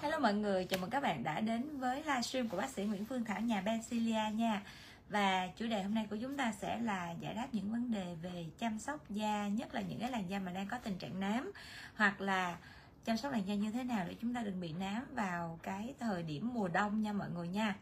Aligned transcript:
Hello 0.00 0.18
mọi 0.18 0.34
người, 0.34 0.64
chào 0.64 0.80
mừng 0.80 0.90
các 0.90 1.02
bạn 1.02 1.22
đã 1.22 1.40
đến 1.40 1.78
với 1.78 1.96
livestream 1.96 2.48
của 2.48 2.56
bác 2.56 2.70
sĩ 2.70 2.84
Nguyễn 2.84 3.04
Phương 3.04 3.24
Thảo 3.24 3.40
nhà 3.40 3.60
Bencilia 3.60 4.30
nha. 4.34 4.62
Và 5.08 5.48
chủ 5.56 5.66
đề 5.66 5.82
hôm 5.82 5.94
nay 5.94 6.06
của 6.10 6.16
chúng 6.20 6.36
ta 6.36 6.52
sẽ 6.52 6.78
là 6.78 7.10
giải 7.10 7.34
đáp 7.34 7.48
những 7.52 7.72
vấn 7.72 7.90
đề 7.90 8.14
về 8.22 8.46
chăm 8.58 8.78
sóc 8.78 9.10
da 9.10 9.48
Nhất 9.48 9.74
là 9.74 9.80
những 9.80 10.00
cái 10.00 10.10
làn 10.10 10.30
da 10.30 10.38
mà 10.38 10.52
đang 10.52 10.68
có 10.68 10.78
tình 10.78 10.98
trạng 10.98 11.20
nám 11.20 11.52
Hoặc 11.96 12.20
là 12.20 12.56
chăm 13.04 13.16
sóc 13.16 13.32
làn 13.32 13.48
da 13.48 13.54
như 13.54 13.70
thế 13.70 13.84
nào 13.84 14.04
để 14.08 14.14
chúng 14.20 14.34
ta 14.34 14.42
đừng 14.42 14.60
bị 14.60 14.72
nám 14.72 15.04
vào 15.14 15.58
cái 15.62 15.94
thời 16.00 16.22
điểm 16.22 16.50
mùa 16.54 16.68
đông 16.68 17.02
nha 17.02 17.12
mọi 17.12 17.30
người 17.30 17.48
nha. 17.48 17.76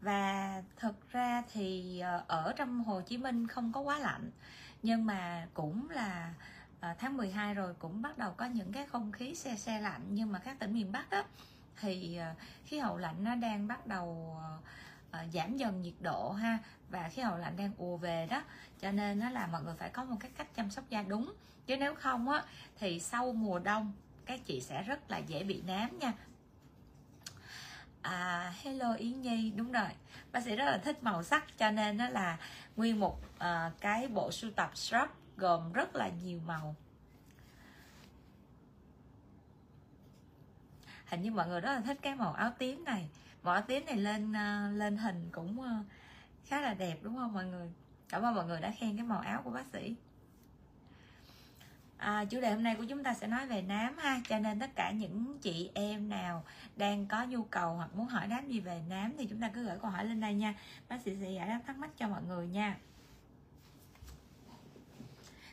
Và 0.00 0.62
thực 0.76 1.10
ra 1.12 1.42
thì 1.52 2.00
ờ, 2.00 2.24
ở 2.26 2.52
trong 2.56 2.84
Hồ 2.84 3.00
Chí 3.00 3.18
Minh 3.18 3.46
không 3.46 3.72
có 3.72 3.80
quá 3.80 3.98
lạnh 3.98 4.30
nhưng 4.82 5.06
mà 5.06 5.46
cũng 5.54 5.90
là 5.90 6.34
à, 6.84 6.94
tháng 6.98 7.16
12 7.16 7.54
rồi 7.54 7.74
cũng 7.78 8.02
bắt 8.02 8.18
đầu 8.18 8.32
có 8.36 8.44
những 8.44 8.72
cái 8.72 8.86
không 8.86 9.12
khí 9.12 9.34
xe 9.34 9.56
xe 9.56 9.80
lạnh 9.80 10.00
nhưng 10.10 10.32
mà 10.32 10.38
các 10.38 10.58
tỉnh 10.58 10.74
miền 10.74 10.92
Bắc 10.92 11.10
á 11.10 11.24
thì 11.80 12.16
à, 12.16 12.34
khí 12.64 12.78
hậu 12.78 12.96
lạnh 12.96 13.24
nó 13.24 13.34
đang 13.34 13.68
bắt 13.68 13.86
đầu 13.86 14.36
à, 15.10 15.26
giảm 15.32 15.56
dần 15.56 15.82
nhiệt 15.82 15.94
độ 16.00 16.32
ha 16.32 16.58
và 16.90 17.08
khí 17.08 17.22
hậu 17.22 17.38
lạnh 17.38 17.56
đang 17.56 17.72
ùa 17.78 17.96
về 17.96 18.26
đó. 18.30 18.42
Cho 18.80 18.90
nên 18.90 19.18
nó 19.18 19.30
là 19.30 19.46
mọi 19.46 19.62
người 19.62 19.74
phải 19.78 19.90
có 19.90 20.04
một 20.04 20.16
cái 20.20 20.30
cách 20.36 20.54
chăm 20.54 20.70
sóc 20.70 20.84
da 20.88 21.02
đúng. 21.02 21.32
Chứ 21.66 21.76
nếu 21.76 21.94
không 21.94 22.28
á 22.28 22.44
thì 22.78 23.00
sau 23.00 23.32
mùa 23.32 23.58
đông 23.58 23.92
các 24.26 24.40
chị 24.46 24.60
sẽ 24.60 24.82
rất 24.82 25.10
là 25.10 25.18
dễ 25.18 25.44
bị 25.44 25.62
nám 25.66 25.98
nha. 25.98 26.12
À 28.02 28.52
hello 28.62 28.94
yến 28.94 29.20
nhi 29.20 29.52
đúng 29.56 29.72
rồi. 29.72 29.88
Bác 30.32 30.44
sĩ 30.44 30.56
rất 30.56 30.64
là 30.64 30.78
thích 30.78 31.02
màu 31.02 31.22
sắc 31.22 31.58
cho 31.58 31.70
nên 31.70 31.96
nó 31.96 32.08
là 32.08 32.38
nguyên 32.76 33.00
một 33.00 33.20
uh, 33.36 33.80
cái 33.80 34.08
bộ 34.08 34.30
sưu 34.32 34.50
tập 34.50 34.70
strap 34.74 35.10
gồm 35.36 35.72
rất 35.72 35.96
là 35.96 36.08
nhiều 36.08 36.40
màu. 36.46 36.74
Hình 41.06 41.22
như 41.22 41.30
mọi 41.30 41.48
người 41.48 41.60
rất 41.60 41.74
là 41.74 41.80
thích 41.80 41.98
cái 42.02 42.14
màu 42.14 42.32
áo 42.32 42.52
tím 42.58 42.84
này. 42.84 43.08
Màu 43.42 43.54
áo 43.54 43.64
tím 43.66 43.86
này 43.86 43.96
lên 43.96 44.32
ờ, 44.32 44.70
lên 44.70 44.96
hình 44.96 45.28
cũng 45.32 45.60
ờ, 45.60 45.74
khá 46.44 46.60
là 46.60 46.74
đẹp 46.74 46.98
đúng 47.02 47.16
không 47.16 47.32
mọi 47.32 47.44
người? 47.44 47.72
Cảm 48.08 48.22
ơn 48.22 48.34
mọi 48.34 48.46
người 48.46 48.60
đã 48.60 48.72
khen 48.78 48.96
cái 48.96 49.06
màu 49.06 49.20
áo 49.20 49.42
của 49.44 49.50
bác 49.50 49.66
sĩ. 49.72 49.94
À, 51.96 52.24
chủ 52.24 52.40
đề 52.40 52.50
hôm 52.52 52.62
nay 52.62 52.76
của 52.76 52.84
chúng 52.84 53.02
ta 53.02 53.14
sẽ 53.14 53.26
nói 53.26 53.46
về 53.46 53.62
nám 53.62 53.98
ha. 53.98 54.20
Cho 54.28 54.38
nên 54.38 54.60
tất 54.60 54.70
cả 54.74 54.90
những 54.90 55.38
chị 55.38 55.70
em 55.74 56.08
nào 56.08 56.44
đang 56.76 57.06
có 57.06 57.24
nhu 57.24 57.42
cầu 57.44 57.74
hoặc 57.74 57.94
muốn 57.94 58.06
hỏi 58.06 58.26
đáp 58.26 58.42
gì 58.48 58.60
về 58.60 58.82
nám 58.88 59.12
thì 59.18 59.26
chúng 59.26 59.40
ta 59.40 59.48
cứ 59.48 59.64
gửi 59.64 59.78
câu 59.82 59.90
hỏi 59.90 60.04
lên 60.04 60.20
đây 60.20 60.34
nha. 60.34 60.54
Bác 60.88 61.00
sĩ 61.00 61.16
sẽ 61.20 61.30
giải 61.30 61.48
đáp 61.48 61.60
thắc 61.66 61.76
mắc 61.76 61.90
cho 61.96 62.08
mọi 62.08 62.22
người 62.22 62.46
nha 62.46 62.76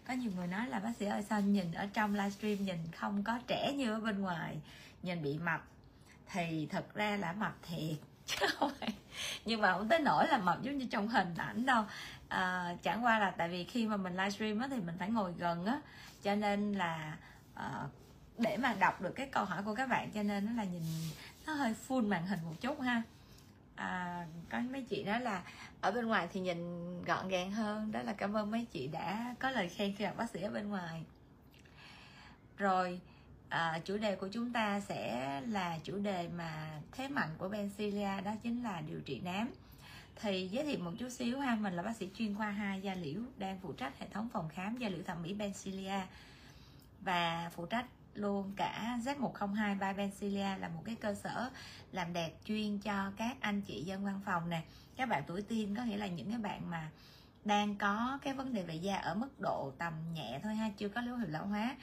có 0.08 0.14
nhiều 0.14 0.32
người 0.36 0.48
nói 0.48 0.68
là 0.68 0.80
bác 0.80 0.96
sĩ 1.00 1.06
ơi 1.06 1.24
sao 1.30 1.42
nhìn 1.42 1.72
ở 1.72 1.88
trong 1.94 2.14
livestream 2.14 2.66
nhìn 2.66 2.78
không 2.96 3.24
có 3.24 3.40
trẻ 3.48 3.74
như 3.74 3.94
ở 3.94 4.00
bên 4.00 4.22
ngoài? 4.22 4.58
Nhìn 5.04 5.24
bị 5.24 5.38
mập. 5.38 5.64
Thì 6.32 6.68
thật 6.72 6.94
ra 6.94 7.18
là 7.18 7.34
mập 7.34 7.56
thiệt. 7.62 7.98
Chứ 8.26 8.46
không 8.58 8.72
phải 8.80 8.94
nhưng 9.46 9.62
mà 9.62 9.74
không 9.74 9.90
tới 9.90 10.00
nỗi 10.00 10.28
là 10.28 10.38
mập 10.38 10.62
giống 10.62 10.78
như 10.78 10.86
trong 10.92 11.08
hình 11.08 11.36
ảnh 11.38 11.66
đâu. 11.66 11.84
À, 12.30 12.76
chẳng 12.84 13.06
qua 13.06 13.20
là 13.20 13.32
tại 13.32 13.50
vì 13.50 13.64
khi 13.64 13.88
mà 13.88 13.98
mình 13.98 14.14
livestream 14.14 14.60
á 14.60 14.68
thì 14.72 14.80
mình 14.80 14.96
phải 15.00 15.10
ngồi 15.10 15.34
gần 15.38 15.66
á. 15.66 15.82
Cho 16.24 16.36
nên 16.36 16.74
là 16.74 17.18
à, 17.54 17.88
để 18.38 18.58
mà 18.58 18.74
đọc 18.80 19.02
được 19.02 19.12
cái 19.16 19.28
câu 19.28 19.46
hỏi 19.46 19.64
của 19.64 19.76
các 19.76 19.90
bạn 19.90 20.12
cho 20.12 20.24
nên 20.24 20.46
nó 20.46 20.52
là 20.52 20.64
nhìn 20.64 20.84
nó 21.48 21.54
hơi 21.54 21.76
full 21.88 22.08
màn 22.08 22.28
hình 22.28 22.40
một 22.44 22.56
chút 22.62 22.82
ha. 22.82 23.02
À, 23.76 24.26
có 24.50 24.60
mấy 24.60 24.82
chị 24.82 25.04
nói 25.04 25.20
là 25.20 25.42
ở 25.82 25.92
bên 25.92 26.08
ngoài 26.08 26.28
thì 26.34 26.40
nhìn 26.40 27.02
gọn 27.06 27.28
gàng 27.28 27.52
hơn. 27.52 27.92
Đó 27.92 28.02
là 28.02 28.14
cảm 28.14 28.34
ơn 28.34 28.52
mấy 28.52 28.66
chị 28.72 28.88
đã 28.88 29.36
có 29.40 29.50
lời 29.50 29.70
khen 29.70 29.96
khi 29.98 30.04
gặp 30.04 30.18
bác 30.18 30.30
sĩ 30.30 30.42
ở 30.42 30.50
bên 30.50 30.70
ngoài. 30.70 31.04
Rồi 32.58 33.00
à, 33.50 33.80
chủ 33.86 33.98
đề 33.98 34.16
của 34.16 34.28
chúng 34.32 34.54
ta 34.54 34.80
sẽ 34.80 35.42
là 35.48 35.80
chủ 35.84 35.98
đề 35.98 36.28
mà 36.28 36.80
thế 36.92 37.08
mạnh 37.08 37.30
của 37.38 37.50
Bencilia 37.50 38.22
đó 38.26 38.32
chính 38.44 38.64
là 38.64 38.82
điều 38.82 39.02
trị 39.02 39.20
nám. 39.20 39.54
Thì 40.16 40.48
giới 40.48 40.66
thiệu 40.66 40.80
một 40.80 40.92
chút 41.00 41.10
xíu 41.10 41.40
ha 41.40 41.56
mình 41.56 41.74
là 41.74 41.84
bác 41.84 41.96
sĩ 41.96 42.10
chuyên 42.16 42.36
khoa 42.36 42.52
2 42.52 42.82
da 42.82 42.96
liễu 42.96 43.22
đang 43.38 43.60
phụ 43.60 43.74
trách 43.74 44.00
hệ 44.00 44.08
thống 44.08 44.30
phòng 44.34 44.50
khám 44.50 44.78
da 44.78 44.90
liễu 44.90 45.04
thẩm 45.04 45.22
mỹ 45.22 45.34
Bencilia 45.34 46.00
và 47.02 47.52
phụ 47.56 47.66
trách 47.66 47.86
luôn 48.14 48.54
cả 48.56 49.00
Z102 49.06 49.80
by 49.80 49.98
Bencilia 49.98 50.58
là 50.58 50.70
một 50.76 50.82
cái 50.86 50.96
cơ 50.96 51.14
sở 51.14 51.50
làm 51.92 52.14
đẹp 52.14 52.32
chuyên 52.46 52.80
cho 52.80 53.12
các 53.18 53.38
anh 53.40 53.62
chị 53.62 53.84
dân 53.84 54.06
văn 54.06 54.20
phòng 54.26 54.50
nè 54.50 54.62
các 55.02 55.10
bạn 55.10 55.24
tuổi 55.28 55.42
teen 55.42 55.76
có 55.76 55.84
nghĩa 55.84 55.98
là 55.98 56.08
những 56.08 56.30
cái 56.30 56.40
bạn 56.40 56.70
mà 56.70 56.90
đang 57.46 57.76
có 57.76 58.20
cái 58.22 58.34
vấn 58.34 58.54
đề 58.54 58.64
về 58.64 58.76
da 58.76 58.96
ở 58.96 59.16
mức 59.16 59.40
độ 59.40 59.72
tầm 59.78 59.94
nhẹ 60.14 60.40
thôi 60.44 60.56
ha 60.56 60.70
chưa 60.78 60.90
có 60.90 61.02
dấu 61.02 61.16
hiệu 61.16 61.28
lão 61.30 61.46
hóa 61.46 61.76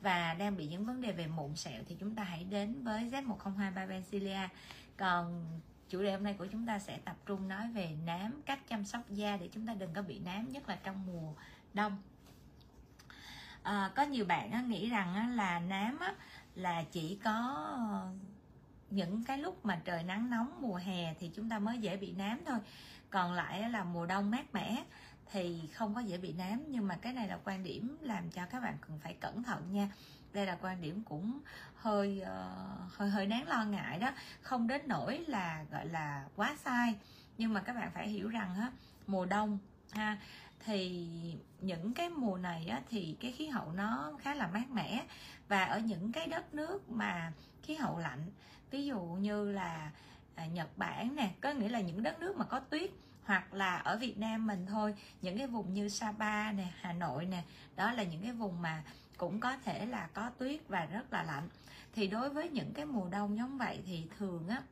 và 0.00 0.34
đang 0.34 0.56
bị 0.56 0.66
những 0.66 0.86
vấn 0.86 1.00
đề 1.00 1.12
về 1.12 1.26
mụn 1.26 1.56
sẹo 1.56 1.82
thì 1.88 1.96
chúng 2.00 2.14
ta 2.14 2.24
hãy 2.24 2.44
đến 2.44 2.84
với 2.84 3.10
Z102 3.10 3.74
by 3.74 3.82
Bencilia 3.88 4.48
còn 4.96 5.44
chủ 5.88 6.02
đề 6.02 6.12
hôm 6.12 6.24
nay 6.24 6.34
của 6.38 6.46
chúng 6.46 6.66
ta 6.66 6.78
sẽ 6.78 6.98
tập 7.04 7.16
trung 7.26 7.48
nói 7.48 7.72
về 7.72 7.96
nám 8.06 8.42
cách 8.46 8.68
chăm 8.68 8.84
sóc 8.84 9.10
da 9.10 9.36
để 9.36 9.48
chúng 9.52 9.66
ta 9.66 9.74
đừng 9.74 9.94
có 9.94 10.02
bị 10.02 10.18
nám 10.18 10.52
nhất 10.52 10.68
là 10.68 10.78
trong 10.84 11.06
mùa 11.06 11.32
đông. 11.74 12.02
À, 13.62 13.90
có 13.96 14.02
nhiều 14.02 14.24
bạn 14.24 14.68
nghĩ 14.68 14.90
rằng 14.90 15.36
là 15.36 15.60
nám 15.60 15.98
là 16.54 16.84
chỉ 16.92 17.18
có 17.24 17.66
những 18.90 19.24
cái 19.24 19.38
lúc 19.38 19.66
mà 19.66 19.80
trời 19.84 20.02
nắng 20.02 20.30
nóng 20.30 20.62
mùa 20.62 20.76
hè 20.76 21.14
thì 21.14 21.30
chúng 21.34 21.48
ta 21.48 21.58
mới 21.58 21.78
dễ 21.78 21.96
bị 21.96 22.12
nám 22.12 22.40
thôi. 22.46 22.58
Còn 23.10 23.32
lại 23.32 23.70
là 23.70 23.84
mùa 23.84 24.06
đông 24.06 24.30
mát 24.30 24.54
mẻ 24.54 24.84
thì 25.32 25.68
không 25.72 25.94
có 25.94 26.00
dễ 26.00 26.18
bị 26.18 26.32
nám. 26.32 26.64
Nhưng 26.68 26.88
mà 26.88 26.96
cái 26.96 27.12
này 27.12 27.28
là 27.28 27.38
quan 27.44 27.64
điểm 27.64 27.96
làm 28.00 28.30
cho 28.30 28.46
các 28.46 28.60
bạn 28.60 28.76
cần 28.80 28.98
phải 29.02 29.14
cẩn 29.14 29.42
thận 29.42 29.72
nha. 29.72 29.90
Đây 30.32 30.46
là 30.46 30.58
quan 30.62 30.80
điểm 30.80 31.02
cũng 31.04 31.40
hơi 31.74 32.22
uh, 32.22 32.92
hơi 32.92 33.10
hơi 33.10 33.26
đáng 33.26 33.48
lo 33.48 33.64
ngại 33.64 33.98
đó. 33.98 34.10
Không 34.42 34.66
đến 34.66 34.82
nỗi 34.86 35.24
là 35.28 35.64
gọi 35.70 35.86
là 35.86 36.24
quá 36.36 36.56
sai. 36.64 36.94
Nhưng 37.38 37.54
mà 37.54 37.60
các 37.60 37.72
bạn 37.76 37.90
phải 37.94 38.08
hiểu 38.08 38.28
rằng 38.28 38.54
á 38.54 38.72
mùa 39.06 39.26
đông 39.26 39.58
ha 39.92 40.18
thì 40.64 41.06
những 41.60 41.94
cái 41.94 42.08
mùa 42.10 42.38
này 42.38 42.66
á, 42.66 42.80
thì 42.88 43.16
cái 43.20 43.32
khí 43.32 43.46
hậu 43.48 43.72
nó 43.72 44.12
khá 44.20 44.34
là 44.34 44.46
mát 44.46 44.70
mẻ. 44.70 45.06
Và 45.48 45.64
ở 45.64 45.78
những 45.78 46.12
cái 46.12 46.26
đất 46.26 46.54
nước 46.54 46.90
mà 46.90 47.32
khí 47.62 47.74
hậu 47.74 47.98
lạnh 47.98 48.30
ví 48.70 48.86
dụ 48.86 49.00
như 49.00 49.52
là 49.52 49.90
à, 50.34 50.46
Nhật 50.46 50.78
Bản 50.78 51.16
nè 51.16 51.30
có 51.40 51.50
nghĩa 51.52 51.68
là 51.68 51.80
những 51.80 52.02
đất 52.02 52.20
nước 52.20 52.36
mà 52.36 52.44
có 52.44 52.60
tuyết 52.60 52.90
hoặc 53.24 53.54
là 53.54 53.76
ở 53.76 53.96
Việt 53.96 54.18
Nam 54.18 54.46
mình 54.46 54.66
thôi 54.66 54.94
những 55.22 55.38
cái 55.38 55.46
vùng 55.46 55.74
như 55.74 55.88
Sapa 55.88 56.52
nè 56.52 56.68
Hà 56.80 56.92
Nội 56.92 57.26
nè 57.26 57.42
đó 57.76 57.92
là 57.92 58.02
những 58.02 58.22
cái 58.22 58.32
vùng 58.32 58.62
mà 58.62 58.82
cũng 59.16 59.40
có 59.40 59.56
thể 59.64 59.86
là 59.86 60.08
có 60.14 60.30
tuyết 60.38 60.60
và 60.68 60.84
rất 60.84 61.12
là 61.12 61.22
lạnh. 61.22 61.48
Thì 61.94 62.06
đối 62.06 62.30
với 62.30 62.48
những 62.48 62.72
cái 62.72 62.84
mùa 62.84 63.08
đông 63.08 63.36
giống 63.36 63.58
vậy 63.58 63.82
thì 63.86 64.06
thường 64.18 64.48
á 64.48 64.62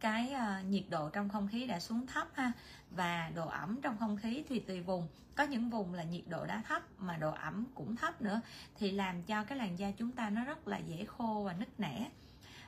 cái 0.00 0.34
uh, 0.34 0.66
nhiệt 0.66 0.84
độ 0.90 1.10
trong 1.10 1.28
không 1.28 1.48
khí 1.48 1.66
đã 1.66 1.80
xuống 1.80 2.06
thấp 2.06 2.28
ha 2.34 2.52
và 2.90 3.30
độ 3.34 3.48
ẩm 3.48 3.80
trong 3.82 3.96
không 3.98 4.16
khí 4.16 4.44
thì 4.48 4.60
tùy 4.60 4.80
vùng. 4.80 5.08
Có 5.34 5.44
những 5.44 5.70
vùng 5.70 5.94
là 5.94 6.02
nhiệt 6.02 6.22
độ 6.28 6.46
đã 6.46 6.62
thấp 6.68 6.82
mà 6.98 7.16
độ 7.16 7.32
ẩm 7.32 7.64
cũng 7.74 7.96
thấp 7.96 8.22
nữa 8.22 8.40
thì 8.78 8.90
làm 8.90 9.22
cho 9.22 9.44
cái 9.44 9.58
làn 9.58 9.78
da 9.78 9.90
chúng 9.90 10.12
ta 10.12 10.30
nó 10.30 10.44
rất 10.44 10.68
là 10.68 10.78
dễ 10.78 11.04
khô 11.04 11.42
và 11.46 11.52
nứt 11.52 11.80
nẻ 11.80 12.10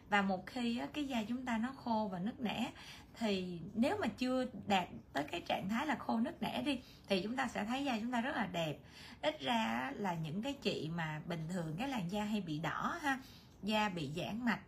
và 0.09 0.23
một 0.23 0.47
khi 0.47 0.81
cái 0.93 1.05
da 1.05 1.23
chúng 1.29 1.45
ta 1.45 1.59
nó 1.59 1.73
khô 1.85 2.09
và 2.13 2.19
nứt 2.19 2.41
nẻ, 2.41 2.73
thì 3.19 3.61
nếu 3.75 3.97
mà 4.01 4.07
chưa 4.07 4.47
đạt 4.67 4.89
tới 5.13 5.25
cái 5.25 5.41
trạng 5.41 5.69
thái 5.69 5.87
là 5.87 5.95
khô 5.95 6.19
nứt 6.21 6.43
nẻ 6.43 6.63
đi, 6.63 6.81
thì 7.09 7.23
chúng 7.23 7.37
ta 7.37 7.49
sẽ 7.49 7.65
thấy 7.65 7.85
da 7.85 7.99
chúng 8.01 8.13
ta 8.13 8.21
rất 8.21 8.37
là 8.37 8.47
đẹp. 8.47 8.79
Ít 9.23 9.41
ra 9.41 9.93
là 9.97 10.15
những 10.15 10.43
cái 10.43 10.53
chị 10.53 10.91
mà 10.95 11.21
bình 11.27 11.49
thường 11.53 11.77
cái 11.79 11.89
làn 11.89 12.09
da 12.09 12.25
hay 12.25 12.41
bị 12.41 12.59
đỏ 12.59 12.99
ha, 13.03 13.21
da 13.63 13.89
bị 13.89 14.11
giãn 14.17 14.45
mạch 14.45 14.61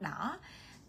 đỏ, 0.00 0.38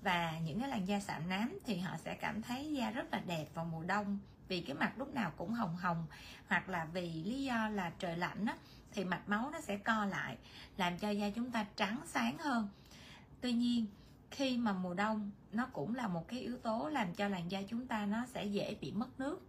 và 0.01 0.39
những 0.39 0.59
cái 0.59 0.69
làn 0.69 0.87
da 0.87 0.99
sạm 0.99 1.29
nám 1.29 1.59
thì 1.65 1.77
họ 1.77 1.97
sẽ 1.97 2.15
cảm 2.15 2.41
thấy 2.41 2.73
da 2.73 2.91
rất 2.91 3.05
là 3.11 3.21
đẹp 3.27 3.45
vào 3.53 3.65
mùa 3.65 3.83
đông. 3.83 4.19
Vì 4.47 4.61
cái 4.61 4.75
mặt 4.75 4.93
lúc 4.97 5.13
nào 5.13 5.31
cũng 5.37 5.53
hồng 5.53 5.75
hồng, 5.75 6.05
hoặc 6.47 6.69
là 6.69 6.85
vì 6.85 7.23
lý 7.23 7.43
do 7.43 7.69
là 7.69 7.91
trời 7.99 8.17
lạnh 8.17 8.45
á, 8.45 8.55
thì 8.91 9.03
mạch 9.03 9.29
máu 9.29 9.49
nó 9.49 9.61
sẽ 9.61 9.77
co 9.77 10.05
lại, 10.05 10.37
làm 10.77 10.97
cho 10.97 11.09
da 11.09 11.29
chúng 11.29 11.51
ta 11.51 11.65
trắng 11.75 11.99
sáng 12.05 12.37
hơn. 12.37 12.69
Tuy 13.41 13.53
nhiên 13.53 13.85
khi 14.31 14.57
mà 14.57 14.73
mùa 14.73 14.93
đông, 14.93 15.31
nó 15.51 15.67
cũng 15.73 15.95
là 15.95 16.07
một 16.07 16.27
cái 16.27 16.39
yếu 16.39 16.57
tố 16.57 16.89
làm 16.89 17.13
cho 17.13 17.27
làn 17.27 17.51
da 17.51 17.61
chúng 17.69 17.87
ta 17.87 18.05
nó 18.05 18.25
sẽ 18.25 18.45
dễ 18.45 18.75
bị 18.81 18.91
mất 18.91 19.19
nước. 19.19 19.41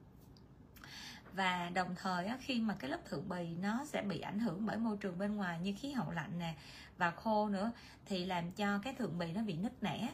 Và 1.32 1.70
đồng 1.74 1.94
thời 1.94 2.30
khi 2.40 2.60
mà 2.60 2.74
cái 2.78 2.90
lớp 2.90 3.00
thượng 3.04 3.28
bì 3.28 3.56
nó 3.56 3.84
sẽ 3.84 4.02
bị 4.02 4.20
ảnh 4.20 4.38
hưởng 4.38 4.66
bởi 4.66 4.76
môi 4.76 4.96
trường 4.96 5.18
bên 5.18 5.36
ngoài 5.36 5.60
như 5.60 5.74
khí 5.78 5.92
hậu 5.92 6.10
lạnh 6.10 6.38
nè 6.38 6.54
và 6.98 7.10
khô 7.10 7.48
nữa, 7.48 7.70
thì 8.06 8.24
làm 8.24 8.52
cho 8.52 8.78
cái 8.78 8.94
thượng 8.94 9.18
bì 9.18 9.32
nó 9.32 9.42
bị 9.42 9.56
nứt 9.56 9.82
nẻ. 9.82 10.08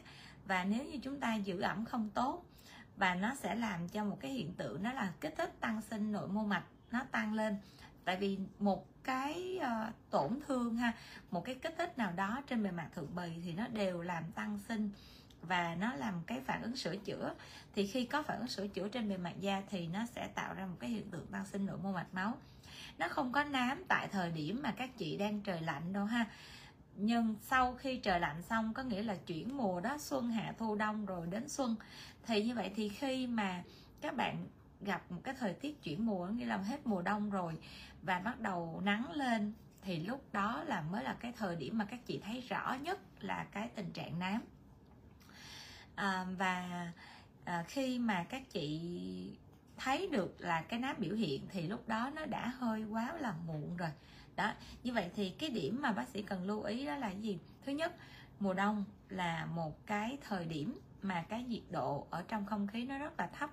Và 0.45 0.63
nếu 0.63 0.85
như 0.85 0.97
chúng 1.03 1.19
ta 1.19 1.35
giữ 1.35 1.61
ẩm 1.61 1.85
không 1.85 2.09
tốt 2.09 2.45
và 2.97 3.15
nó 3.15 3.35
sẽ 3.35 3.55
làm 3.55 3.89
cho 3.89 4.05
một 4.05 4.17
cái 4.19 4.31
hiện 4.31 4.53
tượng 4.53 4.83
đó 4.83 4.93
là 4.93 5.13
kích 5.21 5.33
thích 5.37 5.59
tăng 5.59 5.81
sinh 5.81 6.11
nội 6.11 6.27
mô 6.27 6.43
mạch 6.43 6.63
nó 6.91 7.01
tăng 7.11 7.33
lên 7.33 7.57
tại 8.05 8.17
vì 8.17 8.37
một 8.59 9.03
cái 9.03 9.59
uh, 9.61 9.93
tổn 10.09 10.39
thương 10.47 10.77
ha 10.77 10.93
một 11.31 11.45
cái 11.45 11.55
kích 11.55 11.75
thích 11.77 11.97
nào 11.97 12.11
đó 12.11 12.41
trên 12.47 12.63
bề 12.63 12.71
mặt 12.71 12.89
thượng 12.95 13.15
bì 13.15 13.29
thì 13.43 13.53
nó 13.53 13.67
đều 13.67 14.01
làm 14.01 14.31
tăng 14.31 14.59
sinh 14.67 14.89
và 15.41 15.75
nó 15.75 15.93
làm 15.93 16.21
cái 16.27 16.41
phản 16.41 16.61
ứng 16.61 16.75
sửa 16.75 16.95
chữa. 16.95 17.33
Thì 17.75 17.87
khi 17.87 18.05
có 18.05 18.23
phản 18.23 18.39
ứng 18.39 18.47
sửa 18.47 18.67
chữa 18.67 18.87
trên 18.87 19.09
bề 19.09 19.17
mặt 19.17 19.33
da 19.39 19.61
thì 19.69 19.87
nó 19.87 20.05
sẽ 20.05 20.27
tạo 20.27 20.53
ra 20.53 20.65
một 20.65 20.75
cái 20.79 20.89
hiện 20.89 21.09
tượng 21.11 21.27
tăng 21.27 21.45
sinh 21.45 21.65
nội 21.65 21.77
mô 21.83 21.91
mạch 21.91 22.13
máu. 22.13 22.37
Nó 22.97 23.07
không 23.07 23.31
có 23.31 23.43
nám 23.43 23.83
tại 23.87 24.07
thời 24.07 24.31
điểm 24.31 24.59
mà 24.63 24.71
các 24.71 24.97
chị 24.97 25.17
đang 25.17 25.41
trời 25.41 25.61
lạnh 25.61 25.93
đâu 25.93 26.05
ha. 26.05 26.25
Nhưng 26.95 27.35
sau 27.41 27.75
khi 27.75 27.97
trời 27.97 28.19
lạnh 28.19 28.41
xong 28.41 28.73
có 28.73 28.83
nghĩa 28.83 29.03
là 29.03 29.15
chuyển 29.15 29.57
mùa 29.57 29.79
đó 29.79 29.97
xuân 29.97 30.29
hạ 30.29 30.53
thu 30.57 30.75
đông 30.75 31.05
rồi 31.05 31.27
đến 31.27 31.49
xuân. 31.49 31.75
Thì 32.25 32.43
như 32.43 32.55
vậy 32.55 32.71
thì 32.75 32.89
khi 32.89 33.27
mà 33.27 33.63
các 34.01 34.15
bạn 34.15 34.45
gặp 34.83 35.11
một 35.11 35.21
cái 35.23 35.35
thời 35.39 35.53
tiết 35.53 35.83
chuyển 35.83 36.05
mùa 36.05 36.27
nghĩa 36.27 36.45
là 36.45 36.57
hết 36.57 36.87
mùa 36.87 37.01
đông 37.01 37.29
rồi 37.29 37.57
và 38.01 38.19
bắt 38.19 38.39
đầu 38.39 38.81
nắng 38.85 39.11
lên 39.11 39.53
thì 39.81 39.99
lúc 39.99 40.33
đó 40.33 40.63
là 40.63 40.81
mới 40.81 41.03
là 41.03 41.15
cái 41.19 41.33
thời 41.37 41.55
điểm 41.55 41.77
mà 41.77 41.85
các 41.85 41.99
chị 42.05 42.21
thấy 42.25 42.41
rõ 42.41 42.77
nhất 42.81 42.99
là 43.19 43.45
cái 43.51 43.69
tình 43.75 43.91
trạng 43.91 44.19
nám. 44.19 44.41
À, 45.95 46.25
và 46.37 46.91
à, 47.43 47.63
khi 47.67 47.99
mà 47.99 48.23
các 48.23 48.49
chị 48.49 48.81
thấy 49.77 50.07
được 50.11 50.35
là 50.39 50.61
cái 50.61 50.79
nám 50.79 50.95
biểu 50.99 51.15
hiện 51.15 51.47
thì 51.49 51.67
lúc 51.67 51.87
đó 51.87 52.11
nó 52.15 52.25
đã 52.25 52.47
hơi 52.47 52.83
quá 52.83 53.13
là 53.19 53.33
muộn 53.47 53.77
rồi. 53.77 53.89
Đó 54.35 54.53
như 54.83 54.93
vậy 54.93 55.09
thì 55.15 55.29
cái 55.29 55.49
điểm 55.49 55.81
mà 55.81 55.91
bác 55.91 56.07
sĩ 56.07 56.21
cần 56.21 56.43
lưu 56.43 56.63
ý 56.63 56.85
đó 56.85 56.95
là 56.95 57.09
gì? 57.09 57.39
Thứ 57.65 57.71
nhất 57.71 57.95
mùa 58.39 58.53
đông 58.53 58.85
là 59.09 59.45
một 59.45 59.85
cái 59.85 60.17
thời 60.27 60.45
điểm 60.45 60.79
mà 61.01 61.25
cái 61.29 61.43
nhiệt 61.43 61.63
độ 61.71 62.07
ở 62.09 62.23
trong 62.27 62.45
không 62.45 62.67
khí 62.67 62.85
nó 62.85 62.97
rất 62.97 63.19
là 63.19 63.27
thấp 63.27 63.49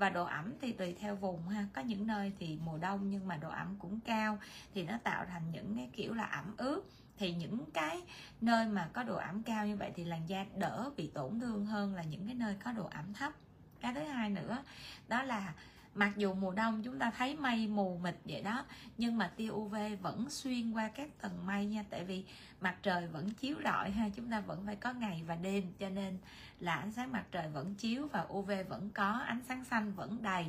và 0.00 0.10
độ 0.10 0.24
ẩm 0.24 0.54
thì 0.60 0.72
tùy 0.72 0.96
theo 1.00 1.16
vùng 1.16 1.48
ha. 1.48 1.66
Có 1.72 1.82
những 1.82 2.06
nơi 2.06 2.32
thì 2.38 2.58
mùa 2.64 2.78
đông 2.78 3.10
nhưng 3.10 3.28
mà 3.28 3.36
độ 3.36 3.48
ẩm 3.48 3.76
cũng 3.78 4.00
cao. 4.00 4.38
Thì 4.74 4.82
nó 4.82 4.98
tạo 5.04 5.24
thành 5.24 5.42
những 5.52 5.76
cái 5.76 5.90
kiểu 5.92 6.14
là 6.14 6.24
ẩm 6.24 6.54
ướt. 6.56 6.82
Thì 7.18 7.34
những 7.34 7.64
cái 7.74 8.02
nơi 8.40 8.66
mà 8.66 8.88
có 8.92 9.02
độ 9.02 9.16
ẩm 9.16 9.42
cao 9.42 9.66
như 9.66 9.76
vậy 9.76 9.92
thì 9.96 10.04
làn 10.04 10.28
da 10.28 10.46
đỡ 10.56 10.90
bị 10.96 11.10
tổn 11.14 11.40
thương 11.40 11.66
hơn 11.66 11.94
là 11.94 12.02
những 12.02 12.26
cái 12.26 12.34
nơi 12.34 12.56
có 12.64 12.72
độ 12.72 12.88
ẩm 12.90 13.14
thấp. 13.14 13.32
Cái 13.80 13.94
thứ 13.94 14.00
hai 14.00 14.30
nữa, 14.30 14.64
đó 15.08 15.22
là 15.22 15.54
mặc 15.94 16.12
dù 16.16 16.34
mùa 16.34 16.52
đông 16.52 16.82
chúng 16.82 16.98
ta 16.98 17.10
thấy 17.10 17.36
mây 17.36 17.66
mù 17.66 17.98
mịt 18.02 18.14
vậy 18.24 18.42
đó, 18.42 18.64
nhưng 18.98 19.18
mà 19.18 19.32
tia 19.36 19.50
UV 19.50 19.76
vẫn 20.02 20.30
xuyên 20.30 20.72
qua 20.72 20.88
các 20.88 21.08
tầng 21.20 21.46
mây 21.46 21.66
nha. 21.66 21.84
Tại 21.90 22.04
vì 22.04 22.24
mặt 22.60 22.76
trời 22.82 23.06
vẫn 23.06 23.30
chiếu 23.30 23.56
rọi 23.64 23.90
ha, 23.90 24.08
chúng 24.16 24.30
ta 24.30 24.40
vẫn 24.40 24.66
phải 24.66 24.76
có 24.76 24.92
ngày 24.92 25.22
và 25.26 25.36
đêm, 25.36 25.72
cho 25.78 25.88
nên 25.88 26.18
là 26.60 26.74
ánh 26.74 26.92
sáng 26.92 27.12
mặt 27.12 27.24
trời 27.32 27.48
vẫn 27.48 27.74
chiếu 27.74 28.08
và 28.12 28.26
UV 28.32 28.50
vẫn 28.68 28.90
có, 28.94 29.10
ánh 29.12 29.40
sáng 29.48 29.64
xanh 29.64 29.92
vẫn 29.92 30.22
đầy. 30.22 30.46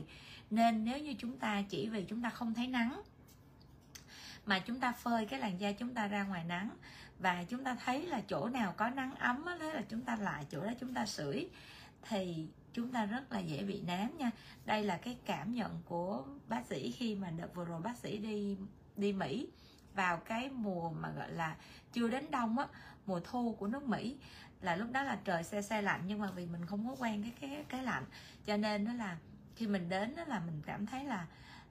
Nên 0.50 0.86
nếu 0.86 1.00
như 1.00 1.14
chúng 1.18 1.38
ta 1.38 1.62
chỉ 1.70 1.90
vì 1.90 2.04
chúng 2.04 2.22
ta 2.22 2.30
không 2.30 2.54
thấy 2.54 2.68
nắng, 2.68 3.02
mà 4.46 4.60
chúng 4.60 4.80
ta 4.80 4.92
phơi 4.92 5.26
cái 5.26 5.40
làn 5.40 5.60
da 5.60 5.72
chúng 5.72 5.94
ta 5.94 6.08
ra 6.08 6.24
ngoài 6.24 6.44
nắng, 6.44 6.70
và 7.20 7.44
chúng 7.44 7.64
ta 7.64 7.76
thấy 7.86 8.08
là 8.08 8.22
chỗ 8.28 8.50
nào 8.50 8.74
có 8.78 8.90
nắng 8.90 9.16
ấm 9.16 9.46
đó 9.46 9.74
là 9.74 9.82
chúng 9.90 10.02
ta 10.02 10.16
lại, 10.16 10.46
chỗ 10.52 10.64
đó 10.64 10.72
chúng 10.80 10.94
ta 10.94 11.06
sưởi, 11.06 11.50
thì 12.10 12.48
chúng 12.74 12.92
ta 12.92 13.06
rất 13.06 13.32
là 13.32 13.40
dễ 13.40 13.64
bị 13.64 13.82
nám 13.82 14.18
nha. 14.18 14.32
Đây 14.66 14.84
là 14.84 14.98
cái 14.98 15.18
cảm 15.26 15.54
nhận 15.54 15.82
của 15.86 16.24
bác 16.48 16.66
sĩ 16.66 16.92
khi 16.92 17.16
mà 17.16 17.30
đợt 17.30 17.56
vừa 17.56 17.66
rồi 17.66 17.82
bác 17.82 17.98
sĩ 17.98 18.18
đi 18.18 18.58
đi 18.98 19.14
mỹ 19.14 19.48
vào 19.94 20.18
cái 20.18 20.50
mùa 20.50 20.90
mà 20.90 21.10
gọi 21.12 21.32
là 21.32 21.56
chưa 21.94 22.08
đến 22.08 22.32
đông 22.32 22.58
á 22.58 22.68
mùa 23.06 23.20
thu 23.20 23.56
của 23.60 23.68
nước 23.68 23.84
mỹ. 23.84 24.18
Là 24.62 24.76
lúc 24.76 24.92
đó 24.92 25.04
là 25.04 25.20
trời 25.24 25.44
xe 25.44 25.62
xe 25.62 25.82
lạnh 25.82 26.02
nhưng 26.08 26.20
mà 26.20 26.32
vì 26.32 26.46
mình 26.46 26.66
không 26.66 26.88
có 26.88 26.96
quen 27.00 27.24
cái 27.24 27.32
cái 27.42 27.66
cái 27.70 27.84
lạnh 27.84 28.04
cho 28.46 28.58
nên 28.58 28.84
nó 28.84 28.94
là 28.94 29.18
khi 29.56 29.68
mình 29.68 29.90
đến 29.90 30.16
đó 30.16 30.24
là 30.28 30.40
mình 30.40 30.62
cảm 30.66 30.86
thấy 30.86 31.04
là 31.04 31.28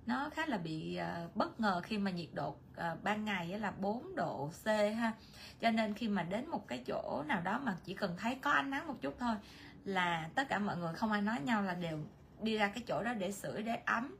nó 0.07 0.31
khá 0.31 0.47
là 0.47 0.59
bị 0.59 0.99
uh, 1.25 1.37
bất 1.37 1.61
ngờ 1.61 1.81
khi 1.85 1.99
mà 1.99 2.11
nhiệt 2.11 2.29
độ 2.35 2.49
uh, 2.49 3.03
ban 3.03 3.25
ngày 3.25 3.59
là 3.59 3.71
4 3.71 4.15
độ 4.15 4.51
C 4.65 4.67
ha. 4.67 5.13
Cho 5.61 5.71
nên 5.71 5.95
khi 5.95 6.09
mà 6.09 6.23
đến 6.23 6.47
một 6.47 6.69
cái 6.69 6.83
chỗ 6.87 7.25
nào 7.27 7.41
đó 7.41 7.61
mà 7.65 7.77
chỉ 7.85 7.95
cần 7.95 8.17
thấy 8.19 8.35
có 8.35 8.51
ánh 8.51 8.71
nắng 8.71 8.87
một 8.87 8.97
chút 9.01 9.15
thôi 9.19 9.35
là 9.85 10.29
tất 10.35 10.49
cả 10.49 10.59
mọi 10.59 10.77
người 10.77 10.95
không 10.95 11.13
ai 11.13 11.23
nói 11.23 11.41
nhau 11.41 11.63
là 11.63 11.75
đều 11.75 11.99
đi 12.43 12.57
ra 12.57 12.69
cái 12.69 12.83
chỗ 12.87 13.03
đó 13.03 13.15
để 13.15 13.33
sưởi, 13.33 13.63
để 13.63 13.77
ấm. 13.87 14.17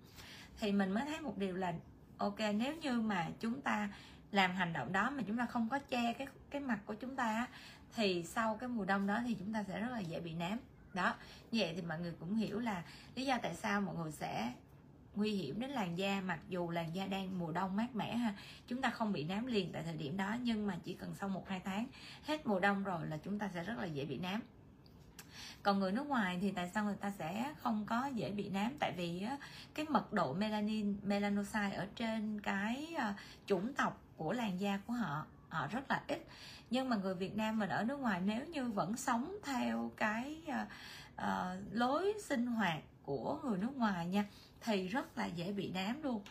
Thì 0.61 0.73
mình 0.73 0.93
mới 0.93 1.05
thấy 1.05 1.21
một 1.21 1.39
điều 1.39 1.57
là, 1.57 1.75
ok, 2.19 2.39
nếu 2.39 2.77
như 2.77 3.01
mà 3.01 3.29
chúng 3.41 3.61
ta 3.61 3.89
làm 4.33 4.55
hành 4.55 4.73
động 4.73 4.93
đó 4.93 5.11
mà 5.11 5.23
chúng 5.27 5.37
ta 5.37 5.47
không 5.47 5.69
có 5.69 5.79
che 5.79 6.13
cái 6.13 6.27
cái 6.51 6.61
mặt 6.61 6.79
của 6.87 6.95
chúng 6.95 7.17
ta 7.17 7.47
thì 7.95 8.25
sau 8.25 8.57
cái 8.57 8.69
mùa 8.69 8.85
đông 8.85 9.07
đó 9.07 9.21
thì 9.27 9.35
chúng 9.35 9.53
ta 9.53 9.63
sẽ 9.63 9.81
rất 9.81 9.91
là 9.91 10.01
dễ 10.01 10.21
bị 10.21 10.35
nám 10.35 10.59
đó, 10.95 11.15
như 11.51 11.61
vậy 11.61 11.73
thì 11.77 11.83
mọi 11.83 12.01
người 12.01 12.13
cũng 12.21 12.37
hiểu 12.37 12.61
là 12.61 12.83
lý 13.15 13.27
do 13.27 13.39
tại 13.43 13.55
sao 13.55 13.81
mọi 13.81 13.95
người 13.95 14.13
sẽ 14.13 14.53
nguy 15.15 15.33
hiểm 15.33 15.61
đến 15.61 15.71
làn 15.71 15.99
da, 15.99 16.21
mặc 16.21 16.39
dù 16.49 16.71
làn 16.71 16.95
da 16.95 17.07
đang 17.07 17.39
mùa 17.39 17.53
đông 17.53 17.77
mát 17.77 17.95
mẻ 17.95 18.17
ha, 18.17 18.35
chúng 18.67 18.83
ta 18.83 18.91
không 18.91 19.13
bị 19.13 19.25
nám 19.25 19.47
liền 19.47 19.73
tại 19.73 19.83
thời 19.83 19.97
điểm 19.97 20.17
đó, 20.17 20.37
nhưng 20.43 20.67
mà 20.67 20.79
chỉ 20.85 20.95
cần 20.95 21.15
sau 21.15 21.29
một 21.29 21.49
hai 21.49 21.61
tháng, 21.65 21.87
hết 22.25 22.47
mùa 22.47 22.61
đông 22.61 22.85
rồi 22.85 23.07
là 23.07 23.19
chúng 23.25 23.39
ta 23.39 23.51
sẽ 23.55 23.65
rất 23.65 23.79
là 23.79 23.87
dễ 23.87 24.05
bị 24.05 24.19
nám 24.19 24.41
còn 25.63 25.79
người 25.79 25.93
nước 25.93 26.07
ngoài 26.07 26.39
thì 26.41 26.51
tại 26.51 26.71
sao 26.75 26.85
người 26.85 26.97
ta 27.01 27.13
sẽ 27.19 27.55
không 27.59 27.85
có 27.87 28.07
dễ 28.07 28.31
bị 28.31 28.49
nám? 28.49 28.77
Tại 28.79 28.93
vì 28.97 29.27
cái 29.75 29.87
mật 29.89 30.13
độ 30.13 30.35
melanin 30.35 30.97
melanocyte 31.03 31.77
ở 31.77 31.87
trên 31.97 32.41
cái 32.41 32.95
ờ, 32.99 33.13
chủng 33.47 33.75
tộc 33.75 34.01
của 34.17 34.33
làn 34.33 34.61
da 34.61 34.81
của 34.87 34.93
họ 34.93 35.27
họ 35.49 35.67
rất 35.67 35.91
là 35.91 36.03
ít. 36.09 36.27
Nhưng 36.71 36.89
mà 36.89 36.97
người 36.97 37.15
Việt 37.15 37.37
Nam 37.37 37.59
mình 37.59 37.69
ở 37.69 37.85
nước 37.85 37.99
ngoài 37.99 38.21
nếu 38.25 38.47
như 38.47 38.65
vẫn 38.65 38.97
sống 38.97 39.37
theo 39.45 39.93
cái 39.97 40.43
uh, 40.49 40.55
uh, 41.17 41.73
lối 41.73 42.15
sinh 42.25 42.47
hoạt 42.47 42.83
của 43.03 43.39
người 43.45 43.59
nước 43.59 43.77
ngoài 43.77 44.07
nha 44.07 44.25
thì 44.61 44.89
rất 44.89 45.19
là 45.19 45.27
dễ 45.27 45.53
bị 45.53 45.71
nám 45.71 46.03
luôn. 46.03 46.23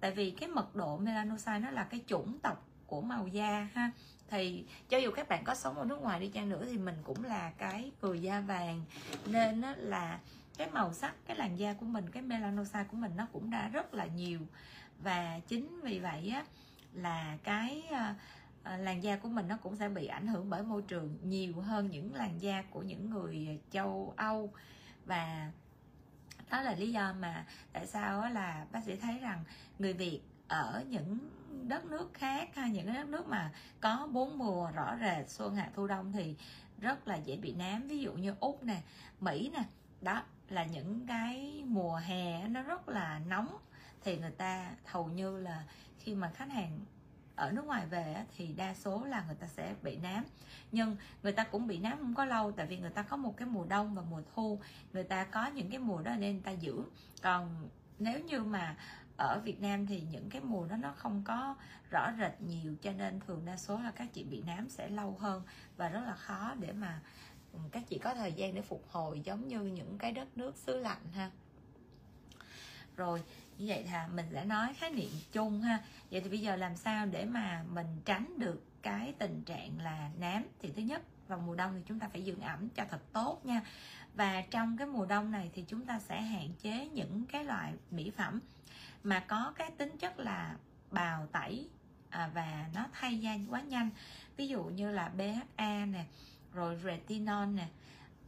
Tại 0.00 0.10
vì 0.10 0.30
cái 0.30 0.48
mật 0.48 0.76
độ 0.76 0.96
melanocyte 0.96 1.58
nó 1.58 1.70
là 1.70 1.84
cái 1.84 2.00
chủng 2.06 2.38
tộc 2.38 2.66
của 2.86 3.00
màu 3.00 3.26
da 3.26 3.68
ha. 3.74 3.90
Thì 4.28 4.64
cho 4.88 4.98
dù 4.98 5.10
các 5.10 5.28
bạn 5.28 5.44
có 5.44 5.54
sống 5.54 5.78
ở 5.78 5.84
nước 5.84 6.00
ngoài 6.00 6.20
đi 6.20 6.28
chăng 6.28 6.48
nữa 6.48 6.66
thì 6.70 6.78
mình 6.78 6.96
cũng 7.04 7.24
là 7.24 7.50
cái 7.58 7.90
người 8.02 8.22
da 8.22 8.40
vàng. 8.40 8.84
Nên 9.26 9.60
á, 9.62 9.74
là 9.78 10.18
cái 10.56 10.70
màu 10.70 10.92
sắc 10.92 11.14
cái 11.26 11.36
làn 11.36 11.58
da 11.58 11.72
của 11.72 11.86
mình 11.86 12.10
cái 12.10 12.22
melanosa 12.22 12.84
của 12.84 12.96
mình 12.96 13.12
nó 13.16 13.26
cũng 13.32 13.50
đã 13.50 13.68
rất 13.68 13.94
là 13.94 14.06
nhiều. 14.06 14.40
Và 14.98 15.40
chính 15.48 15.80
vì 15.80 15.98
vậy 15.98 16.28
á 16.28 16.44
là 16.92 17.38
cái 17.44 17.82
ờ, 17.90 18.14
ờ, 18.62 18.76
làn 18.76 19.02
da 19.02 19.16
của 19.16 19.28
mình 19.28 19.48
nó 19.48 19.56
cũng 19.56 19.76
sẽ 19.76 19.88
bị 19.88 20.06
ảnh 20.06 20.26
hưởng 20.26 20.50
bởi 20.50 20.62
môi 20.62 20.82
trường 20.82 21.18
nhiều 21.22 21.60
hơn 21.60 21.90
những 21.90 22.14
làn 22.14 22.42
da 22.42 22.62
của 22.70 22.82
những 22.82 23.10
người 23.10 23.60
châu 23.70 24.14
Âu. 24.16 24.52
Và 25.04 25.50
đó 26.50 26.60
là 26.60 26.74
lý 26.74 26.92
do 26.92 27.14
mà 27.20 27.46
tại 27.72 27.86
sao 27.86 28.30
là 28.30 28.66
bác 28.72 28.84
sĩ 28.84 28.96
thấy 28.96 29.18
rằng 29.18 29.44
người 29.78 29.92
Việt 29.92 30.20
ở 30.48 30.84
những 30.88 31.18
đất 31.68 31.84
nước 31.84 32.10
khác 32.14 32.54
hay 32.54 32.70
những 32.70 32.86
cái 32.86 32.94
đất 32.94 33.08
nước 33.08 33.28
mà 33.28 33.52
có 33.80 34.08
bốn 34.12 34.38
mùa 34.38 34.70
rõ 34.70 34.96
rệt, 35.00 35.30
xuân, 35.30 35.56
hạ, 35.56 35.70
thu, 35.74 35.86
đông 35.86 36.12
thì 36.12 36.36
rất 36.78 37.08
là 37.08 37.16
dễ 37.16 37.36
bị 37.36 37.52
nám. 37.54 37.88
Ví 37.88 37.98
dụ 37.98 38.12
như 38.12 38.34
úc 38.40 38.64
nè, 38.64 38.82
mỹ 39.20 39.50
nè, 39.54 39.64
đó 40.00 40.22
là 40.48 40.64
những 40.64 41.06
cái 41.06 41.62
mùa 41.66 41.96
hè 41.96 42.48
nó 42.48 42.62
rất 42.62 42.88
là 42.88 43.20
nóng. 43.26 43.56
Thì 44.04 44.18
người 44.18 44.30
ta 44.30 44.70
hầu 44.84 45.06
như 45.06 45.38
là 45.38 45.64
khi 45.98 46.14
mà 46.14 46.30
khách 46.34 46.50
hàng 46.50 46.80
ở 47.36 47.52
nước 47.52 47.64
ngoài 47.64 47.86
về 47.86 48.24
thì 48.36 48.52
đa 48.52 48.74
số 48.74 49.04
là 49.04 49.24
người 49.26 49.34
ta 49.34 49.46
sẽ 49.46 49.74
bị 49.82 49.96
nám. 49.96 50.24
Nhưng 50.72 50.96
người 51.22 51.32
ta 51.32 51.44
cũng 51.44 51.66
bị 51.66 51.78
nám 51.78 51.98
không 51.98 52.14
có 52.14 52.24
lâu, 52.24 52.52
tại 52.52 52.66
vì 52.66 52.78
người 52.78 52.90
ta 52.90 53.02
có 53.02 53.16
một 53.16 53.36
cái 53.36 53.48
mùa 53.48 53.64
đông 53.64 53.94
và 53.94 54.02
mùa 54.10 54.22
thu. 54.34 54.60
Người 54.92 55.04
ta 55.04 55.24
có 55.24 55.46
những 55.46 55.70
cái 55.70 55.78
mùa 55.78 56.02
đó 56.02 56.14
nên 56.18 56.32
người 56.32 56.42
ta 56.44 56.50
giữ. 56.50 56.82
Còn 57.22 57.68
nếu 57.98 58.20
như 58.20 58.44
mà 58.44 58.76
ở 59.16 59.40
Việt 59.40 59.60
Nam 59.60 59.86
thì 59.86 60.02
những 60.10 60.30
cái 60.30 60.42
mùa 60.42 60.66
đó 60.66 60.76
nó 60.76 60.92
không 60.96 61.22
có 61.24 61.54
rõ 61.90 62.12
rệt 62.18 62.40
nhiều, 62.40 62.74
cho 62.82 62.92
nên 62.92 63.20
thường 63.20 63.42
đa 63.44 63.56
số 63.56 63.78
là 63.78 63.90
các 63.90 64.08
chị 64.12 64.24
bị 64.24 64.42
nám 64.46 64.68
sẽ 64.68 64.88
lâu 64.88 65.16
hơn 65.20 65.42
và 65.76 65.88
rất 65.88 66.00
là 66.06 66.14
khó 66.14 66.54
để 66.60 66.72
mà 66.72 67.00
ừ, 67.52 67.58
các 67.72 67.82
chị 67.88 67.98
có 67.98 68.14
thời 68.14 68.32
gian 68.32 68.54
để 68.54 68.62
phục 68.62 68.84
hồi 68.90 69.20
giống 69.24 69.48
như 69.48 69.60
những 69.60 69.98
cái 69.98 70.12
đất 70.12 70.36
nước 70.36 70.56
xứ 70.56 70.76
lạnh 70.76 71.02
ha. 71.14 71.30
Rồi, 72.96 73.22
như 73.58 73.64
vậy 73.68 73.84
thà 73.84 74.08
mình 74.14 74.26
sẽ 74.32 74.44
nói 74.44 74.74
khái 74.74 74.90
niệm 74.90 75.10
chung 75.32 75.62
ha. 75.62 75.84
Vậy 76.10 76.20
thì 76.20 76.28
bây 76.28 76.40
giờ 76.40 76.56
làm 76.56 76.76
sao 76.76 77.06
để 77.06 77.24
mà 77.24 77.64
mình 77.72 77.86
tránh 78.04 78.38
được 78.38 78.62
cái 78.82 79.14
tình 79.18 79.42
trạng 79.42 79.80
là 79.80 80.10
nám? 80.18 80.44
Thì 80.58 80.72
thứ 80.76 80.82
nhất, 80.82 81.02
vào 81.28 81.38
mùa 81.38 81.54
đông 81.54 81.74
thì 81.74 81.82
chúng 81.86 81.98
ta 81.98 82.08
phải 82.08 82.24
dưỡng 82.24 82.40
ẩm 82.40 82.68
cho 82.68 82.84
thật 82.90 83.12
tốt 83.12 83.40
nha. 83.44 83.62
Và 84.14 84.42
trong 84.50 84.76
cái 84.76 84.86
mùa 84.86 85.06
đông 85.06 85.30
này 85.30 85.50
thì 85.54 85.64
chúng 85.68 85.86
ta 85.86 86.00
sẽ 86.00 86.20
hạn 86.20 86.48
chế 86.62 86.88
những 86.88 87.24
cái 87.26 87.44
loại 87.44 87.74
mỹ 87.90 88.10
phẩm 88.16 88.40
mà 89.04 89.20
có 89.20 89.52
cái 89.56 89.70
tính 89.70 89.98
chất 89.98 90.18
là 90.18 90.56
bào 90.90 91.26
tẩy 91.26 91.68
à, 92.10 92.30
và 92.34 92.68
nó 92.74 92.86
thay 92.92 93.18
da 93.18 93.36
quá 93.48 93.60
nhanh. 93.60 93.90
Ví 94.36 94.48
dụ 94.48 94.64
như 94.64 94.90
là 94.90 95.08
BHA 95.08 95.86
nè 95.86 96.04
rồi 96.52 96.78
retinol 96.84 97.46
nè 97.46 97.68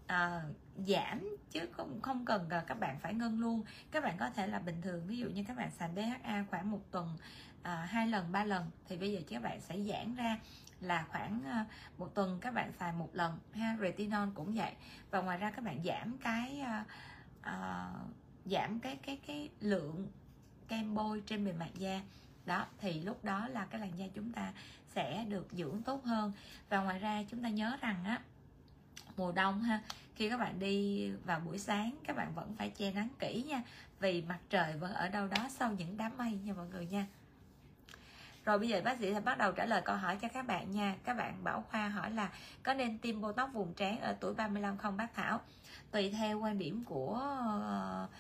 à, 0.07 0.43
giảm 0.77 1.37
chứ 1.51 1.61
không 1.73 2.01
không 2.01 2.25
cần 2.25 2.49
các 2.67 2.81
bạn 2.81 2.99
phải 3.01 3.15
ngưng 3.15 3.41
luôn. 3.41 3.65
Các 3.91 4.05
bạn 4.05 4.17
có 4.19 4.31
thể 4.31 4.47
là 4.47 4.59
bình 4.59 4.83
thường 4.83 5.07
ví 5.07 5.19
dụ 5.19 5.27
như 5.27 5.45
các 5.49 5.57
bạn 5.57 5.71
xài 5.71 5.89
BHA 5.89 6.45
khoảng 6.51 6.71
một 6.71 6.81
tuần 6.91 7.17
à, 7.63 7.89
hai 7.91 8.07
lần 8.07 8.33
ba 8.33 8.45
lần 8.45 8.71
thì 8.89 8.97
bây 8.97 9.13
giờ 9.13 9.21
các 9.29 9.43
bạn 9.43 9.61
sẽ 9.61 9.81
giãn 9.81 10.15
ra 10.15 10.39
là 10.81 11.07
khoảng 11.11 11.43
à, 11.45 11.67
một 11.99 12.15
tuần 12.15 12.39
các 12.41 12.55
bạn 12.55 12.73
xài 12.73 12.93
một 12.93 13.09
lần 13.13 13.39
ha? 13.53 13.77
Retinol 13.81 14.29
cũng 14.35 14.55
vậy. 14.55 14.73
Và 15.11 15.21
ngoài 15.21 15.39
ra 15.39 15.51
các 15.51 15.65
bạn 15.65 15.83
giảm 15.85 16.19
cái 16.19 16.61
à, 16.61 16.85
à, 17.41 17.91
giảm 18.45 18.81
cái 18.81 18.97
cái 18.97 19.21
cái 19.27 19.51
lượng 19.61 20.09
kem 20.69 20.95
bôi 20.95 21.23
trên 21.27 21.45
bề 21.45 21.53
mặt 21.53 21.71
da. 21.75 22.01
Đó 22.47 22.67
thì 22.81 23.01
lúc 23.01 23.25
đó 23.25 23.49
là 23.49 23.67
cái 23.71 23.81
làn 23.81 23.99
da 23.99 24.07
chúng 24.15 24.33
ta 24.33 24.53
sẽ 24.95 25.25
được 25.29 25.49
dưỡng 25.53 25.83
tốt 25.83 26.05
hơn. 26.05 26.33
Và 26.69 26.79
ngoài 26.79 26.99
ra 26.99 27.23
chúng 27.31 27.43
ta 27.43 27.49
nhớ 27.49 27.77
rằng 27.81 28.05
á 28.05 28.21
mùa 29.17 29.33
đông 29.33 29.63
ha 29.63 29.81
khi 30.15 30.31
các 30.31 30.37
bạn 30.37 30.59
đi 30.59 31.11
vào 31.25 31.41
buổi 31.41 31.59
sáng 31.59 31.97
các 32.05 32.17
bạn 32.17 32.35
vẫn 32.35 32.55
phải 32.59 32.71
che 32.71 32.93
nắng 32.93 33.09
kỹ 33.19 33.45
nha 33.49 33.63
vì 34.01 34.23
mặt 34.23 34.39
trời 34.51 34.77
vẫn 34.77 34.95
ở 34.95 35.09
đâu 35.09 35.27
đó 35.27 35.49
sau 35.51 35.73
những 35.73 35.97
đám 35.97 36.17
mây 36.17 36.39
nha 36.45 36.53
mọi 36.53 36.67
người 36.67 36.87
nha. 36.87 37.07
Rồi 38.45 38.59
bây 38.59 38.69
giờ 38.69 38.81
bác 38.85 38.99
sĩ 38.99 39.15
sẽ 39.15 39.21
bắt 39.21 39.39
đầu 39.39 39.53
trả 39.53 39.67
lời 39.67 39.83
câu 39.85 39.97
hỏi 39.97 40.19
cho 40.23 40.29
các 40.29 40.47
bạn 40.47 40.71
nha. 40.71 40.97
Các 41.05 41.15
bạn 41.15 41.45
bảo 41.45 41.65
khoa 41.71 41.89
hỏi 41.89 42.11
là 42.11 42.31
có 42.63 42.75
nên 42.75 42.99
tiêm 42.99 43.21
botox 43.21 43.53
vùng 43.53 43.75
trán 43.75 44.01
ở 44.01 44.17
tuổi 44.21 44.35
35 44.35 44.77
không 44.77 44.97
bác 44.97 45.15
thảo? 45.15 45.41
Tùy 45.91 46.11
theo 46.11 46.39
quan 46.39 46.59
điểm 46.59 46.85
của 46.85 47.21
uh, 48.05 48.11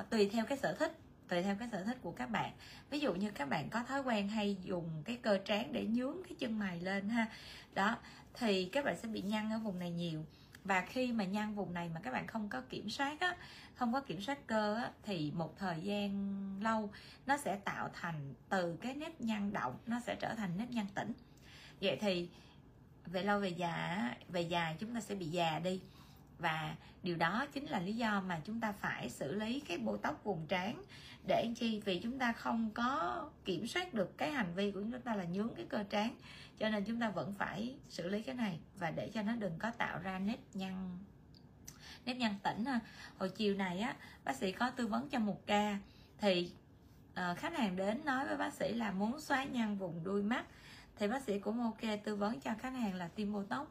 uh, 0.00 0.10
tùy 0.10 0.30
theo 0.32 0.44
cái 0.44 0.58
sở 0.58 0.74
thích 0.78 0.98
tùy 1.28 1.42
theo 1.42 1.56
cái 1.56 1.68
sở 1.72 1.84
thích 1.84 1.98
của 2.02 2.12
các 2.12 2.30
bạn. 2.30 2.52
Ví 2.90 3.00
dụ 3.00 3.14
như 3.14 3.30
các 3.30 3.48
bạn 3.48 3.70
có 3.70 3.82
thói 3.82 4.02
quen 4.02 4.28
hay 4.28 4.56
dùng 4.62 5.02
cái 5.04 5.16
cơ 5.16 5.38
trán 5.44 5.72
để 5.72 5.86
nhướng 5.86 6.16
cái 6.28 6.36
chân 6.38 6.58
mày 6.58 6.80
lên 6.80 7.08
ha. 7.08 7.26
Đó 7.74 7.96
thì 8.34 8.64
các 8.64 8.84
bạn 8.84 8.96
sẽ 9.02 9.08
bị 9.08 9.22
nhăn 9.22 9.50
ở 9.50 9.58
vùng 9.58 9.78
này 9.78 9.90
nhiều. 9.90 10.24
Và 10.64 10.80
khi 10.80 11.12
mà 11.12 11.24
nhăn 11.24 11.54
vùng 11.54 11.74
này 11.74 11.90
mà 11.94 12.00
các 12.00 12.10
bạn 12.10 12.26
không 12.26 12.48
có 12.48 12.60
kiểm 12.60 12.90
soát 12.90 13.20
á 13.20 13.36
không 13.78 13.92
có 13.92 14.00
kiểm 14.00 14.20
soát 14.20 14.46
cơ 14.46 14.74
á, 14.74 14.90
thì 15.02 15.32
một 15.34 15.58
thời 15.58 15.80
gian 15.80 16.12
lâu 16.62 16.90
nó 17.26 17.36
sẽ 17.36 17.56
tạo 17.56 17.90
thành 17.92 18.34
từ 18.48 18.76
cái 18.80 18.94
nếp 18.94 19.20
nhăn 19.20 19.52
động 19.52 19.78
nó 19.86 20.00
sẽ 20.06 20.16
trở 20.20 20.34
thành 20.34 20.50
nếp 20.58 20.70
nhăn 20.70 20.86
tĩnh. 20.94 21.12
Vậy 21.80 21.98
thì 22.00 22.28
về 23.06 23.22
lâu 23.22 23.40
về 23.40 23.48
già 23.48 24.14
về 24.28 24.40
già 24.40 24.74
chúng 24.78 24.94
ta 24.94 25.00
sẽ 25.00 25.14
bị 25.14 25.26
già 25.26 25.58
đi 25.58 25.80
và 26.38 26.76
điều 27.02 27.16
đó 27.16 27.46
chính 27.52 27.66
là 27.66 27.80
lý 27.80 27.92
do 27.92 28.20
mà 28.20 28.40
chúng 28.44 28.60
ta 28.60 28.72
phải 28.72 29.10
xử 29.10 29.34
lý 29.34 29.60
cái 29.60 29.78
bộ 29.78 29.96
tóc 29.96 30.24
vùng 30.24 30.46
trán 30.46 30.82
để 31.26 31.52
chi? 31.56 31.82
Vì 31.84 32.00
chúng 32.00 32.18
ta 32.18 32.32
không 32.32 32.70
có 32.70 33.24
kiểm 33.44 33.66
soát 33.66 33.94
được 33.94 34.18
cái 34.18 34.30
hành 34.30 34.54
vi 34.54 34.70
của 34.70 34.80
chúng 34.80 35.00
ta 35.00 35.14
là 35.14 35.24
nhướng 35.24 35.54
cái 35.56 35.66
cơ 35.68 35.84
trán 35.90 36.14
cho 36.58 36.68
nên 36.68 36.84
chúng 36.84 37.00
ta 37.00 37.10
vẫn 37.10 37.34
phải 37.38 37.74
xử 37.88 38.08
lý 38.08 38.22
cái 38.22 38.34
này. 38.34 38.58
Và 38.78 38.90
để 38.90 39.10
cho 39.14 39.22
nó 39.22 39.36
đừng 39.36 39.58
có 39.58 39.70
tạo 39.70 39.98
ra 39.98 40.18
nếp 40.18 40.38
nhăn. 40.54 40.98
Nếp 42.06 42.16
nhăn 42.16 42.34
tĩnh 42.42 42.64
ha. 42.64 42.80
Hồi 43.18 43.28
chiều 43.28 43.54
này 43.54 43.80
á 43.80 43.96
bác 44.24 44.36
sĩ 44.36 44.52
có 44.52 44.70
tư 44.70 44.86
vấn 44.86 45.08
cho 45.08 45.18
một 45.18 45.46
ca. 45.46 45.78
Thì 46.18 46.52
uh, 47.12 47.38
khách 47.38 47.56
hàng 47.56 47.76
đến 47.76 48.04
nói 48.04 48.26
với 48.26 48.36
bác 48.36 48.52
sĩ 48.52 48.72
là 48.72 48.90
muốn 48.90 49.20
xóa 49.20 49.44
nhăn 49.44 49.78
vùng 49.78 50.04
đuôi 50.04 50.22
mắt. 50.22 50.44
Thì 50.96 51.08
bác 51.08 51.22
sĩ 51.22 51.38
cũng 51.38 51.60
ok 51.60 51.80
tư 52.04 52.16
vấn 52.16 52.40
cho 52.40 52.50
khách 52.58 52.74
hàng 52.74 52.94
là 52.94 53.08
tiêm 53.08 53.32
botox 53.32 53.68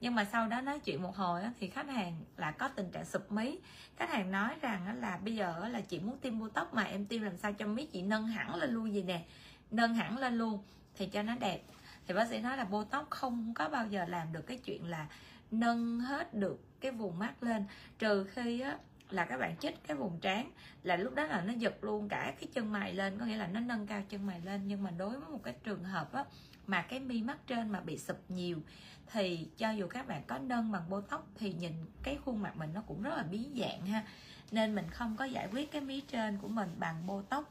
nhưng 0.00 0.14
mà 0.14 0.24
sau 0.24 0.48
đó 0.48 0.60
nói 0.60 0.78
chuyện 0.78 1.02
một 1.02 1.16
hồi 1.16 1.42
thì 1.60 1.70
khách 1.70 1.88
hàng 1.88 2.16
là 2.36 2.50
có 2.50 2.68
tình 2.68 2.90
trạng 2.90 3.04
sụp 3.04 3.32
mí. 3.32 3.58
Khách 3.96 4.10
hàng 4.10 4.30
nói 4.30 4.54
rằng 4.60 5.00
là 5.00 5.18
bây 5.24 5.34
giờ 5.34 5.68
là 5.68 5.80
chị 5.80 6.00
muốn 6.00 6.18
tiêm 6.18 6.38
botox 6.38 6.66
mà 6.72 6.82
em 6.82 7.06
tiêm 7.06 7.22
làm 7.22 7.36
sao 7.36 7.52
cho 7.52 7.66
mí, 7.66 7.86
chị 7.86 8.02
nâng 8.02 8.26
hẳn 8.26 8.54
lên 8.54 8.70
luôn 8.70 8.94
gì 8.94 9.02
nè, 9.02 9.22
nâng 9.70 9.94
hẳn 9.94 10.18
lên 10.18 10.38
luôn 10.38 10.62
thì 10.94 11.06
cho 11.06 11.22
nó 11.22 11.34
đẹp. 11.34 11.62
Thì 12.06 12.14
bác 12.14 12.28
sĩ 12.28 12.38
nói 12.38 12.56
là 12.56 12.64
botox 12.64 13.06
không 13.10 13.54
có 13.54 13.68
bao 13.68 13.86
giờ 13.86 14.04
làm 14.08 14.32
được 14.32 14.46
cái 14.46 14.56
chuyện 14.56 14.86
là 14.86 15.06
nâng 15.50 16.00
hết 16.00 16.34
được 16.34 16.80
cái 16.80 16.92
vùng 16.92 17.18
mắt 17.18 17.42
lên, 17.42 17.64
trừ 17.98 18.24
khi 18.24 18.60
á 18.60 18.78
là 19.10 19.24
các 19.24 19.36
bạn 19.36 19.56
chích 19.56 19.86
cái 19.86 19.96
vùng 19.96 20.20
trán 20.20 20.50
là 20.82 20.96
lúc 20.96 21.14
đó 21.14 21.24
là 21.24 21.40
nó 21.40 21.52
giật 21.52 21.84
luôn 21.84 22.08
cả 22.08 22.34
cái 22.40 22.48
chân 22.54 22.72
mày 22.72 22.94
lên, 22.94 23.18
có 23.18 23.24
nghĩa 23.24 23.36
là 23.36 23.46
nó 23.46 23.60
nâng 23.60 23.86
cao 23.86 24.02
chân 24.08 24.26
mày 24.26 24.40
lên. 24.40 24.60
Nhưng 24.66 24.82
mà 24.82 24.90
đối 24.90 25.10
với 25.10 25.28
một 25.28 25.40
cái 25.42 25.54
trường 25.64 25.84
hợp 25.84 26.12
á 26.12 26.24
mà 26.66 26.82
cái 26.82 27.00
mi 27.00 27.22
mắt 27.22 27.38
trên 27.46 27.68
mà 27.68 27.80
bị 27.80 27.98
sụp 27.98 28.16
nhiều, 28.28 28.58
thì 29.06 29.48
cho 29.56 29.70
dù 29.70 29.86
các 29.86 30.08
bạn 30.08 30.22
có 30.26 30.38
nâng 30.38 30.72
bằng 30.72 30.90
botox 30.90 31.20
thì 31.34 31.52
nhìn 31.52 31.72
cái 32.02 32.18
khuôn 32.24 32.42
mặt 32.42 32.56
mình 32.56 32.70
nó 32.74 32.82
cũng 32.86 33.02
rất 33.02 33.16
là 33.16 33.22
biến 33.22 33.54
dạng 33.60 33.86
ha. 33.86 34.04
Nên 34.50 34.74
mình 34.74 34.90
không 34.90 35.16
có 35.16 35.24
giải 35.24 35.48
quyết 35.52 35.72
cái 35.72 35.80
mí 35.80 36.00
trên 36.00 36.38
của 36.38 36.48
mình 36.48 36.74
bằng 36.78 37.06
botox. 37.06 37.44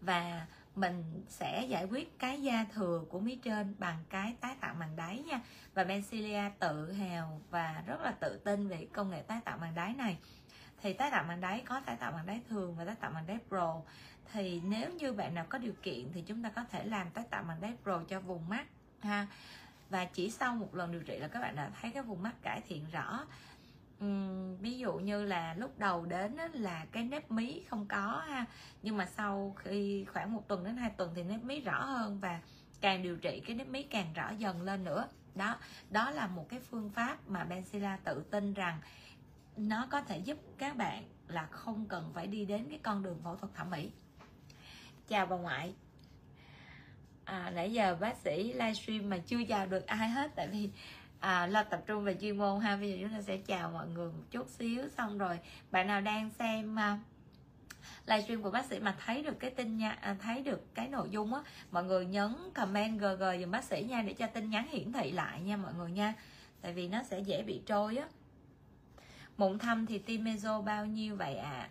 Và 0.00 0.46
mình 0.74 1.24
sẽ 1.28 1.66
giải 1.68 1.84
quyết 1.84 2.18
cái 2.18 2.42
da 2.42 2.64
thừa 2.72 3.04
của 3.08 3.20
mí 3.20 3.36
trên 3.36 3.74
bằng 3.78 4.04
cái 4.10 4.36
tái 4.40 4.56
tạo 4.60 4.74
màng 4.74 4.96
đáy 4.96 5.18
nha. 5.18 5.40
Và 5.74 5.84
Bencilia 5.84 6.50
tự 6.58 6.92
hào 6.92 7.40
và 7.50 7.82
rất 7.86 8.00
là 8.00 8.10
tự 8.10 8.40
tin 8.44 8.68
về 8.68 8.86
công 8.92 9.10
nghệ 9.10 9.22
tái 9.22 9.40
tạo 9.44 9.58
màng 9.58 9.74
đáy 9.74 9.94
này. 9.94 10.18
Thì 10.82 10.92
tái 10.92 11.10
tạo 11.10 11.24
màng 11.24 11.40
đáy 11.40 11.62
có 11.66 11.80
tái 11.80 11.96
tạo 11.96 12.12
màng 12.12 12.26
đáy 12.26 12.40
thường 12.48 12.76
và 12.76 12.84
tái 12.84 12.94
tạo 13.00 13.10
màng 13.10 13.26
đáy 13.26 13.38
pro 13.48 13.80
thì 14.32 14.60
nếu 14.64 14.90
như 14.92 15.12
bạn 15.12 15.34
nào 15.34 15.46
có 15.48 15.58
điều 15.58 15.72
kiện 15.82 16.12
thì 16.14 16.22
chúng 16.22 16.42
ta 16.42 16.48
có 16.48 16.64
thể 16.64 16.84
làm 16.84 17.10
tái 17.10 17.24
tạo 17.30 17.42
bằng 17.48 17.60
đáy 17.60 17.72
pro 17.82 18.02
cho 18.08 18.20
vùng 18.20 18.48
mắt 18.48 18.66
ha. 19.00 19.26
Và 19.90 20.04
chỉ 20.04 20.30
sau 20.30 20.54
một 20.54 20.74
lần 20.74 20.92
điều 20.92 21.02
trị 21.02 21.18
là 21.18 21.28
các 21.28 21.40
bạn 21.40 21.56
đã 21.56 21.70
thấy 21.80 21.90
cái 21.90 22.02
vùng 22.02 22.22
mắt 22.22 22.42
cải 22.42 22.60
thiện 22.60 22.84
rõ. 22.92 23.26
Uhm, 24.04 24.56
ví 24.56 24.78
dụ 24.78 24.92
như 24.94 25.24
là 25.24 25.54
lúc 25.54 25.78
đầu 25.78 26.06
đến 26.06 26.36
là 26.52 26.86
cái 26.92 27.04
nếp 27.04 27.30
mí 27.30 27.62
không 27.68 27.86
có 27.86 28.22
ha. 28.26 28.44
Nhưng 28.82 28.96
mà 28.96 29.06
sau 29.06 29.56
khi 29.58 30.04
khoảng 30.04 30.32
một 30.32 30.48
tuần 30.48 30.64
đến 30.64 30.76
hai 30.76 30.90
tuần 30.90 31.12
thì 31.14 31.22
nếp 31.22 31.44
mí 31.44 31.60
rõ 31.60 31.84
hơn 31.84 32.18
và 32.20 32.40
càng 32.80 33.02
điều 33.02 33.16
trị 33.16 33.42
cái 33.46 33.56
nếp 33.56 33.68
mí 33.68 33.82
càng 33.82 34.12
rõ 34.14 34.30
dần 34.38 34.62
lên 34.62 34.84
nữa. 34.84 35.08
Đó 35.34 35.56
đó 35.90 36.10
là 36.10 36.26
một 36.26 36.48
cái 36.48 36.60
phương 36.60 36.90
pháp 36.90 37.28
mà 37.28 37.44
Bensila 37.44 37.96
tự 37.96 38.24
tin 38.30 38.54
rằng 38.54 38.80
nó 39.56 39.86
có 39.90 40.00
thể 40.00 40.18
giúp 40.18 40.38
các 40.58 40.76
bạn 40.76 41.04
là 41.28 41.46
không 41.46 41.86
cần 41.86 42.10
phải 42.14 42.26
đi 42.26 42.44
đến 42.44 42.66
cái 42.70 42.78
con 42.82 43.02
đường 43.02 43.20
phẫu 43.24 43.36
thuật 43.36 43.54
thẩm 43.54 43.70
mỹ 43.70 43.90
chào 45.08 45.26
bà 45.26 45.36
ngoại. 45.36 45.74
À, 47.24 47.52
nãy 47.54 47.72
giờ 47.72 47.96
bác 48.00 48.16
sĩ 48.16 48.52
livestream 48.52 49.10
mà 49.10 49.18
chưa 49.18 49.44
chào 49.48 49.66
được 49.66 49.86
ai 49.86 50.08
hết 50.08 50.30
tại 50.36 50.48
vì 50.48 50.70
à, 51.20 51.46
lo 51.46 51.62
tập 51.62 51.82
trung 51.86 52.04
về 52.04 52.16
chuyên 52.20 52.38
môn 52.38 52.60
ha. 52.60 52.76
Bây 52.76 52.90
giờ 52.90 52.96
chúng 53.00 53.10
ta 53.10 53.22
sẽ 53.22 53.36
chào 53.36 53.70
mọi 53.70 53.88
người 53.88 54.06
một 54.06 54.24
chút 54.30 54.48
xíu 54.48 54.88
xong 54.96 55.18
rồi 55.18 55.38
bạn 55.70 55.86
nào 55.86 56.00
đang 56.00 56.30
xem 56.30 56.76
uh, 56.76 56.98
livestream 58.06 58.42
của 58.42 58.50
bác 58.50 58.64
sĩ 58.64 58.78
mà 58.78 58.96
thấy 59.06 59.22
được 59.22 59.40
cái 59.40 59.50
tin 59.50 59.76
nha 59.76 59.90
à, 59.90 60.16
thấy 60.20 60.42
được 60.42 60.74
cái 60.74 60.88
nội 60.88 61.10
dung 61.10 61.34
á 61.34 61.40
mọi 61.70 61.84
người 61.84 62.06
nhấn 62.06 62.34
comment 62.54 63.00
gg 63.00 63.40
dùm 63.40 63.50
bác 63.50 63.64
sĩ 63.64 63.86
nha 63.88 64.02
để 64.02 64.12
cho 64.12 64.26
tin 64.26 64.50
nhắn 64.50 64.68
hiển 64.68 64.92
thị 64.92 65.12
lại 65.12 65.40
nha 65.40 65.56
mọi 65.56 65.74
người 65.74 65.90
nha. 65.90 66.14
Tại 66.60 66.72
vì 66.72 66.88
nó 66.88 67.02
sẽ 67.02 67.20
dễ 67.20 67.42
bị 67.42 67.62
trôi 67.66 67.96
á. 67.96 68.08
Mụn 69.36 69.58
thâm 69.58 69.86
thì 69.86 69.98
tiêm 69.98 70.20
bao 70.64 70.86
nhiêu 70.86 71.16
vậy 71.16 71.36
ạ? 71.36 71.50
à? 71.50 71.68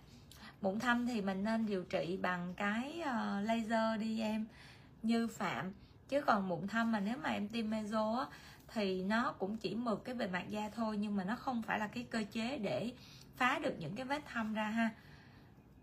Mụn 0.63 0.79
thâm 0.79 1.05
thì 1.07 1.21
mình 1.21 1.43
nên 1.43 1.65
điều 1.65 1.83
trị 1.83 2.17
bằng 2.21 2.53
cái 2.57 3.01
ờ, 3.01 3.41
laser 3.41 4.01
đi 4.01 4.21
em 4.21 4.45
như 5.03 5.27
phạm. 5.27 5.71
Chứ 6.09 6.21
còn 6.21 6.47
mụn 6.47 6.67
thâm 6.67 6.91
mà 6.91 6.99
nếu 6.99 7.17
mà 7.17 7.29
em 7.29 7.47
tiêm 7.47 7.69
meso 7.69 8.15
á 8.19 8.25
thì 8.73 9.03
nó 9.03 9.31
cũng 9.31 9.57
chỉ 9.57 9.75
mượt 9.75 10.01
cái 10.05 10.15
bề 10.15 10.27
mặt 10.27 10.49
da 10.49 10.69
thôi 10.75 10.97
nhưng 10.97 11.15
mà 11.15 11.23
nó 11.23 11.35
không 11.35 11.61
phải 11.61 11.79
là 11.79 11.87
cái 11.87 12.03
cơ 12.03 12.23
chế 12.31 12.57
để 12.57 12.91
phá 13.35 13.59
được 13.59 13.75
những 13.79 13.95
cái 13.95 14.05
vết 14.05 14.21
thâm 14.33 14.53
ra 14.53 14.69
ha. 14.69 14.89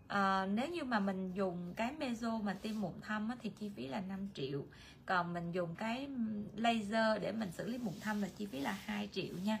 À, 0.07 0.45
nếu 0.45 0.69
như 0.69 0.83
mà 0.83 0.99
mình 0.99 1.33
dùng 1.33 1.73
cái 1.75 1.91
meso 1.91 2.37
mà 2.37 2.53
tiêm 2.53 2.81
mụn 2.81 2.93
thâm 3.01 3.29
á, 3.29 3.35
thì 3.41 3.51
chi 3.59 3.71
phí 3.75 3.87
là 3.87 4.01
5 4.01 4.27
triệu. 4.33 4.65
Còn 5.05 5.33
mình 5.33 5.51
dùng 5.51 5.75
cái 5.75 6.09
laser 6.55 7.21
để 7.21 7.31
mình 7.31 7.51
xử 7.51 7.67
lý 7.67 7.77
mụn 7.77 7.93
thâm 8.01 8.21
là 8.21 8.27
chi 8.37 8.45
phí 8.45 8.59
là 8.59 8.71
2 8.85 9.09
triệu 9.11 9.35
nha. 9.43 9.59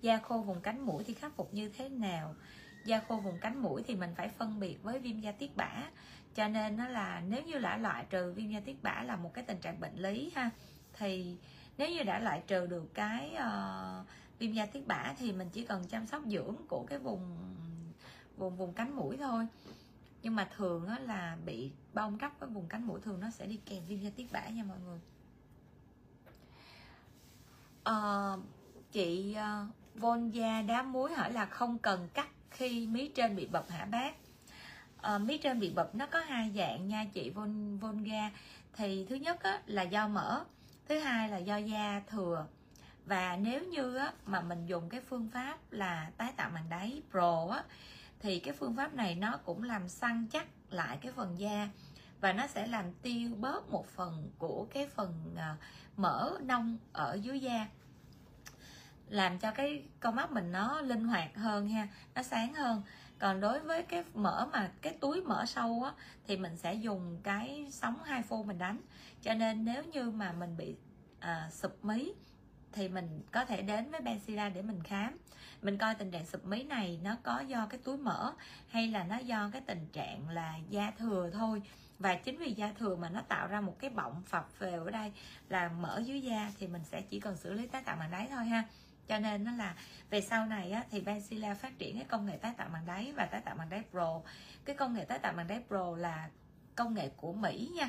Da 0.00 0.18
khô 0.18 0.38
vùng 0.38 0.60
cánh 0.60 0.86
mũi 0.86 1.04
thì 1.04 1.14
khắc 1.14 1.36
phục 1.36 1.54
như 1.54 1.68
thế 1.68 1.88
nào? 1.88 2.34
Da 2.84 3.00
khô 3.08 3.16
vùng 3.16 3.38
cánh 3.40 3.62
mũi 3.62 3.82
thì 3.86 3.96
mình 3.96 4.14
phải 4.16 4.28
phân 4.28 4.60
biệt 4.60 4.82
với 4.82 4.98
viêm 4.98 5.20
da 5.20 5.32
tiết 5.32 5.56
bã. 5.56 5.82
Cho 6.34 6.48
nên 6.48 6.76
nó 6.76 6.88
là 6.88 7.22
nếu 7.28 7.42
như 7.42 7.58
đã 7.58 7.76
loại 7.76 8.06
trừ 8.10 8.32
viêm 8.32 8.50
da 8.50 8.60
tiết 8.60 8.82
bã 8.82 9.02
là 9.02 9.16
một 9.16 9.34
cái 9.34 9.44
tình 9.44 9.60
trạng 9.60 9.80
bệnh 9.80 9.96
lý 9.96 10.32
ha 10.34 10.50
thì 10.92 11.36
nếu 11.78 11.88
như 11.88 12.02
đã 12.02 12.18
loại 12.18 12.42
trừ 12.46 12.66
được 12.66 12.94
cái 12.94 13.36
uh, 13.36 14.06
viêm 14.38 14.52
da 14.52 14.66
tiết 14.66 14.86
bã 14.86 15.14
thì 15.18 15.32
mình 15.32 15.48
chỉ 15.52 15.64
cần 15.64 15.84
chăm 15.88 16.06
sóc 16.06 16.22
dưỡng 16.26 16.56
của 16.68 16.84
cái 16.88 16.98
vùng 16.98 17.36
vùng 18.36 18.56
vùng 18.56 18.72
cánh 18.72 18.96
mũi 18.96 19.16
thôi. 19.16 19.46
Nhưng 20.22 20.36
mà 20.36 20.48
thường 20.56 20.86
á, 20.86 20.98
là 20.98 21.36
bị 21.44 21.70
bong 21.94 22.18
tróc 22.20 22.40
với 22.40 22.48
vùng 22.48 22.68
cánh 22.68 22.86
mũi 22.86 23.00
thường 23.00 23.20
nó 23.20 23.30
sẽ 23.30 23.46
đi 23.46 23.60
kèm 23.66 23.84
viêm 23.88 24.00
da 24.00 24.10
tiết 24.16 24.32
bã 24.32 24.48
nha 24.48 24.64
mọi 24.64 24.78
người. 24.78 25.00
Uh, 27.90 28.40
chị 28.92 29.34
ờ, 29.34 29.66
uh, 29.94 30.00
von 30.00 30.30
da 30.30 30.62
đá 30.62 30.82
muối 30.82 31.12
hỏi 31.12 31.32
là 31.32 31.46
không 31.46 31.78
cần 31.78 32.08
cắt 32.14 32.28
khi 32.50 32.86
mí 32.86 33.08
trên 33.08 33.36
bị 33.36 33.46
bập 33.46 33.70
hả 33.70 33.84
bác? 33.84 34.14
À, 35.02 35.18
mí 35.18 35.38
trên 35.38 35.60
bị 35.60 35.70
bập 35.70 35.94
nó 35.94 36.06
có 36.06 36.20
hai 36.20 36.52
dạng 36.56 36.88
nha 36.88 37.04
chị 37.12 37.30
von 37.30 37.78
volga 37.78 38.30
thì 38.72 39.06
thứ 39.08 39.14
nhất 39.14 39.42
á, 39.42 39.60
là 39.66 39.82
do 39.82 40.08
mỡ 40.08 40.44
thứ 40.88 40.98
hai 40.98 41.28
là 41.28 41.38
do 41.38 41.56
da 41.56 42.02
thừa. 42.06 42.46
Và 43.06 43.36
nếu 43.36 43.64
như 43.64 43.96
á, 43.96 44.12
mà 44.26 44.40
mình 44.40 44.66
dùng 44.66 44.88
cái 44.88 45.00
phương 45.00 45.28
pháp 45.34 45.58
là 45.70 46.10
tái 46.16 46.32
tạo 46.36 46.50
màng 46.50 46.68
đáy 46.68 47.02
pro 47.10 47.48
á, 47.50 47.64
thì 48.20 48.40
cái 48.40 48.54
phương 48.54 48.76
pháp 48.76 48.94
này 48.94 49.14
nó 49.14 49.38
cũng 49.44 49.62
làm 49.62 49.88
săn 49.88 50.26
chắc 50.32 50.46
lại 50.70 50.98
cái 51.00 51.12
phần 51.12 51.38
da. 51.38 51.68
Và 52.20 52.32
nó 52.32 52.46
sẽ 52.46 52.66
làm 52.66 52.84
tiêu 53.02 53.30
bớt 53.38 53.70
một 53.70 53.86
phần 53.86 54.30
của 54.38 54.66
cái 54.70 54.86
phần 54.86 55.34
ờ, 55.36 55.54
mỡ 55.96 56.32
nông 56.42 56.78
ở 56.92 57.18
dưới 57.22 57.40
da 57.40 57.66
làm 59.10 59.38
cho 59.38 59.50
cái 59.50 59.84
con 60.00 60.16
mắt 60.16 60.32
mình 60.32 60.52
nó 60.52 60.80
linh 60.80 61.04
hoạt 61.04 61.36
hơn 61.36 61.68
ha 61.68 61.88
nó 62.14 62.22
sáng 62.22 62.54
hơn. 62.54 62.82
Còn 63.18 63.40
đối 63.40 63.60
với 63.60 63.82
cái 63.82 64.04
mở 64.14 64.48
mà 64.52 64.70
cái 64.82 64.92
túi 65.00 65.22
mở 65.22 65.46
sâu 65.46 65.82
á 65.82 65.92
thì 66.26 66.36
mình 66.36 66.56
sẽ 66.56 66.74
dùng 66.74 67.20
cái 67.22 67.66
sóng 67.70 68.02
hai 68.04 68.22
phô 68.22 68.42
mình 68.42 68.58
đánh. 68.58 68.80
Cho 69.22 69.34
nên 69.34 69.64
nếu 69.64 69.84
như 69.84 70.10
mà 70.10 70.32
mình 70.32 70.56
bị 70.56 70.74
à, 71.20 71.48
sụp 71.52 71.84
mí 71.84 72.12
thì 72.72 72.88
mình 72.88 73.22
có 73.32 73.44
thể 73.44 73.62
đến 73.62 73.90
với 73.90 74.00
Bensila 74.00 74.48
để 74.48 74.62
mình 74.62 74.82
khám. 74.82 75.18
Mình 75.62 75.78
coi 75.78 75.94
tình 75.94 76.10
trạng 76.10 76.26
sụp 76.26 76.44
mí 76.44 76.62
này 76.62 77.00
nó 77.02 77.16
có 77.22 77.40
do 77.40 77.66
cái 77.66 77.80
túi 77.84 77.98
mỡ 77.98 78.32
hay 78.68 78.88
là 78.88 79.04
nó 79.04 79.18
do 79.18 79.50
cái 79.52 79.62
tình 79.66 79.86
trạng 79.92 80.28
là 80.28 80.54
da 80.70 80.90
thừa 80.98 81.30
thôi. 81.32 81.62
Và 81.98 82.14
chính 82.14 82.38
vì 82.38 82.52
da 82.52 82.72
thừa 82.78 82.96
mà 82.96 83.08
nó 83.08 83.20
tạo 83.28 83.46
ra 83.46 83.60
một 83.60 83.76
cái 83.78 83.90
bọng 83.90 84.22
phập 84.26 84.50
phều 84.58 84.84
ở 84.84 84.90
đây 84.90 85.12
là 85.48 85.68
mỡ 85.68 86.02
dưới 86.04 86.20
da 86.20 86.52
thì 86.58 86.66
mình 86.66 86.84
sẽ 86.84 87.02
chỉ 87.02 87.20
cần 87.20 87.36
xử 87.36 87.52
lý 87.52 87.66
tái 87.66 87.82
tạo 87.82 87.96
màng 87.96 88.10
đáy 88.10 88.26
thôi 88.30 88.44
ha 88.44 88.64
cho 89.10 89.18
nên 89.18 89.44
nó 89.44 89.52
là 89.52 89.74
về 90.10 90.20
sau 90.20 90.46
này 90.46 90.70
á, 90.70 90.84
thì 90.90 91.00
Benzilla 91.00 91.54
phát 91.54 91.78
triển 91.78 91.96
cái 91.96 92.04
công 92.04 92.26
nghệ 92.26 92.36
tái 92.36 92.52
tạo 92.56 92.68
bằng 92.72 92.86
đáy 92.86 93.12
và 93.16 93.26
tái 93.26 93.40
tạo 93.40 93.54
bằng 93.54 93.68
đáy 93.68 93.82
Pro. 93.90 94.20
Cái 94.64 94.76
công 94.76 94.94
nghệ 94.94 95.04
tái 95.04 95.18
tạo 95.18 95.32
bằng 95.32 95.48
đáy 95.48 95.62
Pro 95.68 95.96
là 95.96 96.28
công 96.76 96.94
nghệ 96.94 97.10
của 97.16 97.32
Mỹ 97.32 97.70
nha 97.74 97.88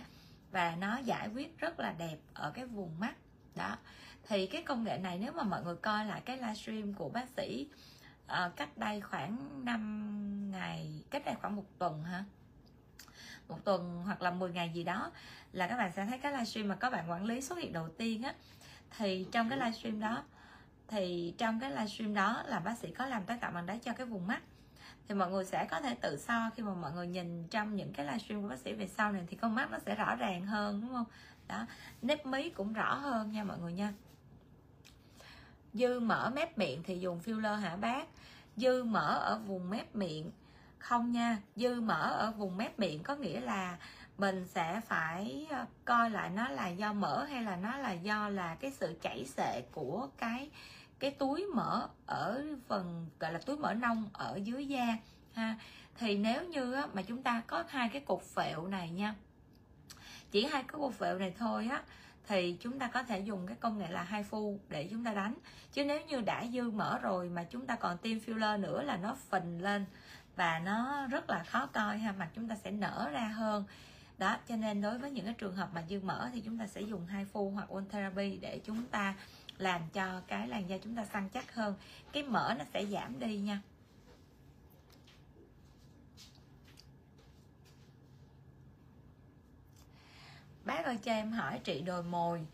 và 0.51 0.75
nó 0.75 0.97
giải 0.97 1.27
quyết 1.27 1.57
rất 1.57 1.79
là 1.79 1.93
đẹp 1.97 2.17
ở 2.33 2.51
cái 2.51 2.65
vùng 2.65 2.99
mắt. 2.99 3.15
Đó. 3.55 3.77
Thì 4.27 4.47
cái 4.47 4.63
công 4.63 4.83
nghệ 4.83 4.97
này 4.97 5.17
nếu 5.19 5.31
mà 5.31 5.43
mọi 5.43 5.63
người 5.63 5.75
coi 5.75 6.05
lại 6.05 6.21
cái 6.25 6.37
livestream 6.37 6.93
của 6.93 7.09
bác 7.09 7.29
sĩ 7.37 7.67
uh, 8.25 8.55
cách 8.55 8.77
đây 8.77 9.01
khoảng 9.01 9.65
5 9.65 10.51
ngày 10.51 11.03
cách 11.09 11.25
đây 11.25 11.35
khoảng 11.41 11.55
một 11.55 11.65
tuần 11.77 12.03
hả? 12.03 12.23
Một 13.47 13.59
tuần 13.63 14.01
hoặc 14.05 14.21
là 14.21 14.31
10 14.31 14.51
ngày 14.51 14.71
gì 14.73 14.83
đó 14.83 15.11
là 15.51 15.67
các 15.67 15.77
bạn 15.77 15.91
sẽ 15.91 16.05
thấy 16.05 16.17
cái 16.17 16.31
livestream 16.31 16.67
mà 16.67 16.75
các 16.75 16.89
bạn 16.89 17.11
quản 17.11 17.25
lý 17.25 17.41
xuất 17.41 17.57
hiện 17.57 17.73
đầu 17.73 17.89
tiên 17.97 18.23
á. 18.23 18.33
Thì 18.97 19.27
trong 19.31 19.49
cái 19.49 19.59
livestream 19.59 19.99
đó 19.99 20.23
thì 20.91 21.33
trong 21.37 21.59
cái 21.59 21.69
livestream 21.69 22.13
đó 22.13 22.43
là 22.45 22.59
bác 22.59 22.77
sĩ 22.77 22.91
có 22.91 23.05
làm 23.05 23.23
tái 23.23 23.37
tạo 23.41 23.51
bằng 23.51 23.65
đáy 23.65 23.79
cho 23.79 23.93
cái 23.93 24.05
vùng 24.05 24.27
mắt. 24.27 24.41
Thì 25.07 25.15
mọi 25.15 25.31
người 25.31 25.45
sẽ 25.45 25.67
có 25.71 25.81
thể 25.81 25.95
tự 25.95 26.17
so 26.17 26.49
khi 26.55 26.63
mà 26.63 26.73
mọi 26.73 26.91
người 26.91 27.07
nhìn 27.07 27.47
trong 27.47 27.75
những 27.75 27.93
cái 27.93 28.05
livestream 28.05 28.41
của 28.41 28.49
bác 28.49 28.59
sĩ 28.59 28.73
về 28.73 28.87
sau 28.87 29.11
này 29.11 29.23
thì 29.27 29.37
con 29.37 29.55
mắt 29.55 29.71
nó 29.71 29.77
sẽ 29.85 29.95
rõ 29.95 30.15
ràng 30.15 30.45
hơn, 30.45 30.81
đúng 30.81 30.89
không? 30.89 31.05
Đó, 31.47 31.65
nếp 32.01 32.25
mí 32.25 32.49
cũng 32.49 32.73
rõ 32.73 32.93
hơn 32.93 33.31
nha 33.31 33.43
mọi 33.43 33.59
người 33.59 33.73
nha. 33.73 33.93
Dư 35.73 35.99
mở 35.99 36.31
mép 36.35 36.57
miệng 36.57 36.83
thì 36.83 36.99
dùng 36.99 37.19
filler 37.25 37.55
hả 37.55 37.75
bác? 37.75 38.07
Dư 38.57 38.83
mở 38.83 39.19
ở 39.19 39.39
vùng 39.39 39.69
mép 39.69 39.95
miệng, 39.95 40.31
không 40.77 41.11
nha. 41.11 41.37
Dư 41.55 41.81
mở 41.81 42.13
ở 42.17 42.31
vùng 42.31 42.57
mép 42.57 42.79
miệng 42.79 43.03
có 43.03 43.15
nghĩa 43.15 43.39
là 43.39 43.77
mình 44.17 44.47
sẽ 44.47 44.81
phải 44.87 45.47
ờ, 45.49 45.65
coi 45.85 46.09
lại 46.09 46.29
nó 46.29 46.49
là 46.49 46.67
do 46.67 46.93
mỡ 46.93 47.23
hay 47.23 47.43
là 47.43 47.55
nó 47.55 47.77
là 47.77 47.91
do 47.91 48.29
là 48.29 48.55
cái 48.55 48.71
sự 48.71 48.97
chảy 49.01 49.25
xệ 49.25 49.61
của 49.71 50.07
cái 50.17 50.49
cái 51.01 51.11
túi 51.11 51.45
mỡ 51.45 51.87
ở 52.05 52.45
phần 52.67 53.07
gọi 53.19 53.33
là 53.33 53.39
túi 53.39 53.57
mỡ 53.57 53.73
nông 53.73 54.09
ở 54.13 54.39
dưới 54.43 54.67
da 54.67 54.97
ha. 55.33 55.55
Thì 55.97 56.17
nếu 56.17 56.43
như 56.43 56.73
á, 56.73 56.87
mà 56.93 57.01
chúng 57.01 57.23
ta 57.23 57.41
có 57.47 57.63
hai 57.67 57.89
cái 57.89 58.01
cục 58.01 58.23
phẹo 58.23 58.67
này 58.67 58.89
nha 58.89 59.15
chỉ 60.31 60.45
hai 60.45 60.63
cái 60.63 60.79
cục 60.79 60.93
phẹo 60.93 61.19
này 61.19 61.33
thôi 61.37 61.67
á 61.71 61.83
thì 62.27 62.57
chúng 62.59 62.79
ta 62.79 62.87
có 62.87 63.03
thể 63.03 63.19
dùng 63.19 63.47
cái 63.47 63.57
công 63.59 63.77
nghệ 63.77 63.87
là 63.89 64.03
hai 64.03 64.23
phu 64.23 64.59
để 64.69 64.87
chúng 64.91 65.05
ta 65.05 65.13
đánh. 65.13 65.33
Chứ 65.73 65.85
nếu 65.85 66.01
như 66.05 66.21
đã 66.21 66.45
dư 66.53 66.71
mỡ 66.71 66.99
rồi 66.99 67.29
mà 67.29 67.43
chúng 67.43 67.65
ta 67.65 67.75
còn 67.75 67.97
tiêm 67.97 68.17
filler 68.17 68.59
nữa 68.59 68.83
là 68.83 68.97
nó 68.97 69.15
phình 69.29 69.61
lên 69.61 69.85
và 70.35 70.59
nó 70.59 71.07
rất 71.07 71.29
là 71.29 71.43
khó 71.43 71.65
coi 71.65 71.97
ha 71.97 72.11
mặt 72.11 72.29
chúng 72.35 72.47
ta 72.47 72.55
sẽ 72.55 72.71
nở 72.71 73.09
ra 73.11 73.27
hơn. 73.27 73.63
Đó 74.17 74.37
cho 74.47 74.55
nên 74.55 74.81
đối 74.81 74.97
với 74.97 75.11
những 75.11 75.25
cái 75.25 75.33
trường 75.33 75.55
hợp 75.55 75.69
mà 75.73 75.83
dư 75.89 75.99
mỡ 75.99 76.29
thì 76.33 76.41
chúng 76.41 76.57
ta 76.57 76.67
sẽ 76.67 76.81
dùng 76.81 77.05
hai 77.05 77.25
phu 77.25 77.49
hoặc 77.49 77.69
ôn 77.69 77.85
therapy 77.89 78.37
để 78.37 78.59
chúng 78.65 78.85
ta 78.85 79.15
làm 79.61 79.81
cho 79.93 80.21
cái 80.27 80.47
làn 80.47 80.69
da 80.69 80.77
chúng 80.77 80.95
ta 80.95 81.05
săn 81.05 81.29
chắc 81.29 81.55
hơn, 81.55 81.75
cái 82.11 82.23
mỡ 82.23 82.53
nó 82.59 82.65
sẽ 82.73 82.85
giảm 82.85 83.19
đi 83.19 83.37
nha. 83.37 83.61
Bác 90.63 90.85
ơi, 90.85 90.97
cho 91.03 91.11
em 91.11 91.31
hỏi 91.31 91.59
trị 91.63 91.81
đồi 91.81 92.03
mồi. 92.03 92.45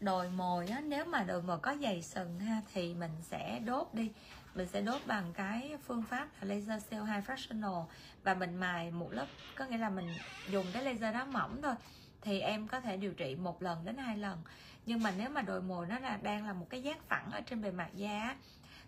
Đồi 0.00 0.30
mồi 0.30 0.68
á, 0.68 0.80
nếu 0.80 1.04
mà 1.04 1.22
đồi 1.22 1.42
mồi 1.42 1.58
có 1.58 1.76
dày 1.82 2.02
sừng 2.02 2.40
ha, 2.40 2.62
thì 2.72 2.94
mình 2.94 3.10
sẽ 3.22 3.58
đốt 3.58 3.88
đi. 3.92 4.10
Mình 4.54 4.68
sẽ 4.68 4.80
đốt 4.80 5.00
bằng 5.06 5.32
cái 5.32 5.76
phương 5.86 6.02
pháp 6.02 6.28
là 6.40 6.54
laser 6.54 6.82
CO2 6.90 7.22
fractional. 7.22 7.84
Và 8.22 8.34
mình 8.34 8.56
mài 8.56 8.90
một 8.90 9.12
lớp, 9.12 9.26
có 9.56 9.64
nghĩa 9.64 9.78
là 9.78 9.90
mình 9.90 10.14
dùng 10.50 10.66
cái 10.72 10.84
laser 10.84 11.14
đó 11.14 11.24
mỏng 11.24 11.62
thôi. 11.62 11.74
Thì 12.20 12.40
em 12.40 12.68
có 12.68 12.80
thể 12.80 12.96
điều 12.96 13.12
trị 13.12 13.36
một 13.36 13.62
lần 13.62 13.84
đến 13.84 13.96
hai 13.96 14.16
lần 14.16 14.42
nhưng 14.86 15.02
mà 15.02 15.12
nếu 15.18 15.30
mà 15.30 15.42
đồi 15.42 15.62
mồi 15.62 15.86
nó 15.86 15.98
là 15.98 16.16
đang 16.22 16.46
là 16.46 16.52
một 16.52 16.66
cái 16.70 16.82
giác 16.82 17.08
phẳng 17.08 17.30
ở 17.30 17.40
trên 17.40 17.62
bề 17.62 17.70
mặt 17.70 17.90
da 17.94 18.36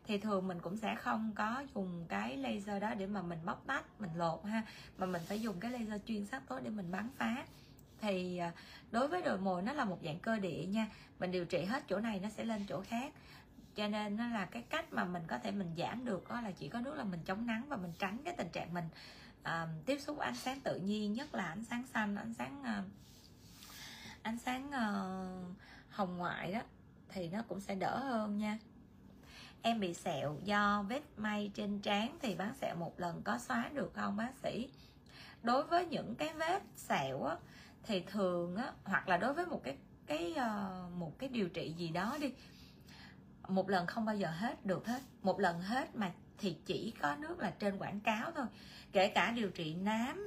thì 0.06 0.18
thường 0.18 0.48
mình 0.48 0.60
cũng 0.60 0.76
sẽ 0.76 0.94
không 0.94 1.32
có 1.34 1.64
dùng 1.74 2.04
cái 2.08 2.36
laser 2.36 2.82
đó 2.82 2.94
để 2.94 3.06
mà 3.06 3.22
mình 3.22 3.38
bóc 3.44 3.62
tách 3.66 4.00
mình 4.00 4.10
lột 4.16 4.44
ha 4.44 4.62
mà 4.98 5.06
mình 5.06 5.22
phải 5.28 5.40
dùng 5.40 5.60
cái 5.60 5.70
laser 5.70 6.00
chuyên 6.06 6.26
sắc 6.26 6.48
tố 6.48 6.60
để 6.60 6.70
mình 6.70 6.90
bắn 6.90 7.08
phá. 7.16 7.44
Thì 8.00 8.38
à, 8.38 8.52
đối 8.90 9.08
với 9.08 9.22
đồi 9.22 9.38
mồi 9.38 9.62
nó 9.62 9.72
là 9.72 9.84
một 9.84 9.98
dạng 10.04 10.18
cơ 10.18 10.38
địa 10.38 10.64
nha 10.66 10.88
mình 11.18 11.30
điều 11.30 11.44
trị 11.44 11.64
hết 11.64 11.84
chỗ 11.88 11.98
này 11.98 12.20
nó 12.20 12.28
sẽ 12.30 12.44
lên 12.44 12.66
chỗ 12.68 12.80
khác. 12.80 13.12
Cho 13.76 13.88
nên 13.88 14.16
nó 14.16 14.28
là 14.28 14.44
cái 14.44 14.62
cách 14.62 14.92
mà 14.92 15.04
mình 15.04 15.22
có 15.26 15.38
thể 15.38 15.50
mình 15.50 15.74
giảm 15.78 16.04
được 16.04 16.28
đó 16.28 16.40
là 16.40 16.50
chỉ 16.50 16.68
có 16.68 16.80
nước 16.80 16.94
là 16.94 17.04
mình 17.04 17.20
chống 17.24 17.46
nắng 17.46 17.64
và 17.68 17.76
mình 17.76 17.92
tránh 17.98 18.18
cái 18.24 18.34
tình 18.36 18.48
trạng 18.48 18.74
mình 18.74 18.88
uh, 19.42 19.86
tiếp 19.86 20.00
xúc 20.00 20.18
ánh 20.18 20.36
sáng 20.36 20.60
tự 20.60 20.78
nhiên 20.78 21.12
nhất 21.12 21.34
là 21.34 21.44
ánh 21.44 21.64
sáng 21.64 21.86
xanh 21.86 22.16
ánh 22.16 22.34
sáng 22.34 22.62
uh, 22.62 22.84
ánh 24.22 24.38
sáng 24.38 24.68
uh, 24.68 25.56
hồng 25.94 26.16
ngoại 26.16 26.52
đó 26.52 26.60
thì 27.08 27.28
nó 27.28 27.42
cũng 27.48 27.60
sẽ 27.60 27.74
đỡ 27.74 27.98
hơn 27.98 28.38
nha. 28.38 28.58
Em 29.62 29.80
bị 29.80 29.94
sẹo 29.94 30.36
do 30.44 30.84
vết 30.88 31.02
may 31.16 31.50
trên 31.54 31.80
trán 31.80 32.18
thì 32.22 32.34
bác 32.34 32.52
sẹo 32.60 32.76
một 32.76 33.00
lần 33.00 33.22
có 33.22 33.38
xóa 33.38 33.70
được 33.74 33.92
không 33.94 34.16
bác 34.16 34.32
sĩ? 34.42 34.68
Đối 35.42 35.62
với 35.62 35.86
những 35.86 36.14
cái 36.14 36.34
vết 36.34 36.62
sẹo 36.76 37.24
á, 37.24 37.36
thì 37.82 38.00
thường 38.00 38.56
á, 38.56 38.72
hoặc 38.84 39.08
là 39.08 39.16
đối 39.16 39.34
với 39.34 39.46
một 39.46 39.60
cái 39.64 39.76
cái 40.06 40.34
ờ, 40.34 40.84
một 40.96 41.18
cái 41.18 41.28
điều 41.28 41.48
trị 41.48 41.74
gì 41.78 41.88
đó 41.88 42.16
đi 42.20 42.32
một 43.48 43.70
lần 43.70 43.86
không 43.86 44.04
bao 44.04 44.16
giờ 44.16 44.30
hết 44.30 44.66
được 44.66 44.86
hết. 44.86 45.02
Một 45.22 45.40
lần 45.40 45.60
hết 45.60 45.96
mà 45.96 46.12
thì 46.38 46.56
chỉ 46.66 46.94
có 47.00 47.16
nước 47.16 47.38
là 47.38 47.50
trên 47.50 47.78
quảng 47.78 48.00
cáo 48.00 48.30
thôi. 48.30 48.46
Kể 48.92 49.08
cả 49.08 49.30
điều 49.30 49.50
trị 49.50 49.74
nám 49.74 50.26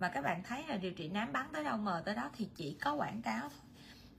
mà 0.00 0.08
các 0.08 0.24
bạn 0.24 0.42
thấy 0.42 0.64
là 0.68 0.76
điều 0.76 0.92
trị 0.92 1.08
nám 1.08 1.32
bắn 1.32 1.46
tới 1.52 1.64
đâu 1.64 1.76
mờ 1.76 2.02
tới 2.04 2.14
đó 2.14 2.30
thì 2.36 2.48
chỉ 2.54 2.76
có 2.80 2.94
quảng 2.94 3.22
cáo 3.22 3.40
thôi 3.40 3.69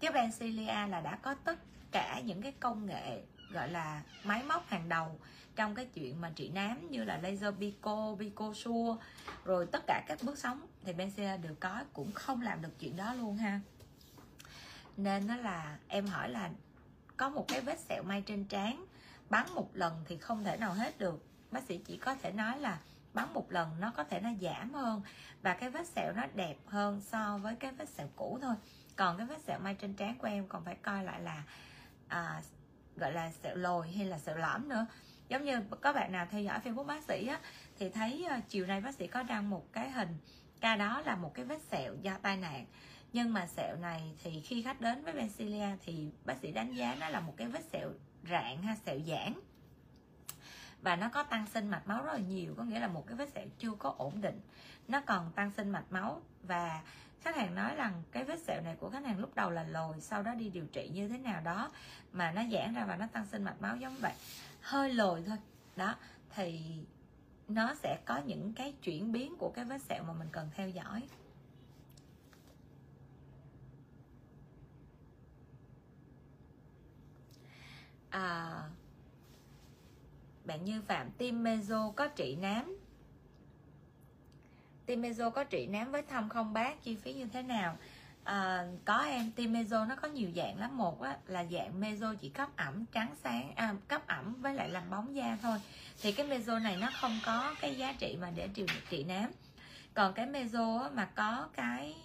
chứ 0.02 0.08
Bencilia 0.14 0.88
là 0.88 1.02
đã 1.02 1.16
có 1.22 1.34
tất 1.34 1.60
cả 1.92 2.22
những 2.26 2.42
cái 2.42 2.52
công 2.60 2.86
nghệ 2.86 3.22
gọi 3.52 3.70
là 3.70 4.02
máy 4.24 4.44
móc 4.44 4.68
hàng 4.68 4.90
đầu 4.90 5.20
trong 5.56 5.76
cái 5.76 5.86
chuyện 5.86 6.22
mà 6.22 6.32
trị 6.36 6.50
nám 6.50 6.92
như 6.92 7.04
là 7.04 7.18
laser 7.18 7.56
pico, 7.60 8.16
pico 8.20 8.54
sure 8.54 9.02
rồi 9.46 9.66
tất 9.72 9.84
cả 9.88 10.04
các 10.08 10.20
bước 10.22 10.38
sóng. 10.38 10.68
Thì 10.84 10.94
Bencilia 10.94 11.38
đều 11.38 11.56
có 11.60 11.84
cũng 11.94 12.12
không 12.12 12.42
làm 12.42 12.62
được 12.62 12.80
chuyện 12.80 12.98
đó 12.98 13.14
luôn 13.14 13.38
ha. 13.38 13.60
Nên 14.98 15.28
nó 15.28 15.36
là 15.36 15.78
em 15.88 16.08
hỏi 16.08 16.30
là 16.30 16.50
có 17.18 17.30
một 17.30 17.46
cái 17.48 17.62
vết 17.62 17.80
sẹo 17.80 18.04
may 18.04 18.22
trên 18.22 18.46
trán 18.46 18.86
bắn 19.30 19.46
một 19.56 19.70
lần 19.74 20.04
thì 20.08 20.18
không 20.18 20.44
thể 20.44 20.58
nào 20.58 20.74
hết 20.74 20.98
được. 20.98 21.26
Bác 21.52 21.64
sĩ 21.64 21.78
chỉ 21.78 21.98
có 21.98 22.16
thể 22.16 22.32
nói 22.32 22.60
là 22.60 22.80
bắn 23.14 23.34
một 23.34 23.52
lần 23.52 23.70
nó 23.80 23.92
có 23.98 24.04
thể 24.04 24.20
nó 24.20 24.30
giảm 24.42 24.74
hơn 24.74 25.02
và 25.42 25.54
cái 25.54 25.70
vết 25.70 25.88
sẹo 25.88 26.12
nó 26.16 26.24
đẹp 26.36 26.56
hơn 26.66 27.02
so 27.02 27.38
với 27.38 27.56
cái 27.56 27.72
vết 27.72 27.90
sẹo 27.90 28.08
cũ 28.16 28.40
thôi 28.42 28.56
còn 28.96 29.18
cái 29.18 29.26
vết 29.26 29.42
sẹo 29.42 29.60
mai 29.60 29.76
trên 29.76 29.94
trán 29.94 30.18
của 30.18 30.28
em 30.28 30.48
còn 30.48 30.66
phải 30.66 30.76
coi 30.76 31.04
lại 31.04 31.22
là 31.22 31.44
à, 32.08 32.42
gọi 32.96 33.14
là 33.14 33.32
sẹo 33.32 33.56
lồi 33.56 33.92
hay 33.92 34.06
là 34.06 34.20
sẹo 34.20 34.38
lõm 34.38 34.70
nữa. 34.70 34.86
Giống 35.30 35.46
như 35.46 35.62
có 35.82 35.94
bạn 35.94 36.12
nào 36.12 36.28
theo 36.32 36.42
dõi 36.42 36.60
facebook 36.64 36.86
bác 36.86 37.04
sĩ 37.04 37.28
á 37.28 37.40
thì 37.80 37.90
thấy 37.90 38.28
uh, 38.38 38.50
chiều 38.50 38.66
nay 38.66 38.82
bác 38.82 38.96
sĩ 38.96 39.08
có 39.08 39.24
đăng 39.24 39.50
một 39.50 39.74
cái 39.74 39.92
hình 39.92 40.18
ca 40.62 40.76
đó 40.76 41.02
là 41.06 41.16
một 41.16 41.34
cái 41.34 41.46
vết 41.46 41.62
sẹo 41.72 41.96
do 42.02 42.18
tai 42.22 42.38
nạn. 42.38 42.66
Nhưng 43.14 43.34
mà 43.34 43.48
sẹo 43.48 43.76
này 43.76 44.16
thì 44.24 44.42
khi 44.42 44.62
khách 44.62 44.82
đến 44.82 45.04
với 45.04 45.14
Bencilia 45.14 45.68
thì 45.86 46.12
bác 46.26 46.38
sĩ 46.42 46.52
đánh 46.52 46.74
giá 46.74 46.96
nó 47.00 47.10
là 47.10 47.20
một 47.20 47.34
cái 47.38 47.48
vết 47.48 47.64
sẹo 47.72 47.92
rạn 48.30 48.64
ha 48.64 48.76
sẹo 48.86 49.00
giãn. 49.08 49.34
Và 50.82 50.96
nó 50.96 51.10
có 51.10 51.24
tăng 51.24 51.48
sinh 51.48 51.68
mạch 51.68 51.88
máu 51.88 52.04
rất 52.04 52.14
là 52.14 52.20
nhiều 52.20 52.54
có 52.58 52.64
nghĩa 52.64 52.80
là 52.80 52.88
một 52.88 53.08
cái 53.08 53.16
vết 53.16 53.30
sẹo 53.30 53.48
chưa 53.58 53.72
có 53.80 53.94
ổn 53.98 54.22
định. 54.22 54.42
Nó 54.88 55.02
còn 55.02 55.32
tăng 55.32 55.52
sinh 55.52 55.70
mạch 55.70 55.92
máu 55.92 56.22
và 56.44 56.82
khách 57.22 57.36
hàng 57.36 57.56
nói 57.56 57.76
rằng 57.76 58.04
cái 58.12 58.24
vết 58.24 58.40
sẹo 58.40 58.62
này 58.62 58.76
của 58.80 58.90
khách 58.90 59.06
hàng 59.06 59.20
lúc 59.20 59.36
đầu 59.36 59.50
là 59.50 59.64
lồi 59.64 60.00
sau 60.00 60.24
đó 60.24 60.34
đi 60.34 60.50
điều 60.50 60.66
trị 60.66 60.90
như 60.94 61.08
thế 61.08 61.18
nào 61.18 61.42
đó 61.42 61.72
mà 62.12 62.32
nó 62.32 62.42
giãn 62.52 62.74
ra 62.74 62.86
và 62.86 62.96
nó 62.96 63.08
tăng 63.08 63.26
sinh 63.26 63.44
mạch 63.44 63.62
máu 63.62 63.78
giống 63.78 63.96
vậy. 64.02 64.14
Hơi 64.62 64.94
lồi 64.94 65.24
thôi. 65.28 65.38
Đó 65.76 65.96
thì 66.30 66.62
nó 67.48 67.76
sẽ 67.76 68.00
có 68.06 68.18
những 68.18 68.54
cái 68.54 68.74
chuyển 68.82 69.12
biến 69.12 69.36
của 69.38 69.52
cái 69.56 69.66
vết 69.66 69.82
sẹo 69.82 70.04
mà 70.04 70.14
mình 70.14 70.28
cần 70.32 70.50
theo 70.56 70.70
dõi. 70.70 71.04
À, 78.10 78.64
bạn 80.46 80.66
như 80.66 80.82
phạm 80.82 81.12
tim 81.12 81.44
mezo 81.44 81.92
có 81.92 82.08
trị 82.08 82.36
nám 82.36 82.81
timezo 84.96 85.30
có 85.30 85.44
trị 85.44 85.68
nám 85.68 85.92
với 85.92 86.02
thâm 86.02 86.30
không 86.30 86.54
bác? 86.54 86.84
Chi 86.84 86.96
phí 86.96 87.14
như 87.14 87.26
thế 87.34 87.42
nào? 87.42 87.78
À, 88.24 88.66
có 88.86 88.98
em 88.98 89.32
timezo 89.36 89.88
nó 89.88 89.96
có 89.96 90.08
nhiều 90.08 90.30
dạng 90.36 90.60
lắm. 90.60 90.78
Một 90.78 91.02
á, 91.02 91.18
là 91.28 91.46
dạng 91.52 91.82
mezo 91.82 92.16
chỉ 92.16 92.30
cấp 92.30 92.50
ẩm 92.56 92.86
trắng 92.92 93.16
sáng 93.24 93.52
à, 93.56 93.76
cấp 93.88 94.08
ẩm 94.08 94.42
với 94.42 94.54
lại 94.54 94.70
làm 94.70 94.90
bóng 94.90 95.16
da 95.16 95.38
thôi. 95.42 95.58
Thì 96.02 96.12
cái 96.12 96.28
mezo 96.28 96.62
này 96.62 96.78
nó 96.82 96.90
không 97.02 97.20
có 97.26 97.56
cái 97.62 97.76
giá 97.76 97.94
trị 97.94 98.18
mà 98.22 98.32
để 98.36 98.50
điều 98.56 98.68
trị 98.90 99.04
nám 99.04 99.32
còn 99.94 100.14
cái 100.14 100.28
mezo 100.28 100.94
mà 100.94 101.06
có 101.06 101.50
cái 101.54 101.96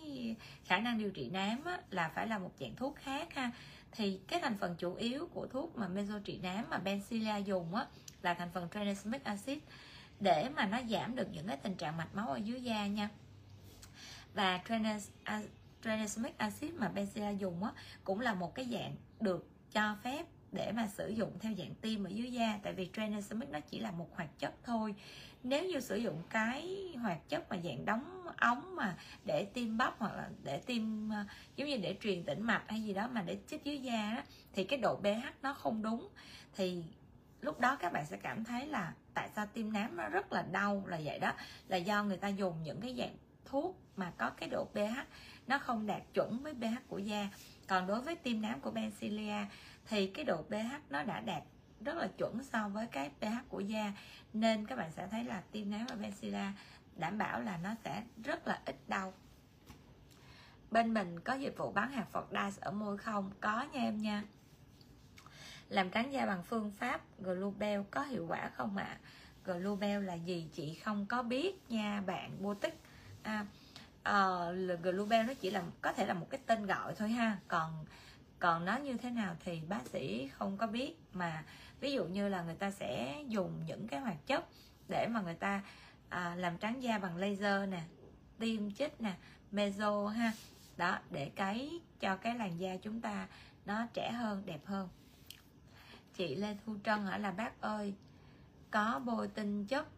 khả 0.65 0.79
năng 0.79 0.99
điều 0.99 1.11
trị 1.11 1.31
nám 1.31 1.65
á, 1.65 1.79
là 1.91 2.11
phải 2.15 2.27
là 2.27 2.39
một 2.39 2.51
dạng 2.61 2.77
thuốc 2.77 2.97
khác 2.97 3.35
ha. 3.35 3.51
Thì 3.93 4.21
cái 4.29 4.41
thành 4.41 4.57
phần 4.59 4.75
chủ 4.79 4.95
yếu 4.95 5.29
của 5.35 5.47
thuốc 5.47 5.77
mà 5.77 5.89
mezo 5.95 6.21
trị 6.21 6.39
nám 6.43 6.65
mà 6.71 6.81
benzilla 6.85 7.43
dùng 7.43 7.75
á 7.75 7.87
là 8.23 8.35
thành 8.35 8.51
phần 8.55 8.69
tranexamic 8.75 9.25
acid 9.25 9.59
để 10.21 10.49
mà 10.57 10.67
nó 10.67 10.81
giảm 10.91 11.17
được 11.17 11.29
những 11.33 11.47
cái 11.47 11.57
tình 11.57 11.75
trạng 11.75 11.97
mạch 11.97 12.15
máu 12.15 12.29
ở 12.29 12.37
dưới 12.37 12.63
da 12.63 12.87
nha. 12.87 13.09
Và 14.35 14.61
tranexamic 15.83 16.39
à, 16.39 16.47
acid 16.47 16.75
mà 16.75 16.89
Bencilia 16.89 17.33
dùng 17.39 17.65
á 17.65 17.71
cũng 18.05 18.21
là 18.21 18.35
một 18.35 18.55
cái 18.55 18.65
dạng 18.73 18.95
được 19.21 19.49
cho 19.73 19.97
phép 20.03 20.27
để 20.53 20.73
mà 20.73 20.87
sử 20.87 21.09
dụng 21.09 21.39
theo 21.41 21.53
dạng 21.59 21.75
tiêm 21.75 22.05
ở 22.05 22.09
dưới 22.09 22.33
da 22.33 22.59
tại 22.63 22.73
vì 22.73 22.91
tranexamic 22.93 23.49
nó 23.49 23.61
chỉ 23.61 23.81
là 23.81 23.91
một 23.91 24.17
hoạt 24.17 24.39
chất 24.39 24.55
thôi. 24.65 24.95
Nếu 25.43 25.65
như 25.65 25.81
sử 25.81 25.97
dụng 25.97 26.23
cái 26.31 26.93
hoạt 27.03 27.29
chất 27.29 27.51
mà 27.51 27.57
dạng 27.65 27.85
đóng 27.85 28.27
ống 28.37 28.77
mà 28.77 28.97
để 29.25 29.45
tiêm 29.45 29.79
bắp 29.79 29.99
hoặc 29.99 30.15
là 30.17 30.29
để 30.43 30.59
tiêm 30.59 31.13
à, 31.13 31.27
giống 31.57 31.69
như 31.69 31.77
để 31.77 31.97
truyền 32.03 32.25
tĩnh 32.25 32.43
mạch 32.43 32.63
hay 32.69 32.83
gì 32.83 32.95
đó 32.95 33.09
mà 33.09 33.23
để 33.23 33.39
chích 33.47 33.65
dưới 33.65 33.79
da 33.79 34.13
đó, 34.17 34.23
thì 34.53 34.65
cái 34.65 34.79
độ 34.79 34.97
pH 34.97 35.43
nó 35.43 35.55
không 35.55 35.83
đúng. 35.83 36.09
Thì 36.55 36.83
lúc 37.41 37.61
đó 37.61 37.77
các 37.77 37.93
bạn 37.93 38.07
sẽ 38.07 38.17
cảm 38.17 38.45
thấy 38.45 38.67
là 38.67 38.93
tại 39.15 39.31
sao 39.37 39.47
tiêm 39.47 39.73
nám 39.73 39.97
nó 39.97 40.09
rất 40.09 40.33
là 40.33 40.43
đau, 40.43 40.83
là 40.87 41.01
vậy 41.05 41.19
đó. 41.19 41.33
Là 41.69 41.77
do 41.77 42.05
người 42.05 42.17
ta 42.17 42.29
dùng 42.29 42.63
những 42.63 42.81
cái 42.81 42.95
dạng 42.99 43.17
thuốc 43.45 43.79
mà 43.97 44.13
có 44.19 44.31
cái 44.31 44.49
độ 44.49 44.65
pH 44.65 44.99
nó 45.47 45.59
không 45.59 45.87
đạt 45.87 46.03
chuẩn 46.15 46.43
với 46.43 46.55
pH 46.55 46.89
của 46.89 46.99
da. 46.99 47.29
Còn 47.69 47.87
đối 47.87 48.01
với 48.01 48.17
tiêm 48.17 48.43
nám 48.43 48.61
của 48.61 48.71
Bencilia 48.71 49.47
thì 49.89 50.07
cái 50.07 50.25
độ 50.25 50.43
pH 50.43 50.91
nó 50.91 51.03
đã 51.03 51.21
đạt 51.21 51.43
rất 51.81 51.97
là 51.97 52.09
chuẩn 52.19 52.45
so 52.45 52.69
với 52.69 52.87
cái 52.87 53.11
pH 53.21 53.49
của 53.49 53.61
da. 53.61 53.93
Nên 54.33 54.67
các 54.67 54.77
bạn 54.77 54.91
sẽ 54.93 55.07
thấy 55.11 55.25
là 55.25 55.43
tiêm 55.53 55.71
nám 55.71 55.87
và 55.89 55.95
Bencilia 55.95 56.53
đảm 56.97 57.19
bảo 57.19 57.41
là 57.41 57.59
nó 57.63 57.71
sẽ 57.85 58.03
rất 58.25 58.49
là 58.49 58.61
ít 58.65 58.77
đau. 58.89 59.13
Bên 60.71 60.95
mình 60.95 61.21
có 61.21 61.35
dịch 61.35 61.55
vụ 61.57 61.73
bán 61.73 61.93
hạt 61.93 62.07
Dice 62.31 62.61
ở 62.61 62.71
môi 62.71 62.99
không? 62.99 63.31
Có 63.41 63.67
nha 63.73 63.81
em 63.81 63.99
nha 63.99 64.23
làm 65.69 65.91
trắng 65.91 66.13
da 66.13 66.27
bằng 66.27 66.43
phương 66.43 66.71
pháp 66.71 67.01
Globel 67.19 67.81
có 67.91 68.03
hiệu 68.03 68.27
quả 68.29 68.51
không 68.55 68.77
ạ? 68.77 68.85
À? 68.85 68.99
Globel 69.45 70.05
là 70.05 70.15
gì? 70.15 70.49
Chị 70.53 70.75
không 70.75 71.07
có 71.07 71.23
biết 71.23 71.71
nha 71.71 72.03
bạn 72.07 72.43
Botic 72.43 72.75
à, 73.23 73.47
ờ, 74.03 74.55
uh, 74.75 74.83
Globel 74.83 75.27
nó 75.27 75.35
chỉ 75.35 75.51
là 75.51 75.63
có 75.81 75.93
thể 75.93 76.07
là 76.07 76.15
một 76.15 76.27
cái 76.31 76.41
tên 76.47 76.67
gọi 76.67 76.95
thôi 76.95 77.09
ha. 77.09 77.39
Còn 77.49 77.85
còn 78.39 78.65
nó 78.65 78.77
như 78.77 78.97
thế 78.97 79.11
nào 79.11 79.37
thì 79.45 79.61
bác 79.69 79.87
sĩ 79.87 80.29
không 80.29 80.57
có 80.57 80.67
biết. 80.67 80.95
Mà 81.13 81.45
ví 81.81 81.93
dụ 81.93 82.05
như 82.05 82.29
là 82.29 82.43
người 82.43 82.55
ta 82.55 82.71
sẽ 82.71 83.23
dùng 83.29 83.53
những 83.67 83.89
cái 83.89 84.01
hoạt 84.01 84.27
chất 84.27 84.45
để 84.89 85.07
mà 85.07 85.21
người 85.21 85.35
ta 85.35 85.63
à, 86.09 86.35
làm 86.35 86.59
trắng 86.59 86.83
da 86.83 86.99
bằng 86.99 87.17
laser 87.17 87.69
nè 87.69 87.83
tiêm 88.39 88.71
chích 88.71 89.01
nè 89.01 89.13
meso 89.53 90.07
ha. 90.07 90.33
Đó 90.77 90.99
để 91.11 91.31
cái 91.37 91.81
cho 92.01 92.17
cái 92.17 92.35
làn 92.35 92.61
da 92.61 92.77
chúng 92.83 93.01
ta 93.01 93.27
nó 93.67 93.87
trẻ 93.95 94.13
hơn 94.13 94.43
đẹp 94.47 94.61
hơn 94.65 94.89
chị 96.17 96.35
lê 96.35 96.57
thu 96.67 96.77
trân 96.85 97.07
hả? 97.07 97.19
Là 97.19 97.31
bác 97.31 97.61
ơi 97.61 97.95
có 98.71 99.01
bôi 99.05 99.29
tinh 99.29 99.67
chất 99.67 99.89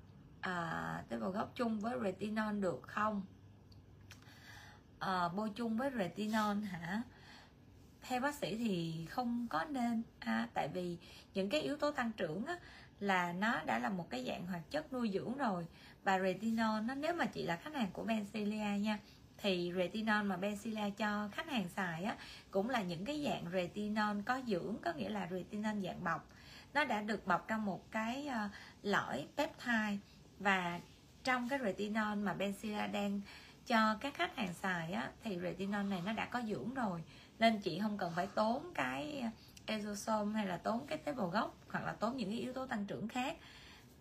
à, 0.40 1.02
tế 1.08 1.18
bào 1.18 1.30
gốc 1.30 1.52
chung 1.54 1.80
với 1.80 1.98
retinol 2.04 2.60
được 2.60 2.82
không? 2.82 3.22
Ờ, 4.98 5.26
à, 5.26 5.28
bôi 5.28 5.50
chung 5.50 5.76
với 5.76 5.90
retinol 5.98 6.56
hả? 6.64 7.02
Theo 8.02 8.20
bác 8.20 8.34
sĩ 8.34 8.56
thì 8.56 9.06
không 9.10 9.46
có 9.50 9.64
nên. 9.64 10.02
À, 10.18 10.48
tại 10.54 10.68
vì 10.68 10.98
những 11.34 11.48
cái 11.48 11.60
yếu 11.60 11.76
tố 11.76 11.90
tăng 11.90 12.12
trưởng 12.12 12.46
á, 12.46 12.58
là 13.00 13.32
nó 13.32 13.60
đã 13.66 13.78
là 13.78 13.88
một 13.88 14.10
cái 14.10 14.24
dạng 14.28 14.46
hoạt 14.46 14.70
chất 14.70 14.92
nuôi 14.92 15.10
dưỡng 15.14 15.36
rồi. 15.36 15.66
Và 16.04 16.20
retinol 16.20 16.80
nó 16.84 16.94
nếu 16.94 17.14
mà 17.14 17.26
chị 17.26 17.42
là 17.42 17.56
khách 17.56 17.74
hàng 17.74 17.90
của 17.92 18.04
Bencilia 18.04 18.78
nha 18.80 18.98
thì 19.38 19.72
retinol 19.76 20.22
mà 20.22 20.36
Benzilla 20.36 20.90
cho 20.90 21.28
khách 21.32 21.46
hàng 21.50 21.68
xài 21.68 22.04
á 22.04 22.16
cũng 22.50 22.70
là 22.70 22.82
những 22.82 23.04
cái 23.04 23.24
dạng 23.24 23.44
retinol 23.52 24.20
có 24.26 24.40
dưỡng 24.46 24.76
có 24.82 24.92
nghĩa 24.92 25.08
là 25.08 25.28
retinol 25.30 25.80
dạng 25.84 26.04
bọc. 26.04 26.28
Nó 26.74 26.84
đã 26.84 27.02
được 27.02 27.26
bọc 27.26 27.48
trong 27.48 27.64
một 27.64 27.90
cái 27.90 28.28
uh, 28.28 28.50
lõi 28.82 29.26
peptide 29.36 29.98
và 30.38 30.80
trong 31.24 31.48
cái 31.48 31.58
retinol 31.58 32.18
mà 32.18 32.34
Benzilla 32.38 32.92
đang 32.92 33.20
cho 33.66 33.96
các 34.00 34.14
khách 34.14 34.36
hàng 34.36 34.54
xài 34.54 34.92
á 34.92 35.10
thì 35.22 35.38
retinol 35.42 35.84
này 35.84 36.02
nó 36.04 36.12
đã 36.12 36.24
có 36.24 36.42
dưỡng 36.48 36.74
rồi. 36.74 37.02
Nên 37.38 37.60
chị 37.60 37.78
không 37.78 37.98
cần 37.98 38.12
phải 38.16 38.26
tốn 38.26 38.72
cái 38.74 39.24
exosome 39.66 40.34
hay 40.34 40.46
là 40.46 40.56
tốn 40.56 40.86
cái 40.86 40.98
tế 40.98 41.12
bào 41.12 41.28
gốc 41.28 41.56
hoặc 41.68 41.84
là 41.84 41.92
tốn 41.92 42.16
những 42.16 42.30
cái 42.30 42.38
yếu 42.38 42.52
tố 42.52 42.66
tăng 42.66 42.84
trưởng 42.84 43.08
khác 43.08 43.36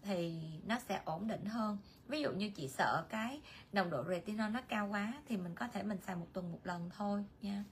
thì 0.02 0.36
nó 0.68 0.80
sẽ 0.80 1.02
ổn 1.06 1.28
định 1.28 1.46
hơn 1.46 1.78
ví 2.10 2.22
dụ 2.22 2.32
như 2.32 2.50
chị 2.50 2.68
sợ 2.68 3.06
cái 3.10 3.42
nồng 3.74 3.90
độ 3.90 4.04
retinol 4.10 4.52
nó 4.52 4.62
cao 4.68 4.88
quá 4.88 5.14
thì 5.28 5.38
mình 5.38 5.56
có 5.56 5.68
thể 5.68 5.84
mình 5.84 5.98
xài 6.02 6.16
một 6.16 6.28
tuần 6.34 6.52
một 6.52 6.60
lần 6.64 6.90
thôi 6.90 7.26
nha. 7.42 7.64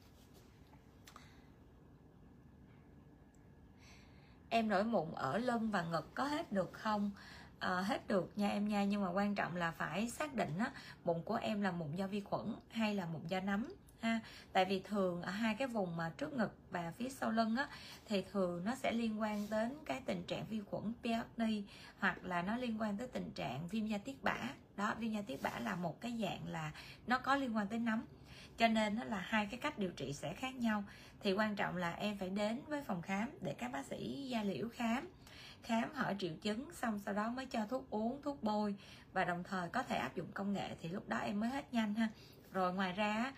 Em 4.49 4.67
nổi 4.69 4.83
mụn 4.83 5.11
ở 5.15 5.37
lưng 5.37 5.71
và 5.71 5.81
ngực 5.83 6.11
có 6.15 6.23
hết 6.23 6.51
được 6.51 6.73
không? 6.73 7.11
À, 7.59 7.81
hết 7.81 8.07
được 8.07 8.31
nha 8.35 8.49
em 8.49 8.67
nha 8.67 8.83
nhưng 8.83 9.01
mà 9.01 9.09
quan 9.11 9.35
trọng 9.35 9.55
là 9.55 9.71
phải 9.71 10.09
xác 10.09 10.33
định 10.33 10.57
á 10.59 10.71
mụn 11.03 11.23
của 11.23 11.35
em 11.35 11.61
là 11.61 11.71
mụn 11.71 11.95
do 11.95 12.07
vi 12.07 12.21
khuẩn 12.21 12.55
hay 12.69 12.95
là 12.95 13.05
mụn 13.05 13.27
do 13.27 13.39
nấm? 13.39 13.75
Ha. 14.05 14.19
Tại 14.53 14.65
vì 14.65 14.79
thường 14.79 15.21
ở 15.21 15.31
hai 15.31 15.55
cái 15.55 15.67
vùng 15.67 15.97
mà 15.97 16.11
trước 16.17 16.33
ngực 16.33 16.55
và 16.71 16.93
phía 16.97 17.09
sau 17.09 17.31
lưng 17.31 17.55
á, 17.55 17.67
thì 18.05 18.23
thường 18.31 18.65
nó 18.65 18.75
sẽ 18.75 18.91
liên 18.91 19.21
quan 19.21 19.47
đến 19.49 19.73
cái 19.85 20.01
tình 20.05 20.23
trạng 20.23 20.45
vi 20.49 20.61
khuẩn 20.61 20.93
PhD 21.03 21.43
hoặc 21.99 22.25
là 22.25 22.41
nó 22.41 22.57
liên 22.57 22.81
quan 22.81 22.97
tới 22.97 23.07
tình 23.07 23.31
trạng 23.31 23.67
viêm 23.67 23.87
da 23.87 23.97
tiết 23.97 24.23
bã. 24.23 24.37
Đó, 24.75 24.95
viêm 24.99 25.11
da 25.11 25.21
tiết 25.21 25.41
bã 25.41 25.59
là 25.59 25.75
một 25.75 26.01
cái 26.01 26.13
dạng 26.21 26.47
là 26.47 26.71
nó 27.07 27.17
có 27.17 27.35
liên 27.35 27.55
quan 27.55 27.67
tới 27.67 27.79
nấm. 27.79 28.05
Cho 28.57 28.67
nên 28.67 28.95
nó 28.95 29.03
là 29.03 29.19
hai 29.19 29.45
cái 29.45 29.59
cách 29.59 29.79
điều 29.79 29.91
trị 29.91 30.13
sẽ 30.13 30.33
khác 30.33 30.55
nhau. 30.55 30.83
Thì 31.19 31.33
quan 31.33 31.55
trọng 31.55 31.77
là 31.77 31.91
em 31.91 32.17
phải 32.17 32.29
đến 32.29 32.61
với 32.67 32.81
phòng 32.83 33.01
khám 33.01 33.29
để 33.41 33.53
các 33.53 33.71
bác 33.71 33.85
sĩ 33.85 34.27
da 34.29 34.43
liễu 34.43 34.69
khám. 34.69 35.07
Khám 35.63 35.93
hỏi 35.93 36.15
triệu 36.19 36.33
chứng, 36.41 36.69
xong 36.73 36.99
sau 37.05 37.13
đó 37.13 37.29
mới 37.29 37.45
cho 37.45 37.65
thuốc 37.69 37.89
uống, 37.89 38.21
thuốc 38.21 38.43
bôi. 38.43 38.75
Và 39.13 39.25
đồng 39.25 39.43
thời 39.43 39.69
có 39.69 39.83
thể 39.83 39.97
áp 39.97 40.15
dụng 40.15 40.31
công 40.33 40.53
nghệ 40.53 40.75
thì 40.81 40.89
lúc 40.89 41.09
đó 41.09 41.17
em 41.17 41.39
mới 41.39 41.49
hết 41.49 41.73
nhanh 41.73 41.93
ha. 41.93 42.09
Rồi 42.51 42.73
ngoài 42.73 42.93
ra 42.93 43.33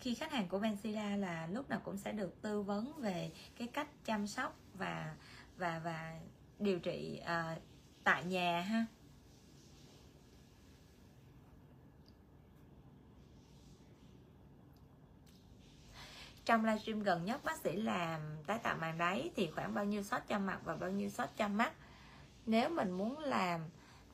khi 0.00 0.14
khách 0.14 0.32
hàng 0.32 0.48
của 0.48 0.58
Benzilla 0.58 1.20
là 1.20 1.46
lúc 1.46 1.70
nào 1.70 1.80
cũng 1.84 1.96
sẽ 1.96 2.12
được 2.12 2.42
tư 2.42 2.62
vấn 2.62 2.92
về 3.00 3.30
cái 3.58 3.68
cách 3.68 3.88
chăm 4.04 4.26
sóc 4.26 4.56
và 4.74 5.14
và 5.56 5.78
và 5.84 6.20
điều 6.58 6.78
trị 6.78 7.20
uh, 7.22 7.62
tại 8.04 8.24
nhà 8.24 8.60
ha. 8.60 8.86
Trong 16.44 16.64
livestream 16.64 17.02
gần 17.02 17.24
nhất 17.24 17.44
bác 17.44 17.58
sĩ 17.58 17.76
làm 17.76 18.20
tái 18.46 18.58
tạo 18.58 18.76
màng 18.76 18.98
đáy 18.98 19.30
thì 19.36 19.50
khoảng 19.54 19.74
bao 19.74 19.84
nhiêu 19.84 20.02
shot 20.02 20.22
cho 20.28 20.38
mặt 20.38 20.60
và 20.64 20.76
bao 20.76 20.90
nhiêu 20.90 21.08
shot 21.08 21.28
cho 21.36 21.48
mắt? 21.48 21.72
Nếu 22.46 22.68
mình 22.68 22.90
muốn 22.90 23.18
làm 23.18 23.60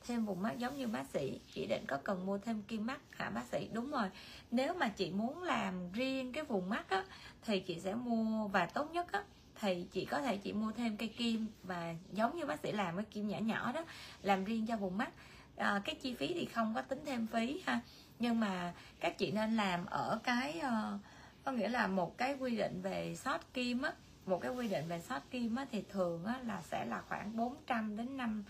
thêm 0.06 0.24
vùng 0.24 0.42
mắt 0.42 0.58
giống 0.58 0.76
như 0.76 0.86
bác 0.86 1.06
sĩ. 1.06 1.40
Chỉ 1.52 1.66
định 1.66 1.84
có 1.86 1.96
cần 2.04 2.26
mua 2.26 2.38
thêm 2.38 2.62
kim 2.62 2.86
mắt 2.86 3.00
hả 3.10 3.30
bác 3.30 3.44
sĩ? 3.52 3.68
Đúng 3.72 3.90
rồi. 3.90 4.08
Nếu 4.50 4.74
mà 4.74 4.88
chị 4.88 5.10
muốn 5.10 5.42
làm 5.42 5.92
riêng 5.92 6.32
cái 6.32 6.44
vùng 6.44 6.68
mắt 6.68 6.90
á 6.90 7.04
thì 7.42 7.60
chị 7.60 7.80
sẽ 7.80 7.94
mua 7.94 8.48
và 8.48 8.66
tốt 8.66 8.90
nhất 8.92 9.12
á 9.12 9.24
thì 9.60 9.86
chị 9.92 10.04
có 10.04 10.20
thể 10.20 10.36
chị 10.36 10.52
mua 10.52 10.72
thêm 10.72 10.96
cây 10.96 11.08
kim 11.08 11.46
và 11.62 11.94
giống 12.12 12.36
như 12.36 12.46
bác 12.46 12.60
sĩ 12.60 12.72
làm 12.72 12.96
cái 12.96 13.04
kim 13.04 13.28
nhỏ 13.28 13.38
nhỏ 13.38 13.72
đó 13.72 13.84
làm 14.22 14.44
riêng 14.44 14.66
cho 14.66 14.76
vùng 14.76 14.98
mắt. 14.98 15.10
À, 15.56 15.80
cái 15.84 15.94
chi 15.94 16.14
phí 16.14 16.34
thì 16.34 16.44
không 16.44 16.74
có 16.74 16.82
tính 16.82 17.00
thêm 17.06 17.26
phí 17.26 17.62
ha. 17.66 17.80
Nhưng 18.18 18.40
mà 18.40 18.72
các 19.00 19.18
chị 19.18 19.30
nên 19.30 19.56
làm 19.56 19.86
ở 19.86 20.18
cái 20.24 20.60
uh, 20.66 21.00
có 21.44 21.52
nghĩa 21.52 21.68
là 21.68 21.86
một 21.86 22.18
cái 22.18 22.34
quy 22.34 22.56
định 22.56 22.82
về 22.82 23.16
sót 23.16 23.54
kim 23.54 23.82
á 23.82 23.92
một 24.26 24.40
cái 24.40 24.52
quy 24.52 24.68
định 24.68 24.88
về 24.88 25.00
sót 25.00 25.30
kim 25.30 25.56
á 25.56 25.66
thì 25.72 25.82
thường 25.92 26.24
á 26.24 26.34
là 26.46 26.62
sẽ 26.62 26.84
là 26.84 27.02
khoảng 27.08 27.36
400 27.36 27.96
đến 27.96 28.16
5 28.16 28.44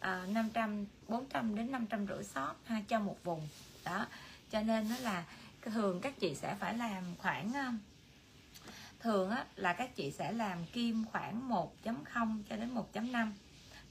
à, 0.00 0.26
500 0.28 0.84
400 1.08 1.54
đến 1.54 1.72
500 1.72 2.06
rưỡi 2.06 2.24
shop 2.24 2.56
ha 2.64 2.82
cho 2.88 3.00
một 3.00 3.16
vùng. 3.24 3.48
Đó 3.84 4.06
cho 4.50 4.60
nên 4.60 4.88
nó 4.88 4.96
là 4.98 5.24
thường 5.62 6.00
các 6.00 6.20
chị 6.20 6.34
sẽ 6.34 6.54
phải 6.54 6.76
làm 6.76 7.04
khoảng 7.18 7.52
à, 7.54 7.72
thường 9.00 9.30
á, 9.30 9.44
là 9.56 9.72
các 9.72 9.96
chị 9.96 10.10
sẽ 10.10 10.32
làm 10.32 10.66
kim 10.72 11.04
khoảng 11.12 11.48
1.0 11.50 12.42
cho 12.48 12.56
đến 12.56 12.74
1.5 12.74 13.32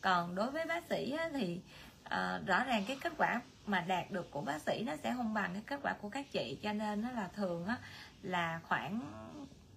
còn 0.02 0.36
đối 0.36 0.52
với 0.52 0.66
bác 0.66 0.84
sĩ 0.90 1.12
á, 1.12 1.30
thì 1.34 1.60
à, 2.04 2.40
rõ 2.46 2.64
ràng 2.64 2.84
cái 2.88 2.98
kết 3.02 3.14
quả 3.18 3.42
mà 3.66 3.82
đạt 3.82 4.12
được 4.12 4.32
của 4.32 4.42
bác 4.42 4.62
sĩ 4.62 4.84
nó 4.84 4.96
sẽ 5.04 5.14
không 5.14 5.34
bằng 5.34 5.54
cái 5.54 5.64
kết 5.66 5.80
quả 5.84 5.94
của 6.02 6.10
các 6.10 6.32
chị. 6.32 6.58
Cho 6.64 6.74
nên 6.74 7.02
nó 7.02 7.12
là 7.12 7.28
thường 7.28 7.66
á, 7.66 7.78
là 8.22 8.60
khoảng 8.64 9.02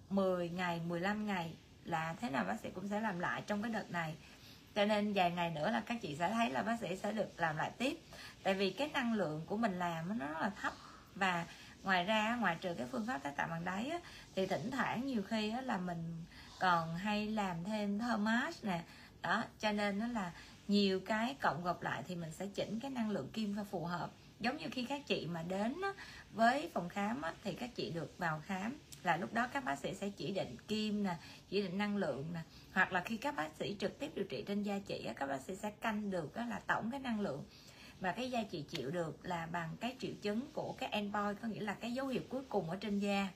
10 0.09 0.49
ngày 0.49 0.81
15 0.87 1.25
ngày 1.25 1.53
là 1.85 2.15
thế 2.21 2.29
nào 2.29 2.43
bác 2.43 2.59
sĩ 2.59 2.69
cũng 2.75 2.87
sẽ 2.87 2.99
làm 2.99 3.19
lại 3.19 3.43
trong 3.47 3.61
cái 3.61 3.71
đợt 3.71 3.91
này 3.91 4.15
cho 4.75 4.85
nên 4.85 5.13
vài 5.13 5.31
ngày 5.31 5.49
nữa 5.49 5.71
là 5.71 5.83
các 5.85 6.01
chị 6.01 6.15
sẽ 6.15 6.29
thấy 6.29 6.49
là 6.49 6.63
bác 6.63 6.79
sĩ 6.79 6.95
sẽ 6.95 7.11
được 7.11 7.29
làm 7.37 7.57
lại 7.57 7.71
tiếp. 7.77 7.99
Tại 8.43 8.53
vì 8.53 8.71
cái 8.71 8.89
năng 8.93 9.13
lượng 9.13 9.41
của 9.45 9.57
mình 9.57 9.79
làm 9.79 10.19
nó 10.19 10.27
rất 10.27 10.39
là 10.41 10.49
thấp. 10.49 10.73
Và 11.15 11.45
ngoài 11.83 12.03
ra 12.03 12.35
ngoài 12.35 12.57
trừ 12.61 12.73
cái 12.73 12.87
phương 12.91 13.05
pháp 13.07 13.23
tái 13.23 13.33
tạo 13.35 13.47
bằng 13.47 13.65
đáy 13.65 13.89
á, 13.89 13.99
thì 14.35 14.45
thỉnh 14.45 14.71
thoảng 14.71 15.05
nhiều 15.05 15.23
khi 15.23 15.49
á, 15.49 15.61
là 15.61 15.77
mình 15.77 16.23
còn 16.59 16.95
hay 16.95 17.27
làm 17.27 17.63
thêm 17.63 17.99
thermos 17.99 18.63
nè. 18.63 18.81
Đó 19.21 19.43
cho 19.59 19.71
nên 19.71 19.99
nó 19.99 20.07
là 20.07 20.31
nhiều 20.67 20.99
cái 20.99 21.35
cộng 21.41 21.63
gộp 21.63 21.81
lại 21.81 22.03
thì 22.07 22.15
mình 22.15 22.31
sẽ 22.31 22.47
chỉnh 22.47 22.79
cái 22.79 22.91
năng 22.91 23.09
lượng 23.09 23.29
kim 23.33 23.55
cho 23.55 23.63
phù 23.63 23.85
hợp. 23.85 24.09
Giống 24.39 24.57
như 24.57 24.67
khi 24.71 24.85
các 24.85 25.07
chị 25.07 25.27
mà 25.27 25.43
đến 25.43 25.81
á, 25.81 25.93
với 26.31 26.69
phòng 26.73 26.89
khám 26.89 27.21
á, 27.21 27.33
thì 27.43 27.53
các 27.53 27.75
chị 27.75 27.89
được 27.89 28.15
vào 28.17 28.41
khám 28.45 28.77
là 29.03 29.17
lúc 29.17 29.33
đó 29.33 29.47
các 29.47 29.65
bác 29.65 29.79
sĩ 29.79 29.93
sẽ 29.93 30.09
chỉ 30.09 30.31
định 30.31 30.57
kim 30.67 31.03
nè 31.03 31.15
chỉ 31.49 31.61
định 31.61 31.77
năng 31.77 31.97
lượng 31.97 32.33
nè. 32.33 32.39
Hoặc 32.73 32.91
là 32.91 33.01
khi 33.01 33.17
các 33.17 33.35
bác 33.35 33.55
sĩ 33.59 33.75
trực 33.79 33.99
tiếp 33.99 34.11
điều 34.15 34.25
trị 34.25 34.43
trên 34.47 34.63
da 34.63 34.79
chị 34.79 35.07
các 35.15 35.25
bác 35.25 35.41
sĩ 35.41 35.55
sẽ 35.55 35.71
canh 35.71 36.11
được 36.11 36.35
đó 36.35 36.45
là 36.45 36.59
tổng 36.67 36.91
cái 36.91 36.99
năng 36.99 37.19
lượng. 37.19 37.43
Và 37.99 38.11
cái 38.11 38.31
da 38.31 38.43
chị 38.43 38.61
chịu 38.61 38.91
được 38.91 39.25
là 39.25 39.45
bằng 39.45 39.77
cái 39.79 39.95
triệu 39.99 40.13
chứng 40.21 40.51
của 40.53 40.73
cái 40.77 40.89
endpoint 40.89 41.41
có 41.41 41.47
nghĩa 41.47 41.61
là 41.61 41.73
cái 41.73 41.93
dấu 41.93 42.07
hiệu 42.07 42.21
cuối 42.29 42.41
cùng 42.49 42.69
ở 42.69 42.75
trên 42.75 42.99
da. 42.99 43.27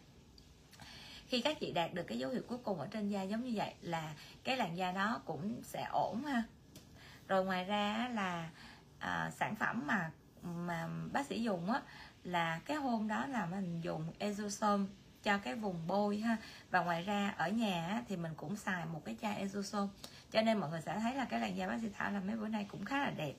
Khi 1.27 1.41
các 1.41 1.60
chị 1.60 1.71
đạt 1.71 1.93
được 1.93 2.03
cái 2.03 2.19
dấu 2.19 2.32
hiệu 2.32 2.41
cuối 2.47 2.58
cùng 2.58 2.80
ở 2.80 2.88
trên 2.91 3.10
da 3.10 3.23
giống 3.23 3.43
như 3.43 3.51
vậy 3.56 3.73
là 3.82 4.13
cái 4.43 4.58
làn 4.58 4.77
da 4.77 4.91
đó 4.91 5.21
cũng 5.25 5.62
sẽ 5.63 5.88
ổn 5.91 6.23
ha. 6.25 6.43
Rồi 7.27 7.45
ngoài 7.45 7.63
ra 7.63 8.10
là 8.13 8.49
à, 8.99 9.32
sản 9.39 9.56
phẩm 9.56 9.88
mà 9.88 10.12
mà 10.43 10.89
bác 11.13 11.25
sĩ 11.25 11.43
dùng 11.43 11.71
á 11.71 11.82
là 12.23 12.60
cái 12.65 12.77
hôm 12.77 13.08
đó 13.08 13.25
là 13.25 13.45
mình 13.45 13.82
dùng 13.82 14.13
exosome 14.19 14.86
cho 15.23 15.38
cái 15.38 15.56
vùng 15.56 15.88
bôi 15.88 16.17
ha. 16.17 16.38
Và 16.71 16.84
ngoài 16.84 17.03
ra 17.03 17.34
ở 17.38 17.49
nhà 17.49 18.03
thì 18.08 18.15
mình 18.15 18.32
cũng 18.38 18.56
xài 18.56 18.86
một 18.86 19.01
cái 19.06 19.15
chai 19.21 19.45
Ezosome 19.45 19.88
cho 20.32 20.41
nên 20.41 20.58
mọi 20.58 20.69
người 20.69 20.82
sẽ 20.82 20.99
thấy 20.99 21.15
là 21.15 21.25
cái 21.25 21.39
làn 21.39 21.58
da 21.58 21.67
bác 21.67 21.77
sĩ 21.82 21.88
thảo 21.97 22.12
là 22.12 22.19
mấy 22.19 22.36
bữa 22.36 22.47
nay 22.47 22.65
cũng 22.71 22.86
khá 22.86 22.97
là 22.97 23.10
đẹp. 23.10 23.34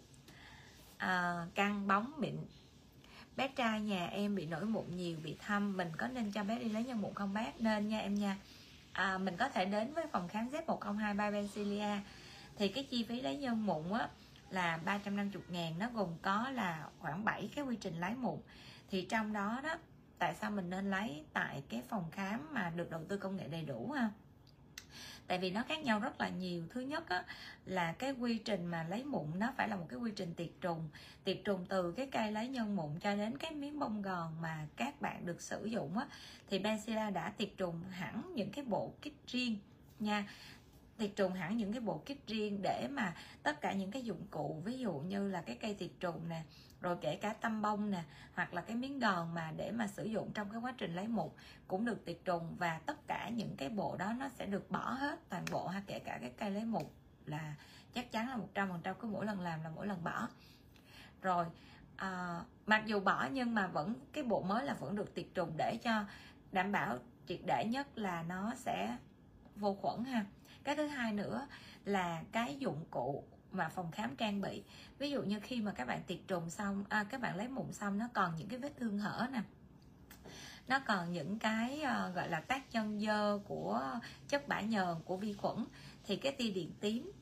À, 0.98 1.46
căng 1.54 1.86
bóng 1.86 2.12
mịn. 2.18 2.36
Bé 3.36 3.48
trai 3.48 3.80
nhà 3.80 4.06
em 4.06 4.34
bị 4.34 4.46
nổi 4.46 4.64
mụn 4.64 4.96
nhiều 4.96 5.18
bị 5.22 5.36
thâm. 5.46 5.76
Mình 5.76 5.92
có 5.96 6.08
nên 6.08 6.32
cho 6.32 6.44
bé 6.44 6.58
đi 6.58 6.68
lấy 6.68 6.84
nhân 6.84 7.00
mụn 7.00 7.14
không 7.14 7.34
bác? 7.34 7.60
Nên 7.60 7.88
nha 7.88 7.98
em 7.98 8.14
nha. 8.14 8.36
À, 8.92 9.18
mình 9.18 9.36
có 9.36 9.48
thể 9.48 9.64
đến 9.64 9.94
với 9.94 10.06
phòng 10.12 10.28
khám 10.28 10.50
Z102 10.50 11.16
by 11.32 11.48
thì 12.58 12.68
cái 12.68 12.84
chi 12.84 13.04
phí 13.04 13.20
lấy 13.20 13.36
nhân 13.36 13.66
mụn 13.66 13.92
á 13.92 14.08
là 14.50 14.78
350 14.84 15.42
ngàn. 15.48 15.78
Nó 15.78 15.86
gồm 15.94 16.08
có 16.22 16.50
là 16.50 16.86
khoảng 16.98 17.24
7 17.24 17.50
cái 17.54 17.64
quy 17.64 17.76
trình 17.76 18.00
lấy 18.00 18.14
mụn. 18.14 18.38
Thì 18.90 19.02
trong 19.02 19.32
đó 19.32 19.60
đó 19.62 19.74
tại 20.18 20.34
sao 20.34 20.50
mình 20.50 20.70
nên 20.70 20.90
lấy 20.90 21.24
tại 21.32 21.62
cái 21.68 21.82
phòng 21.88 22.10
khám 22.10 22.54
mà 22.54 22.70
được 22.70 22.90
đầu 22.90 23.04
tư 23.08 23.16
công 23.16 23.36
nghệ 23.36 23.48
đầy 23.48 23.62
đủ 23.62 23.90
ha? 23.90 24.10
Tại 25.26 25.38
vì 25.38 25.50
nó 25.50 25.62
khác 25.62 25.84
nhau 25.84 26.00
rất 26.00 26.20
là 26.20 26.28
nhiều. 26.28 26.64
Thứ 26.70 26.80
nhất 26.80 27.08
á, 27.08 27.24
là 27.64 27.92
cái 27.92 28.12
quy 28.12 28.38
trình 28.38 28.66
mà 28.66 28.82
lấy 28.82 29.04
mụn 29.04 29.38
nó 29.38 29.52
phải 29.56 29.68
là 29.68 29.76
một 29.76 29.86
cái 29.88 29.98
quy 29.98 30.10
trình 30.16 30.34
tiệt 30.34 30.50
trùng. 30.60 30.88
Tiệt 31.24 31.38
trùng 31.44 31.66
từ 31.68 31.92
cái 31.92 32.06
cây 32.06 32.32
lấy 32.32 32.48
nhân 32.48 32.76
mụn 32.76 32.98
cho 33.00 33.14
đến 33.14 33.38
cái 33.38 33.50
miếng 33.50 33.78
bông 33.78 34.02
gòn 34.02 34.40
mà 34.40 34.66
các 34.76 35.00
bạn 35.00 35.26
được 35.26 35.40
sử 35.40 35.64
dụng 35.64 35.98
á, 35.98 36.06
thì 36.50 36.58
Benzilla 36.58 37.12
đã 37.12 37.30
tiệt 37.30 37.50
trùng 37.56 37.82
hẳn 37.90 38.32
những 38.34 38.50
cái 38.50 38.64
bộ 38.64 38.92
kit 39.00 39.26
riêng 39.26 39.58
nha. 39.98 40.28
Tiệt 40.98 41.10
trùng 41.16 41.32
hẳn 41.32 41.56
những 41.56 41.72
cái 41.72 41.80
bộ 41.80 42.02
kit 42.04 42.26
riêng 42.26 42.62
để 42.62 42.88
mà 42.90 43.14
tất 43.42 43.60
cả 43.60 43.72
những 43.72 43.90
cái 43.90 44.04
dụng 44.04 44.26
cụ 44.30 44.62
ví 44.64 44.78
dụ 44.78 44.92
như 44.92 45.28
là 45.28 45.42
cái 45.42 45.56
cây 45.56 45.74
tiệt 45.74 45.90
trùng 46.00 46.28
nè 46.28 46.42
rồi 46.80 46.96
kể 47.00 47.16
cả 47.16 47.32
tăm 47.32 47.62
bông 47.62 47.90
nè 47.90 48.04
hoặc 48.34 48.54
là 48.54 48.60
cái 48.60 48.76
miếng 48.76 48.98
gòn 48.98 49.34
mà 49.34 49.52
để 49.56 49.70
mà 49.70 49.86
sử 49.86 50.04
dụng 50.04 50.32
trong 50.32 50.50
cái 50.50 50.60
quá 50.60 50.74
trình 50.78 50.94
lấy 50.94 51.08
mụn 51.08 51.28
cũng 51.68 51.84
được 51.84 52.04
tiệt 52.04 52.18
trùng 52.24 52.56
và 52.58 52.80
tất 52.86 53.06
cả 53.06 53.28
những 53.28 53.56
cái 53.56 53.68
bộ 53.68 53.96
đó 53.96 54.12
nó 54.12 54.28
sẽ 54.28 54.46
được 54.46 54.70
bỏ 54.70 54.90
hết 54.90 55.18
toàn 55.28 55.44
bộ 55.50 55.66
ha 55.66 55.82
kể 55.86 55.98
cả 55.98 56.18
cái 56.20 56.32
cây 56.38 56.50
lấy 56.50 56.64
mụn 56.64 56.84
là 57.26 57.54
chắc 57.94 58.12
chắn 58.12 58.28
là 58.28 58.36
một 58.36 58.48
trăm 58.54 58.68
phần 58.68 58.80
trăm 58.82 58.96
cứ 59.00 59.08
mỗi 59.08 59.26
lần 59.26 59.40
làm 59.40 59.62
là 59.62 59.70
mỗi 59.74 59.86
lần 59.86 60.04
bỏ. 60.04 60.28
Rồi 61.22 61.46
à, 61.96 62.40
mặc 62.66 62.86
dù 62.86 63.00
bỏ 63.00 63.28
nhưng 63.32 63.54
mà 63.54 63.66
vẫn 63.66 63.94
cái 64.12 64.24
bộ 64.24 64.42
mới 64.42 64.64
là 64.64 64.74
vẫn 64.74 64.96
được 64.96 65.14
tiệt 65.14 65.26
trùng 65.34 65.52
để 65.56 65.78
cho 65.82 66.04
đảm 66.52 66.72
bảo 66.72 66.98
triệt 67.26 67.40
để 67.46 67.64
nhất 67.68 67.98
là 67.98 68.22
nó 68.22 68.52
sẽ 68.56 68.96
vô 69.56 69.74
khuẩn 69.74 70.04
ha. 70.04 70.24
Cái 70.64 70.76
thứ 70.76 70.86
hai 70.86 71.12
nữa 71.12 71.46
là 71.84 72.22
cái 72.32 72.56
dụng 72.58 72.84
cụ 72.90 73.24
mà 73.52 73.68
phòng 73.68 73.90
khám 73.90 74.16
trang 74.16 74.40
bị. 74.40 74.62
Ví 74.98 75.10
dụ 75.10 75.22
như 75.22 75.40
khi 75.40 75.60
mà 75.60 75.72
các 75.72 75.84
bạn 75.84 76.02
tiệt 76.06 76.18
trùng 76.26 76.50
xong 76.50 76.84
à, 76.88 77.04
các 77.04 77.20
bạn 77.20 77.36
lấy 77.36 77.48
mụn 77.48 77.72
xong 77.72 77.98
nó 77.98 78.08
còn 78.14 78.36
những 78.36 78.48
cái 78.48 78.58
vết 78.58 78.72
thương 78.78 78.98
hở 78.98 79.26
nè. 79.32 79.40
Nó 80.68 80.78
còn 80.78 81.12
những 81.12 81.38
cái 81.38 81.82
uh, 81.82 82.14
gọi 82.14 82.28
là 82.28 82.40
tác 82.40 82.62
nhân 82.72 83.00
dơ 83.00 83.38
của 83.48 84.00
chất 84.28 84.48
bã 84.48 84.60
nhờn 84.60 84.96
của 85.04 85.16
vi 85.16 85.32
khuẩn. 85.32 85.64
Thì 86.04 86.16
cái 86.16 86.32
tia 86.32 86.50
điện 86.50 86.72
tím 86.80 87.12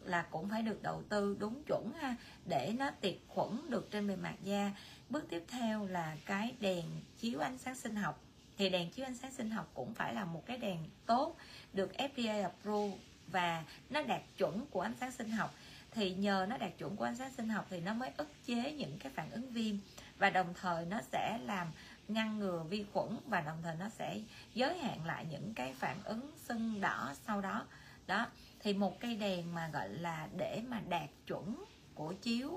là 0.00 0.22
cũng 0.30 0.48
phải 0.48 0.62
được 0.62 0.82
đầu 0.82 1.02
tư 1.08 1.36
đúng 1.40 1.62
chuẩn 1.66 1.92
ha 2.00 2.16
để 2.44 2.74
nó 2.78 2.90
tiệt 2.90 3.16
khuẩn 3.28 3.70
được 3.70 3.90
trên 3.90 4.08
bề 4.08 4.16
mặt 4.16 4.34
da. 4.42 4.72
Bước 5.08 5.24
tiếp 5.28 5.44
theo 5.48 5.86
là 5.86 6.16
cái 6.26 6.54
đèn 6.60 6.84
chiếu 7.18 7.40
ánh 7.40 7.58
sáng 7.58 7.74
sinh 7.74 7.96
học. 7.96 8.24
Thì 8.58 8.68
đèn 8.68 8.90
chiếu 8.90 9.06
ánh 9.06 9.14
sáng 9.14 9.32
sinh 9.32 9.50
học 9.50 9.70
cũng 9.74 9.94
phải 9.94 10.14
là 10.14 10.24
một 10.24 10.46
cái 10.46 10.58
đèn 10.58 10.78
tốt 11.06 11.36
được 11.72 11.92
FDA 11.98 12.42
approve 12.42 12.96
và 13.26 13.64
nó 13.90 14.02
đạt 14.02 14.22
chuẩn 14.36 14.66
của 14.66 14.80
ánh 14.80 14.94
sáng 15.00 15.12
sinh 15.12 15.30
học 15.30 15.54
thì 15.92 16.14
nhờ 16.14 16.46
nó 16.48 16.56
đạt 16.56 16.78
chuẩn 16.78 16.96
của 16.96 17.04
ánh 17.04 17.16
sáng 17.16 17.32
sinh 17.32 17.48
học 17.48 17.66
thì 17.70 17.80
nó 17.80 17.94
mới 17.94 18.10
ức 18.16 18.28
chế 18.44 18.72
những 18.72 18.98
cái 18.98 19.12
phản 19.12 19.30
ứng 19.30 19.52
viêm. 19.52 19.76
Và 20.18 20.30
đồng 20.30 20.54
thời 20.60 20.86
nó 20.86 21.00
sẽ 21.12 21.38
làm 21.44 21.66
ngăn 22.08 22.38
ngừa 22.38 22.64
vi 22.68 22.84
khuẩn 22.92 23.16
và 23.26 23.40
đồng 23.40 23.58
thời 23.62 23.76
nó 23.76 23.88
sẽ 23.88 24.20
giới 24.54 24.78
hạn 24.78 25.06
lại 25.06 25.26
những 25.30 25.54
cái 25.54 25.74
phản 25.74 25.96
ứng 26.04 26.30
sưng 26.36 26.80
đỏ 26.80 27.14
sau 27.26 27.40
đó. 27.40 27.66
Đó 28.06 28.26
thì 28.60 28.74
một 28.74 29.00
cây 29.00 29.16
đèn 29.16 29.54
mà 29.54 29.68
gọi 29.68 29.88
là 29.88 30.28
để 30.36 30.62
mà 30.68 30.80
đạt 30.88 31.10
chuẩn 31.26 31.64
của 31.94 32.12
chiếu 32.12 32.50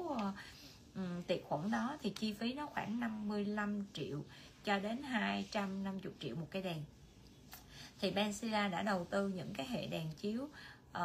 um, 0.96 1.24
tiệt 1.28 1.42
khuẩn 1.48 1.72
đó 1.72 1.98
thì 2.02 2.10
chi 2.10 2.34
phí 2.34 2.54
nó 2.54 2.66
khoảng 2.66 3.00
55 3.00 3.86
triệu 3.94 4.24
cho 4.64 4.80
đến 4.80 5.04
250 5.04 6.14
triệu 6.20 6.36
một 6.36 6.48
cây 6.52 6.62
đèn. 6.62 6.84
Thì 8.00 8.12
Benzilla 8.12 8.70
đã 8.70 8.82
đầu 8.82 9.08
tư 9.10 9.28
những 9.28 9.54
cái 9.54 9.68
hệ 9.68 9.88
đèn 9.88 10.10
chiếu 10.18 10.44
uh, 10.44 11.00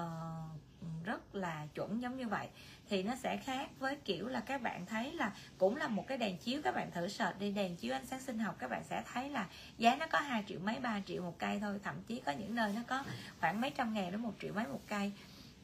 rất 1.05 1.35
là 1.35 1.67
chuẩn 1.75 2.03
giống 2.03 2.17
như 2.17 2.29
vậy, 2.29 2.49
thì 2.89 3.03
nó 3.03 3.15
sẽ 3.15 3.37
khác 3.37 3.71
với 3.79 3.97
kiểu 3.97 4.29
là 4.29 4.41
các 4.41 4.63
bạn 4.63 4.87
thấy 4.87 5.13
là 5.13 5.33
cũng 5.59 5.77
là 5.77 5.89
một 5.89 6.07
cái 6.07 6.19
đèn 6.19 6.39
chiếu, 6.39 6.63
các 6.63 6.75
bạn 6.75 6.91
thử 6.91 7.09
search 7.09 7.39
đi, 7.39 7.53
đèn 7.53 7.77
chiếu 7.77 7.95
ánh 7.95 8.07
sáng 8.07 8.21
sinh 8.21 8.39
học, 8.39 8.57
các 8.59 8.71
bạn 8.71 8.83
sẽ 8.85 9.03
thấy 9.13 9.31
là 9.31 9.47
giá 9.79 9.97
nó 9.97 10.07
có 10.07 10.19
2 10.19 10.45
triệu 10.49 10.59
mấy 10.61 10.81
3 10.81 11.01
triệu 11.07 11.23
một 11.23 11.39
cây 11.39 11.61
thôi, 11.61 11.81
thậm 11.83 11.95
chí 12.07 12.21
có 12.21 12.33
những 12.33 12.55
nơi 12.55 12.73
nó 12.73 12.81
có 12.87 13.05
khoảng 13.41 13.61
mấy 13.61 13.71
trăm 13.71 13.95
ngàn 13.95 14.11
đến 14.11 14.21
một 14.21 14.35
triệu 14.43 14.55
mấy 14.55 14.67
một 14.67 14.83
cây. 14.89 15.13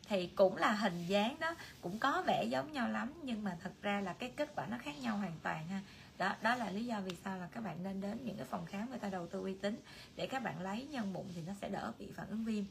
Thì 0.08 0.26
cũng 0.26 0.56
là 0.56 0.72
hình 0.72 1.06
dáng 1.06 1.36
đó, 1.40 1.54
cũng 1.80 1.98
có 1.98 2.22
vẻ 2.26 2.44
giống 2.44 2.72
nhau 2.72 2.88
lắm, 2.88 3.12
nhưng 3.22 3.44
mà 3.44 3.56
thật 3.62 3.72
ra 3.82 4.00
là 4.00 4.12
cái 4.12 4.30
kết 4.36 4.52
quả 4.54 4.66
nó 4.66 4.78
khác 4.78 4.98
nhau 5.00 5.16
hoàn 5.16 5.32
toàn 5.42 5.68
ha. 5.68 5.80
Đó 6.18 6.34
đó 6.42 6.54
là 6.54 6.70
lý 6.70 6.84
do 6.86 7.00
vì 7.00 7.16
sao 7.24 7.38
là 7.38 7.48
các 7.52 7.64
bạn 7.64 7.82
nên 7.82 8.00
đến 8.00 8.18
những 8.24 8.36
cái 8.36 8.46
phòng 8.50 8.66
khám 8.66 8.90
người 8.90 8.98
ta 8.98 9.08
đầu 9.08 9.26
tư 9.26 9.40
uy 9.40 9.54
tín 9.54 9.76
để 10.16 10.26
các 10.26 10.42
bạn 10.42 10.60
lấy 10.60 10.86
nhân 10.90 11.12
mụn 11.12 11.26
thì 11.34 11.42
nó 11.46 11.52
sẽ 11.60 11.68
đỡ 11.68 11.92
bị 11.98 12.08
phản 12.16 12.28
ứng 12.28 12.44
viêm. 12.44 12.64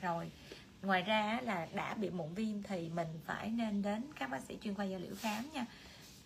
Rồi 0.00 0.30
ngoài 0.82 1.02
ra 1.02 1.40
là 1.42 1.68
đã 1.74 1.94
bị 1.94 2.10
mụn 2.10 2.34
viêm 2.34 2.62
thì 2.62 2.88
mình 2.88 3.08
phải 3.26 3.50
nên 3.50 3.82
đến 3.82 4.02
các 4.18 4.30
bác 4.30 4.40
sĩ 4.40 4.58
chuyên 4.62 4.74
khoa 4.74 4.84
da 4.84 4.98
liễu 4.98 5.14
khám 5.20 5.44
nha. 5.52 5.66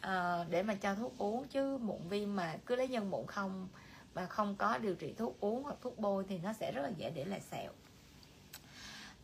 À, 0.00 0.44
để 0.50 0.62
mà 0.62 0.74
cho 0.74 0.94
thuốc 0.94 1.18
uống 1.18 1.48
chứ 1.48 1.78
mụn 1.78 2.08
viêm 2.08 2.36
mà 2.36 2.56
cứ 2.66 2.76
lấy 2.76 2.88
nhân 2.88 3.10
mụn 3.10 3.26
không 3.26 3.68
mà 4.14 4.26
không 4.26 4.56
có 4.56 4.78
điều 4.78 4.94
trị 4.94 5.14
thuốc 5.18 5.40
uống 5.40 5.62
hoặc 5.62 5.76
thuốc 5.82 5.98
bôi 5.98 6.24
thì 6.28 6.38
nó 6.38 6.52
sẽ 6.52 6.72
rất 6.72 6.82
là 6.82 6.90
dễ 6.96 7.10
để 7.10 7.24
lại 7.24 7.40
sẹo. 7.40 7.72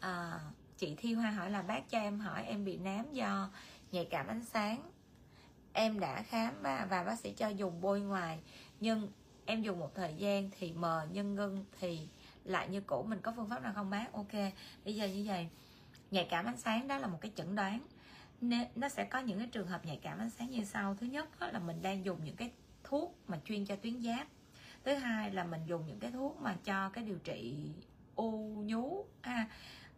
À, 0.00 0.40
chị 0.78 0.94
Thi 0.98 1.14
Hoa 1.14 1.30
hỏi 1.30 1.50
là 1.50 1.62
bác 1.62 1.90
cho 1.90 1.98
em 1.98 2.20
hỏi 2.20 2.44
em 2.44 2.64
bị 2.64 2.76
nám 2.76 3.12
do 3.12 3.50
nhạy 3.92 4.04
cảm 4.04 4.26
ánh 4.26 4.44
sáng. 4.44 4.90
Em 5.72 6.00
đã 6.00 6.22
khám 6.22 6.62
và, 6.62 6.86
và 6.90 7.04
bác 7.04 7.18
sĩ 7.18 7.32
cho 7.32 7.48
dùng 7.48 7.80
bôi 7.80 8.00
ngoài 8.00 8.38
nhưng 8.80 9.08
em 9.46 9.62
dùng 9.62 9.78
một 9.78 9.94
thời 9.94 10.14
gian 10.14 10.50
thì 10.58 10.72
mờ 10.72 11.06
nhân 11.12 11.34
ngưng 11.34 11.64
thì 11.80 12.08
lại 12.48 12.68
như 12.68 12.80
cũ, 12.80 13.02
mình 13.02 13.20
có 13.20 13.32
phương 13.37 13.48
pháp 13.48 13.62
nào 13.62 13.72
không, 13.74 13.90
bác? 13.90 14.12
Ok, 14.12 14.32
bây 14.84 14.94
giờ 14.94 15.06
như 15.06 15.24
vậy. 15.26 15.48
Nhạy 16.11 16.26
cảm 16.30 16.44
ánh 16.44 16.56
sáng 16.56 16.88
đó 16.88 16.98
là 16.98 17.06
một 17.06 17.18
cái 17.20 17.32
chẩn 17.34 17.56
đoán. 17.56 17.80
Nó 18.74 18.88
sẽ 18.88 19.04
có 19.04 19.18
những 19.18 19.38
cái 19.38 19.48
trường 19.52 19.66
hợp 19.66 19.87
nhạy 19.87 20.00
cảm 20.02 20.18
ánh 20.18 20.30
sáng 20.30 20.50
như 20.50 20.64
sau. 20.64 20.94
Thứ 21.00 21.06
nhất 21.06 21.42
là 21.52 21.58
mình 21.58 21.82
đang 21.82 22.04
dùng 22.04 22.24
những 22.24 22.37
cái 22.37 22.52
thuốc 22.84 23.18
mà 23.26 23.38
chuyên 23.44 23.66
cho 23.66 23.76
tuyến 23.76 24.02
giáp. 24.02 24.26
Thứ 24.84 24.94
hai 24.94 25.30
là 25.30 25.44
mình 25.44 25.61
dùng 25.66 25.87
những 25.87 26.00
cái 26.00 26.11
thuốc 26.11 26.40
mà 26.40 26.56
cho 26.64 26.88
cái 26.88 27.04
điều 27.04 27.18
trị 27.18 27.72
u, 28.14 28.62
nhú 28.66 29.04
ha 29.22 29.48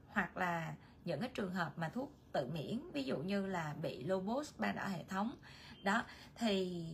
hoặc 0.09 0.37
là 0.37 0.75
những 1.05 1.21
cái 1.21 1.31
trường 1.35 1.55
hợp 1.55 1.79
mà 1.79 1.89
thuốc 1.89 2.13
tự 2.33 2.51
miễn, 2.55 2.81
ví 2.93 3.05
dụ 3.05 3.19
như 3.19 3.47
là 3.47 3.75
bị 3.83 4.05
lupus 4.05 4.55
ban 4.59 4.77
đỏ 4.77 4.87
hệ 4.87 5.05
thống. 5.05 5.37
Đó, 5.83 6.05
thì 6.35 6.85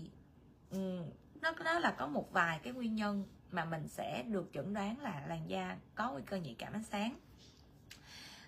nó 1.40 1.52
đó 1.64 1.78
là 1.78 1.94
có 1.98 2.06
một 2.06 2.32
vài 2.32 2.60
cái 2.62 2.72
nguyên 2.72 2.94
nhân 2.94 3.24
mà 3.50 3.64
mình 3.64 3.88
sẽ 3.88 4.22
được 4.22 4.50
chẩn 4.52 4.74
đoán 4.74 5.00
là 5.00 5.22
làn 5.26 5.50
da 5.50 5.76
có 5.94 6.12
nguy 6.12 6.22
cơ 6.26 6.36
nhạy 6.36 6.54
cảm 6.58 6.72
ánh 6.72 6.84
sáng. 6.84 7.16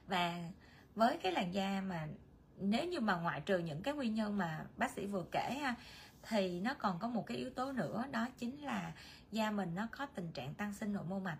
Và 0.06 0.50
với 0.94 1.18
cái 1.22 1.32
làn 1.32 1.54
da 1.54 1.82
mà 1.86 2.08
nếu 2.56 2.84
như 2.84 3.00
mà 3.00 3.16
ngoại 3.16 3.40
trừ 3.40 3.58
những 3.58 3.82
cái 3.82 3.94
nguyên 3.94 4.14
nhân 4.14 4.38
mà 4.38 4.64
bác 4.76 4.90
sĩ 4.90 5.06
vừa 5.06 5.24
kể 5.32 5.58
ha, 5.62 5.74
thì 6.22 6.60
nó 6.60 6.74
còn 6.74 6.98
có 6.98 7.08
một 7.08 7.26
cái 7.26 7.36
yếu 7.36 7.50
tố 7.50 7.72
nữa, 7.72 8.04
đó 8.10 8.28
chính 8.38 8.62
là 8.62 8.92
da 9.32 9.50
mình 9.50 9.74
nó 9.74 9.86
có 9.90 10.06
tình 10.06 10.32
trạng 10.32 10.54
tăng 10.54 10.72
sinh 10.72 10.92
nội 10.92 11.04
mô 11.08 11.18
mạch. 11.18 11.38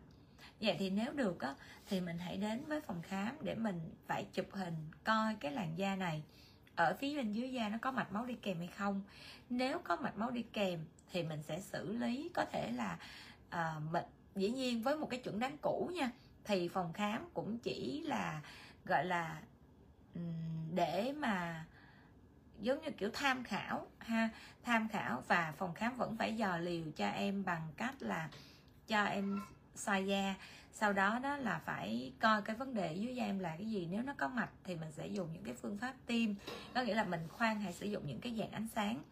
Vậy 0.60 0.76
thì 0.78 0.90
nếu 0.90 1.12
được 1.12 1.40
á, 1.40 1.54
thì 1.86 2.00
mình 2.00 2.18
hãy 2.18 2.36
đến 2.36 2.64
với 2.66 2.80
phòng 2.80 3.02
khám 3.02 3.36
để 3.42 3.54
mình 3.54 3.90
phải 4.06 4.26
chụp 4.32 4.46
hình 4.52 4.74
coi 5.04 5.34
cái 5.34 5.52
làn 5.52 5.78
da 5.78 5.96
này 5.96 6.22
ở 6.76 6.96
phía 7.00 7.16
bên 7.16 7.32
dưới 7.32 7.52
da 7.52 7.68
nó 7.68 7.78
có 7.78 7.92
mạch 7.92 8.12
máu 8.12 8.26
đi 8.26 8.34
kèm 8.34 8.58
hay 8.58 8.66
không. 8.66 9.02
Nếu 9.50 9.78
có 9.84 9.96
mạch 9.96 10.16
máu 10.16 10.30
đi 10.30 10.42
kèm 10.42 10.84
thì 11.12 11.22
mình 11.22 11.42
sẽ 11.42 11.60
xử 11.60 11.92
lý 11.92 12.30
có 12.34 12.44
thể 12.44 12.70
là 12.70 12.98
à, 13.50 13.80
mình 13.90 14.04
dĩ 14.36 14.50
nhiên 14.50 14.82
với 14.82 14.96
một 14.96 15.06
cái 15.10 15.20
chuẩn 15.20 15.38
đoán 15.38 15.56
cũ 15.62 15.90
nha 15.94 16.10
thì 16.44 16.68
phòng 16.68 16.92
khám 16.92 17.28
cũng 17.34 17.58
chỉ 17.58 18.02
là 18.02 18.40
gọi 18.84 19.04
là 19.04 19.42
để 20.74 21.12
mà 21.16 21.64
giống 22.60 22.82
như 22.82 22.90
kiểu 22.90 23.10
tham 23.12 23.44
khảo 23.44 23.86
ha 23.98 24.28
tham 24.62 24.88
khảo 24.88 25.22
và 25.28 25.54
phòng 25.58 25.74
khám 25.74 25.96
vẫn 25.96 26.16
phải 26.16 26.36
dò 26.36 26.56
liều 26.56 26.84
cho 26.96 27.08
em 27.08 27.44
bằng 27.44 27.68
cách 27.76 27.94
là 28.02 28.28
cho 28.86 29.04
em 29.04 29.40
soi 29.74 30.06
da. 30.06 30.34
Sau 30.72 30.92
đó 30.92 31.18
đó 31.18 31.36
là 31.36 31.60
phải 31.64 32.12
coi 32.20 32.42
cái 32.42 32.56
vấn 32.56 32.74
đề 32.74 32.94
dưới 32.94 33.16
da 33.16 33.24
em 33.24 33.38
là 33.38 33.56
cái 33.56 33.70
gì. 33.70 33.88
Nếu 33.90 34.02
nó 34.02 34.14
có 34.18 34.28
mạch 34.28 34.50
thì 34.64 34.76
mình 34.76 34.92
sẽ 34.92 35.06
dùng 35.06 35.32
những 35.32 35.44
cái 35.44 35.54
phương 35.54 35.78
pháp 35.78 35.94
tiêm 36.06 36.30
có 36.74 36.82
nghĩa 36.82 36.94
là 36.94 37.04
mình 37.04 37.28
khoan 37.28 37.60
hay 37.60 37.72
sử 37.72 37.86
dụng 37.86 38.06
những 38.06 38.20
cái 38.20 38.34
dạng 38.38 38.50
ánh 38.50 38.68
sáng 38.74 39.02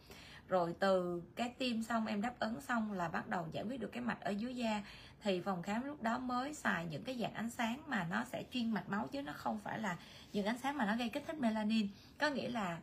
rồi 0.48 0.74
từ 0.80 1.22
cái 1.36 1.54
tim 1.58 1.82
xong, 1.82 2.06
em 2.06 2.20
đáp 2.20 2.34
ứng 2.38 2.60
xong 2.60 2.92
là 2.92 3.08
bắt 3.08 3.28
đầu 3.28 3.48
giải 3.52 3.64
quyết 3.64 3.80
được 3.80 3.88
cái 3.92 4.02
mạch 4.02 4.20
ở 4.20 4.30
dưới 4.30 4.56
da. 4.56 4.82
Thì 5.22 5.40
phòng 5.40 5.62
khám 5.62 5.84
lúc 5.84 6.02
đó 6.02 6.18
mới 6.18 6.54
xài 6.54 6.86
những 6.86 7.04
cái 7.04 7.18
dạng 7.20 7.34
ánh 7.34 7.50
sáng 7.50 7.82
mà 7.86 8.06
nó 8.10 8.24
sẽ 8.24 8.44
chuyên 8.52 8.70
mạch 8.70 8.88
máu 8.88 9.08
chứ 9.12 9.22
nó 9.22 9.32
không 9.32 9.58
phải 9.58 9.78
là 9.78 9.96
những 10.32 10.46
ánh 10.46 10.58
sáng 10.58 10.76
mà 10.76 10.86
nó 10.86 10.96
gây 10.96 11.08
kích 11.08 11.24
thích 11.26 11.38
melanin. 11.38 11.88
Có 12.18 12.30
nghĩa 12.30 12.48
là 12.48 12.78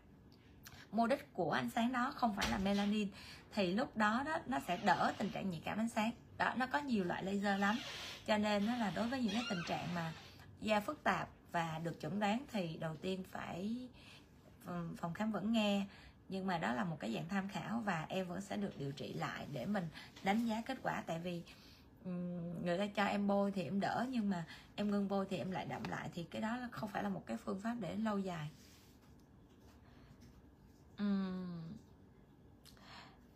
mô 0.91 1.08
đích 1.08 1.34
của 1.34 1.52
ánh 1.52 1.69
sáng 1.69 1.91
đó 1.91 2.13
không 2.15 2.36
phải 2.36 2.52
là 2.52 2.58
melanin. 2.58 3.08
Thì 3.54 3.73
lúc 3.73 3.97
đó 3.97 4.23
đó, 4.26 4.38
nó 4.45 4.60
sẽ 4.67 4.78
đỡ 4.78 5.13
tình 5.17 5.30
trạng 5.30 5.49
nhạy 5.49 5.62
cảm 5.65 5.78
ánh 5.78 5.89
sáng. 5.89 6.12
Đó, 6.38 6.54
nó 6.56 6.67
có 6.67 6.80
nhiều 6.80 7.04
loại 7.04 7.23
laser 7.23 7.60
lắm. 7.60 7.78
Cho 8.28 8.38
nên 8.38 8.65
nó 8.65 8.76
là 8.76 8.91
đối 8.95 9.08
với 9.08 9.21
những 9.21 9.34
cái 9.34 9.43
tình 9.49 9.62
trạng 9.67 9.93
mà 9.95 10.13
da 10.62 10.80
phức 10.80 11.04
tạp 11.04 11.30
và 11.52 11.80
được 11.84 11.99
chẩn 12.02 12.19
đoán 12.19 12.45
thì 12.52 12.78
đầu 12.80 12.95
tiên 12.95 13.23
phải 13.32 13.88
phòng 14.97 15.13
khám 15.13 15.32
vẫn 15.32 15.52
nghe 15.52 15.86
nhưng 16.29 16.47
mà 16.47 16.57
đó 16.57 16.73
là 16.73 16.83
một 16.83 16.97
cái 16.99 17.13
dạng 17.13 17.29
tham 17.29 17.47
khảo 17.47 17.79
và 17.86 18.05
em 18.09 18.27
vẫn 18.27 18.41
sẽ 18.41 18.57
được 18.57 18.79
điều 18.79 18.91
trị 18.91 19.13
lại 19.13 19.47
để 19.51 19.65
mình 19.65 19.88
đánh 20.23 20.45
giá 20.45 20.62
kết 20.65 20.77
quả. 20.83 21.03
Tại 21.05 21.19
vì 21.19 21.41
người 22.63 22.77
ta 22.77 22.88
cho 22.95 23.05
em 23.05 23.27
bôi 23.27 23.51
thì 23.51 23.63
em 23.63 23.79
đỡ, 23.79 24.05
nhưng 24.09 24.29
mà 24.29 24.45
em 24.75 24.91
ngưng 24.91 25.07
bôi 25.07 25.25
thì 25.29 25.38
em 25.38 25.51
lại 25.51 25.65
đậm 25.65 25.83
lại, 25.89 26.09
thì 26.13 26.23
cái 26.23 26.41
đó 26.41 26.57
không 26.71 26.89
phải 26.89 27.03
là 27.03 27.09
một 27.09 27.23
cái 27.25 27.38
phương 27.38 27.59
pháp 27.59 27.75
để 27.79 27.95
lâu 27.95 28.19
dài. 28.19 28.49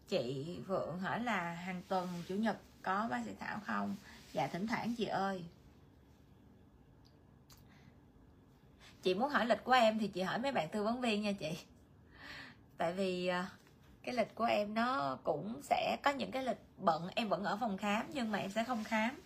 Chị 0.08 0.60
Vượng 0.68 1.00
hỏi 1.00 1.24
là 1.24 1.54
hàng 1.54 1.82
tuần 1.88 2.24
chủ 2.28 2.36
nhật 2.36 2.58
có 2.82 3.08
bác 3.12 3.26
sĩ 3.26 3.32
Thảo 3.40 3.60
không? 3.66 3.96
Dạ 4.34 4.48
thỉnh 4.48 4.68
thoảng 4.68 4.96
chị 4.96 5.06
ơi. 5.06 5.44
Chị 9.04 9.14
muốn 9.14 9.30
hỏi 9.30 9.46
lịch 9.46 9.64
của 9.64 9.72
em 9.72 10.00
thì 10.00 10.08
chị 10.08 10.22
hỏi 10.22 10.40
mấy 10.40 10.52
bạn 10.52 10.70
tư 10.70 10.84
vấn 10.84 11.02
viên 11.02 11.22
nha 11.22 11.32
chị 11.32 11.58
tại 12.78 12.94
vì 12.94 13.28
à, 13.28 13.50
cái 14.04 14.16
lịch 14.16 14.36
của 14.36 14.44
em 14.44 14.74
nó 14.74 15.18
cũng 15.24 15.62
sẽ 15.64 15.98
có 16.04 16.12
những 16.12 16.32
cái 16.32 16.44
lịch 16.44 16.60
bận 16.78 17.08
em 17.16 17.30
vẫn 17.30 17.44
ở 17.44 17.58
phòng 17.58 17.78
khám 17.78 18.06
nhưng 18.14 18.32
mà 18.32 18.40
em 18.40 18.52
sẽ 18.52 18.64
không 18.64 18.84
khám. 18.84 19.22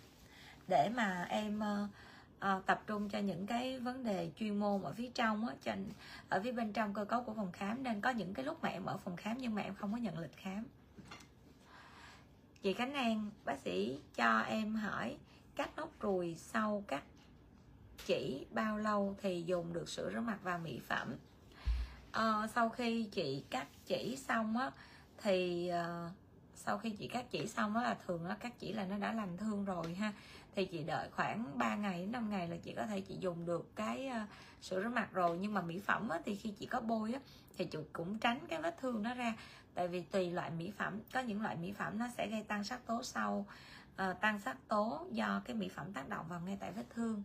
Để 0.68 0.88
mà 0.94 1.26
em 1.28 1.60
uh, 1.60 1.90
uh, 2.58 2.66
tập 2.66 2.82
trung 2.86 3.08
cho 3.08 3.18
những 3.18 3.46
cái 3.46 3.78
vấn 3.78 4.04
đề 4.04 4.30
chuyên 4.36 4.58
môn 4.58 4.82
ở 4.82 4.92
phía 4.92 5.10
trong 5.14 5.46
á 5.46 5.54
trên 5.62 5.88
ở 6.28 6.40
phía 6.44 6.52
bên 6.52 6.72
trong 6.72 6.94
cơ 6.94 7.04
cấu 7.04 7.22
của 7.22 7.34
phòng 7.34 7.52
khám. 7.52 7.82
Nên 7.82 8.00
có 8.00 8.10
những 8.10 8.34
cái 8.34 8.44
lúc 8.44 8.62
mà 8.62 8.68
em 8.68 8.84
ở 8.84 8.96
phòng 8.96 9.16
khám 9.16 9.38
nhưng 9.38 9.54
mà 9.54 9.62
em 9.62 9.74
không 9.74 9.92
có 9.92 9.98
nhận 9.98 10.18
lịch 10.18 10.36
khám. 10.36 10.64
Chị 12.62 12.72
Khánh 12.72 12.94
An 12.94 13.30
bác 13.44 13.58
sĩ 13.58 13.98
cho 14.14 14.38
em 14.38 14.74
hỏi 14.74 15.16
cắt 15.56 15.70
nốt 15.76 15.88
ruồi 16.00 16.36
sau 16.38 16.84
cắt 16.86 17.02
chỉ 18.06 18.46
bao 18.50 18.78
lâu 18.78 19.16
thì 19.22 19.42
dùng 19.46 19.72
được 19.72 19.88
sữa 19.88 20.10
rửa 20.14 20.20
mặt 20.20 20.38
và 20.42 20.58
mỹ 20.58 20.80
phẩm? 20.88 21.14
Uh, 22.18 22.50
sau 22.50 22.68
khi 22.68 23.08
chị 23.12 23.44
cắt 23.50 23.66
chỉ 23.86 24.16
xong 24.16 24.56
á 24.56 24.70
thì 25.18 25.70
uh, 25.70 26.12
sau 26.64 26.78
khi 26.78 26.90
chị 26.90 27.08
cắt 27.08 27.24
chỉ 27.30 27.46
xong 27.46 27.74
đó 27.74 27.82
là 27.82 27.96
thường 28.06 28.24
nó 28.24 28.34
cắt 28.40 28.52
chỉ 28.58 28.72
là 28.72 28.84
nó 28.84 28.98
đã 28.98 29.12
lành 29.12 29.36
thương 29.36 29.64
rồi 29.64 29.94
ha. 29.94 30.12
Thì 30.54 30.64
chị 30.64 30.82
đợi 30.82 31.08
khoảng 31.10 31.58
3 31.58 31.76
ngày 31.76 32.00
đến 32.00 32.12
5 32.12 32.30
ngày 32.30 32.48
là 32.48 32.56
chị 32.56 32.72
có 32.76 32.86
thể 32.86 33.00
chị 33.00 33.16
dùng 33.20 33.46
được 33.46 33.76
cái 33.76 34.10
uh, 34.22 34.28
sữa 34.60 34.82
rửa 34.82 34.88
mặt 34.88 35.12
rồi. 35.12 35.38
Nhưng 35.40 35.54
mà 35.54 35.62
mỹ 35.62 35.80
phẩm 35.80 36.08
á, 36.08 36.20
thì 36.24 36.36
khi 36.36 36.50
chị 36.50 36.66
có 36.66 36.80
bôi 36.80 37.12
á, 37.12 37.20
thì 37.58 37.64
chị 37.64 37.78
cũng 37.92 38.18
tránh 38.18 38.38
cái 38.48 38.62
vết 38.62 38.78
thương 38.78 39.02
nó 39.02 39.14
ra. 39.14 39.34
Tại 39.74 39.88
vì 39.88 40.02
tùy 40.02 40.30
loại 40.30 40.50
mỹ 40.50 40.72
phẩm 40.78 41.00
có 41.12 41.20
những 41.20 41.42
loại 41.42 41.56
mỹ 41.56 41.72
phẩm 41.72 41.98
nó 41.98 42.08
sẽ 42.16 42.28
gây 42.28 42.42
tăng 42.42 42.64
sắc 42.64 42.86
tố 42.86 43.02
sau. 43.02 43.46
Uh, 43.92 44.20
tăng 44.20 44.40
sắc 44.40 44.56
tố 44.68 45.06
do 45.10 45.42
cái 45.44 45.56
mỹ 45.56 45.68
phẩm 45.68 45.92
tác 45.92 46.08
động 46.08 46.26
vào 46.28 46.40
ngay 46.40 46.56
tại 46.60 46.72
vết 46.72 46.84
thương. 46.90 47.22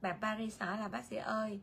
Bà 0.00 0.12
Paris 0.12 0.62
hỏi 0.62 0.78
là 0.78 0.88
bác 0.88 1.04
sĩ 1.04 1.16
ơi 1.16 1.60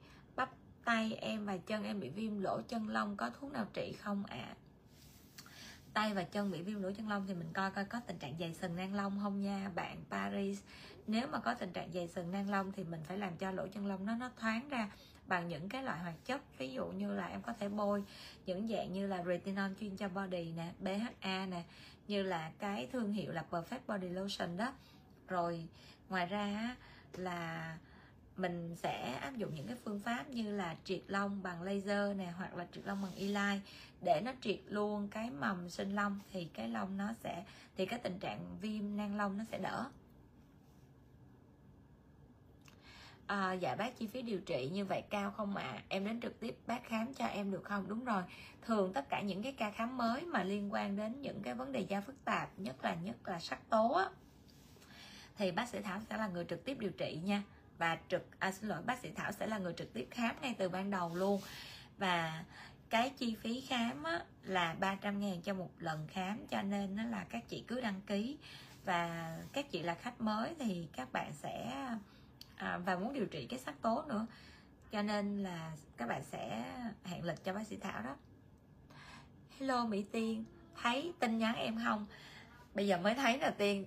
tay 0.85 1.17
em 1.21 1.45
và 1.45 1.57
chân 1.57 1.83
em 1.83 1.99
bị 1.99 2.09
viêm 2.09 2.39
lỗ 2.39 2.61
chân 2.67 2.89
lông, 2.89 3.17
có 3.17 3.29
thuốc 3.29 3.51
nào 3.51 3.67
trị 3.73 3.93
không 3.99 4.25
ạ 4.25 4.37
à? 4.37 4.55
tay 5.93 6.13
và 6.13 6.23
chân 6.23 6.51
bị 6.51 6.61
viêm 6.61 6.81
lỗ 6.81 6.91
chân 6.91 7.09
lông 7.09 7.27
thì 7.27 7.33
mình 7.33 7.53
coi 7.53 7.71
coi 7.71 7.85
có 7.85 7.99
tình 7.99 8.17
trạng 8.17 8.35
dày 8.39 8.53
sừng 8.53 8.75
nang 8.75 8.93
lông 8.93 9.19
không 9.23 9.41
nha 9.41 9.71
bạn 9.75 9.97
Paris 10.09 10.61
nếu 11.07 11.27
mà 11.27 11.39
có 11.39 11.53
tình 11.53 11.73
trạng 11.73 11.91
dày 11.93 12.07
sừng 12.07 12.31
nang 12.31 12.49
lông 12.49 12.71
thì 12.71 12.83
mình 12.83 13.01
phải 13.03 13.17
làm 13.17 13.37
cho 13.37 13.51
lỗ 13.51 13.67
chân 13.67 13.87
lông 13.87 14.05
nó 14.05 14.15
nó 14.15 14.29
thoáng 14.39 14.69
ra 14.69 14.89
bằng 15.27 15.47
những 15.47 15.69
cái 15.69 15.83
loại 15.83 15.99
hoạt 15.99 16.15
chất, 16.25 16.41
ví 16.57 16.73
dụ 16.73 16.87
như 16.87 17.13
là 17.13 17.27
em 17.27 17.41
có 17.41 17.53
thể 17.53 17.69
bôi 17.69 18.03
những 18.45 18.67
dạng 18.67 18.93
như 18.93 19.07
là 19.07 19.23
retinol 19.23 19.71
chuyên 19.79 19.97
cho 19.97 20.09
body 20.09 20.51
nè 20.51 20.71
BHA 20.79 21.45
nè, 21.45 21.63
như 22.07 22.23
là 22.23 22.51
cái 22.59 22.87
thương 22.91 23.13
hiệu 23.13 23.31
là 23.31 23.45
Perfect 23.51 23.79
Body 23.87 24.09
Lotion 24.09 24.57
đó 24.57 24.73
rồi, 25.27 25.67
ngoài 26.09 26.25
ra 26.25 26.75
là 27.13 27.77
mình 28.37 28.75
sẽ 28.75 29.13
áp 29.21 29.35
dụng 29.35 29.55
những 29.55 29.67
cái 29.67 29.75
phương 29.85 29.99
pháp 29.99 30.29
như 30.29 30.55
là 30.55 30.75
triệt 30.83 31.01
lông 31.07 31.43
bằng 31.43 31.61
laser 31.61 32.17
nè 32.17 32.33
hoặc 32.37 32.55
là 32.55 32.67
triệt 32.71 32.85
lông 32.85 33.01
bằng 33.01 33.35
e 33.35 33.59
để 34.01 34.21
nó 34.25 34.31
triệt 34.41 34.59
luôn 34.65 35.07
cái 35.07 35.31
mầm 35.31 35.69
sinh 35.69 35.95
lông 35.95 36.19
thì 36.31 36.45
cái 36.53 36.67
lông 36.67 36.97
nó 36.97 37.13
sẽ 37.23 37.43
thì 37.77 37.85
cái 37.85 37.99
tình 37.99 38.19
trạng 38.19 38.57
viêm 38.61 38.97
nang 38.97 39.17
lông 39.17 39.37
nó 39.37 39.43
sẽ 39.51 39.57
đỡ. 39.57 39.85
À, 43.27 43.53
dạ 43.53 43.75
bác 43.75 43.97
chi 43.97 44.07
phí 44.07 44.21
điều 44.21 44.39
trị 44.39 44.69
như 44.73 44.85
vậy 44.85 45.03
cao 45.09 45.31
không 45.31 45.55
ạ? 45.55 45.71
À? 45.73 45.83
em 45.89 46.05
đến 46.05 46.21
trực 46.21 46.39
tiếp 46.39 46.57
bác 46.67 46.83
khám 46.83 47.13
cho 47.13 47.25
em 47.25 47.51
được 47.51 47.63
không? 47.63 47.87
Đúng 47.87 48.05
rồi. 48.05 48.23
Thường 48.61 48.93
tất 48.93 49.09
cả 49.09 49.21
những 49.21 49.43
cái 49.43 49.51
ca 49.51 49.71
khám 49.71 49.97
mới 49.97 50.25
mà 50.25 50.43
liên 50.43 50.73
quan 50.73 50.95
đến 50.95 51.21
những 51.21 51.41
cái 51.43 51.53
vấn 51.53 51.71
đề 51.71 51.79
da 51.79 52.01
phức 52.01 52.25
tạp 52.25 52.49
nhất 52.59 52.75
là 52.83 52.95
nhất 52.95 53.15
là 53.25 53.39
sắc 53.39 53.69
tố 53.69 53.93
á, 53.93 54.09
thì 55.37 55.51
bác 55.51 55.69
sĩ 55.69 55.79
thảo 55.81 55.99
sẽ 56.09 56.17
là 56.17 56.27
người 56.27 56.45
trực 56.45 56.65
tiếp 56.65 56.79
điều 56.79 56.91
trị 56.91 57.19
nha 57.23 57.43
và 57.77 57.97
trực 58.09 58.39
à, 58.39 58.51
xin 58.51 58.69
lỗi 58.69 58.81
bác 58.85 58.99
sĩ 58.99 59.11
thảo 59.15 59.31
sẽ 59.31 59.47
là 59.47 59.57
người 59.57 59.73
trực 59.73 59.93
tiếp 59.93 60.07
khám 60.11 60.35
ngay 60.41 60.55
từ 60.57 60.69
ban 60.69 60.91
đầu 60.91 61.15
luôn. 61.15 61.41
Và 61.97 62.43
cái 62.89 63.09
chi 63.09 63.35
phí 63.41 63.61
khám 63.61 64.03
á, 64.03 64.23
là 64.43 64.75
300 64.79 65.19
ngàn 65.19 65.41
cho 65.41 65.53
một 65.53 65.69
lần 65.79 66.07
khám 66.07 66.47
cho 66.47 66.61
nên 66.61 66.95
nó 66.95 67.03
là 67.03 67.25
các 67.29 67.49
chị 67.49 67.63
cứ 67.67 67.81
đăng 67.81 68.01
ký. 68.01 68.37
Và 68.85 69.37
các 69.53 69.71
chị 69.71 69.83
là 69.83 69.95
khách 69.95 70.21
mới 70.21 70.55
thì 70.59 70.87
các 70.93 71.11
bạn 71.11 71.33
sẽ 71.33 71.71
à, 72.55 72.77
và 72.77 72.95
muốn 72.95 73.13
điều 73.13 73.25
trị 73.25 73.47
cái 73.49 73.59
sắc 73.59 73.81
tố 73.81 74.03
nữa. 74.07 74.25
Cho 74.91 75.01
nên 75.01 75.43
là 75.43 75.71
các 75.97 76.09
bạn 76.09 76.23
sẽ 76.23 76.65
hẹn 77.03 77.23
lịch 77.23 77.43
cho 77.43 77.53
bác 77.53 77.67
sĩ 77.67 77.77
thảo 77.77 78.01
đó. 78.03 78.15
Hello 79.59 79.85
mỹ 79.85 80.05
tiên. 80.11 80.45
Thấy 80.81 81.13
tin 81.19 81.37
nhắn 81.37 81.55
em 81.55 81.79
không? 81.83 82.05
Bây 82.73 82.87
giờ 82.87 82.97
mới 82.97 83.15
thấy 83.15 83.37
là 83.37 83.49
tiên 83.49 83.85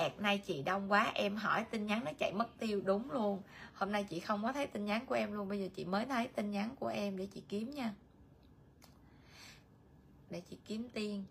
ẹt 0.00 0.20
nay 0.20 0.38
chị 0.38 0.62
đông 0.62 0.92
quá, 0.92 1.12
em 1.14 1.36
hỏi 1.36 1.64
tin 1.64 1.86
nhắn 1.86 2.04
nó 2.04 2.10
chạy 2.18 2.32
mất 2.32 2.58
tiêu, 2.58 2.80
đúng 2.84 3.10
luôn. 3.10 3.42
Hôm 3.74 3.92
nay 3.92 4.04
chị 4.04 4.20
không 4.20 4.42
có 4.42 4.52
thấy 4.52 4.66
tin 4.66 4.84
nhắn 4.84 5.06
của 5.06 5.14
em 5.14 5.32
luôn, 5.32 5.48
bây 5.48 5.60
giờ 5.60 5.68
chị 5.74 5.84
mới 5.84 6.06
thấy 6.06 6.28
tin 6.28 6.50
nhắn 6.50 6.76
của 6.80 6.86
em 6.86 7.16
để 7.16 7.26
chị 7.34 7.42
kiếm 7.48 7.70
nha. 7.70 7.94
Để 10.30 10.42
chị 10.50 10.58
kiếm 10.66 10.88
tiên 10.88 11.24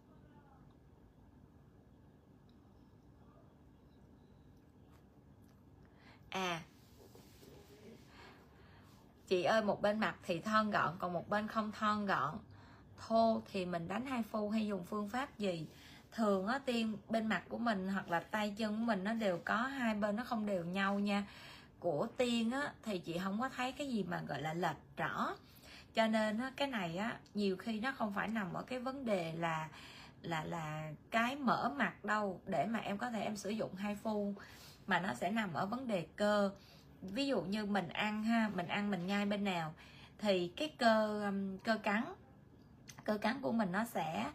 à 6.30 6.64
chị 9.28 9.44
ơi, 9.44 9.62
một 9.62 9.82
bên 9.82 10.00
mặt 10.00 10.16
thì 10.24 10.40
thon 10.40 10.72
gọn, 10.72 10.96
còn 11.00 11.14
một 11.14 11.30
bên 11.30 11.48
không 11.48 11.72
thon 11.72 12.06
gọn. 12.06 12.38
Thô 13.08 13.42
thì 13.52 13.66
mình 13.66 13.88
đánh 13.88 14.06
hai 14.06 14.24
phu 14.24 14.50
hay 14.50 14.68
dùng 14.68 14.86
phương 14.86 15.10
pháp 15.10 15.38
gì? 15.38 15.66
Thường 16.12 16.48
á 16.48 16.60
tiêm 16.65 16.88
bên 17.10 17.28
mặt 17.28 17.43
của 17.50 17.58
mình 17.58 17.88
hoặc 17.88 18.10
là 18.10 18.19
tay 18.19 18.54
chân 18.58 18.78
của 18.80 18.86
mình 18.86 19.04
nó 19.04 19.13
đều 19.13 19.39
có 19.45 19.56
hai 19.56 19.95
bên 19.95 20.15
nó 20.15 20.24
không 20.24 20.45
đều 20.45 20.65
nhau 20.65 21.00
nha. 21.00 21.26
Của 21.80 22.08
tiên 22.17 22.52
á, 22.52 22.74
thì 22.84 23.00
chị 23.00 23.17
không 23.24 23.41
có 23.41 23.50
thấy 23.50 23.72
cái 23.72 23.88
gì 23.88 24.04
mà, 24.04 24.22
gọi 24.22 24.41
là, 24.41 24.54
lệch 24.54 24.98
rõ. 24.98 25.36
Cho 25.93 26.08
nên 26.08 26.39
á, 26.39 26.52
cái 26.56 26.67
này 26.67 26.98
á, 26.98 27.17
nhiều 27.34 27.58
khi 27.58 27.80
nó 27.80 27.91
không 27.91 28.13
phải 28.13 28.28
nằm 28.28 28.54
ở 28.54 28.63
cái 28.63 28.80
vấn 28.80 29.06
đề 29.06 29.34
là 29.34 29.69
là 30.22 30.43
là 30.43 30.91
cái 31.12 31.36
mở 31.36 31.72
mặt 31.76 32.06
đâu, 32.06 32.41
để 32.45 32.65
mà 32.65 32.80
em 32.80 32.98
có 32.98 33.12
thể 33.12 33.22
em 33.22 33.36
sử 33.38 33.50
dụng 33.50 33.76
hai 33.76 33.95
phu, 33.95 34.34
mà 34.88 35.00
nó 35.00 35.13
sẽ 35.13 35.32
nằm 35.32 35.54
ở 35.54 35.65
vấn 35.65 35.88
đề 35.88 36.08
cơ. 36.15 36.52
Ví 37.02 37.28
dụ 37.28 37.41
như 37.41 37.65
mình 37.65 37.89
ăn 37.89 38.24
ha, 38.24 38.50
mình 38.56 38.67
ăn 38.67 38.91
mình 38.91 39.08
nhai 39.08 39.26
bên 39.26 39.43
nào, 39.43 39.74
thì 40.17 40.48
cái 40.48 40.69
cơ 40.78 41.32
cơ 41.63 41.78
cắn 41.78 42.04
cơ 43.04 43.17
cắn 43.17 43.41
của 43.41 43.52
mình 43.52 43.72
nó 43.72 43.86
sẽ 43.86 44.32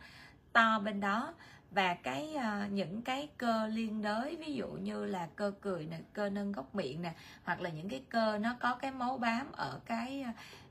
to 0.52 0.78
bên 0.78 1.00
đó 1.00 1.34
và 1.74 1.94
cái 1.94 2.36
uh, 2.36 2.72
những 2.72 3.02
cái 3.02 3.28
cơ 3.38 3.66
liên 3.66 4.02
đới 4.02 4.36
ví 4.36 4.54
dụ 4.54 4.68
như 4.68 5.04
là 5.04 5.28
cơ 5.36 5.52
cười 5.60 5.86
nè 5.86 5.98
cơ 6.12 6.30
nâng 6.30 6.52
góc 6.52 6.74
miệng 6.74 7.02
nè 7.02 7.12
hoặc 7.44 7.60
là 7.60 7.70
những 7.70 7.88
cái 7.88 8.04
cơ 8.10 8.38
nó 8.38 8.56
có 8.60 8.74
cái 8.74 8.90
máu 8.90 9.18
bám 9.18 9.52
ở 9.52 9.80
cái 9.86 10.24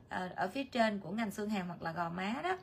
uh, 0.08 0.36
ở 0.36 0.48
phía 0.48 0.64
trên 0.64 0.98
của 0.98 1.10
ngành 1.10 1.30
xương 1.30 1.50
hàm 1.50 1.66
hoặc 1.66 1.82
là 1.82 1.92
gò 1.92 2.10
má 2.10 2.34
đó 2.42 2.56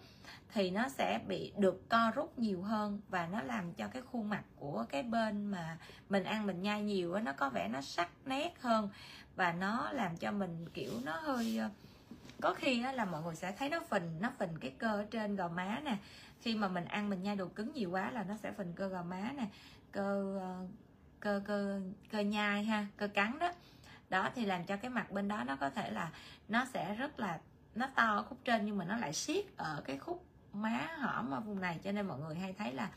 thì 0.54 0.72
nó 0.72 0.90
sẽ 0.90 1.20
bị 1.28 1.52
được 1.58 1.90
co 1.90 2.12
rút 2.16 2.40
nhiều 2.40 2.62
hơn 2.62 3.02
và 3.10 3.28
nó 3.28 3.42
làm 3.42 3.74
cho 3.74 3.88
cái 3.88 4.02
khuôn 4.02 4.30
mặt 4.30 4.44
của 4.56 4.86
cái 4.90 5.04
bên 5.04 5.46
mà 5.46 5.78
mình 6.10 6.24
ăn 6.24 6.48
mình 6.48 6.62
nhai 6.62 6.84
nhiều 6.84 7.14
đó, 7.14 7.20
nó 7.20 7.34
có 7.34 7.50
vẻ 7.50 7.68
nó 7.68 7.82
sắc 7.82 8.10
nét 8.26 8.62
hơn 8.62 8.90
và 9.36 9.54
nó 9.54 9.92
làm 9.92 10.18
cho 10.18 10.32
mình 10.32 10.66
kiểu 10.74 10.92
nó 11.04 11.20
hơi 11.20 11.60
có 12.42 12.54
khi 12.54 12.84
là 12.94 13.06
mọi 13.06 13.22
người 13.22 13.36
sẽ 13.36 13.52
thấy 13.52 13.70
nó 13.70 13.80
phình 13.90 14.18
nó 14.20 14.32
phình 14.40 14.58
cái 14.62 14.72
cơ 14.78 14.88
ở 14.88 15.06
trên 15.12 15.36
gò 15.36 15.48
má 15.48 15.80
nè 15.84 15.98
khi 16.42 16.56
mà 16.56 16.68
mình 16.68 16.86
ăn 16.86 17.10
mình 17.10 17.24
nhai 17.24 17.36
đồ 17.36 17.48
cứng 17.48 17.74
nhiều 17.74 17.92
quá 17.92 18.12
là 18.12 18.24
nó 18.24 18.38
sẽ 18.38 18.52
phình 18.52 18.74
cơ 18.74 18.88
gò 18.88 19.04
má 19.04 19.32
nè 19.38 19.46
cơ 19.92 20.38
ờ, 20.40 20.66
cơ 21.20 21.42
cơ 21.46 21.82
cơ 22.12 22.20
nhai 22.20 22.64
ha 22.64 22.88
cơ 22.98 23.08
cắn 23.08 23.40
đó. 23.40 23.52
Đó 24.10 24.30
thì 24.36 24.46
làm 24.46 24.64
cho 24.64 24.78
cái 24.78 24.92
mặt 24.92 25.12
bên 25.12 25.28
đó 25.28 25.44
nó 25.44 25.56
có 25.56 25.70
thể 25.70 25.92
là 25.92 26.12
nó 26.48 26.66
sẽ 26.74 26.96
rất 26.96 27.20
là 27.20 27.40
nó 27.76 27.88
to 27.96 28.16
ở 28.16 28.24
khúc 28.24 28.38
trên 28.44 28.66
nhưng 28.66 28.78
mà 28.78 28.86
nó 28.86 28.98
lại 28.98 29.14
siết 29.14 29.46
ở 29.58 29.82
cái 29.86 29.98
khúc 29.98 30.26
má 30.54 30.88
hõm 31.00 31.32
ở 31.32 31.40
vùng 31.40 31.62
này. 31.62 31.80
Cho 31.84 31.92
nên 31.92 32.08
mọi 32.08 32.20
người 32.20 32.36
hay 32.36 32.54
thấy 32.54 32.74
là 32.74 32.90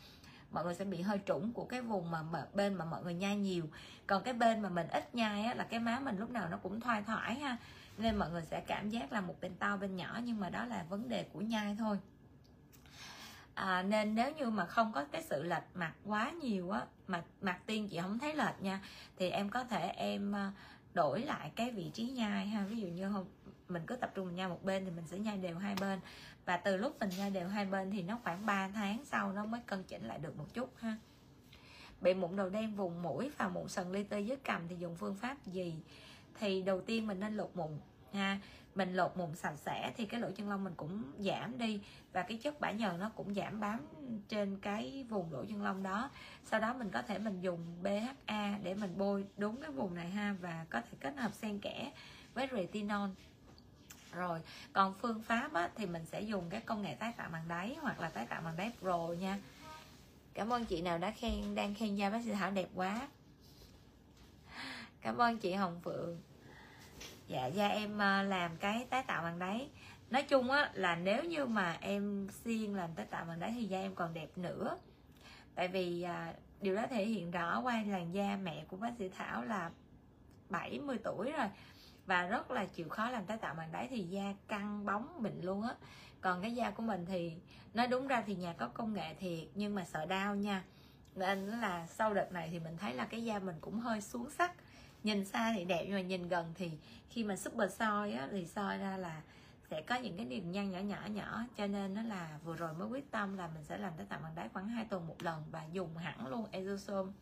mọi 0.50 0.64
người 0.64 0.74
sẽ 0.74 0.84
bị 0.84 1.00
hơi 1.02 1.20
trũng 1.26 1.52
của 1.52 1.64
cái 1.64 1.80
vùng 1.80 2.10
mà, 2.10 2.22
mà 2.22 2.46
bên 2.54 2.74
mà 2.74 2.84
mọi 2.84 3.02
người 3.02 3.14
nhai 3.14 3.36
nhiều. 3.36 3.64
Còn 4.06 4.22
cái 4.22 4.34
bên 4.34 4.60
mà 4.60 4.68
mình 4.68 4.88
ít 4.88 5.14
nhai 5.14 5.44
á, 5.44 5.54
là 5.54 5.64
cái 5.64 5.80
má 5.80 6.00
mình 6.00 6.18
lúc 6.18 6.30
nào 6.30 6.48
nó 6.48 6.56
cũng 6.56 6.80
thoai 6.80 7.02
thoải 7.02 7.34
ha. 7.34 7.56
Nên 7.98 8.16
mọi 8.16 8.30
người 8.30 8.42
sẽ 8.50 8.60
cảm 8.60 8.90
giác 8.90 9.12
là 9.12 9.20
một 9.20 9.34
bên 9.40 9.54
to 9.54 9.76
bên 9.76 9.96
nhỏ 9.96 10.20
nhưng 10.24 10.40
mà 10.40 10.50
đó 10.50 10.64
là 10.64 10.84
vấn 10.88 11.08
đề 11.08 11.24
của 11.32 11.40
nhai 11.40 11.76
thôi 11.78 11.98
à, 13.54 13.82
nên 13.82 14.14
nếu 14.14 14.32
như 14.32 14.50
mà 14.50 14.66
không 14.66 14.92
có 14.92 15.04
cái 15.12 15.22
sự 15.22 15.42
lệch 15.42 15.64
mặt 15.74 15.94
quá 16.04 16.30
nhiều 16.30 16.70
á 16.70 16.82
mặt 17.06 17.24
mặt 17.40 17.58
tiên 17.66 17.88
chị 17.88 17.98
không 18.02 18.18
thấy 18.18 18.34
lệch 18.34 18.62
nha 18.62 18.80
thì 19.16 19.30
em 19.30 19.48
có 19.50 19.64
thể 19.64 19.88
em 19.88 20.36
à, 20.36 20.52
đổi 20.94 21.20
lại 21.20 21.52
cái 21.56 21.70
vị 21.70 21.90
trí 21.94 22.04
nhai 22.04 22.46
ha. 22.46 22.64
Ví 22.64 22.76
dụ 22.76 22.86
như 22.86 23.12
không 23.12 23.26
mình 23.68 23.82
cứ 23.86 23.96
tập 23.96 24.12
trung 24.14 24.34
nhai 24.34 24.48
một 24.48 24.64
bên 24.64 24.84
thì 24.84 24.90
mình 24.90 25.06
sẽ 25.06 25.18
nhai 25.18 25.38
đều 25.38 25.58
hai 25.58 25.74
bên. 25.80 26.00
Và 26.44 26.56
từ 26.56 26.76
lúc 26.76 26.96
mình 27.00 27.10
nhai 27.18 27.30
đều 27.30 27.48
hai 27.48 27.66
bên 27.66 27.90
thì 27.90 28.02
nó 28.02 28.18
khoảng 28.24 28.46
3 28.46 28.68
tháng 28.68 29.04
sau 29.04 29.32
nó 29.32 29.44
mới 29.44 29.60
cân 29.66 29.82
chỉnh 29.82 30.04
lại 30.04 30.18
được 30.18 30.36
một 30.36 30.54
chút 30.54 30.72
ha. 30.76 30.96
Bị 32.00 32.14
mụn 32.14 32.36
đầu 32.36 32.50
đen 32.50 32.74
vùng 32.74 33.02
mũi 33.02 33.30
và 33.36 33.48
mụn 33.48 33.68
sần 33.68 33.92
li 33.92 34.04
ti 34.04 34.24
dưới 34.24 34.36
cầm 34.44 34.68
thì 34.68 34.76
dùng 34.76 34.96
phương 34.96 35.16
pháp 35.16 35.46
gì? 35.46 35.74
Thì 36.40 36.62
đầu 36.62 36.80
tiên 36.80 37.06
mình 37.06 37.20
nên 37.20 37.36
lột 37.36 37.50
mụn 37.54 37.70
ha 38.12 38.38
mình 38.74 38.94
lột 38.94 39.16
mụn 39.16 39.36
sạch 39.36 39.56
sẽ 39.56 39.92
thì 39.96 40.06
cái 40.06 40.20
lỗ 40.20 40.30
chân 40.30 40.48
lông 40.48 40.64
mình 40.64 40.74
cũng 40.76 41.02
giảm 41.18 41.58
đi 41.58 41.80
và 42.12 42.22
cái 42.22 42.38
chất 42.38 42.60
bã 42.60 42.70
nhờn 42.70 43.00
nó 43.00 43.10
cũng 43.14 43.34
giảm 43.34 43.60
bám 43.60 43.86
trên 44.28 44.58
cái 44.62 45.06
vùng 45.08 45.32
lỗ 45.32 45.44
chân 45.44 45.62
lông 45.62 45.82
đó. 45.82 46.10
Sau 46.44 46.60
đó 46.60 46.74
mình 46.74 46.90
có 46.90 47.02
thể 47.02 47.18
mình 47.18 47.40
dùng 47.40 47.82
BHA 47.82 48.58
để 48.62 48.74
mình 48.74 48.94
bôi 48.98 49.26
đúng 49.36 49.62
cái 49.62 49.70
vùng 49.70 49.94
này 49.94 50.10
ha 50.10 50.36
và 50.40 50.66
có 50.70 50.80
thể 50.80 50.98
kết 51.00 51.16
hợp 51.16 51.34
xen 51.34 51.58
kẽ 51.58 51.92
với 52.34 52.48
retinol. 52.52 53.10
Rồi 54.12 54.40
còn 54.72 54.94
phương 54.94 55.22
pháp 55.22 55.52
á, 55.52 55.70
thì 55.74 55.86
mình 55.86 56.06
sẽ 56.06 56.20
dùng 56.20 56.50
cái 56.50 56.60
công 56.60 56.82
nghệ 56.82 56.94
tái 56.94 57.12
tạo 57.16 57.28
bằng 57.32 57.48
đáy 57.48 57.76
hoặc 57.80 58.00
là 58.00 58.08
tái 58.08 58.26
tạo 58.26 58.42
bằng 58.42 58.56
đáy 58.56 58.72
pro 58.80 59.08
nha. 59.08 59.38
Cảm 60.34 60.52
ơn 60.52 60.64
chị 60.64 60.82
nào 60.82 60.98
đã 60.98 61.10
khen 61.10 61.54
đang 61.54 61.74
khen 61.74 61.96
da 61.96 62.10
bác 62.10 62.24
sĩ 62.24 62.32
thảo 62.32 62.50
đẹp 62.50 62.68
quá. 62.74 63.08
Cảm 65.00 65.18
ơn 65.18 65.38
chị 65.38 65.52
hồng 65.52 65.80
phượng 65.84 66.20
dạ 67.26 67.46
da 67.46 67.68
em 67.68 67.98
ờ, 67.98 68.22
làm 68.22 68.56
cái 68.56 68.86
tái 68.90 69.02
tạo 69.02 69.22
bằng 69.22 69.38
đáy. 69.38 69.68
Nói 70.10 70.22
chung 70.22 70.50
á 70.50 70.70
là 70.74 70.96
nếu 70.96 71.24
như 71.24 71.46
mà 71.46 71.76
em 71.80 72.28
xiên 72.30 72.74
làm 72.74 72.94
tái 72.94 73.06
tạo 73.06 73.24
bằng 73.24 73.40
đáy 73.40 73.52
thì 73.56 73.64
da 73.64 73.78
em 73.80 73.94
còn 73.94 74.14
đẹp 74.14 74.38
nữa. 74.38 74.78
Tại 75.54 75.68
vì 75.68 76.02
à, 76.02 76.34
điều 76.60 76.76
đó 76.76 76.82
thể 76.90 77.06
hiện 77.06 77.30
rõ 77.30 77.60
qua 77.60 77.82
làn 77.86 78.14
da 78.14 78.38
mẹ 78.42 78.64
của 78.68 78.76
bác 78.76 78.92
sĩ 78.98 79.08
thảo 79.08 79.44
là 79.44 79.70
70 80.50 80.98
tuổi 81.04 81.32
rồi. 81.32 81.46
Và 82.06 82.26
rất 82.26 82.50
là 82.50 82.64
chịu 82.64 82.88
khó 82.88 83.10
làm 83.10 83.26
tái 83.26 83.38
tạo 83.38 83.54
bằng 83.54 83.72
đáy 83.72 83.88
thì 83.90 84.02
da 84.02 84.34
căng 84.48 84.84
bóng 84.84 85.22
mịn 85.22 85.40
luôn 85.40 85.62
á. 85.62 85.74
Còn 86.20 86.42
cái 86.42 86.54
da 86.54 86.70
của 86.70 86.82
mình 86.82 87.06
thì 87.06 87.32
nói 87.74 87.86
đúng 87.86 88.08
ra 88.08 88.22
thì 88.26 88.34
nhà 88.34 88.52
có 88.52 88.68
công 88.68 88.94
nghệ 88.94 89.14
thiệt 89.14 89.48
nhưng 89.54 89.74
mà 89.74 89.84
sợ 89.84 90.06
đau 90.06 90.34
nha. 90.34 90.64
Nên 91.14 91.46
là 91.46 91.86
sau 91.86 92.14
đợt 92.14 92.32
này 92.32 92.48
thì 92.52 92.58
mình 92.58 92.76
thấy 92.76 92.94
là 92.94 93.04
cái 93.04 93.24
da 93.24 93.38
mình 93.38 93.56
cũng 93.60 93.80
hơi 93.80 94.00
xuống 94.00 94.30
sắc 94.30 94.52
nhìn 95.04 95.24
xa 95.24 95.52
thì 95.56 95.64
đẹp 95.64 95.84
nhưng 95.84 95.94
mà 95.94 96.00
nhìn 96.00 96.28
gần 96.28 96.52
thì 96.54 96.70
khi 97.10 97.24
mà 97.24 97.36
super 97.36 97.72
soi 97.72 98.12
á 98.12 98.28
thì 98.30 98.46
soi 98.46 98.78
ra 98.78 98.96
là 98.96 99.22
sẽ 99.70 99.82
có 99.82 99.94
những 99.94 100.16
cái 100.16 100.26
điểm 100.26 100.52
nhăn 100.52 100.70
nhỏ 100.70 100.78
nhỏ 100.78 101.06
nhỏ. 101.06 101.44
Cho 101.56 101.66
nên 101.66 101.94
nó 101.94 102.02
là 102.02 102.38
vừa 102.44 102.56
rồi 102.56 102.74
mới 102.74 102.88
quyết 102.88 103.10
tâm 103.10 103.36
là 103.36 103.48
mình 103.54 103.64
sẽ 103.64 103.78
làm 103.78 103.92
tới 103.96 104.06
tạo 104.06 104.20
bằng 104.22 104.34
đáy 104.34 104.48
khoảng 104.52 104.68
2 104.68 104.84
tuần 104.84 105.06
một 105.06 105.22
lần 105.22 105.44
và 105.50 105.64
dùng 105.72 105.96
hẳn 105.96 106.26
luôn 106.26 106.46
Exosome 106.50 107.12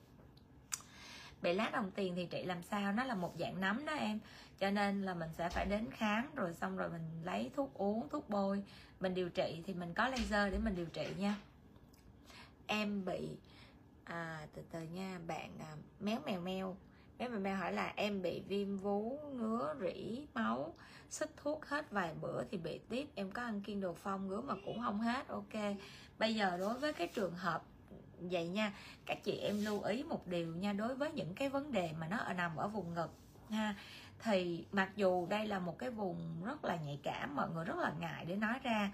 bị 1.42 1.52
lá 1.52 1.70
đồng 1.72 1.90
tiền 1.90 2.14
thì 2.16 2.26
trị 2.26 2.42
làm 2.42 2.62
sao? 2.62 2.92
Nó 2.92 3.04
là 3.04 3.14
một 3.14 3.34
dạng 3.38 3.60
nấm 3.60 3.86
đó 3.86 3.92
em. 3.92 4.18
Cho 4.58 4.70
nên 4.70 5.02
là 5.02 5.14
mình 5.14 5.30
sẽ 5.38 5.48
phải 5.48 5.66
đến 5.66 5.90
khám 5.90 6.34
rồi 6.34 6.54
xong 6.54 6.76
rồi 6.76 6.90
mình 6.90 7.22
lấy 7.24 7.50
thuốc 7.56 7.74
uống 7.74 8.08
thuốc 8.08 8.28
bôi. 8.28 8.62
Mình 9.00 9.14
điều 9.14 9.28
trị 9.28 9.62
thì 9.66 9.74
mình 9.74 9.94
có 9.94 10.08
laser 10.08 10.52
để 10.52 10.58
mình 10.58 10.74
điều 10.74 10.86
trị 10.86 11.06
nha. 11.18 11.36
Em 12.66 13.04
bị 13.04 13.28
à, 14.04 14.46
từ 14.54 14.62
từ 14.70 14.82
nha 14.82 15.18
bạn 15.26 15.50
à, 15.58 15.76
méo 16.00 16.18
mèo 16.26 16.40
mèo 16.40 16.76
bé 17.18 17.28
mà 17.28 17.38
mẹ 17.38 17.54
hỏi 17.54 17.72
là 17.72 17.92
em 17.96 18.22
bị 18.22 18.42
viêm 18.48 18.76
vú, 18.76 19.18
ngứa, 19.32 19.74
rỉ, 19.80 20.26
máu, 20.34 20.74
xích 21.10 21.30
thuốc 21.36 21.66
hết 21.66 21.90
vài 21.90 22.14
bữa 22.20 22.44
thì 22.50 22.58
bị 22.58 22.80
tiếp, 22.88 23.08
em 23.14 23.30
có 23.30 23.42
ăn 23.42 23.60
kiên 23.60 23.80
đồ 23.80 23.94
phong, 23.94 24.28
ngứa 24.28 24.40
mà 24.40 24.54
cũng 24.64 24.80
không 24.80 25.00
hết, 25.00 25.28
ok. 25.28 25.76
Bây 26.18 26.34
giờ 26.34 26.56
đối 26.56 26.74
với 26.74 26.92
cái 26.92 27.06
trường 27.06 27.34
hợp 27.34 27.62
vậy 28.18 28.48
nha, 28.48 28.72
các 29.06 29.24
chị 29.24 29.32
em 29.32 29.64
lưu 29.64 29.82
ý 29.82 30.02
một 30.02 30.26
điều 30.26 30.56
nha, 30.56 30.72
đối 30.72 30.94
với 30.94 31.12
những 31.12 31.34
cái 31.34 31.48
vấn 31.48 31.72
đề 31.72 31.90
mà 32.00 32.08
nó 32.08 32.16
ở 32.16 32.32
nằm 32.32 32.56
ở 32.56 32.68
vùng 32.68 32.94
ngực 32.94 33.10
ha, 33.50 33.74
thì 34.22 34.64
mặc 34.72 34.90
dù 34.96 35.26
đây 35.26 35.46
là 35.46 35.58
một 35.58 35.78
cái 35.78 35.90
vùng 35.90 36.44
rất 36.44 36.64
là 36.64 36.76
nhạy 36.76 36.98
cảm, 37.02 37.36
mọi 37.36 37.50
người 37.50 37.64
rất 37.64 37.76
là 37.76 37.92
ngại 38.00 38.24
để 38.24 38.36
nói 38.36 38.58
ra, 38.62 38.92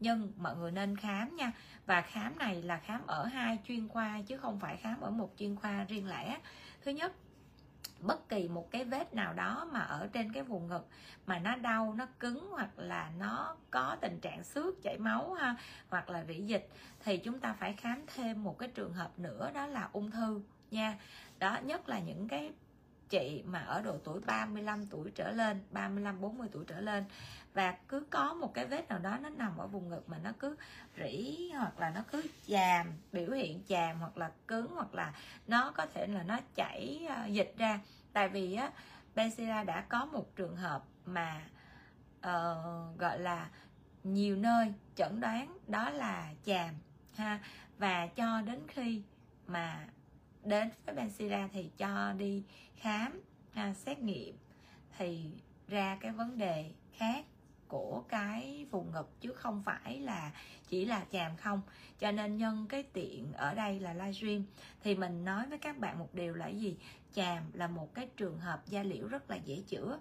nhưng 0.00 0.32
mọi 0.36 0.56
người 0.56 0.70
nên 0.72 0.96
khám 0.96 1.36
nha. 1.36 1.52
Và 1.86 2.02
khám 2.02 2.38
này 2.38 2.62
là 2.62 2.78
khám 2.78 3.06
ở 3.06 3.24
hai 3.24 3.58
chuyên 3.68 3.88
khoa 3.88 4.20
chứ 4.26 4.36
không 4.36 4.60
phải 4.60 4.76
khám 4.76 5.00
ở 5.00 5.10
một 5.10 5.30
chuyên 5.36 5.56
khoa 5.56 5.84
riêng 5.84 6.08
lẻ. 6.08 6.38
Thứ 6.84 6.90
nhất 6.90 7.12
bất 8.02 8.28
kỳ 8.28 8.48
một 8.48 8.70
cái 8.70 8.84
vết 8.84 9.14
nào 9.14 9.34
đó 9.34 9.68
mà 9.72 9.80
ở 9.80 10.08
trên 10.12 10.32
cái 10.32 10.42
vùng 10.42 10.68
ngực 10.68 10.88
mà 11.26 11.38
nó 11.38 11.56
đau, 11.56 11.94
nó 11.94 12.06
cứng 12.20 12.48
hoặc 12.50 12.78
là 12.78 13.10
nó 13.18 13.56
có 13.70 13.96
tình 14.00 14.20
trạng 14.20 14.44
xước, 14.44 14.82
chảy 14.82 14.98
máu 14.98 15.32
ha, 15.32 15.56
hoặc 15.88 16.10
là 16.10 16.24
rỉ 16.28 16.34
dịch, 16.34 16.68
thì 17.04 17.16
chúng 17.16 17.40
ta 17.40 17.52
phải 17.52 17.72
khám 17.72 18.04
thêm 18.14 18.44
một 18.44 18.58
cái 18.58 18.68
trường 18.68 18.92
hợp 18.92 19.18
nữa, 19.18 19.50
đó 19.54 19.66
là 19.66 19.88
ung 19.92 20.10
thư 20.10 20.42
nha. 20.70 20.98
Đó, 21.38 21.58
nhất 21.62 21.88
là 21.88 21.98
những 21.98 22.28
cái 22.28 22.52
chị 23.08 23.42
mà 23.46 23.58
ở 23.58 23.82
độ 23.82 23.98
tuổi 24.04 24.20
35 24.26 24.86
tuổi 24.86 25.10
trở 25.14 25.30
lên 25.30 25.60
35 25.70 26.20
40 26.20 26.48
tuổi 26.52 26.64
trở 26.64 26.80
lên 26.80 27.04
và 27.54 27.74
cứ 27.88 28.06
có 28.10 28.34
một 28.34 28.54
cái 28.54 28.66
vết 28.66 28.88
nào 28.88 28.98
đó 28.98 29.18
nó 29.22 29.28
nằm 29.28 29.58
ở 29.58 29.66
vùng 29.66 29.88
ngực 29.88 30.08
mà 30.08 30.18
nó 30.18 30.32
cứ 30.38 30.56
rỉ 30.96 31.50
hoặc 31.54 31.78
là 31.78 31.90
nó 31.90 32.02
cứ 32.12 32.22
chàm 32.48 32.92
biểu 33.12 33.30
hiện 33.30 33.62
chàm 33.68 33.98
hoặc 34.00 34.16
là 34.16 34.30
cứng 34.48 34.74
hoặc 34.74 34.94
là 34.94 35.14
nó 35.46 35.70
có 35.70 35.86
thể 35.94 36.06
là 36.06 36.22
nó 36.22 36.38
chảy 36.54 37.06
ờ, 37.08 37.26
dịch 37.26 37.54
ra. 37.58 37.80
Tại 38.12 38.28
vì 38.28 38.54
á 38.54 38.70
Benzilla 39.14 39.64
đã 39.64 39.80
có 39.80 40.04
một 40.04 40.36
trường 40.36 40.56
hợp 40.56 40.82
mà 41.04 41.42
uh, 42.18 42.98
gọi 42.98 43.18
là 43.18 43.48
nhiều 44.04 44.36
nơi 44.36 44.72
chẩn 44.94 45.20
đoán 45.20 45.58
đó 45.68 45.90
là 45.90 46.32
chàm 46.44 46.74
ha. 47.16 47.40
Và 47.78 48.06
cho 48.06 48.42
đến 48.42 48.60
khi 48.68 49.02
mà 49.46 49.86
đến 50.44 50.70
với 50.86 50.94
Benzilla 50.94 51.48
thì 51.52 51.70
cho 51.78 52.12
đi 52.12 52.44
khám 52.76 53.20
ha, 53.52 53.74
xét 53.74 53.98
nghiệm 53.98 54.36
thì 54.98 55.30
ra 55.68 55.98
cái 56.00 56.12
vấn 56.12 56.38
đề 56.38 56.72
khác 56.92 57.24
của 57.72 58.04
cái 58.08 58.66
vùng 58.70 58.92
ngực 58.92 59.20
chứ 59.20 59.32
không 59.32 59.62
phải 59.62 60.00
là 60.00 60.32
chỉ 60.68 60.84
là 60.84 61.04
chàm 61.12 61.36
không. 61.36 61.62
Cho 61.98 62.12
nên 62.12 62.36
nhân 62.36 62.66
cái 62.68 62.82
tiện 62.82 63.32
ở 63.32 63.54
đây 63.54 63.80
là 63.80 63.92
livestream 63.92 64.44
thì 64.82 64.94
mình 64.94 65.24
nói 65.24 65.46
với 65.48 65.58
các 65.58 65.78
bạn 65.78 65.98
một 65.98 66.08
điều 66.14 66.34
là 66.34 66.48
gì? 66.48 66.76
Chàm 67.14 67.42
là 67.52 67.66
một 67.66 67.94
cái 67.94 68.08
trường 68.16 68.38
hợp 68.38 68.62
da 68.66 68.82
liễu 68.82 69.08
rất 69.08 69.30
là 69.30 69.36
dễ 69.36 69.62
chữa. 69.66 69.98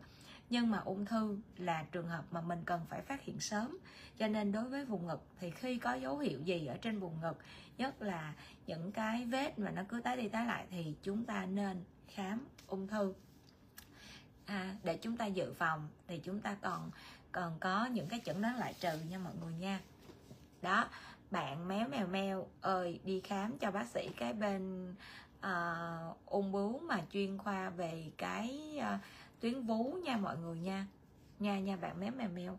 Nhưng 0.49 0.71
mà 0.71 0.77
ung 0.77 1.05
thư 1.05 1.37
là 1.57 1.85
trường 1.91 2.07
hợp 2.07 2.25
mà 2.31 2.41
mình 2.41 2.59
cần 2.65 2.81
phải 2.89 3.01
phát 3.01 3.21
hiện 3.23 3.39
sớm. 3.39 3.77
Cho 4.17 4.27
nên 4.27 4.51
đối 4.51 4.69
với 4.69 4.85
vùng 4.85 5.07
ngực 5.07 5.21
thì 5.39 5.51
khi 5.51 5.77
có 5.77 5.93
dấu 5.93 6.17
hiệu 6.17 6.41
gì 6.41 6.65
ở 6.65 6.77
trên 6.77 6.99
vùng 6.99 7.21
ngực 7.21 7.37
nhất 7.77 8.01
là 8.01 8.33
những 8.67 8.91
cái 8.91 9.25
vết 9.25 9.59
mà 9.59 9.71
nó 9.71 9.81
cứ 9.89 10.01
tái 10.01 10.17
đi 10.17 10.29
tái 10.29 10.45
lại 10.45 10.65
thì 10.69 10.95
chúng 11.03 11.25
ta 11.25 11.45
nên 11.45 11.83
khám 12.07 12.47
ung 12.67 12.87
thư. 12.87 13.13
À, 14.45 14.75
để 14.83 14.97
chúng 14.97 15.17
ta 15.17 15.25
dự 15.25 15.53
phòng 15.53 15.87
thì 16.07 16.19
chúng 16.23 16.39
ta 16.39 16.55
còn 16.61 16.91
còn 17.31 17.59
có 17.59 17.85
những 17.85 18.07
cái 18.07 18.21
chẩn 18.25 18.41
đoán 18.41 18.57
lại 18.57 18.75
trừ 18.79 18.99
nha 19.09 19.17
mọi 19.17 19.33
người 19.41 19.53
nha. 19.53 19.81
Đó 20.61 20.87
bạn 21.31 21.67
méo 21.67 21.87
mèo 21.87 22.07
mèo 22.07 22.47
ơi 22.61 22.99
đi 23.03 23.21
khám 23.21 23.57
cho 23.57 23.71
bác 23.71 23.87
sĩ 23.87 24.09
cái 24.17 24.33
bên 24.33 24.95
uh, 25.37 26.25
ung 26.25 26.51
bướu 26.51 26.79
mà 26.79 27.01
chuyên 27.11 27.37
khoa 27.37 27.69
về 27.69 28.11
cái 28.17 28.79
uh, 28.79 29.01
tuyến 29.39 29.61
vú 29.61 29.83
nha 30.03 30.17
mọi 30.17 30.37
người 30.37 30.59
nha. 30.59 30.87
Nha 31.39 31.59
nha 31.59 31.75
bạn 31.75 31.99
méo 31.99 32.11
mèo 32.11 32.29
mèo. 32.29 32.57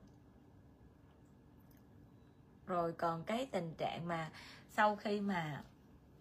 Rồi 2.67 2.93
còn 2.93 3.25
cái 3.25 3.47
tình 3.47 3.75
trạng 3.79 4.09
mà 4.09 4.31
sau 4.69 4.97
khi 4.97 5.21
mà 5.21 5.63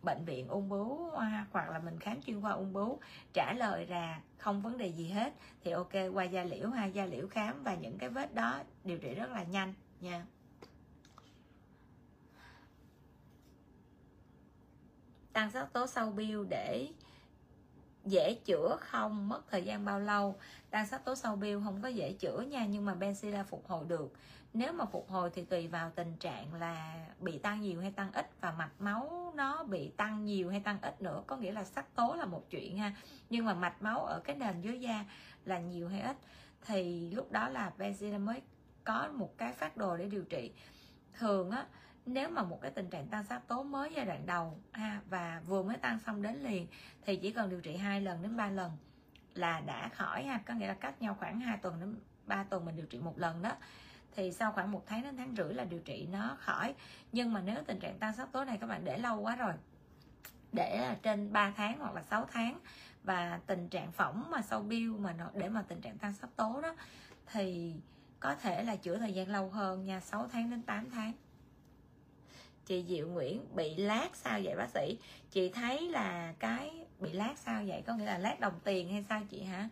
bệnh 0.03 0.25
viện 0.25 0.47
ung 0.47 0.69
bướu 0.69 1.09
à, 1.09 1.45
hoặc 1.51 1.69
là 1.69 1.79
mình 1.79 1.99
khám 1.99 2.21
chuyên 2.21 2.41
khoa 2.41 2.51
ung 2.51 2.73
bướu 2.73 2.99
trả 3.33 3.53
lời 3.53 3.87
là 3.87 4.21
không 4.37 4.61
vấn 4.61 4.77
đề 4.77 4.87
gì 4.87 5.09
hết, 5.09 5.33
thì 5.63 5.71
ok, 5.71 5.93
qua 6.13 6.23
da 6.23 6.43
liễu 6.43 6.69
ha, 6.69 6.85
da 6.85 7.05
liễu 7.05 7.27
khám 7.27 7.63
và 7.63 7.75
những 7.75 7.97
cái 7.97 8.09
vết 8.09 8.33
đó 8.33 8.59
điều 8.83 8.97
trị 8.97 9.13
rất 9.15 9.31
là 9.31 9.43
nhanh 9.43 9.73
nha. 9.99 10.25
Tăng 15.33 15.51
sắc 15.51 15.73
tố 15.73 15.87
sau 15.87 16.11
biêu 16.11 16.45
để 16.49 16.87
dễ 18.05 18.33
chữa 18.45 18.77
không, 18.79 19.29
mất 19.29 19.41
thời 19.49 19.63
gian 19.63 19.85
bao 19.85 19.99
lâu. 19.99 20.35
Tăng 20.69 20.87
sắc 20.87 21.05
tố 21.05 21.15
sau 21.15 21.35
biêu 21.35 21.61
không 21.65 21.81
có 21.81 21.87
dễ 21.87 22.13
chữa 22.13 22.41
nha, 22.41 22.65
nhưng 22.65 22.85
mà 22.85 22.95
benzilla 22.95 23.43
phục 23.43 23.67
hồi 23.67 23.85
được 23.87 24.13
nếu 24.53 24.73
mà 24.73 24.85
phục 24.85 25.09
hồi 25.09 25.29
thì 25.33 25.45
tùy 25.45 25.67
vào 25.67 25.91
tình 25.95 26.17
trạng 26.17 26.53
là 26.53 27.05
bị 27.19 27.37
tăng 27.37 27.61
nhiều 27.61 27.81
hay 27.81 27.91
tăng 27.91 28.11
ít 28.11 28.29
và 28.41 28.51
mạch 28.51 28.71
máu 28.79 29.33
nó 29.35 29.63
bị 29.63 29.89
tăng 29.97 30.25
nhiều 30.25 30.49
hay 30.49 30.59
tăng 30.59 30.81
ít 30.81 31.01
nữa. 31.01 31.23
Có 31.27 31.37
nghĩa 31.37 31.51
là 31.51 31.63
sắc 31.63 31.95
tố 31.95 32.15
là 32.15 32.25
một 32.25 32.43
chuyện 32.49 32.77
ha. 32.77 32.93
Nhưng 33.29 33.45
mà 33.45 33.53
mạch 33.53 33.81
máu 33.81 34.05
ở 34.05 34.19
cái 34.19 34.35
nền 34.35 34.61
dưới 34.61 34.79
da 34.79 35.05
là 35.45 35.59
nhiều 35.59 35.89
hay 35.89 36.01
ít 36.01 36.17
thì 36.65 37.11
lúc 37.11 37.31
đó 37.31 37.49
là 37.49 37.71
benzilla 37.77 38.19
mới 38.19 38.41
có 38.83 39.09
một 39.13 39.37
cái 39.37 39.53
phát 39.53 39.77
đồ 39.77 39.97
để 39.97 40.05
điều 40.05 40.23
trị. 40.23 40.51
Thường 41.13 41.51
á, 41.51 41.65
nếu 42.05 42.29
mà 42.29 42.43
một 42.43 42.59
cái 42.61 42.71
tình 42.71 42.89
trạng 42.89 43.07
tăng 43.07 43.25
sắc 43.25 43.47
tố 43.47 43.63
mới 43.63 43.91
giai 43.95 44.05
đoạn 44.05 44.25
đầu 44.25 44.59
ha 44.71 45.01
và 45.09 45.41
vừa 45.45 45.63
mới 45.63 45.77
tăng 45.77 45.99
xong 45.99 46.21
đến 46.21 46.35
liền 46.43 46.67
thì 47.05 47.15
chỉ 47.15 47.31
cần 47.31 47.49
điều 47.49 47.61
trị 47.61 47.77
hai 47.77 48.01
lần 48.01 48.21
đến 48.21 48.37
ba 48.37 48.49
lần 48.49 48.71
là 49.33 49.59
đã 49.59 49.89
khỏi 49.89 50.23
ha. 50.23 50.39
Có 50.45 50.53
nghĩa 50.53 50.67
là 50.67 50.73
cách 50.73 51.01
nhau 51.01 51.15
khoảng 51.19 51.39
2 51.39 51.57
tuần 51.57 51.79
đến 51.79 51.95
3 52.25 52.43
tuần 52.43 52.65
mình 52.65 52.75
điều 52.75 52.85
trị 52.85 52.99
một 52.99 53.19
lần 53.19 53.41
đó 53.41 53.51
thì 54.15 54.31
sau 54.31 54.51
khoảng 54.51 54.71
một 54.71 54.83
tháng 54.87 55.03
đến 55.03 55.17
tháng 55.17 55.35
rưỡi 55.37 55.53
là 55.53 55.63
điều 55.63 55.79
trị 55.79 56.07
nó 56.11 56.37
khỏi. 56.39 56.73
Nhưng 57.11 57.33
mà 57.33 57.41
nếu 57.41 57.55
tình 57.67 57.79
trạng 57.79 57.99
tăng 57.99 58.13
sắc 58.13 58.31
tố 58.31 58.45
này 58.45 58.57
các 58.61 58.67
bạn 58.67 58.85
để 58.85 58.97
lâu 58.97 59.19
quá 59.19 59.35
rồi, 59.35 59.53
để 60.51 60.95
trên 61.03 61.33
3 61.33 61.53
tháng 61.57 61.79
hoặc 61.79 61.95
là 61.95 62.01
6 62.01 62.27
tháng 62.31 62.59
và 63.03 63.39
tình 63.47 63.69
trạng 63.69 63.91
phỏng 63.91 64.31
mà 64.31 64.41
sau 64.41 64.59
bill 64.61 64.91
mà 64.91 65.13
nó, 65.13 65.29
để 65.33 65.49
mà 65.49 65.63
tình 65.67 65.81
trạng 65.81 65.97
tăng 65.97 66.13
sắc 66.13 66.35
tố 66.35 66.61
đó, 66.61 66.75
thì 67.31 67.75
có 68.19 68.35
thể 68.35 68.63
là 68.63 68.75
chữa 68.75 68.97
thời 68.97 69.13
gian 69.13 69.29
lâu 69.29 69.49
hơn 69.49 69.85
nha 69.85 69.99
6 69.99 70.27
tháng 70.31 70.49
đến 70.49 70.61
8 70.61 70.89
tháng. 70.89 71.13
Chị 72.65 72.85
Diệu 72.87 73.07
Nguyễn, 73.07 73.55
bị 73.55 73.75
lát 73.75 74.15
sao 74.15 74.39
vậy 74.43 74.55
bác 74.55 74.69
sĩ? 74.69 74.97
Chị 75.31 75.49
thấy 75.49 75.89
là 75.89 76.33
cái 76.39 76.85
bị 76.99 77.13
lát 77.13 77.37
sao 77.37 77.63
vậy? 77.67 77.83
Có 77.87 77.93
nghĩa 77.93 78.05
là 78.05 78.17
lát 78.17 78.39
đồng 78.39 78.59
tiền 78.63 78.91
hay 78.91 79.05
sao 79.09 79.21
chị 79.29 79.43
hả? 79.43 79.69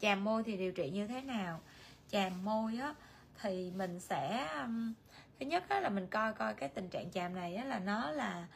Chàm 0.00 0.24
môi 0.24 0.42
thì 0.42 0.56
điều 0.56 0.72
trị 0.72 0.90
như 0.90 1.06
thế 1.06 1.20
nào? 1.20 1.60
Chàm 2.08 2.44
môi 2.44 2.78
á 2.78 2.94
thì 3.42 3.70
mình 3.76 4.00
sẽ 4.00 4.48
um, 4.62 4.94
thứ 5.40 5.46
nhất 5.46 5.68
đó 5.68 5.80
là 5.80 5.88
mình 5.88 6.06
coi 6.06 6.34
coi 6.34 6.54
cái 6.54 6.68
tình 6.68 6.88
trạng 6.88 7.10
chàm 7.10 7.34
này 7.34 7.64
là 7.66 7.78
nó 7.78 8.10
là 8.10 8.46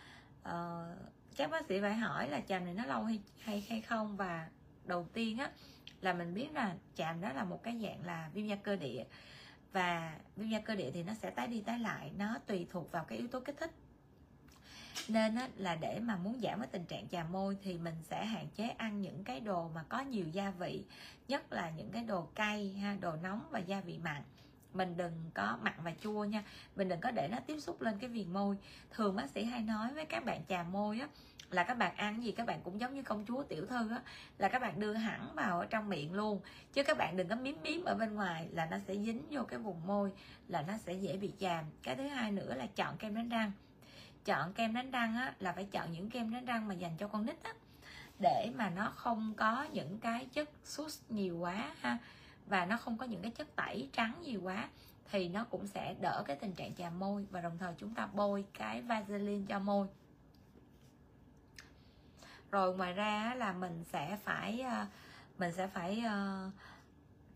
uh, 0.43 0.99
các 1.37 1.51
bác 1.51 1.67
sĩ 1.67 1.81
phải 1.81 1.95
hỏi 1.95 2.29
là 2.29 2.41
chàm 2.41 2.65
này 2.65 2.75
nó 2.75 2.87
lâu 2.87 3.05
hay 3.05 3.21
hay 3.39 3.67
hay 3.69 3.81
không? 3.81 4.17
Và 4.17 4.49
đầu 4.85 5.07
tiên 5.13 5.39
á 5.39 5.51
là 6.01 6.13
mình 6.13 6.35
biết 6.35 6.49
là 6.53 6.75
chàm 6.95 7.21
đó 7.21 7.33
là 7.33 7.45
một 7.45 7.63
cái 7.63 7.79
dạng 7.83 8.07
là 8.07 8.31
viêm 8.35 8.47
da 8.47 8.57
cơ 8.57 8.77
địa. 8.77 9.05
Và 9.73 10.19
viêm 10.37 10.49
da 10.49 10.61
cơ 10.61 10.75
địa 10.75 10.91
thì 10.95 11.03
nó 11.03 11.15
sẽ 11.15 11.31
tái 11.31 11.47
đi 11.47 11.61
tái 11.61 11.79
lại 11.79 12.13
nó 12.19 12.39
tùy 12.47 12.67
thuộc 12.71 12.93
vào 12.93 13.05
cái 13.05 13.19
yếu 13.19 13.29
tố 13.29 13.41
kích 13.41 13.57
thích. 13.61 13.71
Nên 15.09 15.35
á, 15.37 15.49
là 15.57 15.77
để 15.77 16.01
mà 16.01 16.17
muốn 16.17 16.41
giảm 16.43 16.59
cái 16.59 16.69
tình 16.73 16.85
trạng 16.85 17.09
chà 17.09 17.25
môi 17.25 17.57
thì 17.63 17.79
mình 17.79 17.95
sẽ 18.03 18.25
hạn 18.25 18.49
chế 18.55 18.69
ăn 18.69 19.03
những 19.03 19.25
cái 19.25 19.41
đồ 19.41 19.69
mà 19.69 19.83
có 19.89 20.01
nhiều 20.01 20.29
gia 20.33 20.51
vị 20.51 20.85
nhất 21.29 21.53
là 21.53 21.71
những 21.71 21.91
cái 21.91 22.05
đồ 22.05 22.29
cay 22.35 22.73
ha 22.73 22.97
đồ 23.01 23.17
nóng 23.17 23.47
và 23.51 23.59
gia 23.59 23.81
vị 23.81 23.99
mặn 23.99 24.23
mình 24.75 24.97
đừng 24.97 25.31
có 25.35 25.59
mặn 25.63 25.75
và 25.85 25.93
chua 26.01 26.25
nha. 26.25 26.45
Mình 26.77 26.89
đừng 26.89 27.01
có 27.01 27.11
để 27.11 27.29
nó 27.29 27.39
tiếp 27.47 27.61
xúc 27.61 27.83
lên 27.83 27.99
cái 27.99 28.11
viền 28.11 28.33
môi. 28.33 28.57
Thường 28.91 29.17
bác 29.17 29.31
sĩ 29.31 29.45
hay 29.45 29.63
nói 29.63 29.89
với 29.95 30.05
các 30.05 30.25
bạn 30.25 30.41
chà 30.49 30.63
môi 30.63 31.01
á, 31.01 31.09
là 31.51 31.65
các 31.65 31.75
bạn 31.75 31.97
ăn 31.97 32.25
gì 32.25 32.33
các 32.33 32.47
bạn 32.47 32.61
cũng 32.65 32.81
giống 32.81 32.95
như 32.95 33.03
công 33.03 33.25
chúa 33.29 33.43
tiểu 33.43 33.67
thư 33.67 33.91
á, 33.91 34.03
là 34.39 34.49
các 34.49 34.59
bạn 34.63 34.81
đưa 34.81 34.93
hẳn 34.93 35.35
vào 35.35 35.61
ở 35.61 35.67
trong 35.67 35.89
miệng 35.89 36.15
luôn. 36.15 36.41
Chứ 36.73 36.83
các 36.83 36.99
bạn 36.99 37.17
đừng 37.17 37.29
có 37.29 37.37
miếm 37.37 37.55
miếm 37.63 37.85
ở 37.85 37.95
bên 37.95 38.15
ngoài 38.15 38.49
là 38.53 38.67
nó 38.67 38.79
sẽ 38.87 38.95
dính 38.95 39.23
vô 39.31 39.43
cái 39.43 39.59
vùng 39.59 39.87
môi, 39.87 40.13
là 40.49 40.63
nó 40.63 40.77
sẽ 40.77 40.93
dễ 40.93 41.17
bị 41.17 41.33
chàm. 41.39 41.65
Cái 41.83 41.97
thứ 41.97 42.09
hai 42.09 42.31
nữa 42.31 42.55
là 42.55 42.67
chọn 42.67 42.97
kem 42.97 43.15
đánh 43.15 43.29
răng. 43.29 43.53
Chọn 44.25 44.53
kem 44.53 44.75
đánh 44.75 44.91
răng 44.91 45.17
á, 45.17 45.35
là 45.41 45.53
phải 45.53 45.65
chọn 45.65 45.93
những 45.93 46.11
kem 46.11 46.33
đánh 46.33 46.45
răng 46.45 46.69
mà 46.69 46.75
dành 46.75 46.97
cho 46.99 47.09
con 47.09 47.27
nít 47.27 47.43
á, 47.43 47.53
để 48.19 48.53
mà 48.55 48.71
nó 48.71 48.93
không 48.97 49.35
có 49.37 49.67
những 49.73 49.99
cái 49.99 50.27
chất 50.33 50.51
sút 50.65 50.93
nhiều 51.09 51.39
quá 51.39 51.75
ha 51.81 51.99
và 52.47 52.65
nó 52.65 52.77
không 52.77 52.99
có 52.99 53.07
những 53.07 53.23
cái 53.23 53.31
chất 53.31 53.57
tẩy 53.57 53.89
trắng 53.93 54.15
nhiều 54.23 54.41
quá 54.43 54.69
thì 55.11 55.29
nó 55.29 55.45
cũng 55.45 55.67
sẽ 55.67 55.95
đỡ 56.01 56.23
cái 56.27 56.37
tình 56.37 56.53
trạng 56.53 56.75
chàm 56.75 56.99
môi 56.99 57.27
và 57.31 57.41
đồng 57.41 57.59
thời 57.59 57.75
chúng 57.79 57.95
ta 57.95 58.07
bôi 58.07 58.45
cái 58.59 58.83
vaseline 58.83 59.45
cho 59.49 59.59
môi. 59.59 59.87
Rồi 62.51 62.77
ngoài 62.77 62.93
ra 62.93 63.35
là 63.35 63.53
mình 63.53 63.85
sẽ 63.85 64.19
phải 64.25 64.61
ờ, 64.61 64.87
mình 65.39 65.53
sẽ 65.53 65.67
phải 65.67 66.03
uh, 66.07 66.53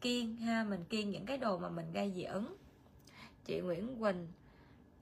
kiêng 0.01 0.37
ha 0.37 0.65
mình 0.65 0.85
kiêng 0.85 1.11
những 1.11 1.27
cái 1.27 1.39
đồ 1.39 1.59
mà 1.59 1.69
mình 1.69 1.93
gây 1.93 2.13
dị 2.15 2.23
ứng. 2.23 2.57
Chị 3.45 3.61
Nguyễn 3.61 4.01
Quỳnh 4.01 4.27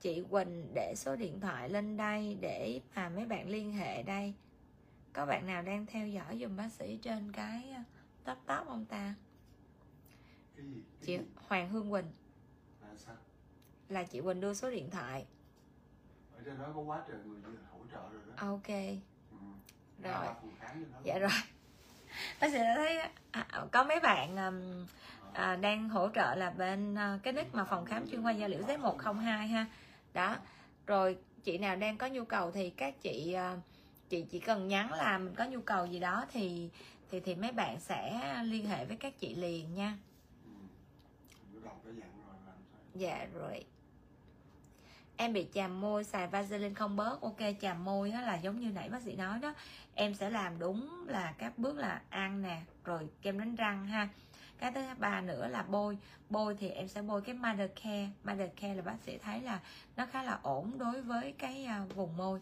chị 0.01 0.23
Quỳnh 0.29 0.67
để 0.73 0.93
số 0.97 1.15
điện 1.15 1.39
thoại 1.39 1.69
lên 1.69 1.97
đây 1.97 2.37
để 2.41 2.81
mà 2.95 3.09
mấy 3.09 3.25
bạn 3.25 3.49
liên 3.49 3.73
hệ 3.73 4.03
đây. 4.03 4.33
Có 5.13 5.25
bạn 5.25 5.47
nào 5.47 5.61
đang 5.61 5.85
theo 5.85 6.07
dõi 6.07 6.39
dùm 6.41 6.55
bác 6.55 6.71
sĩ 6.71 6.97
trên 7.01 7.31
cái 7.31 7.75
ờ, 8.25 8.35
top 8.45 8.67
không 8.67 8.85
ta? 8.85 9.15
Chị? 11.01 11.19
Hoàng 11.35 11.69
Hương 11.69 11.91
Quỳnh. 11.91 12.11
Là 12.81 12.87
sao? 12.97 13.15
Là 13.89 14.03
chị 14.03 14.21
Quỳnh 14.21 14.41
đưa 14.41 14.53
số 14.53 14.71
điện 14.71 14.89
thoại. 14.89 15.25
Ở 16.35 16.41
trên 16.45 16.59
đó 16.59 16.71
có 16.75 16.81
quá 16.81 17.03
trời 17.07 17.17
người 17.25 17.41
hỗ 17.71 17.79
trợ 17.91 18.09
rồi 18.11 18.21
đó. 18.27 18.33
Ok. 18.37 18.67
Ừ. 19.31 19.37
Rồi. 20.03 20.27
Dạ 21.03 21.19
rồi. 21.19 21.29
Bác 22.41 22.51
sĩ 22.51 22.57
đã 22.57 22.73
thấy 22.75 22.97
à, 23.31 23.67
có 23.71 23.83
mấy 23.83 23.99
bạn 23.99 24.37
um, 24.37 24.85
à, 25.33 25.55
đang 25.55 25.89
hỗ 25.89 26.09
trợ 26.09 26.35
là 26.35 26.49
bên 26.49 26.95
à, 26.95 27.19
cái 27.23 27.33
nick 27.33 27.55
mà 27.55 27.63
phòng 27.63 27.85
khám 27.85 28.07
chuyên 28.07 28.23
khoa 28.23 28.31
da 28.31 28.47
liễu 28.47 28.61
Z102 28.61 29.21
ha. 29.47 29.65
Đó. 30.13 30.37
Rồi 30.87 31.17
chị 31.43 31.57
nào 31.57 31.75
đang 31.75 31.97
có 31.97 32.07
nhu 32.07 32.25
cầu 32.25 32.51
thì 32.51 32.69
các 32.69 33.01
chị 33.01 33.33
à, 33.33 33.57
chị 34.09 34.25
chỉ 34.29 34.39
cần 34.39 34.67
nhắn 34.67 34.93
là 34.93 35.17
mình 35.17 35.35
có 35.35 35.45
nhu 35.45 35.61
cầu 35.61 35.85
gì 35.85 35.99
đó 35.99 36.25
thì 36.31 36.69
thì 37.11 37.19
thì 37.19 37.35
mấy 37.35 37.51
bạn 37.51 37.79
sẽ 37.79 38.21
liên 38.43 38.65
hệ 38.65 38.85
với 38.85 38.97
các 38.97 39.19
chị 39.19 39.35
liền 39.35 39.75
nha 39.75 39.97
Ừ. 40.45 40.51
Bữa 41.53 41.59
đầu 41.59 41.73
đã 41.85 41.91
dặn 41.91 42.09
rồi 42.27 42.35
làm 42.45 42.55
sao 42.71 42.81
dạ 42.95 43.27
rồi. 43.33 43.65
Em 45.17 45.33
bị 45.33 45.47
chàm 45.53 45.81
môi, 45.81 46.03
xài 46.03 46.27
vaseline 46.27 46.73
không 46.73 46.95
bớt. 46.95 47.21
Ok 47.21 47.39
chàm 47.61 47.83
môi 47.83 48.11
đó 48.11 48.21
là 48.21 48.35
giống 48.35 48.59
như 48.59 48.71
nãy 48.71 48.89
bác 48.89 49.01
sĩ 49.01 49.15
nói 49.15 49.39
đó. 49.39 49.53
Em 49.93 50.13
sẽ 50.13 50.29
làm 50.29 50.59
đúng 50.59 51.05
là 51.07 51.33
các 51.37 51.57
bước 51.57 51.77
là 51.77 52.01
ăn 52.09 52.41
nè, 52.41 52.61
rồi 52.83 53.09
kem 53.21 53.39
đánh 53.39 53.55
răng 53.55 53.87
ha. 53.87 54.09
Cái 54.57 54.71
thứ 54.71 54.81
ba 54.97 55.21
nữa 55.21 55.47
là 55.47 55.63
bôi. 55.63 55.97
Bôi 56.29 56.55
thì 56.59 56.69
em 56.69 56.87
sẽ 56.87 57.01
bôi 57.01 57.21
cái 57.21 57.35
mothercare 57.35 58.09
care. 58.25 58.47
Care 58.47 58.75
là 58.75 58.81
bác 58.81 58.97
sĩ 59.05 59.17
thấy 59.17 59.41
là 59.41 59.59
nó 59.95 60.05
khá 60.05 60.23
là 60.23 60.39
ổn 60.43 60.77
đối 60.77 61.01
với 61.01 61.31
cái 61.31 61.65
à, 61.65 61.85
vùng 61.95 62.17
môi. 62.17 62.39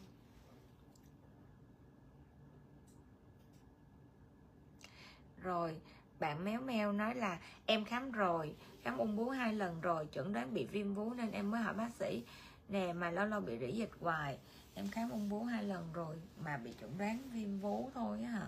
Rồi 5.41 5.75
bạn 6.23 6.43
méo 6.43 6.61
meo 6.61 6.91
nói 6.91 7.15
là 7.15 7.39
em 7.65 7.85
khám 7.85 8.11
rồi 8.11 8.55
khám 8.83 8.97
ung 8.97 9.15
bướu 9.15 9.29
hai 9.29 9.53
lần 9.53 9.81
rồi 9.81 10.05
chuẩn 10.05 10.33
đoán 10.33 10.53
bị 10.53 10.65
viêm 10.65 10.93
vú 10.93 11.13
nên 11.13 11.31
em 11.31 11.51
mới 11.51 11.61
hỏi 11.61 11.73
bác 11.73 11.93
sĩ. 11.93 12.23
Nè 12.69 12.93
mà 12.93 13.11
lâu 13.11 13.25
lâu 13.25 13.41
bị 13.41 13.59
rỉ 13.59 13.71
dịch 13.71 13.89
hoài 13.99 14.37
em 14.73 14.87
khám 14.87 15.09
ung 15.09 15.29
bướu 15.29 15.43
hai 15.43 15.63
lần 15.63 15.93
rồi 15.93 16.15
mà 16.43 16.57
bị 16.57 16.71
chuẩn 16.79 16.97
đoán 16.97 17.29
viêm 17.33 17.59
vú 17.59 17.89
thôi 17.93 18.19
á 18.23 18.29
hả? 18.29 18.47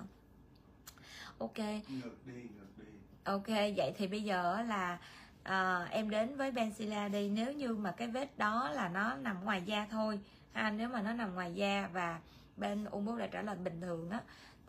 Ok. 1.38 1.58
Ngược 1.58 2.26
đi 2.26 2.34
ngược 2.34 2.78
đi. 2.78 2.86
Ok 3.24 3.48
vậy 3.48 3.94
thì 3.98 4.08
bây 4.08 4.24
giờ 4.24 4.54
á 4.56 4.64
là 4.64 4.98
à, 5.44 5.88
em 5.92 6.10
đến 6.10 6.38
với 6.38 6.52
Benzilla 6.52 7.12
đi. 7.12 7.30
Nếu 7.30 7.54
như 7.54 7.76
mà 7.76 7.92
cái 7.92 8.08
vết 8.08 8.38
đó 8.38 8.70
là 8.70 8.90
nó 8.90 9.16
nằm 9.16 9.44
ngoài 9.44 9.62
da 9.66 9.88
thôi 9.92 10.20
ha 10.54 10.72
nếu 10.72 10.90
mà 10.90 11.02
nó 11.02 11.14
nằm 11.14 11.36
ngoài 11.36 11.54
da 11.54 11.90
và 11.94 12.20
bên 12.58 12.86
ung 12.86 13.06
bướu 13.06 13.18
đã 13.18 13.28
trở 13.28 13.42
lại 13.42 13.56
bình 13.56 13.82
thường 13.82 14.10
đó 14.10 14.20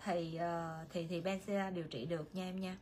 thì 0.05 0.37
ờ, 0.37 0.85
thì 0.91 1.07
thì 1.07 1.21
Benzilla 1.21 1.75
điều 1.75 1.85
trị 1.85 2.07
được 2.07 2.35
nha 2.35 2.45
em 2.45 2.61
nha 2.61 2.77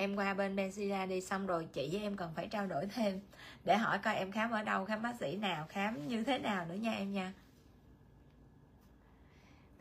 em 0.00 0.16
qua 0.16 0.34
bên 0.34 0.56
Benzilla 0.56 1.08
đi 1.08 1.20
xong 1.20 1.46
rồi 1.46 1.68
chị 1.72 1.88
với 1.92 2.02
em 2.02 2.16
cần 2.16 2.32
phải 2.36 2.46
trao 2.46 2.66
đổi 2.66 2.86
thêm. 2.86 3.20
Để 3.64 3.76
hỏi 3.76 3.98
coi 3.98 4.16
em 4.16 4.32
khám 4.32 4.50
ở 4.50 4.62
đâu 4.62 4.84
khám 4.84 5.02
bác 5.02 5.16
sĩ 5.20 5.36
nào 5.36 5.66
khám 5.68 6.08
như 6.08 6.24
thế 6.24 6.38
nào 6.38 6.66
nữa 6.66 6.74
nha 6.74 6.92
em 6.92 7.12
nha. 7.12 7.32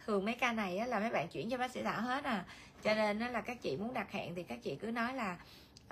Thường 0.06 0.26
mấy 0.26 0.34
ca 0.34 0.52
này 0.52 0.78
á, 0.78 0.86
là 0.88 1.00
mấy 1.00 1.10
bạn 1.10 1.28
chuyển 1.28 1.50
cho 1.50 1.58
bác 1.58 1.72
sĩ 1.72 1.84
thảo 1.84 2.02
hết 2.02 2.24
à. 2.24 2.46
Cho 2.84 2.96
nên 2.96 3.20
á, 3.20 3.30
là 3.30 3.42
các 3.42 3.62
chị 3.62 3.78
muốn 3.78 3.94
đặt 3.94 4.12
hẹn 4.12 4.36
thì 4.36 4.44
các 4.44 4.60
chị 4.64 4.76
cứ 4.76 4.92
nói 4.92 5.14
là 5.14 5.38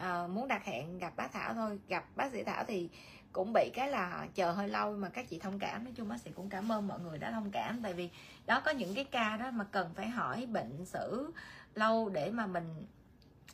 uh, 0.02 0.30
muốn 0.30 0.48
đặt 0.48 0.66
hẹn 0.66 1.00
gặp 1.00 1.14
bác 1.16 1.32
thảo 1.34 1.54
thôi. 1.54 1.80
Gặp 1.88 2.06
bác 2.16 2.32
sĩ 2.32 2.44
thảo 2.44 2.64
thì 2.68 2.90
cũng 3.32 3.54
bị 3.54 3.70
cái 3.74 3.90
là 3.90 4.28
chờ 4.36 4.52
hơi 4.52 4.70
lâu 4.70 4.98
mà 4.98 5.10
các 5.10 5.30
chị 5.30 5.40
thông 5.40 5.60
cảm. 5.60 5.84
Nói 5.84 5.94
chung 5.96 6.10
bác 6.10 6.22
sĩ 6.22 6.32
cũng 6.36 6.50
cảm 6.50 6.72
ơn 6.72 6.88
mọi 6.88 7.00
người 7.00 7.18
đã 7.18 7.32
thông 7.32 7.52
cảm. 7.52 7.82
Tại 7.84 7.94
vì 7.94 8.10
đó 8.46 8.62
có 8.66 8.72
những 8.72 8.96
cái 8.96 9.04
ca 9.04 9.38
đó 9.38 9.52
mà 9.52 9.64
cần 9.72 9.94
phải 9.96 10.10
hỏi 10.10 10.48
bệnh 10.52 10.86
sử 10.86 11.32
lâu 11.76 12.10
để 12.10 12.32
mà 12.32 12.48
mình 12.48 12.86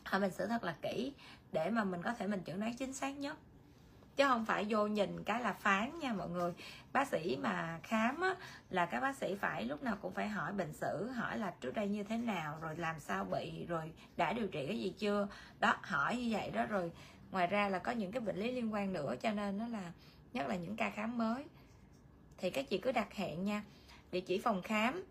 hỏi 0.06 0.22
mình 0.22 0.32
sửa 0.32 0.47
thật 0.47 0.64
là 0.64 0.76
kỹ 0.82 1.14
để 1.51 1.70
mà 1.70 1.84
mình 1.84 2.01
có 2.01 2.14
thể 2.14 2.28
mình 2.28 2.41
chẩn 2.45 2.60
đoán 2.60 2.74
chính 2.78 2.93
xác 2.93 3.18
nhất. 3.18 3.38
Chứ 4.16 4.28
không 4.28 4.45
phải 4.45 4.66
vô 4.70 4.88
nhìn 4.88 5.24
cái 5.24 5.41
là 5.41 5.54
phán 5.54 5.99
nha 5.99 6.14
mọi 6.14 6.30
người. 6.30 6.54
Bác 6.93 7.08
sĩ 7.08 7.38
mà 7.41 7.80
khám 7.84 8.22
á, 8.22 8.36
là 8.70 8.86
các 8.86 8.99
bác 8.99 9.16
sĩ 9.18 9.36
phải 9.36 9.66
lúc 9.66 9.84
nào 9.84 9.97
cũng 10.01 10.14
phải 10.14 10.28
hỏi 10.28 10.54
bệnh 10.54 10.74
sử 10.74 11.08
hỏi 11.08 11.38
là 11.38 11.54
trước 11.62 11.74
đây 11.74 11.88
như 11.88 12.04
thế 12.04 12.18
nào 12.18 12.58
rồi 12.62 12.76
làm 12.76 12.99
sao 12.99 13.26
bị 13.26 13.66
rồi 13.66 13.91
đã 14.18 14.34
điều 14.34 14.47
trị 14.47 14.68
cái 14.68 14.80
gì 14.80 14.93
chưa? 14.97 15.28
Đó 15.60 15.76
hỏi 15.82 16.18
như 16.18 16.30
vậy 16.32 16.51
đó. 16.51 16.66
Rồi 16.66 16.91
ngoài 17.32 17.47
ra 17.47 17.70
là 17.70 17.80
có 17.80 17.91
những 17.91 18.12
cái 18.12 18.22
bệnh 18.22 18.38
lý 18.38 18.51
liên 18.51 18.74
quan 18.74 18.93
nữa 18.93 19.16
cho 19.22 19.32
nên 19.32 19.58
nó 19.58 19.68
là 19.68 19.91
nhất 20.34 20.47
là 20.47 20.56
những 20.56 20.76
ca 20.76 20.89
khám 20.89 21.18
mới. 21.18 21.45
Thì 22.38 22.49
các 22.49 22.70
chị 22.70 22.78
cứ 22.78 22.91
đặt 22.91 23.14
hẹn 23.14 23.43
nha. 23.43 23.64
Địa 24.12 24.22
chỉ 24.22 24.38
phòng 24.38 24.62
khám 24.62 25.04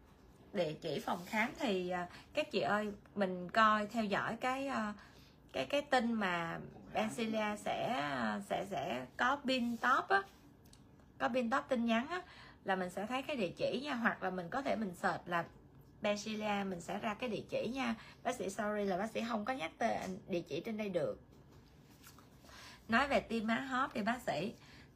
địa 0.53 0.72
chỉ 0.80 1.00
phòng 1.00 1.22
khám 1.26 1.50
thì 1.59 1.90
à, 1.90 2.09
các 2.34 2.50
chị 2.50 2.61
ơi 2.61 2.92
mình 3.14 3.48
coi 3.50 3.86
theo 3.86 4.05
dõi 4.05 4.36
cái 4.40 4.66
à, 4.66 4.94
cái 5.53 5.66
cái 5.66 5.82
tin 5.82 6.12
mà 6.12 6.59
Bencilia 6.94 7.57
sẽ 7.57 7.88
à, 7.88 8.40
sẽ 8.48 8.66
sẽ 8.70 9.07
có 9.16 9.36
pin 9.44 9.76
top 9.76 10.09
á 10.09 10.22
có 11.18 11.28
pin 11.28 11.50
top 11.50 11.64
tin 11.68 11.86
nhắn 11.86 12.09
á 12.09 12.22
là 12.64 12.76
mình 12.76 12.90
sẽ 12.90 13.07
thấy 13.07 13.22
cái 13.22 13.36
địa 13.36 13.50
chỉ 13.57 13.80
nha. 13.84 13.94
Hoặc 13.94 14.22
là 14.22 14.30
mình 14.30 14.48
có 14.50 14.62
thể 14.62 14.76
mình 14.76 14.94
search 14.94 15.28
là 15.28 15.44
Bencilia 16.03 16.64
mình 16.68 16.80
sẽ 16.80 16.98
ra 16.98 17.14
cái 17.14 17.28
địa 17.28 17.42
chỉ 17.50 17.68
nha. 17.74 17.94
Bác 18.22 18.34
sĩ 18.34 18.50
sorry 18.50 18.84
là 18.84 18.98
bác 18.98 19.11
sĩ 19.11 19.20
không 19.28 19.44
có 19.44 19.53
nhắc 19.53 19.70
tên 19.78 20.18
địa 20.28 20.40
chỉ 20.40 20.61
trên 20.61 20.76
đây 20.76 20.88
được. 20.88 21.20
Nói 22.88 23.09
về 23.09 23.20
tiêm 23.20 23.46
má 23.46 23.61
hóp 23.61 23.90
thì 23.94 24.03
bác 24.03 24.20
sĩ 24.26 24.53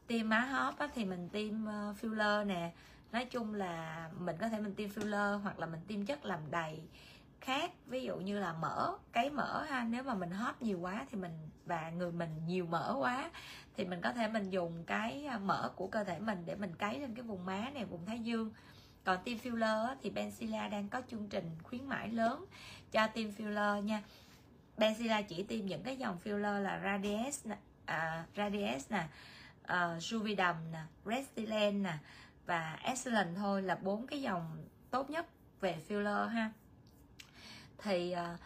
tiêm 0.06 0.28
má 0.28 0.40
hóp 0.40 0.78
á, 0.78 0.88
thì 0.94 1.04
mình 1.04 1.28
tiêm 1.28 1.66
ờ, 1.66 1.94
filler 2.02 2.46
nè 2.46 2.72
nói 3.12 3.24
chung 3.24 3.54
là 3.54 4.08
mình 4.18 4.36
có 4.40 4.48
thể 4.48 4.60
mình 4.60 4.74
tiêm 4.74 4.88
filler 4.88 5.38
hoặc 5.38 5.58
là 5.58 5.66
mình 5.66 5.80
tiêm 5.86 6.06
chất 6.06 6.24
làm 6.24 6.40
đầy 6.50 6.80
khác. 7.40 7.70
Ví 7.86 8.04
dụ 8.04 8.16
như 8.16 8.38
là 8.38 8.52
mỡ 8.52 8.92
cái 9.12 9.30
mỡ 9.30 9.62
ha 9.62 9.84
nếu 9.84 10.02
mà 10.02 10.14
mình 10.14 10.30
hot 10.30 10.62
nhiều 10.62 10.78
quá 10.80 11.06
thì 11.10 11.18
mình 11.18 11.32
và 11.64 11.90
người 11.90 12.12
mình 12.12 12.30
nhiều 12.46 12.66
mỡ 12.66 12.96
quá 12.98 13.30
thì 13.76 13.84
mình 13.84 14.00
có 14.00 14.12
thể 14.12 14.28
mình 14.28 14.50
dùng 14.50 14.84
cái 14.84 15.26
à, 15.26 15.38
mỡ 15.38 15.68
của 15.76 15.86
cơ 15.86 16.04
thể 16.04 16.18
mình 16.18 16.42
để 16.46 16.54
mình 16.54 16.74
cấy 16.74 17.00
lên 17.00 17.14
cái 17.14 17.22
vùng 17.22 17.46
má 17.46 17.70
này 17.74 17.84
vùng 17.84 18.06
thái 18.06 18.20
dương. 18.20 18.50
Còn 19.04 19.18
tiêm 19.24 19.38
filler 19.38 19.96
thì 20.02 20.10
Benzilla 20.10 20.70
đang 20.70 20.88
có 20.88 21.02
chương 21.10 21.28
trình 21.28 21.50
khuyến 21.62 21.88
mãi 21.88 22.08
lớn 22.08 22.44
cho 22.92 23.06
tiêm 23.06 23.30
filler 23.30 23.80
nha. 23.80 24.02
Benzilla 24.76 25.22
chỉ 25.22 25.42
tiêm 25.42 25.66
những 25.66 25.82
cái 25.82 25.96
dòng 25.96 26.18
filler 26.24 26.60
là 26.60 26.80
Radies 26.84 27.46
à, 27.86 28.24
Radies 28.36 28.90
nè 28.90 29.06
à, 29.62 29.94
uh, 29.96 30.02
Juvidum 30.02 30.54
nè 30.72 30.80
Restylane 31.04 31.70
nè 31.70 31.98
và 32.46 32.78
Excellent 32.82 33.36
thôi 33.36 33.62
là 33.62 33.74
bốn 33.74 34.06
cái 34.06 34.22
dòng 34.22 34.64
tốt 34.90 35.10
nhất 35.10 35.26
về 35.60 35.82
filler 35.88 36.26
ha. 36.26 36.52
Thì 37.78 38.14
uh, 38.34 38.40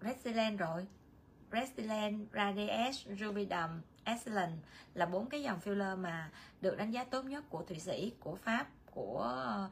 Restylane 0.00 0.56
rồi. 0.56 0.86
Restylane, 1.52 2.18
Radies, 2.32 3.06
Juvidum, 3.06 3.80
Excellent 4.04 4.52
là 4.94 5.06
bốn 5.06 5.28
cái 5.28 5.42
dòng 5.42 5.60
filler 5.64 5.96
mà 5.96 6.30
được 6.60 6.76
đánh 6.76 6.90
giá 6.90 7.04
tốt 7.04 7.22
nhất 7.22 7.44
của 7.48 7.62
Thụy 7.62 7.78
Sĩ, 7.78 8.12
của 8.20 8.36
Pháp, 8.36 8.66
của 8.90 9.68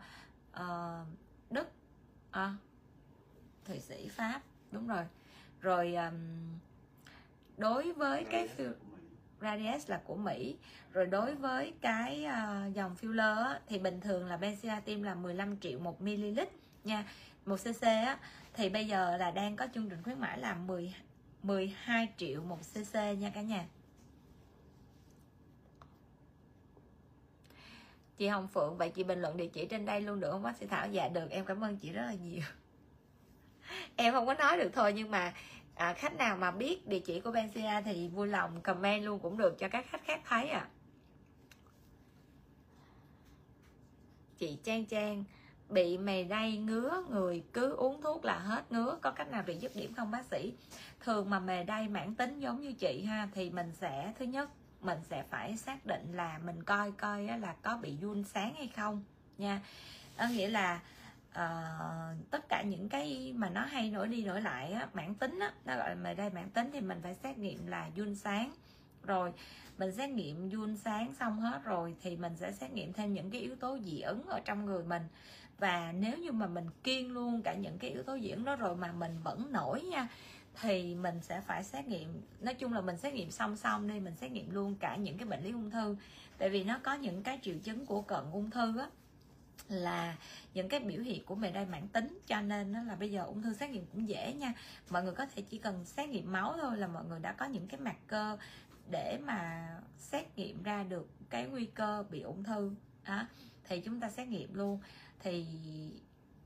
uh, 0.60 1.06
Đức, 1.50 1.68
à, 2.30 2.54
Thụy 3.64 3.80
Sĩ, 3.80 4.08
Pháp, 4.08 4.40
đúng 4.70 4.86
rồi. 4.86 5.04
Rồi 5.60 5.94
um, 5.94 6.14
đối 7.56 7.92
với 7.92 8.24
cái 8.30 8.48
filler 8.56 8.72
Radius 9.41 9.91
là 9.91 10.01
của 10.05 10.16
Mỹ. 10.16 10.57
Rồi 10.93 11.07
đối 11.07 11.34
với 11.34 11.72
cái 11.80 12.26
uh, 12.26 12.74
dòng 12.74 12.97
filler 13.01 13.45
á, 13.45 13.61
thì 13.66 13.78
bình 13.78 14.01
thường 14.01 14.26
là 14.26 14.36
Benzia 14.36 15.05
là 15.05 15.14
15 15.14 15.61
triệu 15.61 15.78
một 15.78 16.03
ml 16.03 16.41
nha 16.84 17.05
một 17.47 17.57
cc 17.57 17.82
á, 17.82 18.18
thì 18.55 18.68
bây 18.68 18.86
giờ 18.86 19.16
là 19.16 19.30
đang 19.30 19.57
có 19.57 19.66
chương 19.74 19.91
trình 19.91 20.03
khuyến 20.03 20.20
mãi 20.20 20.38
là 20.38 20.55
10 20.55 20.95
12 21.43 22.09
triệu 22.16 22.43
một 22.43 22.59
cc 22.74 22.95
nha 22.95 23.30
cả 23.34 23.43
nhà. 23.43 23.64
Chị 28.16 28.28
Hồng 28.28 28.49
Phượng 28.49 28.76
vậy 28.76 28.91
chị 28.91 29.05
bình 29.05 29.20
luận 29.20 29.36
địa 29.36 29.47
chỉ 29.47 29.66
trên 29.66 29.86
đây 29.86 30.01
luôn 30.01 30.20
được 30.20 30.30
không 30.30 30.43
bác 30.43 30.57
sĩ 30.57 30.66
Thảo? 30.66 30.88
Dạ 30.88 31.09
được 31.09 31.30
em 31.30 31.45
cảm 31.45 31.64
ơn 31.64 31.76
chị 31.76 31.93
rất 31.93 32.03
là 32.03 32.14
nhiều. 32.14 32.43
Em 33.97 34.12
không 34.12 34.26
có 34.26 34.34
nói 34.34 34.59
được 34.59 34.70
thôi 34.72 34.93
nhưng 34.93 35.11
mà 35.11 35.32
à, 35.80 35.92
khách 35.92 36.16
nào 36.16 36.36
mà 36.36 36.50
biết 36.50 36.86
địa 36.86 36.98
chỉ 36.98 37.20
của 37.20 37.30
Benzia 37.30 37.82
thì 37.82 38.08
vui 38.08 38.28
lòng 38.28 38.60
comment 38.60 39.04
luôn 39.04 39.18
cũng 39.18 39.36
được 39.36 39.58
cho 39.58 39.68
các 39.68 39.86
khách 39.90 40.04
khác 40.04 40.20
thấy 40.24 40.48
à 40.48 40.68
chị 44.38 44.58
Trang 44.64 44.84
Trang 44.84 45.24
bị 45.68 45.98
mề 45.98 46.24
đay 46.24 46.56
ngứa 46.56 47.04
người 47.10 47.44
cứ 47.52 47.72
uống 47.72 48.02
thuốc 48.02 48.24
là 48.24 48.38
hết 48.38 48.72
ngứa. 48.72 48.98
Có 49.02 49.10
cách 49.10 49.30
nào 49.30 49.42
để 49.46 49.54
dứt 49.54 49.76
điểm 49.76 49.94
không 49.94 50.10
bác 50.10 50.24
sĩ? 50.24 50.52
Thường 51.00 51.30
mà 51.30 51.40
mề 51.40 51.64
đay 51.64 51.88
mãn 51.88 52.14
tính 52.14 52.40
giống 52.40 52.60
như 52.60 52.72
chị 52.72 53.04
ha 53.04 53.28
thì 53.34 53.50
mình 53.50 53.72
sẽ 53.80 54.12
thứ 54.18 54.24
nhất 54.24 54.50
mình 54.80 54.98
sẽ 55.10 55.24
phải 55.30 55.56
xác 55.56 55.86
định 55.86 56.12
là 56.12 56.38
mình 56.44 56.62
coi 56.62 56.92
coi 56.92 57.22
là 57.24 57.54
có 57.62 57.76
bị 57.76 57.96
run 58.00 58.24
sáng 58.24 58.54
hay 58.54 58.70
không 58.76 59.04
nha. 59.38 59.60
Có 60.18 60.26
nghĩa 60.28 60.48
là 60.48 60.80
uh, 61.30 62.30
tất 62.30 62.48
cả 62.48 62.62
những 62.62 62.88
cái 62.88 63.32
mà 63.36 63.50
nó 63.50 63.64
hay 63.64 63.90
nổi 63.90 64.08
đi 64.08 64.24
nổi 64.24 64.42
lại 64.42 64.72
á, 64.72 64.88
mãn 64.92 65.14
tính 65.14 65.38
á, 65.38 65.52
nó 65.64 65.76
gọi 65.76 65.96
là 65.96 66.14
đây 66.14 66.30
mãn 66.30 66.50
tính 66.50 66.70
thì 66.72 66.80
mình 66.80 66.98
phải 67.02 67.14
xét 67.14 67.38
nghiệm 67.38 67.66
là 67.66 67.90
run 67.96 68.14
sáng. 68.14 68.52
Rồi 69.02 69.32
mình 69.78 69.92
xét 69.92 70.10
nghiệm 70.10 70.50
run 70.50 70.76
sáng 70.76 71.14
xong 71.14 71.40
hết 71.40 71.64
rồi 71.64 71.96
thì 72.02 72.16
mình 72.16 72.36
sẽ 72.36 72.52
xét 72.52 72.72
nghiệm 72.72 72.92
thêm 72.92 73.14
những 73.14 73.30
cái 73.30 73.40
yếu 73.40 73.56
tố 73.56 73.78
dị 73.78 74.00
ứng 74.00 74.22
ở 74.26 74.40
trong 74.44 74.66
người 74.66 74.84
mình. 74.84 75.02
Và 75.58 75.92
nếu 75.92 76.18
như 76.18 76.32
mà 76.32 76.46
mình 76.46 76.66
kiêng 76.84 77.12
luôn 77.12 77.42
cả 77.42 77.54
những 77.54 77.78
cái 77.78 77.90
yếu 77.90 78.02
tố 78.02 78.18
dị 78.18 78.30
ứng 78.30 78.44
đó 78.44 78.56
rồi 78.56 78.76
mà 78.76 78.92
mình 78.92 79.18
vẫn 79.22 79.52
nổi 79.52 79.82
nha 79.82 80.08
thì 80.60 80.94
mình 80.94 81.20
sẽ 81.22 81.40
phải 81.40 81.64
xét 81.64 81.86
nghiệm. 81.86 82.22
Nói 82.40 82.54
chung 82.54 82.72
là 82.72 82.80
mình 82.80 82.96
xét 82.96 83.14
nghiệm 83.14 83.30
song 83.30 83.56
song 83.56 83.88
đi 83.88 84.00
mình 84.00 84.16
xét 84.16 84.30
nghiệm 84.30 84.50
luôn 84.50 84.74
cả 84.74 84.96
những 84.96 85.18
cái 85.18 85.28
bệnh 85.28 85.42
lý 85.42 85.52
ung 85.52 85.70
thư. 85.70 85.96
Tại 86.38 86.48
vì 86.48 86.64
nó 86.64 86.78
có 86.82 86.94
những 86.94 87.22
cái 87.22 87.38
triệu 87.42 87.56
chứng 87.64 87.86
của 87.86 88.02
cận 88.02 88.24
ung 88.32 88.50
thư 88.50 88.78
á 88.78 88.86
là 89.70 90.16
những 90.54 90.68
cái 90.68 90.80
biểu 90.80 91.02
hiện 91.02 91.24
của 91.24 91.34
mề 91.34 91.50
đay 91.50 91.66
mãn 91.66 91.88
tính, 91.88 92.18
cho 92.26 92.40
nên 92.40 92.72
nó 92.72 92.82
là 92.82 92.94
bây 92.94 93.10
giờ 93.10 93.24
ung 93.24 93.42
thư 93.42 93.54
xét 93.54 93.70
nghiệm 93.70 93.86
cũng 93.86 94.08
dễ 94.08 94.32
nha. 94.32 94.54
Mọi 94.90 95.02
người 95.02 95.14
có 95.14 95.26
thể 95.26 95.42
chỉ 95.42 95.58
cần 95.58 95.84
xét 95.84 96.08
nghiệm 96.08 96.32
máu 96.32 96.56
thôi 96.60 96.76
là 96.76 96.86
mọi 96.86 97.04
người 97.04 97.20
đã 97.20 97.32
có 97.32 97.46
những 97.46 97.68
cái 97.68 97.80
mặt 97.80 97.96
cơ 98.06 98.38
để 98.90 99.18
mà 99.24 99.68
xét 99.96 100.38
nghiệm 100.38 100.62
ra 100.62 100.82
được 100.82 101.08
cái 101.30 101.46
nguy 101.46 101.66
cơ 101.66 102.04
bị 102.10 102.20
ung 102.20 102.44
thư. 102.44 102.74
Đó 103.06 103.26
thì 103.64 103.80
chúng 103.80 104.00
ta 104.00 104.10
xét 104.10 104.28
nghiệm 104.28 104.54
luôn. 104.54 104.80
Thì 105.20 105.46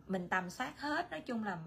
mình 0.06 0.28
tầm 0.28 0.50
soát 0.50 0.80
hết, 0.80 1.10
nói 1.10 1.20
chung 1.20 1.44
là 1.44 1.58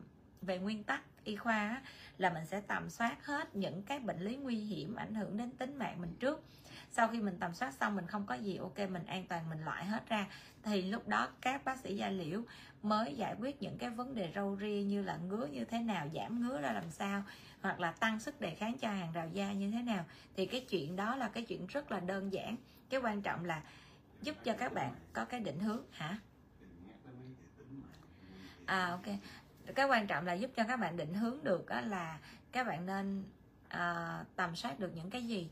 về 0.41 0.59
nguyên 0.59 0.83
tắc 0.83 1.03
y 1.23 1.35
khoa 1.35 1.81
là 2.17 2.29
mình 2.29 2.45
sẽ 2.45 2.61
tầm 2.61 2.89
soát 2.89 3.25
hết 3.25 3.55
những 3.55 3.83
cái 3.83 3.99
bệnh 3.99 4.19
lý 4.19 4.35
nguy 4.35 4.55
hiểm 4.55 4.95
ảnh 4.95 5.15
hưởng 5.15 5.37
đến 5.37 5.51
tính 5.51 5.77
mạng 5.77 6.01
mình 6.01 6.15
trước. 6.19 6.43
Sau 6.91 7.07
khi 7.07 7.21
mình 7.21 7.37
tầm 7.39 7.53
soát 7.53 7.73
xong 7.73 7.95
mình 7.95 8.07
không 8.07 8.25
có 8.25 8.35
gì, 8.35 8.57
ok, 8.57 8.77
mình 8.89 9.05
an 9.05 9.25
toàn, 9.27 9.49
mình 9.49 9.65
loại 9.65 9.85
hết 9.85 10.09
ra 10.09 10.27
thì 10.67 10.81
lúc 10.81 11.07
đó 11.07 11.27
các 11.41 11.65
bác 11.65 11.79
sĩ 11.79 11.95
da 11.95 12.09
liễu 12.09 12.41
mới 12.83 13.15
giải 13.15 13.35
quyết 13.39 13.61
những 13.61 13.77
cái 13.77 13.89
vấn 13.89 14.15
đề 14.15 14.31
râu 14.35 14.57
ria 14.61 14.83
như 14.83 15.03
là 15.03 15.17
ngứa 15.17 15.45
như 15.45 15.65
thế 15.65 15.79
nào 15.79 16.09
giảm 16.13 16.41
ngứa 16.41 16.61
ra 16.61 16.71
làm 16.71 16.91
sao 16.91 17.23
hoặc 17.61 17.79
là 17.79 17.91
tăng 17.91 18.19
sức 18.19 18.41
đề 18.41 18.55
kháng 18.55 18.77
cho 18.77 18.89
hàng 18.89 19.11
rào 19.13 19.27
da 19.33 19.53
như 19.53 19.71
thế 19.71 19.81
nào. 19.81 20.05
Thì 20.35 20.45
cái 20.45 20.65
chuyện 20.69 20.95
đó 20.95 21.15
là 21.15 21.29
cái 21.29 21.43
chuyện 21.43 21.67
rất 21.67 21.91
là 21.91 21.99
đơn 21.99 22.33
giản. 22.33 22.55
Cái 22.89 22.99
quan 22.99 23.21
trọng 23.21 23.45
là 23.45 23.63
giúp 24.21 24.35
cho 24.43 24.53
các 24.53 24.73
bạn 24.73 24.93
có 25.13 25.25
cái 25.25 25.39
định 25.39 25.59
hướng 25.59 25.81
hả? 25.91 26.17
À 28.65 28.89
ok. 28.89 29.15
Cái 29.75 29.85
quan 29.85 30.07
trọng 30.07 30.25
là 30.25 30.33
giúp 30.33 30.51
cho 30.55 30.63
các 30.63 30.77
bạn 30.77 30.97
định 30.97 31.13
hướng 31.13 31.43
được 31.43 31.65
là 31.85 32.19
các 32.51 32.67
bạn 32.67 32.85
nên 32.85 33.23
à, 33.67 34.23
tầm 34.35 34.55
soát 34.55 34.79
được 34.79 34.91
những 34.95 35.09
cái 35.09 35.27
gì? 35.27 35.49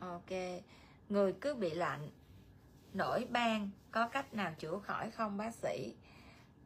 Ok. 0.00 0.62
Người 1.08 1.32
cứ 1.40 1.54
bị 1.54 1.70
lạnh, 1.70 2.10
nổi 2.94 3.26
ban, 3.30 3.70
có 3.90 4.08
cách 4.08 4.34
nào 4.34 4.54
chữa 4.58 4.78
khỏi 4.78 5.10
không, 5.10 5.36
bác 5.36 5.54
sĩ? 5.54 5.94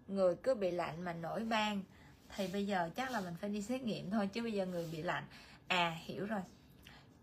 Người 0.08 0.36
cứ 0.42 0.54
bị 0.54 0.70
lạnh 0.70 1.02
mà 1.02 1.12
nổi 1.12 1.44
ban, 1.44 1.82
thì 2.36 2.48
bây 2.52 2.66
giờ 2.66 2.90
chắc 2.96 3.10
là 3.10 3.20
mình 3.20 3.34
phải 3.40 3.50
đi 3.50 3.62
xét 3.62 3.82
nghiệm 3.82 4.10
thôi, 4.10 4.26
chứ 4.32 4.42
bây 4.42 4.52
giờ 4.52 4.66
người 4.66 4.88
bị 4.92 5.02
lạnh. 5.02 5.24
À 5.68 5.96
hiểu 6.04 6.26
rồi. 6.26 6.40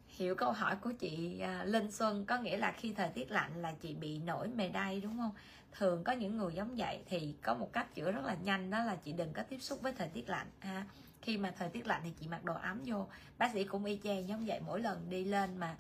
Hiểu 0.07 0.35
câu 0.35 0.51
hỏi 0.51 0.75
của 0.81 0.91
chị 0.91 1.39
à, 1.39 1.63
Linh 1.63 1.91
Xuân, 1.91 2.25
có 2.25 2.37
nghĩa 2.37 2.57
là 2.57 2.71
khi 2.71 2.93
thời 2.93 3.09
tiết 3.09 3.31
lạnh 3.31 3.61
là 3.61 3.73
chị 3.81 3.93
bị 3.93 4.19
nổi 4.19 4.47
mề 4.47 4.69
đay, 4.69 5.01
đúng 5.01 5.17
không? 5.17 5.31
Thường 5.71 6.03
có 6.03 6.11
những 6.11 6.37
người 6.37 6.53
giống 6.53 6.75
vậy, 6.75 6.99
thì 7.05 7.35
có 7.41 7.53
một 7.53 7.73
cách 7.73 7.95
chữa 7.95 8.11
rất 8.11 8.25
là 8.25 8.37
nhanh, 8.43 8.69
đó 8.69 8.83
là 8.83 8.95
chị 8.95 9.11
đừng 9.11 9.33
có 9.33 9.43
tiếp 9.43 9.57
xúc 9.61 9.81
với 9.81 9.93
thời 9.93 10.09
tiết 10.09 10.29
lạnh, 10.29 10.47
ha. 10.59 10.85
Khi 11.21 11.37
mà 11.37 11.53
thời 11.57 11.69
tiết 11.69 11.87
lạnh 11.87 12.01
thì 12.03 12.11
chị 12.19 12.27
mặc 12.27 12.43
đồ 12.43 12.53
ấm 12.53 12.81
vô. 12.85 13.07
Bác 13.37 13.53
sĩ 13.53 13.63
cũng 13.63 13.85
y 13.85 13.99
chang 14.03 14.27
giống 14.27 14.45
vậy, 14.45 14.59
mỗi 14.65 14.81
lần 14.81 15.09
đi 15.09 15.23
lên 15.23 15.57
mà 15.57 15.75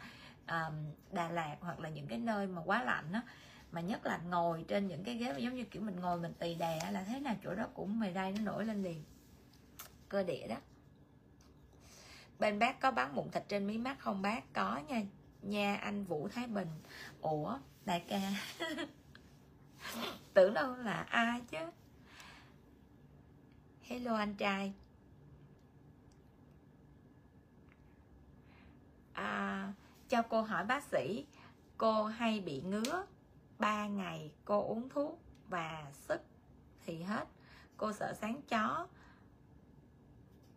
um, 0.49 0.73
Đà 1.11 1.29
Lạt 1.29 1.57
hoặc 1.61 1.79
là 1.79 1.89
những 1.89 2.07
cái 2.07 2.19
nơi 2.19 2.47
mà 2.47 2.61
quá 2.65 2.83
lạnh 2.83 3.11
á 3.13 3.21
mà 3.71 3.81
nhất 3.81 4.05
là 4.05 4.17
ngồi 4.17 4.65
trên 4.67 4.87
những 4.87 5.03
cái 5.03 5.15
ghế 5.15 5.39
giống 5.39 5.55
như 5.55 5.63
kiểu 5.63 5.81
mình 5.81 5.99
ngồi 5.99 6.19
mình 6.19 6.33
tì 6.33 6.55
đè 6.55 6.79
là 6.91 7.03
thế 7.03 7.19
nào 7.19 7.35
chỗ 7.43 7.55
đó 7.55 7.67
cũng 7.73 7.99
mề 7.99 8.11
đay 8.13 8.31
nó 8.31 8.41
nổi 8.41 8.65
lên 8.65 8.83
liền. 8.83 9.03
Cơ 10.09 10.23
địa 10.23 10.47
đó. 10.47 10.55
Bên 12.39 12.59
bác 12.59 12.79
có 12.79 12.91
bán 12.91 13.15
mụn 13.15 13.29
thịt 13.31 13.43
trên 13.47 13.67
mí 13.67 13.77
mắt 13.77 13.99
không 13.99 14.21
bác? 14.21 14.53
Có 14.53 14.81
nha. 14.87 15.01
Nha 15.41 15.75
anh 15.75 16.03
vũ 16.03 16.27
thái 16.27 16.47
bình. 16.47 16.67
Ủa 17.21 17.59
đại 17.85 18.05
ca. 18.07 18.21
Tưởng 20.33 20.53
đâu 20.53 20.75
là 20.75 21.05
ai 21.09 21.41
chứ? 21.41 21.57
Hello 23.81 24.15
anh 24.15 24.35
trai. 24.35 24.73
À, 29.13 29.73
cho 30.09 30.21
cô 30.21 30.41
hỏi 30.41 30.65
bác 30.65 30.83
sĩ 30.83 31.25
cô 31.77 32.03
hay 32.03 32.39
bị 32.39 32.61
ngứa 32.61 33.05
3 33.59 33.87
ngày 33.87 34.31
cô 34.45 34.67
uống 34.67 34.89
thuốc 34.89 35.19
và 35.49 35.85
sức 35.93 36.21
thì 36.85 37.03
hết. 37.03 37.27
Cô 37.77 37.93
sợ 37.93 38.13
sáng 38.21 38.41
chó 38.49 38.87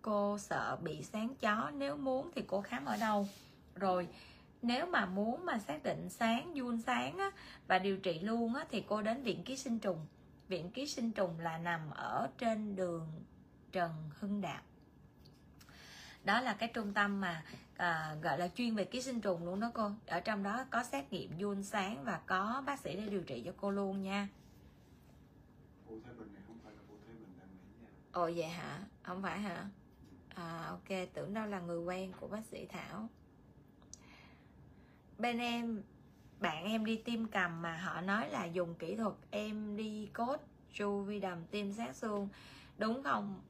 cô 0.03 0.38
sợ 0.38 0.76
bị 0.82 1.03
sáng 1.03 1.34
chó 1.40 1.70
nếu 1.74 1.96
muốn 1.96 2.30
thì 2.34 2.42
cô 2.46 2.61
khám 2.61 2.84
ở 2.84 2.96
đâu? 2.96 3.28
Rồi 3.74 4.09
nếu 4.62 4.86
mà 4.86 5.07
muốn 5.07 5.46
mà 5.46 5.59
xác 5.59 5.82
định 5.82 6.09
sáng 6.09 6.53
vuông 6.55 6.80
sáng 6.80 7.18
á, 7.18 7.30
và 7.66 7.78
điều 7.78 7.96
trị 7.96 8.20
luôn 8.20 8.55
á, 8.55 8.64
thì 8.70 8.84
cô 8.88 9.03
đến 9.03 9.22
viện 9.22 9.42
ký 9.44 9.57
sinh 9.57 9.78
trùng. 9.78 10.07
Viện 10.48 10.70
ký 10.70 10.86
sinh 10.86 11.12
trùng 11.12 11.40
là 11.40 11.59
nằm 11.59 11.90
ở 11.90 12.28
trên 12.38 12.76
đường 12.76 13.07
Trần 13.72 13.90
Hưng 14.20 14.40
Đạo 14.40 14.62
đó 16.25 16.41
là 16.41 16.55
cái 16.55 16.68
trung 16.75 16.93
tâm 16.95 17.20
mà 17.20 17.45
à, 17.77 18.16
gọi 18.23 18.39
là 18.39 18.49
chuyên 18.49 18.75
về 18.75 18.85
ký 18.85 19.03
sinh 19.03 19.20
trùng 19.20 19.45
luôn 19.45 19.61
đó 19.61 19.70
cô. 19.75 19.91
Ở 20.07 20.20
trong 20.20 20.43
đó 20.43 20.64
có 20.70 20.83
xét 20.85 21.12
nghiệm 21.12 21.31
vuông 21.39 21.62
sáng 21.62 22.05
và 22.05 22.20
có 22.27 22.62
bác 22.66 22.81
sĩ 22.81 22.97
để 22.97 23.09
điều 23.09 23.23
trị 23.23 23.43
cho 23.45 23.53
cô 23.57 23.70
luôn 23.70 24.03
nha. 24.03 24.29
Ồ 28.12 28.31
vậy 28.37 28.49
hả? 28.49 28.81
Không 29.03 29.23
phải 29.23 29.41
hả? 29.41 29.64
À, 30.35 30.66
ok 30.68 30.89
tưởng 31.14 31.35
đâu 31.35 31.47
là 31.47 31.61
người 31.61 31.79
quen 31.79 32.12
của 32.20 32.29
bác 32.29 32.45
sĩ 32.45 32.66
thảo. 32.66 33.09
Bên 35.18 35.39
em 35.39 35.83
bạn 36.41 36.64
em 36.64 36.85
đi 36.85 36.97
tiêm 36.97 37.27
cầm 37.27 37.62
mà 37.62 37.77
họ 37.77 38.01
nói 38.01 38.29
là 38.31 38.45
dùng 38.45 38.75
kỹ 38.75 38.97
thuật 38.97 39.14
em 39.31 39.77
đi 39.77 40.11
cốt 40.12 40.37
chu 40.73 41.03
vi 41.03 41.20
đầm 41.20 41.45
tiêm 41.47 41.73
sát 41.73 41.97
xương. 41.97 42.29
Đúng 42.79 43.03
không 43.03 43.41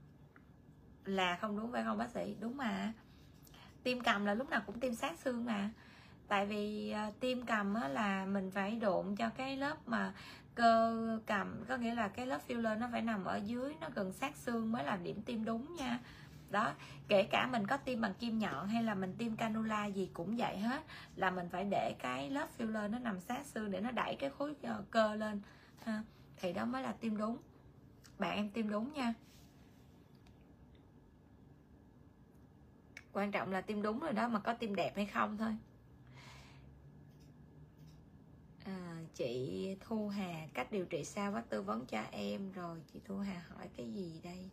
là 1.04 1.36
không 1.36 1.58
đúng 1.58 1.72
phải 1.72 1.84
không 1.84 1.98
bác 1.98 2.10
sĩ. 2.10 2.36
Đúng 2.40 2.56
mà. 2.56 2.92
Tiêm 3.82 4.00
cầm 4.00 4.24
là 4.24 4.34
lúc 4.34 4.50
nào 4.50 4.62
cũng 4.66 4.80
tiêm 4.80 4.94
sát 4.94 5.18
xương 5.18 5.44
mà. 5.44 5.70
Tại 6.28 6.46
vì 6.46 6.90
ờ, 6.90 7.06
uh, 7.08 7.20
tiêm 7.20 7.42
cầm 7.46 7.74
á, 7.74 7.88
là 7.88 8.26
mình 8.26 8.50
phải 8.50 8.76
độn 8.76 9.16
cho 9.16 9.28
cái 9.28 9.56
lớp 9.56 9.76
mà 9.86 10.12
cơ 10.54 11.18
cầm 11.26 11.64
có 11.68 11.76
nghĩa 11.76 11.94
là 11.94 12.08
cái 12.08 12.26
lớp 12.26 12.40
filler 12.48 12.78
nó 12.78 12.88
phải 12.92 13.02
nằm 13.02 13.24
ở 13.24 13.36
dưới 13.36 13.74
nó 13.80 13.88
gần 13.94 14.12
sát 14.12 14.36
xương 14.36 14.72
mới 14.72 14.84
là 14.84 14.96
điểm 14.96 15.22
tiêm 15.22 15.44
đúng 15.44 15.76
nha. 15.76 16.00
Đó 16.50 16.72
kể 17.08 17.22
cả 17.22 17.46
mình 17.46 17.66
có 17.66 17.76
tiêm 17.76 18.00
bằng 18.00 18.14
kim 18.14 18.38
nhọn 18.38 18.68
hay 18.68 18.82
là 18.82 18.94
mình 18.94 19.14
tiêm 19.18 19.36
canula 19.36 19.86
gì 19.86 20.10
cũng 20.12 20.36
vậy 20.36 20.58
hết 20.58 20.82
là 21.16 21.30
mình 21.30 21.48
phải 21.52 21.64
để 21.64 21.94
cái 21.98 22.30
lớp 22.30 22.48
filler 22.58 22.90
nó 22.90 22.98
nằm 22.98 23.20
sát 23.20 23.46
xương 23.46 23.70
để 23.70 23.80
nó 23.80 23.90
đẩy 23.90 24.16
cái 24.16 24.30
khối 24.30 24.54
ờ, 24.62 24.84
cơ 24.90 25.14
lên. 25.14 25.40
Ha. 25.84 26.02
thì 26.36 26.52
đó 26.52 26.64
mới 26.64 26.82
là 26.82 26.92
tiêm 26.92 27.16
đúng. 27.16 27.36
Bạn 28.18 28.36
em 28.36 28.50
tiêm 28.50 28.70
đúng 28.70 28.92
nha. 28.92 29.14
Quan 33.12 33.30
trọng 33.30 33.52
là 33.52 33.60
tim 33.60 33.82
đúng 33.82 34.00
rồi 34.00 34.12
đó 34.12 34.28
mà 34.28 34.38
có 34.40 34.54
tim 34.54 34.74
đẹp 34.74 34.92
hay 34.96 35.06
không 35.06 35.38
thôi. 35.38 35.56
À, 38.64 38.96
chị 39.14 39.76
thu 39.80 40.08
hà 40.08 40.46
cách 40.54 40.72
điều 40.72 40.84
trị 40.84 41.04
sao 41.04 41.32
bác 41.32 41.50
tư 41.50 41.62
vấn 41.62 41.86
cho 41.86 42.02
em? 42.10 42.52
Rồi 42.52 42.78
chị 42.92 43.00
thu 43.04 43.18
hà 43.18 43.42
hỏi 43.48 43.68
cái 43.76 43.92
gì 43.92 44.20
đây? 44.24 44.50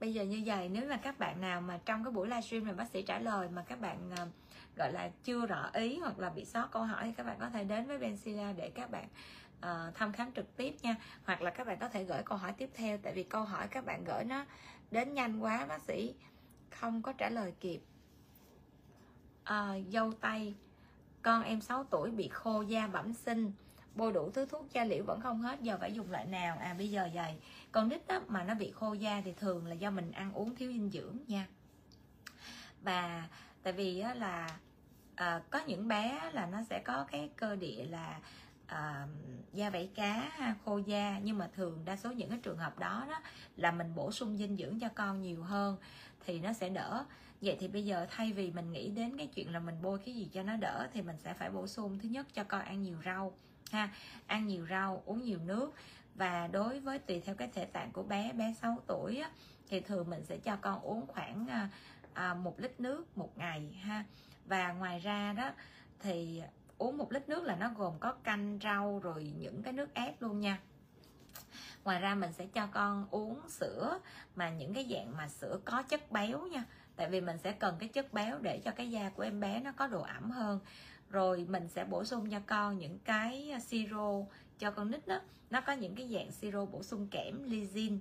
Bây 0.00 0.14
giờ 0.14 0.24
như 0.24 0.42
vậy 0.46 0.68
nếu 0.68 0.88
mà 0.88 0.96
các 0.96 1.18
bạn 1.18 1.40
nào 1.40 1.60
mà 1.60 1.78
trong 1.84 2.04
cái 2.04 2.12
buổi 2.12 2.28
livestream 2.28 2.64
này 2.64 2.74
bác 2.74 2.90
sĩ 2.90 3.02
trả 3.02 3.18
lời 3.18 3.48
mà 3.48 3.62
các 3.62 3.80
bạn 3.80 4.10
à, 4.10 4.26
gọi 4.76 4.92
là 4.92 5.10
chưa 5.24 5.46
rõ 5.46 5.70
ý 5.72 5.98
hoặc 5.98 6.18
là 6.18 6.30
bị 6.30 6.44
sót 6.44 6.68
câu 6.70 6.82
hỏi 6.82 7.04
thì 7.04 7.12
các 7.16 7.26
bạn 7.26 7.36
có 7.40 7.50
thể 7.50 7.64
đến 7.64 7.86
với 7.86 7.98
Bensila 7.98 8.52
để 8.52 8.70
các 8.70 8.90
bạn 8.90 9.08
uh, 9.66 9.94
thăm 9.94 10.12
khám 10.12 10.32
trực 10.32 10.56
tiếp 10.56 10.74
nha. 10.82 10.96
Hoặc 11.24 11.42
là 11.42 11.50
các 11.50 11.66
bạn 11.66 11.78
có 11.80 11.88
thể 11.88 12.04
gửi 12.04 12.22
câu 12.22 12.38
hỏi 12.38 12.52
tiếp 12.52 12.70
theo. 12.74 12.98
Tại 13.02 13.12
vì 13.14 13.22
câu 13.22 13.44
hỏi 13.44 13.68
các 13.68 13.84
bạn 13.84 14.04
gửi 14.04 14.24
nó 14.24 14.44
đến 14.90 15.14
nhanh 15.14 15.40
quá 15.40 15.66
bác 15.66 15.82
sĩ 15.82 16.14
không 16.70 17.02
có 17.02 17.12
trả 17.12 17.28
lời 17.30 17.52
kịp. 17.60 17.80
Uh, 19.42 19.86
dâu 19.92 20.12
tây 20.12 20.54
con 21.22 21.42
em 21.42 21.60
6 21.60 21.84
tuổi 21.84 22.10
bị 22.10 22.28
khô 22.28 22.62
da 22.62 22.86
bẩm 22.86 23.14
sinh 23.14 23.52
bôi 23.94 24.12
đủ 24.12 24.30
thứ 24.30 24.46
thuốc 24.46 24.72
da 24.72 24.84
liễu 24.84 25.04
vẫn 25.04 25.20
không 25.20 25.40
hết 25.40 25.60
giờ 25.60 25.76
phải 25.80 25.92
dùng 25.92 26.10
loại 26.10 26.26
nào? 26.26 26.56
À 26.60 26.74
bây 26.78 26.90
giờ 26.90 27.08
vậy 27.14 27.34
con 27.72 27.88
nít 27.88 28.06
đó 28.06 28.20
mà 28.28 28.44
nó 28.44 28.54
bị 28.54 28.70
khô 28.70 28.92
da 28.92 29.22
thì 29.24 29.32
thường 29.32 29.66
là 29.66 29.74
do 29.74 29.90
mình 29.90 30.12
ăn 30.12 30.32
uống 30.32 30.54
thiếu 30.54 30.72
dinh 30.72 30.90
dưỡng 30.90 31.16
nha. 31.26 31.46
Và 32.82 33.28
tại 33.62 33.72
vì 33.72 34.02
là 34.16 34.58
à, 35.14 35.42
có 35.50 35.60
những 35.66 35.88
bé 35.88 36.30
là 36.32 36.46
nó 36.46 36.62
sẽ 36.70 36.78
có 36.84 37.06
cái 37.10 37.30
cơ 37.36 37.56
địa 37.56 37.84
là 37.84 38.20
à, 38.70 39.06
da 39.52 39.70
vảy 39.70 39.90
cá 39.94 40.30
khô 40.64 40.78
da. 40.78 41.18
Nhưng 41.22 41.38
mà 41.38 41.48
thường 41.54 41.84
đa 41.84 41.96
số 41.96 42.12
những 42.12 42.30
cái 42.30 42.38
trường 42.42 42.58
hợp 42.58 42.78
đó 42.78 43.06
đó 43.08 43.20
là 43.56 43.72
mình 43.72 43.94
bổ 43.94 44.12
sung 44.12 44.36
dinh 44.36 44.56
dưỡng 44.56 44.80
cho 44.80 44.88
con 44.94 45.22
nhiều 45.22 45.42
hơn 45.42 45.76
thì 46.26 46.40
nó 46.40 46.52
sẽ 46.52 46.68
đỡ. 46.68 47.04
Vậy 47.40 47.56
thì 47.60 47.68
bây 47.68 47.84
giờ 47.84 48.06
thay 48.10 48.32
vì 48.32 48.50
mình 48.50 48.72
nghĩ 48.72 48.88
đến 48.88 49.16
cái 49.16 49.26
chuyện 49.26 49.52
là 49.52 49.60
mình 49.60 49.74
bôi 49.82 49.98
cái 49.98 50.14
gì 50.14 50.28
cho 50.32 50.42
nó 50.42 50.56
đỡ 50.56 50.88
thì 50.92 51.02
mình 51.02 51.16
sẽ 51.18 51.34
phải 51.34 51.50
bổ 51.50 51.66
sung 51.66 51.98
thứ 51.98 52.08
nhất 52.08 52.26
cho 52.34 52.44
con 52.44 52.60
ăn 52.60 52.82
nhiều 52.82 52.96
rau 53.04 53.32
ha 53.72 53.88
ăn 54.26 54.46
nhiều 54.46 54.66
rau 54.70 55.02
uống 55.06 55.24
nhiều 55.24 55.38
nước. 55.46 55.70
Và 56.14 56.46
đối 56.46 56.80
với 56.80 56.98
tùy 56.98 57.20
theo 57.20 57.34
cái 57.34 57.48
thể 57.54 57.64
tạng 57.64 57.92
của 57.92 58.02
bé 58.02 58.32
bé 58.32 58.54
6 58.60 58.78
tuổi 58.86 59.16
á, 59.16 59.30
thì 59.68 59.80
thường 59.80 60.10
mình 60.10 60.24
sẽ 60.24 60.38
cho 60.38 60.56
con 60.56 60.80
uống 60.80 61.06
khoảng 61.06 61.46
à, 61.48 61.68
à, 62.12 62.34
một 62.34 62.60
lít 62.60 62.80
nước 62.80 63.18
một 63.18 63.38
ngày 63.38 63.80
ha. 63.82 64.04
Và 64.46 64.72
ngoài 64.72 64.98
ra 64.98 65.32
đó 65.32 65.50
thì 66.00 66.42
uống 66.80 66.98
một 66.98 67.12
lít 67.12 67.28
nước 67.28 67.44
là 67.44 67.56
nó 67.56 67.70
gồm 67.76 67.98
có 68.00 68.12
canh, 68.12 68.58
rau 68.62 69.00
rồi 69.02 69.32
những 69.38 69.62
cái 69.62 69.72
nước 69.72 69.94
ép 69.94 70.22
luôn 70.22 70.40
nha. 70.40 70.58
Ngoài 71.84 72.00
ra 72.00 72.14
mình 72.14 72.32
sẽ 72.32 72.46
cho 72.46 72.66
con 72.66 73.06
uống 73.10 73.48
sữa 73.48 73.98
mà 74.34 74.50
những 74.50 74.74
cái 74.74 74.86
dạng 74.90 75.16
mà 75.16 75.28
sữa 75.28 75.60
có 75.64 75.82
chất 75.82 76.12
béo 76.12 76.46
nha. 76.46 76.64
Tại 76.96 77.08
vì 77.10 77.20
mình 77.20 77.38
sẽ 77.38 77.52
cần 77.52 77.76
cái 77.80 77.88
chất 77.88 78.12
béo 78.12 78.38
để 78.38 78.58
cho 78.64 78.70
cái 78.70 78.90
da 78.90 79.08
của 79.08 79.22
em 79.22 79.40
bé 79.40 79.60
nó 79.60 79.72
có 79.72 79.86
độ 79.86 80.02
ẩm 80.02 80.30
hơn. 80.30 80.60
Rồi 81.10 81.46
mình 81.48 81.68
sẽ 81.68 81.84
bổ 81.84 82.04
sung 82.04 82.30
cho 82.30 82.40
con 82.46 82.78
những 82.78 82.98
cái 82.98 83.54
siro 83.66 84.12
cho 84.58 84.70
con 84.70 84.90
nít 84.90 85.06
đó. 85.06 85.20
Nó 85.50 85.60
có 85.60 85.72
những 85.72 85.94
cái 85.94 86.08
dạng 86.08 86.32
siro 86.32 86.64
bổ 86.64 86.82
sung 86.82 87.08
kẽm 87.08 87.42
lysin 87.42 88.00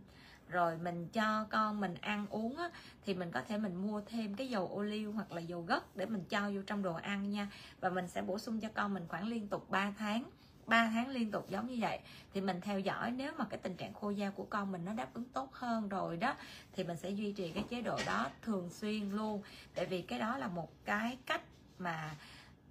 rồi 0.50 0.78
mình 0.78 1.08
cho 1.14 1.46
con 1.50 1.80
mình 1.80 1.96
ăn 2.02 2.26
uống 2.30 2.58
á, 2.58 2.70
thì 3.06 3.14
mình 3.14 3.32
có 3.32 3.42
thể 3.48 3.58
mình 3.58 3.76
mua 3.76 4.02
thêm 4.02 4.36
cái 4.36 4.50
dầu 4.50 4.68
ô 4.68 4.84
liu 4.84 5.12
hoặc 5.12 5.32
là 5.32 5.42
dầu 5.42 5.62
gất 5.62 5.96
để 5.96 6.06
mình 6.06 6.24
cho 6.30 6.52
vô 6.52 6.62
trong 6.68 6.84
đồ 6.84 6.94
ăn 6.94 7.30
nha. 7.30 7.50
Và 7.80 7.90
mình 7.90 8.08
sẽ 8.08 8.22
bổ 8.22 8.40
sung 8.40 8.60
cho 8.60 8.70
con 8.74 8.94
mình 8.94 9.06
khoảng 9.08 9.28
liên 9.28 9.48
tục 9.48 9.70
3 9.70 9.94
tháng 9.98 10.24
3 10.66 10.88
tháng 10.88 11.08
liên 11.08 11.32
tục 11.32 11.50
giống 11.50 11.68
như 11.68 11.78
vậy. 11.80 12.00
Thì 12.34 12.42
mình 12.42 12.62
theo 12.62 12.80
dõi 12.80 13.12
nếu 13.12 13.34
mà 13.38 13.46
cái 13.50 13.60
tình 13.60 13.76
trạng 13.76 13.94
khô 13.94 14.10
da 14.10 14.30
của 14.30 14.46
con 14.50 14.72
mình 14.72 14.86
nó 14.86 14.94
đáp 14.94 15.14
ứng 15.14 15.26
tốt 15.26 15.54
hơn 15.54 15.90
rồi 15.90 16.18
đó 16.18 16.36
thì 16.74 16.84
mình 16.84 16.98
sẽ 16.98 17.10
duy 17.10 17.32
trì 17.32 17.52
cái 17.52 17.64
chế 17.70 17.82
độ 17.82 18.00
đó 18.06 18.28
thường 18.42 18.70
xuyên 18.70 19.10
luôn. 19.10 19.42
Tại 19.76 19.86
vì 19.86 20.02
cái 20.02 20.20
đó 20.20 20.38
là 20.38 20.48
một 20.48 20.72
cái 20.86 21.18
cách 21.26 21.42
mà 21.80 22.16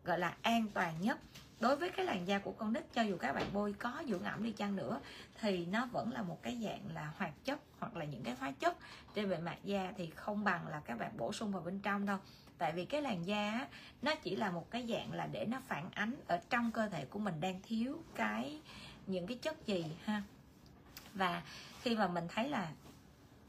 gọi 0.04 0.18
là 0.18 0.36
an 0.42 0.66
toàn 0.74 1.00
nhất 1.00 1.18
đối 1.60 1.76
với 1.76 1.90
cái 1.90 2.06
làn 2.06 2.28
da 2.28 2.38
của 2.38 2.52
con 2.52 2.72
nít, 2.72 2.84
cho 2.92 3.02
dù 3.02 3.16
các 3.16 3.32
bạn 3.32 3.46
bôi 3.52 3.72
có 3.72 4.02
dưỡng 4.08 4.24
ẩm 4.24 4.42
đi 4.42 4.52
chăng 4.52 4.76
nữa, 4.76 5.00
thì 5.40 5.66
nó 5.66 5.86
vẫn 5.86 6.12
là 6.12 6.22
một 6.22 6.42
cái 6.42 6.58
dạng 6.64 6.94
là 6.94 7.12
hoạt 7.16 7.44
chất 7.44 7.60
hoặc 7.78 7.96
là 7.96 8.04
những 8.04 8.22
cái 8.22 8.34
hóa 8.34 8.52
chất 8.60 8.76
trên 9.14 9.30
bề 9.30 9.38
mặt 9.38 9.58
da, 9.64 9.92
thì 9.96 10.10
không 10.10 10.44
bằng 10.44 10.68
là 10.68 10.80
các 10.84 10.98
bạn 10.98 11.16
bổ 11.16 11.32
sung 11.32 11.52
vào 11.52 11.62
bên 11.62 11.80
trong 11.80 12.06
đâu. 12.06 12.18
Tại 12.58 12.72
vì 12.72 12.84
cái 12.84 13.02
làn 13.02 13.26
da 13.26 13.68
nó 14.02 14.14
chỉ 14.14 14.36
là 14.36 14.50
một 14.50 14.70
cái 14.70 14.86
dạng 14.88 15.12
là 15.12 15.26
để 15.26 15.44
nó 15.44 15.60
phản 15.66 15.90
ánh 15.94 16.14
ở 16.26 16.40
trong 16.50 16.72
cơ 16.72 16.88
thể 16.88 17.04
của 17.04 17.18
mình 17.18 17.40
đang 17.40 17.60
thiếu 17.62 18.02
cái, 18.14 18.60
những 19.06 19.26
cái 19.26 19.36
chất 19.36 19.66
gì, 19.66 19.84
ha. 20.04 20.22
Và 21.14 21.42
khi 21.82 21.96
mà 21.96 22.08
mình 22.08 22.24
thấy 22.28 22.48
là 22.48 22.68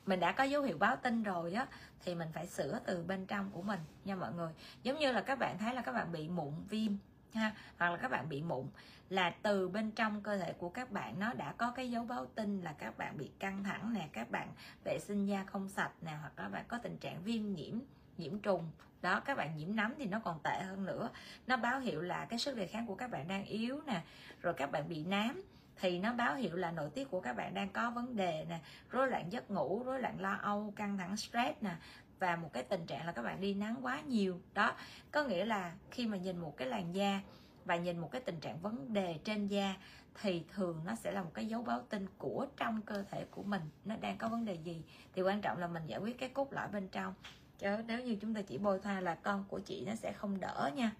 mình 0.06 0.20
đã 0.20 0.32
có 0.32 0.44
dấu 0.44 0.62
hiệu 0.62 0.78
báo 0.78 0.96
tin 0.96 1.24
rồi 1.24 1.54
á, 1.54 1.68
thì 2.06 2.16
mình 2.16 2.28
phải 2.34 2.48
sửa 2.48 2.80
từ 2.86 3.04
bên 3.04 3.26
trong 3.26 3.52
của 3.52 3.62
mình 3.62 3.80
nha 4.06 4.16
mọi 4.16 4.34
người. 4.34 4.54
Giống 4.84 5.00
như 5.00 5.12
là 5.12 5.22
các 5.22 5.40
bạn 5.40 5.58
thấy 5.58 5.76
là 5.76 5.82
các 5.82 5.92
bạn 5.92 6.12
bị 6.12 6.28
mụn 6.28 6.54
viêm 6.70 6.92
ha, 7.34 7.56
hoặc 7.78 7.90
là 7.90 7.98
các 7.98 8.12
bạn 8.12 8.30
bị 8.30 8.42
mụn, 8.42 8.68
là 9.10 9.30
từ 9.42 9.70
bên 9.70 9.92
trong 9.92 10.22
cơ 10.22 10.38
thể 10.38 10.54
của 10.54 10.70
các 10.70 10.92
bạn 10.92 11.20
nó 11.20 11.34
đã 11.34 11.54
có 11.58 11.72
cái 11.72 11.92
dấu 11.92 12.04
báo 12.04 12.26
tin 12.26 12.62
là 12.62 12.74
các 12.74 12.98
bạn 12.98 13.18
bị 13.18 13.32
căng 13.40 13.64
thẳng 13.64 13.94
nè, 13.94 14.10
các 14.14 14.32
bạn 14.32 14.54
vệ 14.84 15.00
sinh 15.00 15.26
da 15.26 15.44
không 15.44 15.70
sạch 15.70 15.92
nè, 16.02 16.12
hoặc 16.22 16.32
các 16.36 16.50
bạn 16.50 16.66
có 16.68 16.78
tình 16.78 16.98
trạng 16.98 17.24
viêm 17.24 17.54
nhiễm 17.54 17.74
nhiễm 18.18 18.40
trùng. 18.40 18.72
Đó, 19.02 19.20
các 19.20 19.38
bạn 19.38 19.58
nhiễm 19.58 19.76
nấm 19.76 19.94
thì 19.98 20.06
nó 20.06 20.20
còn 20.20 20.40
tệ 20.44 20.62
hơn 20.64 20.86
nữa. 20.86 21.10
Nó 21.48 21.58
báo 21.58 21.80
hiệu 21.80 22.02
là 22.02 22.26
cái 22.26 22.40
sức 22.40 22.58
đề 22.58 22.68
kháng 22.68 22.88
của 22.88 22.96
các 22.96 23.12
bạn 23.12 23.28
đang 23.28 23.46
yếu 23.46 23.82
nè, 23.88 24.02
rồi 24.42 24.54
các 24.54 24.72
bạn 24.72 24.90
bị 24.90 25.04
nám 25.04 25.42
thì 25.76 26.00
nó 26.00 26.14
báo 26.14 26.36
hiệu 26.36 26.56
là 26.56 26.72
nội 26.72 26.90
tiết 26.90 27.12
của 27.12 27.22
các 27.22 27.34
bạn 27.34 27.54
đang 27.54 27.70
có 27.70 27.92
vấn 27.92 28.16
đề 28.16 28.46
nè, 28.50 28.60
rối 28.90 29.08
loạn 29.08 29.32
giấc 29.32 29.52
ngủ, 29.52 29.84
rối 29.86 30.02
loạn 30.02 30.22
lo 30.22 30.38
âu, 30.42 30.74
căng 30.76 30.98
thẳng, 30.98 31.18
stress 31.18 31.62
nè 31.62 31.76
và 32.20 32.36
một 32.36 32.54
cái 32.54 32.64
tình 32.64 32.86
trạng 32.86 33.06
là 33.06 33.12
các 33.12 33.22
bạn 33.22 33.42
đi 33.42 33.54
nắng 33.54 33.76
quá 33.82 34.02
nhiều. 34.02 34.42
Đó 34.54 34.76
có 35.12 35.24
nghĩa 35.24 35.46
là 35.46 35.74
khi 35.92 36.08
mà 36.08 36.18
nhìn 36.18 36.38
một 36.38 36.58
cái 36.58 36.68
làn 36.68 36.96
da 36.96 37.22
và 37.66 37.76
nhìn 37.76 38.00
một 38.00 38.12
cái 38.12 38.22
tình 38.22 38.40
trạng 38.40 38.60
vấn 38.60 38.94
đề 38.94 39.20
trên 39.24 39.48
da 39.48 39.76
thì 40.22 40.44
thường 40.54 40.82
nó 40.86 40.96
sẽ 40.96 41.12
là 41.12 41.24
một 41.24 41.32
cái 41.34 41.46
dấu 41.46 41.64
báo 41.64 41.82
tin 41.90 42.08
của 42.18 42.48
trong 42.58 42.82
cơ 42.82 43.04
thể 43.12 43.26
của 43.32 43.44
mình 43.44 43.62
nó 43.86 43.96
đang 43.96 44.18
có 44.18 44.28
vấn 44.28 44.46
đề 44.46 44.54
gì. 44.54 44.84
Thì 45.14 45.22
quan 45.22 45.42
trọng 45.42 45.58
là 45.58 45.68
mình 45.68 45.86
giải 45.88 46.00
quyết 46.00 46.20
cái 46.20 46.30
cốt 46.30 46.54
lõi 46.54 46.68
bên 46.68 46.88
trong. 46.88 47.14
Chứ 47.58 47.78
nếu 47.88 48.02
như 48.02 48.18
chúng 48.22 48.34
ta 48.34 48.42
chỉ 48.42 48.58
bôi 48.58 48.80
thoa 48.80 49.02
là 49.02 49.16
con 49.16 49.46
của 49.48 49.60
chị 49.60 49.86
nó 49.88 49.96
sẽ 49.96 50.14
không 50.14 50.40
đỡ 50.40 50.72
nha. 50.76 50.92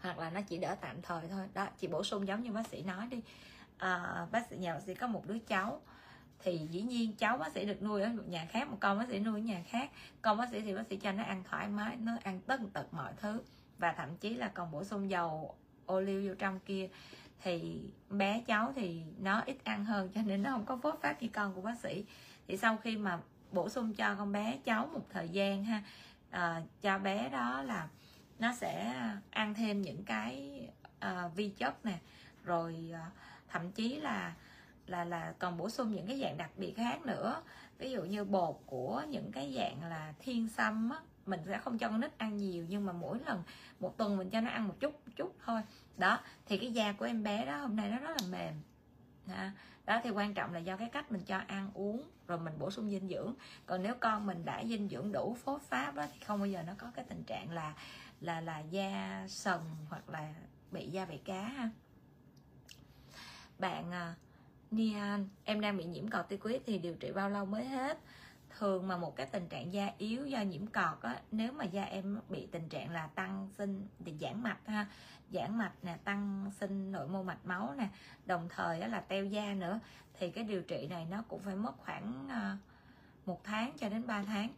Hoặc 0.00 0.18
là 0.18 0.30
nó 0.30 0.40
chỉ 0.40 0.58
đỡ 0.58 0.76
tạm 0.80 1.02
thời 1.02 1.28
thôi. 1.28 1.48
Đó 1.54 1.68
chị 1.78 1.86
bổ 1.86 2.04
sung 2.04 2.26
giống 2.26 2.42
như 2.42 2.52
bác 2.52 2.66
sĩ 2.66 2.82
nói 2.82 3.06
đi. 3.06 3.20
À, 3.78 4.26
bác 4.30 4.46
sĩ 4.50 4.56
nhà 4.56 4.74
bác 4.74 4.82
sĩ 4.82 4.94
có 4.94 5.06
một 5.06 5.26
đứa 5.26 5.38
cháu 5.38 5.82
thì 6.42 6.60
dĩ 6.70 6.82
nhiên 6.82 7.12
cháu 7.16 7.38
bác 7.38 7.52
sĩ 7.52 7.66
được 7.66 7.82
nuôi 7.82 8.02
ở 8.02 8.08
một 8.08 8.28
nhà 8.28 8.46
khác 8.50 8.68
một 8.70 8.76
con 8.80 8.98
bác 8.98 9.08
sĩ 9.08 9.18
nuôi 9.18 9.40
ở 9.40 9.44
nhà 9.44 9.62
khác. 9.68 9.90
Con 10.22 10.38
bác 10.38 10.50
sĩ 10.50 10.60
thì 10.60 10.74
bác 10.74 10.86
sĩ 10.86 10.96
cho 10.96 11.12
nó 11.12 11.22
ăn 11.22 11.44
thoải 11.44 11.68
mái 11.68 11.96
nó 11.96 12.12
ăn 12.22 12.40
tất 12.40 12.60
tật 12.72 12.94
mọi 12.94 13.12
thứ. 13.16 13.42
Và 13.78 13.92
thậm 13.92 14.16
chí 14.16 14.34
là 14.34 14.48
còn 14.48 14.70
bổ 14.70 14.84
sung 14.84 15.10
dầu 15.10 15.54
ô 15.86 16.00
liu 16.00 16.28
vô 16.28 16.34
trong 16.38 16.60
kia. 16.60 16.88
Thì 17.42 17.80
bé 18.10 18.42
cháu 18.46 18.72
thì 18.76 19.02
nó 19.18 19.42
ít 19.46 19.56
ăn 19.64 19.84
hơn 19.84 20.10
cho 20.14 20.22
nên 20.22 20.42
nó 20.42 20.50
không 20.50 20.64
có 20.64 20.76
phốt 20.82 20.98
phát 21.02 21.22
như 21.22 21.28
con 21.28 21.54
của 21.54 21.60
bác 21.60 21.78
sĩ. 21.78 22.04
Thì 22.48 22.56
sau 22.56 22.76
khi 22.76 22.96
mà 22.96 23.18
bổ 23.52 23.68
sung 23.68 23.94
cho 23.94 24.14
con 24.14 24.32
bé 24.32 24.58
cháu 24.64 24.86
một 24.86 25.06
thời 25.10 25.28
gian 25.28 25.64
ha 25.64 25.82
à, 26.30 26.62
cho 26.82 26.98
bé 26.98 27.28
đó 27.28 27.62
là 27.62 27.88
nó 28.38 28.54
sẽ 28.54 28.94
ăn 29.30 29.54
thêm 29.54 29.82
những 29.82 30.04
cái 30.04 30.60
à, 30.98 31.28
vi 31.28 31.48
chất 31.48 31.84
nè. 31.84 31.98
Rồi 32.44 32.90
à, 32.94 33.10
thậm 33.48 33.72
chí 33.72 33.96
là 33.96 34.34
là 34.86 35.04
là 35.04 35.34
còn 35.38 35.56
bổ 35.56 35.70
sung 35.70 35.94
những 35.94 36.06
cái 36.06 36.20
dạng 36.20 36.36
đặc 36.36 36.50
biệt 36.56 36.72
khác 36.76 37.06
nữa. 37.06 37.42
Ví 37.78 37.90
dụ 37.90 38.02
như 38.02 38.24
bột 38.24 38.56
của 38.66 39.02
những 39.08 39.32
cái 39.32 39.54
dạng 39.56 39.84
là 39.88 40.14
thiên 40.18 40.48
sâm 40.48 40.90
á 40.90 41.00
mình 41.26 41.40
sẽ 41.46 41.58
không 41.58 41.78
cho 41.78 41.88
con 41.88 42.00
nít 42.00 42.18
ăn 42.18 42.36
nhiều 42.36 42.64
nhưng 42.68 42.86
mà 42.86 42.92
mỗi 42.92 43.18
lần 43.26 43.42
một 43.80 43.96
tuần 43.96 44.16
mình 44.16 44.30
cho 44.30 44.40
nó 44.40 44.50
ăn 44.50 44.68
một 44.68 44.74
chút 44.80 44.92
một 44.92 45.12
chút 45.16 45.36
thôi. 45.44 45.60
Đó 45.96 46.20
thì 46.46 46.58
cái 46.58 46.72
da 46.72 46.92
của 46.92 47.04
em 47.04 47.22
bé 47.22 47.46
đó 47.46 47.56
hôm 47.56 47.76
nay 47.76 47.90
nó 47.90 47.98
rất 47.98 48.16
là 48.20 48.28
mềm. 48.30 48.54
Ha. 49.26 49.52
đó 49.86 50.00
thì 50.04 50.10
quan 50.10 50.34
trọng 50.34 50.52
là 50.52 50.58
do 50.58 50.76
cái 50.76 50.88
cách 50.88 51.12
mình 51.12 51.22
cho 51.26 51.40
ăn 51.46 51.70
uống 51.74 52.02
rồi 52.26 52.38
mình 52.38 52.54
bổ 52.58 52.70
sung 52.70 52.90
dinh 52.90 53.08
dưỡng. 53.08 53.34
Còn 53.66 53.82
nếu 53.82 53.94
con 54.00 54.26
mình 54.26 54.44
đã 54.44 54.64
dinh 54.64 54.88
dưỡng 54.88 55.12
đủ 55.12 55.36
phốt 55.44 55.62
pháp 55.62 55.94
đó, 55.94 56.04
thì 56.12 56.20
không 56.24 56.38
bao 56.38 56.46
giờ 56.46 56.62
nó 56.62 56.72
có 56.78 56.90
cái 56.94 57.04
tình 57.08 57.22
trạng 57.24 57.50
là 57.50 57.74
là 58.20 58.40
là 58.40 58.58
da 58.58 59.24
sần 59.28 59.60
hoặc 59.88 60.08
là 60.08 60.34
bị 60.70 60.90
da 60.90 61.04
bị 61.04 61.18
cá 61.18 61.42
ha. 61.42 61.70
Bạn 63.58 63.92
à, 63.92 64.14
Nian 64.76 65.28
em 65.44 65.60
đang 65.60 65.76
bị 65.76 65.84
nhiễm 65.84 66.08
cọt 66.08 66.28
ti 66.28 66.36
quyết 66.36 66.62
thì 66.66 66.78
điều 66.78 66.94
trị 66.94 67.12
bao 67.12 67.30
lâu 67.30 67.44
mới 67.44 67.64
hết? 67.64 67.98
Thường 68.58 68.88
mà 68.88 68.96
một 68.96 69.16
cái 69.16 69.26
tình 69.26 69.48
trạng 69.48 69.72
da 69.72 69.90
yếu 69.98 70.26
do 70.26 70.40
nhiễm 70.40 70.66
cọt 70.66 71.02
á 71.02 71.20
nếu 71.30 71.52
mà 71.52 71.64
da 71.64 71.82
em 71.84 72.20
bị 72.28 72.46
tình 72.46 72.68
trạng 72.68 72.90
là 72.90 73.06
tăng 73.06 73.48
sinh 73.58 73.86
thì 74.04 74.14
giãn 74.20 74.42
mạch 74.42 74.66
ha 74.66 74.86
giãn 75.30 75.58
mạch 75.58 75.72
nè 75.82 75.96
tăng 76.04 76.50
sinh 76.60 76.92
nội 76.92 77.08
mô 77.08 77.22
mạch 77.22 77.46
máu 77.46 77.74
nè 77.78 77.88
đồng 78.26 78.48
thời 78.48 78.80
đó 78.80 78.86
là 78.86 79.00
teo 79.00 79.24
da 79.24 79.54
nữa 79.54 79.80
thì 80.18 80.30
cái 80.30 80.44
điều 80.44 80.62
trị 80.62 80.86
này 80.90 81.06
nó 81.10 81.22
cũng 81.28 81.40
phải 81.42 81.56
mất 81.56 81.72
khoảng 81.78 82.28
ờ, 82.30 82.56
một 83.26 83.44
tháng 83.44 83.72
cho 83.78 83.88
đến 83.88 84.06
3 84.06 84.22
tháng. 84.22 84.48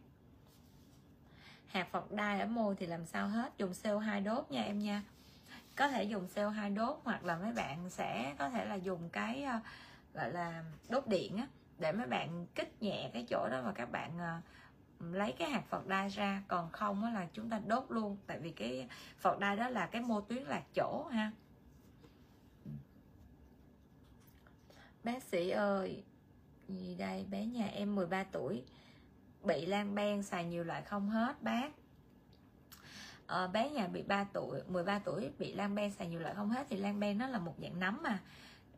Hạt 1.67 1.87
phọc 1.91 2.11
đai 2.11 2.39
ở 2.39 2.45
môi 2.47 2.75
thì 2.75 2.85
làm 2.85 3.05
sao 3.05 3.27
hết? 3.27 3.53
Dùng 3.57 3.71
CO2 3.71 4.23
đốt 4.23 4.51
nha 4.51 4.63
em 4.63 4.79
nha. 4.79 5.03
Có 5.75 5.87
thể 5.87 6.03
dùng 6.03 6.27
CO2 6.35 6.75
đốt 6.75 6.99
hoặc 7.03 7.25
là 7.25 7.37
mấy 7.37 7.53
bạn 7.53 7.89
sẽ 7.89 8.35
có 8.39 8.49
thể 8.49 8.65
là 8.65 8.75
dùng 8.75 9.09
cái 9.09 9.45
uh, 9.57 9.63
gọi 10.13 10.31
là 10.31 10.63
đốt 10.89 11.07
điện 11.07 11.37
á 11.37 11.47
để 11.79 11.91
mấy 11.91 12.07
bạn 12.07 12.45
kích 12.55 12.81
nhẹ 12.81 13.09
cái 13.13 13.25
chỗ 13.29 13.47
đó 13.51 13.61
và 13.61 13.71
các 13.71 13.91
bạn 13.91 14.17
uh, 14.17 14.43
lấy 15.13 15.31
cái 15.31 15.49
hạt 15.49 15.63
phật 15.69 15.87
đai 15.87 16.09
ra. 16.09 16.43
Còn 16.47 16.71
không 16.71 17.03
á 17.03 17.11
là 17.11 17.27
chúng 17.33 17.49
ta 17.49 17.59
đốt 17.67 17.85
luôn 17.89 18.17
tại 18.27 18.39
vì 18.39 18.51
cái 18.51 18.87
phật 19.17 19.39
đai 19.39 19.55
đó 19.55 19.69
là 19.69 19.87
cái 19.87 20.01
mô 20.01 20.21
tuyến 20.21 20.43
lạc 20.43 20.63
chỗ 20.75 21.07
ha. 21.11 21.31
Bác 25.03 25.23
sĩ 25.23 25.49
ơi 25.49 26.03
gì 26.67 26.95
đây? 26.95 27.25
Bé 27.29 27.45
nhà 27.45 27.67
em 27.67 27.95
13 27.95 28.23
tuổi 28.23 28.63
bị 29.43 29.65
lan 29.65 29.95
ben 29.95 30.23
xài 30.23 30.45
nhiều 30.45 30.63
loại 30.63 30.81
không 30.81 31.09
hết 31.09 31.41
bác. 31.41 31.69
À, 33.27 33.47
bé 33.47 33.69
nhà 33.69 33.87
bị 33.87 34.03
3 34.03 34.23
tuổi 34.33 34.61
13 34.67 34.99
tuổi 34.99 35.31
bị 35.39 35.53
lan 35.53 35.75
ben 35.75 35.91
xài 35.91 36.07
nhiều 36.07 36.19
loại 36.19 36.35
không 36.35 36.49
hết 36.49 36.67
thì 36.69 36.77
lan 36.77 36.99
ben 36.99 37.17
nó 37.17 37.27
là 37.27 37.39
một 37.39 37.55
dạng 37.61 37.79
nấm 37.79 38.03
mà 38.03 38.19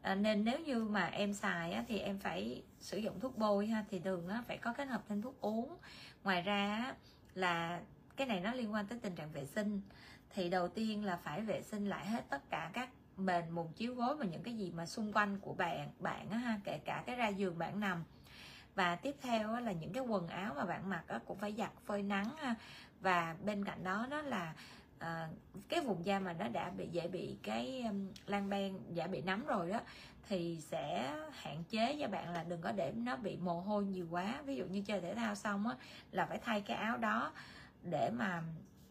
à, 0.02 0.16
nên 0.16 0.46
nếu 0.46 0.60
như 0.60 0.84
mà 0.84 1.06
em 1.06 1.34
xài 1.34 1.74
á, 1.74 1.84
thì 1.88 2.00
em 2.00 2.20
phải 2.20 2.64
sử 2.80 2.98
dụng 2.98 3.20
thuốc 3.20 3.38
bôi 3.38 3.68
ha 3.68 3.86
thì 3.90 4.00
thường 4.00 4.28
á, 4.28 4.44
phải 4.48 4.58
có 4.58 4.74
kết 4.74 4.86
hợp 4.86 5.02
thêm 5.10 5.22
thuốc 5.22 5.42
uống. 5.42 5.78
Ngoài 6.24 6.42
ra 6.42 6.94
là 7.34 7.82
cái 8.16 8.28
này 8.28 8.40
nó 8.40 8.54
liên 8.54 8.74
quan 8.74 8.88
tới 8.88 9.00
tình 9.02 9.16
trạng 9.16 9.32
vệ 9.32 9.46
sinh. 9.46 9.82
Thì 10.30 10.50
đầu 10.50 10.68
tiên 10.68 11.06
là 11.06 11.18
phải 11.18 11.42
vệ 11.42 11.62
sinh 11.62 11.86
lại 11.90 12.06
hết 12.06 12.24
tất 12.30 12.50
cả 12.50 12.70
các 12.74 12.90
mền 13.18 13.50
mùng 13.50 13.74
chiếu 13.74 13.96
gối 13.96 14.16
và 14.16 14.26
những 14.26 14.44
cái 14.44 14.58
gì 14.58 14.72
mà 14.76 14.86
xung 14.86 15.14
quanh 15.14 15.40
của 15.40 15.54
bạn 15.54 15.90
bạn 16.00 16.30
á 16.30 16.38
ha 16.38 16.60
kể 16.64 16.80
cả 16.86 17.04
cái 17.06 17.16
ra 17.16 17.28
giường 17.28 17.58
bạn 17.58 17.80
nằm. 17.80 18.04
Và 18.76 18.96
tiếp 18.96 19.16
theo 19.22 19.60
là 19.60 19.72
những 19.72 19.94
cái 19.94 20.04
quần 20.04 20.28
áo 20.28 20.54
mà 20.58 20.66
bạn 20.66 20.90
mặc 20.90 21.04
cũng 21.26 21.38
phải 21.38 21.54
giặt 21.58 21.72
phơi 21.86 22.04
nắng 22.04 22.30
ha. 22.38 22.56
Và 23.02 23.36
bên 23.46 23.66
cạnh 23.66 23.84
đó 23.84 24.08
đó 24.10 24.22
là 24.22 24.54
à, 25.02 25.28
cái 25.70 25.82
vùng 25.82 26.06
da 26.06 26.20
mà 26.20 26.34
nó 26.34 26.48
đã 26.48 26.70
bị 26.70 26.88
dễ 26.92 27.08
bị 27.08 27.38
cái 27.44 27.84
um, 27.88 28.08
lan 28.26 28.50
ban 28.50 28.80
dễ 28.96 29.08
bị 29.08 29.22
nấm 29.22 29.46
rồi 29.46 29.70
đó 29.70 29.80
thì 30.28 30.58
sẽ 30.62 31.16
hạn 31.32 31.64
chế 31.70 31.98
cho 32.02 32.08
bạn 32.08 32.34
là 32.34 32.44
đừng 32.44 32.62
có 32.62 32.72
để 32.72 32.92
nó 32.96 33.16
bị 33.16 33.38
mồ 33.38 33.60
hôi 33.62 33.86
nhiều 33.86 34.08
quá. 34.12 34.42
Ví 34.46 34.56
dụ 34.56 34.66
như 34.66 34.82
chơi 34.82 35.02
thể 35.02 35.16
thao 35.16 35.36
xong 35.36 35.68
á 35.68 35.76
là 36.12 36.26
phải 36.26 36.38
thay 36.38 36.62
cái 36.62 36.78
áo 36.78 36.98
đó 36.98 37.32
để 37.84 38.10
mà 38.14 38.44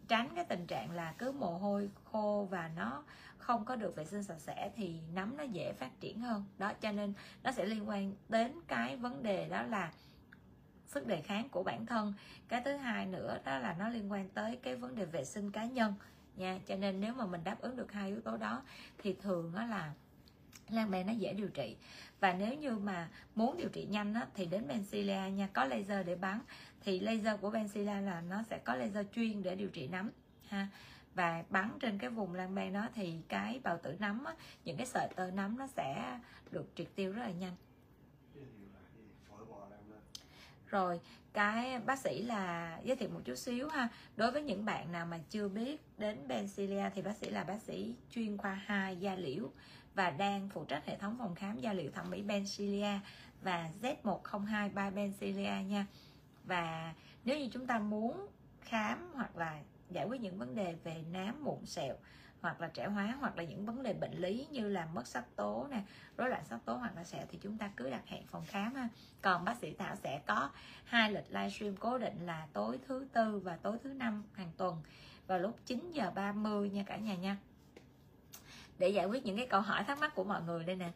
tránh 0.09 0.29
cái 0.35 0.45
tình 0.45 0.67
trạng 0.67 0.91
là 0.91 1.15
cứ 1.19 1.33
mồ 1.33 1.59
hôi 1.59 1.91
khô 2.05 2.47
và 2.51 2.71
nó 2.77 3.05
không 3.39 3.65
có 3.65 3.77
được 3.77 3.97
vệ 3.97 4.05
sinh 4.05 4.23
sạch 4.23 4.39
sẽ 4.39 4.71
thì 4.77 5.01
nấm 5.15 5.37
nó 5.37 5.43
dễ 5.43 5.73
phát 5.73 6.01
triển 6.01 6.21
hơn. 6.21 6.45
Đó 6.59 6.73
cho 6.81 6.93
nên 6.93 7.13
nó 7.43 7.53
sẽ 7.53 7.65
liên 7.65 7.89
quan 7.89 8.13
đến 8.29 8.53
cái 8.69 8.97
vấn 8.97 9.23
đề 9.23 9.49
đó 9.49 9.63
là 9.63 9.93
sức 10.91 11.07
đề 11.07 11.21
kháng 11.21 11.49
của 11.49 11.63
bản 11.63 11.87
thân. 11.87 12.15
Cái 12.49 12.63
thứ 12.65 12.77
hai 12.77 13.07
nữa 13.07 13.39
đó 13.45 13.59
là 13.59 13.77
nó 13.79 13.89
liên 13.89 14.13
quan 14.13 14.29
tới 14.29 14.59
cái 14.63 14.77
vấn 14.77 14.95
đề 14.95 15.05
vệ 15.05 15.25
sinh 15.25 15.51
cá 15.51 15.65
nhân 15.65 15.95
nha. 16.37 16.59
Cho 16.67 16.77
nên 16.77 17.01
nếu 17.01 17.15
mà 17.15 17.27
mình 17.27 17.45
đáp 17.45 17.61
ứng 17.61 17.77
được 17.77 17.93
hai 17.93 18.09
yếu 18.09 18.21
tố 18.21 18.37
đó 18.37 18.63
thì 18.99 19.17
thường 19.23 19.53
đó 19.57 19.65
là 19.65 19.93
lan 20.69 20.91
bè 20.91 21.05
nó 21.05 21.13
dễ 21.13 21.33
điều 21.33 21.49
trị. 21.49 21.77
Và 22.21 22.33
nếu 22.33 22.55
như 22.55 22.71
mà 22.71 23.09
muốn 23.35 23.57
điều 23.57 23.69
trị 23.69 23.87
nhanh 23.91 24.15
á, 24.15 24.27
thì 24.35 24.47
đến 24.47 24.69
Benzilla 24.69 25.29
nha 25.29 25.49
có 25.53 25.65
laser 25.65 26.07
để 26.07 26.17
bắn. 26.17 26.41
Thì 26.85 27.01
laser 27.01 27.41
của 27.41 27.51
Benzilla 27.51 28.01
là 28.01 28.21
nó 28.21 28.43
sẽ 28.43 28.59
có 28.59 28.75
laser 28.75 29.07
chuyên 29.15 29.43
để 29.43 29.55
điều 29.55 29.69
trị 29.69 29.89
nấm 29.89 30.11
ha. 30.49 30.69
Và 31.15 31.45
bắn 31.51 31.71
trên 31.81 31.99
cái 31.99 32.11
vùng 32.11 32.35
lan 32.35 32.55
ban 32.55 32.73
đó 32.73 32.89
thì 32.95 33.15
cái 33.29 33.61
bào 33.63 33.79
tử 33.79 33.97
nấm 33.99 34.25
á, 34.25 34.35
những 34.65 34.77
cái 34.77 34.87
sợi 34.87 35.09
tơ 35.17 35.31
nấm 35.31 35.59
nó 35.59 35.67
sẽ 35.67 36.19
được 36.51 36.67
triệt 36.75 36.87
tiêu 36.95 37.13
rất 37.13 37.23
là 37.23 37.31
nhanh 37.31 37.57
rồi, 40.71 41.01
cái 41.33 41.79
bác 41.79 41.99
sĩ 41.99 42.23
là 42.23 42.79
giới 42.85 42.97
thiệu 42.97 43.09
một 43.09 43.21
chút 43.25 43.35
xíu 43.35 43.69
ha. 43.69 43.89
Đối 44.17 44.33
với 44.33 44.43
những 44.43 44.65
bạn 44.65 44.93
nào 44.93 45.07
mà 45.07 45.19
chưa 45.31 45.49
biết 45.49 45.81
đến 45.99 46.29
Bencilia 46.29 46.91
thì 46.95 47.03
bác 47.03 47.17
sĩ 47.17 47.31
là 47.31 47.45
bác 47.45 47.63
sĩ 47.63 47.95
chuyên 48.11 48.37
khoa 48.37 48.55
2 48.55 48.97
da 48.97 49.15
liễu 49.15 49.51
và 49.95 50.11
đang 50.11 50.49
phụ 50.49 50.65
trách 50.65 50.87
hệ 50.87 50.97
thống 50.99 51.17
phòng 51.19 51.35
khám 51.35 51.61
da 51.61 51.73
liễu 51.73 51.91
thẩm 51.91 52.11
mỹ 52.11 52.23
Bencilia 52.23 52.99
và 53.43 53.71
Z1023 53.83 54.95
Bencilia 54.95 55.63
nha. 55.69 55.87
Và 56.45 56.95
nếu 57.25 57.39
như 57.39 57.49
chúng 57.53 57.67
ta 57.67 57.79
muốn 57.79 58.27
khám 58.61 59.11
hoặc 59.15 59.37
là 59.37 59.61
giải 59.91 60.07
quyết 60.07 60.21
những 60.21 60.39
vấn 60.39 60.55
đề 60.55 60.77
về 60.85 61.05
nám, 61.13 61.45
mụn, 61.45 61.67
sẹo 61.67 61.95
hoặc 62.43 62.61
là 62.61 62.69
trẻ 62.69 62.87
hóa, 62.87 63.17
hoặc 63.21 63.37
là 63.37 63.43
những 63.43 63.67
vấn 63.67 63.83
đề 63.83 63.93
bệnh 63.93 64.13
lý 64.13 64.47
như 64.51 64.69
là 64.69 64.87
mất 64.95 65.07
sắc 65.07 65.37
tố 65.37 65.67
nè, 65.71 65.83
rối 66.17 66.29
loạn 66.29 66.45
sắc 66.45 66.59
tố 66.65 66.77
hoặc 66.77 66.97
là 66.97 67.05
sẹo 67.05 67.27
thì 67.29 67.39
chúng 67.43 67.59
ta 67.59 67.71
cứ 67.77 67.91
đặt 67.91 68.07
hẹn 68.07 68.27
phòng 68.27 68.45
khám 68.47 68.75
ha. 68.75 68.89
Còn 69.23 69.45
bác 69.45 69.57
sĩ 69.57 69.75
thảo 69.75 69.97
sẽ 69.97 70.21
có 70.27 70.51
hai 70.85 71.13
lịch 71.13 71.27
livestream 71.29 71.77
cố 71.77 71.99
định 71.99 72.27
là 72.27 72.47
tối 72.53 72.79
thứ 72.87 73.07
tư 73.13 73.39
và 73.39 73.57
tối 73.57 73.79
thứ 73.83 73.93
năm 73.93 74.25
hàng 74.33 74.53
tuần 74.57 74.83
vào 75.27 75.39
lúc 75.39 75.59
9 75.67 75.91
giờ 75.93 76.11
30 76.15 76.71
nha 76.71 76.83
cả 76.87 76.97
nhà 76.97 77.15
nha. 77.15 77.37
Để 78.79 78.89
giải 78.89 79.07
quyết 79.07 79.27
những 79.27 79.37
cái 79.37 79.47
câu 79.47 79.61
hỏi 79.61 79.85
thắc 79.85 79.99
mắc 79.99 80.15
của 80.15 80.25
mọi 80.25 80.43
người 80.43 80.65
đây 80.65 80.77
nè. 80.77 80.91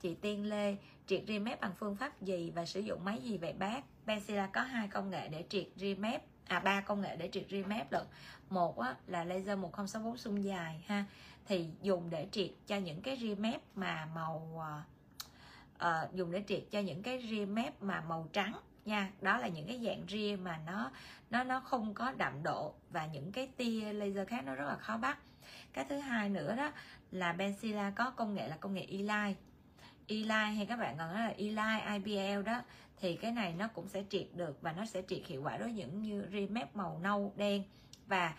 Chị 0.00 0.14
Tiên 0.14 0.48
Lê, 0.48 0.76
triệt 1.06 1.22
ri 1.26 1.38
mép 1.38 1.60
bằng 1.60 1.72
phương 1.78 1.96
pháp 1.96 2.22
gì 2.22 2.52
và 2.54 2.66
sử 2.66 2.80
dụng 2.80 3.04
máy 3.04 3.18
gì 3.22 3.38
vậy 3.38 3.52
bác? 3.52 3.84
Benzilla 4.06 4.48
có 4.52 4.60
hai 4.60 4.88
công 4.88 5.10
nghệ 5.10 5.28
để 5.28 5.44
triệt 5.48 5.66
ri 5.76 5.94
mép 5.94 6.22
à 6.46 6.60
ba 6.60 6.80
công 6.80 7.00
nghệ 7.00 7.16
để 7.16 7.28
triệt 7.32 7.46
ri 7.50 7.62
mép 7.62 7.92
lận 7.92 8.06
một 8.54 8.80
á, 8.80 8.96
là 9.06 9.24
laser 9.24 9.58
1064 9.58 10.16
xung 10.16 10.44
dài 10.44 10.84
ha. 10.86 11.04
Thì 11.46 11.68
dùng 11.82 12.10
để 12.10 12.28
triệt 12.30 12.50
cho 12.66 12.76
những 12.76 13.02
cái 13.02 13.18
ri 13.20 13.34
mép 13.34 13.60
mà 13.74 14.08
màu 14.14 14.64
uh, 15.76 16.14
dùng 16.14 16.32
để 16.32 16.44
triệt 16.46 16.62
cho 16.70 16.80
những 16.80 17.02
cái 17.02 17.26
ri 17.30 17.46
mép 17.46 17.82
mà 17.82 18.00
màu 18.00 18.28
trắng 18.32 18.54
nha. 18.84 19.10
Đó 19.20 19.38
là 19.38 19.48
những 19.48 19.66
cái 19.66 19.80
dạng 19.84 20.04
ria 20.08 20.36
mà 20.36 20.60
nó 20.66 20.90
nó 21.30 21.44
nó 21.44 21.60
không 21.60 21.94
có 21.94 22.12
đậm 22.12 22.42
độ 22.42 22.74
và 22.90 23.06
những 23.06 23.32
cái 23.32 23.48
tia 23.56 23.92
laser 23.92 24.28
khác 24.28 24.44
nó 24.44 24.54
rất 24.54 24.64
là 24.64 24.76
khó 24.76 24.96
bắt. 24.96 25.18
Cái 25.72 25.84
thứ 25.88 25.98
hai 25.98 26.28
nữa 26.28 26.56
đó 26.56 26.72
là 27.10 27.32
Benzilla 27.32 27.92
có 27.94 28.10
công 28.10 28.34
nghệ 28.34 28.48
là 28.48 28.56
công 28.56 28.74
nghệ 28.74 28.86
Eli 28.90 29.34
Eli 30.06 30.28
hay 30.28 30.66
các 30.68 30.76
bạn 30.76 30.96
còn 30.98 31.14
nói 31.14 31.20
là 31.20 31.34
Eli 31.36 32.02
IBL 32.04 32.42
đó 32.42 32.62
thì 32.96 33.16
cái 33.16 33.32
này 33.32 33.54
nó 33.58 33.68
cũng 33.68 33.88
sẽ 33.88 34.04
triệt 34.10 34.26
được 34.34 34.62
và 34.62 34.72
nó 34.72 34.86
sẽ 34.86 35.02
triệt 35.08 35.20
hiệu 35.26 35.42
quả 35.42 35.56
đối 35.56 35.68
với 35.68 35.72
những 35.72 36.02
như 36.02 36.26
ri 36.32 36.46
mép 36.46 36.76
màu 36.76 37.00
nâu 37.02 37.32
đen 37.36 37.62
và 38.06 38.34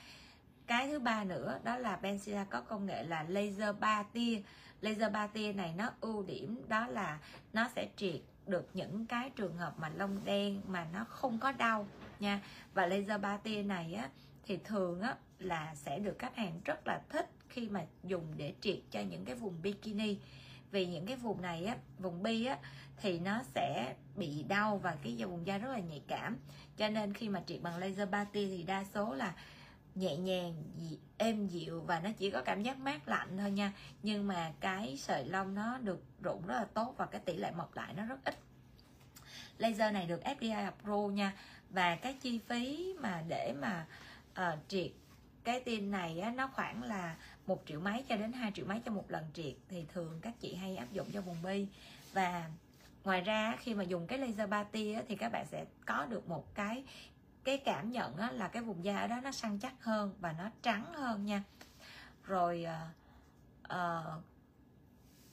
cái 0.68 0.88
thứ 0.88 0.99
ba 0.99 1.24
nữa, 1.24 1.59
đó 1.64 1.78
là 1.78 1.95
Bensila 1.95 2.43
có 2.43 2.61
công 2.61 2.86
nghệ 2.86 3.03
là 3.03 3.24
laser 3.24 3.76
3 3.80 4.03
tia. 4.03 4.41
Laser 4.82 5.11
3 5.11 5.28
tia 5.28 5.53
này 5.53 5.74
nó 5.78 5.89
ưu 6.01 6.24
điểm 6.24 6.61
đó 6.68 6.88
là 6.88 7.20
nó 7.53 7.70
sẽ 7.76 7.88
triệt 7.95 8.22
được 8.47 8.70
những 8.74 9.05
cái 9.05 9.30
trường 9.30 9.57
hợp 9.57 9.80
mà 9.80 9.89
lông 9.89 10.26
đen 10.26 10.61
mà 10.68 10.88
nó 10.93 11.03
không 11.03 11.39
có 11.39 11.51
đau 11.51 11.88
nha. 12.20 12.41
Và 12.74 12.86
laser 12.86 13.22
3 13.22 13.38
tia 13.38 13.64
này 13.64 13.93
á, 13.93 14.09
thì 14.45 14.59
thường 14.64 15.01
á, 15.01 15.16
là 15.39 15.76
sẽ 15.76 15.99
được 15.99 16.16
khách 16.20 16.36
hàng 16.36 16.61
rất 16.66 16.88
là 16.88 17.01
thích 17.09 17.30
khi 17.49 17.70
mà 17.70 17.86
dùng 18.03 18.34
để 18.38 18.53
triệt 18.61 18.80
cho 18.91 18.99
những 18.99 19.26
cái 19.26 19.36
vùng 19.36 19.61
bikini. 19.61 20.18
Vì 20.72 20.86
những 20.86 21.05
cái 21.05 21.18
vùng 21.18 21.41
này 21.41 21.66
á, 21.66 21.78
vùng 21.99 22.24
bi 22.24 22.45
á 22.45 22.57
thì 22.97 23.19
nó 23.19 23.43
sẽ 23.55 23.95
bị 24.15 24.43
đau 24.43 24.77
và 24.77 24.95
cái 25.03 25.15
vùng 25.27 25.47
da 25.47 25.57
rất 25.57 25.71
là 25.71 25.79
nhạy 25.79 26.01
cảm. 26.07 26.37
Cho 26.77 26.89
nên 26.89 27.13
khi 27.13 27.29
mà 27.29 27.43
triệt 27.45 27.61
bằng 27.61 27.77
laser 27.77 28.09
3 28.09 28.23
tia 28.23 28.47
thì 28.47 28.63
đa 28.63 28.83
số 28.93 29.13
là 29.13 29.33
nhẹ 29.95 30.17
nhàng 30.17 30.53
êm 31.17 31.47
dịu 31.47 31.81
và 31.81 31.99
nó 31.99 32.09
chỉ 32.17 32.29
có 32.29 32.41
cảm 32.41 32.63
giác 32.63 32.77
mát 32.77 33.07
lạnh 33.07 33.37
thôi 33.37 33.51
nha. 33.51 33.73
Nhưng 34.03 34.27
mà 34.27 34.51
cái 34.59 34.97
sợi 34.97 35.25
lông 35.25 35.55
nó 35.55 35.77
được 35.77 36.03
rụng 36.21 36.47
rất 36.47 36.55
là 36.55 36.65
tốt 36.73 36.93
và 36.97 37.05
cái 37.05 37.21
tỷ 37.25 37.37
lệ 37.37 37.51
mọc 37.51 37.75
lại 37.75 37.93
nó 37.93 38.05
rất 38.05 38.25
ít. 38.25 38.35
Laser 39.57 39.93
này 39.93 40.07
được 40.07 40.21
FDI 40.23 40.63
approve 40.63 41.15
nha. 41.15 41.33
Và 41.69 41.95
cái 41.95 42.13
chi 42.13 42.39
phí 42.47 42.95
mà 42.99 43.23
để 43.27 43.53
mà 43.61 43.85
uh, 44.31 44.59
triệt 44.67 44.91
cái 45.43 45.59
tin 45.59 45.91
này 45.91 46.19
á, 46.19 46.31
nó 46.31 46.47
khoảng 46.47 46.83
là 46.83 47.15
một 47.47 47.63
triệu 47.65 47.79
mấy 47.79 48.03
cho 48.09 48.15
đến 48.15 48.33
2 48.33 48.51
triệu 48.55 48.65
mấy 48.65 48.79
cho 48.85 48.91
một 48.91 49.11
lần 49.11 49.25
triệt 49.33 49.53
thì 49.69 49.85
thường 49.93 50.19
các 50.21 50.33
chị 50.39 50.55
hay 50.55 50.75
áp 50.75 50.91
dụng 50.91 51.07
cho 51.13 51.21
vùng 51.21 51.41
bi. 51.41 51.67
Và 52.13 52.49
ngoài 53.03 53.21
ra 53.21 53.55
khi 53.59 53.73
mà 53.73 53.83
dùng 53.83 54.07
cái 54.07 54.19
laser 54.19 54.49
ba 54.49 54.63
tia 54.63 55.01
thì 55.07 55.15
các 55.15 55.31
bạn 55.31 55.45
sẽ 55.45 55.65
có 55.85 56.05
được 56.05 56.27
một 56.27 56.55
cái 56.55 56.83
cái 57.43 57.57
cảm 57.57 57.91
nhận 57.91 58.17
á, 58.17 58.31
là 58.31 58.47
cái 58.47 58.63
vùng 58.63 58.85
da 58.85 58.97
ở 58.97 59.07
đó 59.07 59.19
nó 59.23 59.31
săn 59.31 59.59
chắc 59.59 59.83
hơn 59.83 60.13
và 60.19 60.31
nó 60.31 60.49
trắng 60.61 60.93
hơn 60.93 61.25
nha. 61.25 61.43
Rồi 62.23 62.65
uh, 62.65 63.73
uh, 63.73 64.23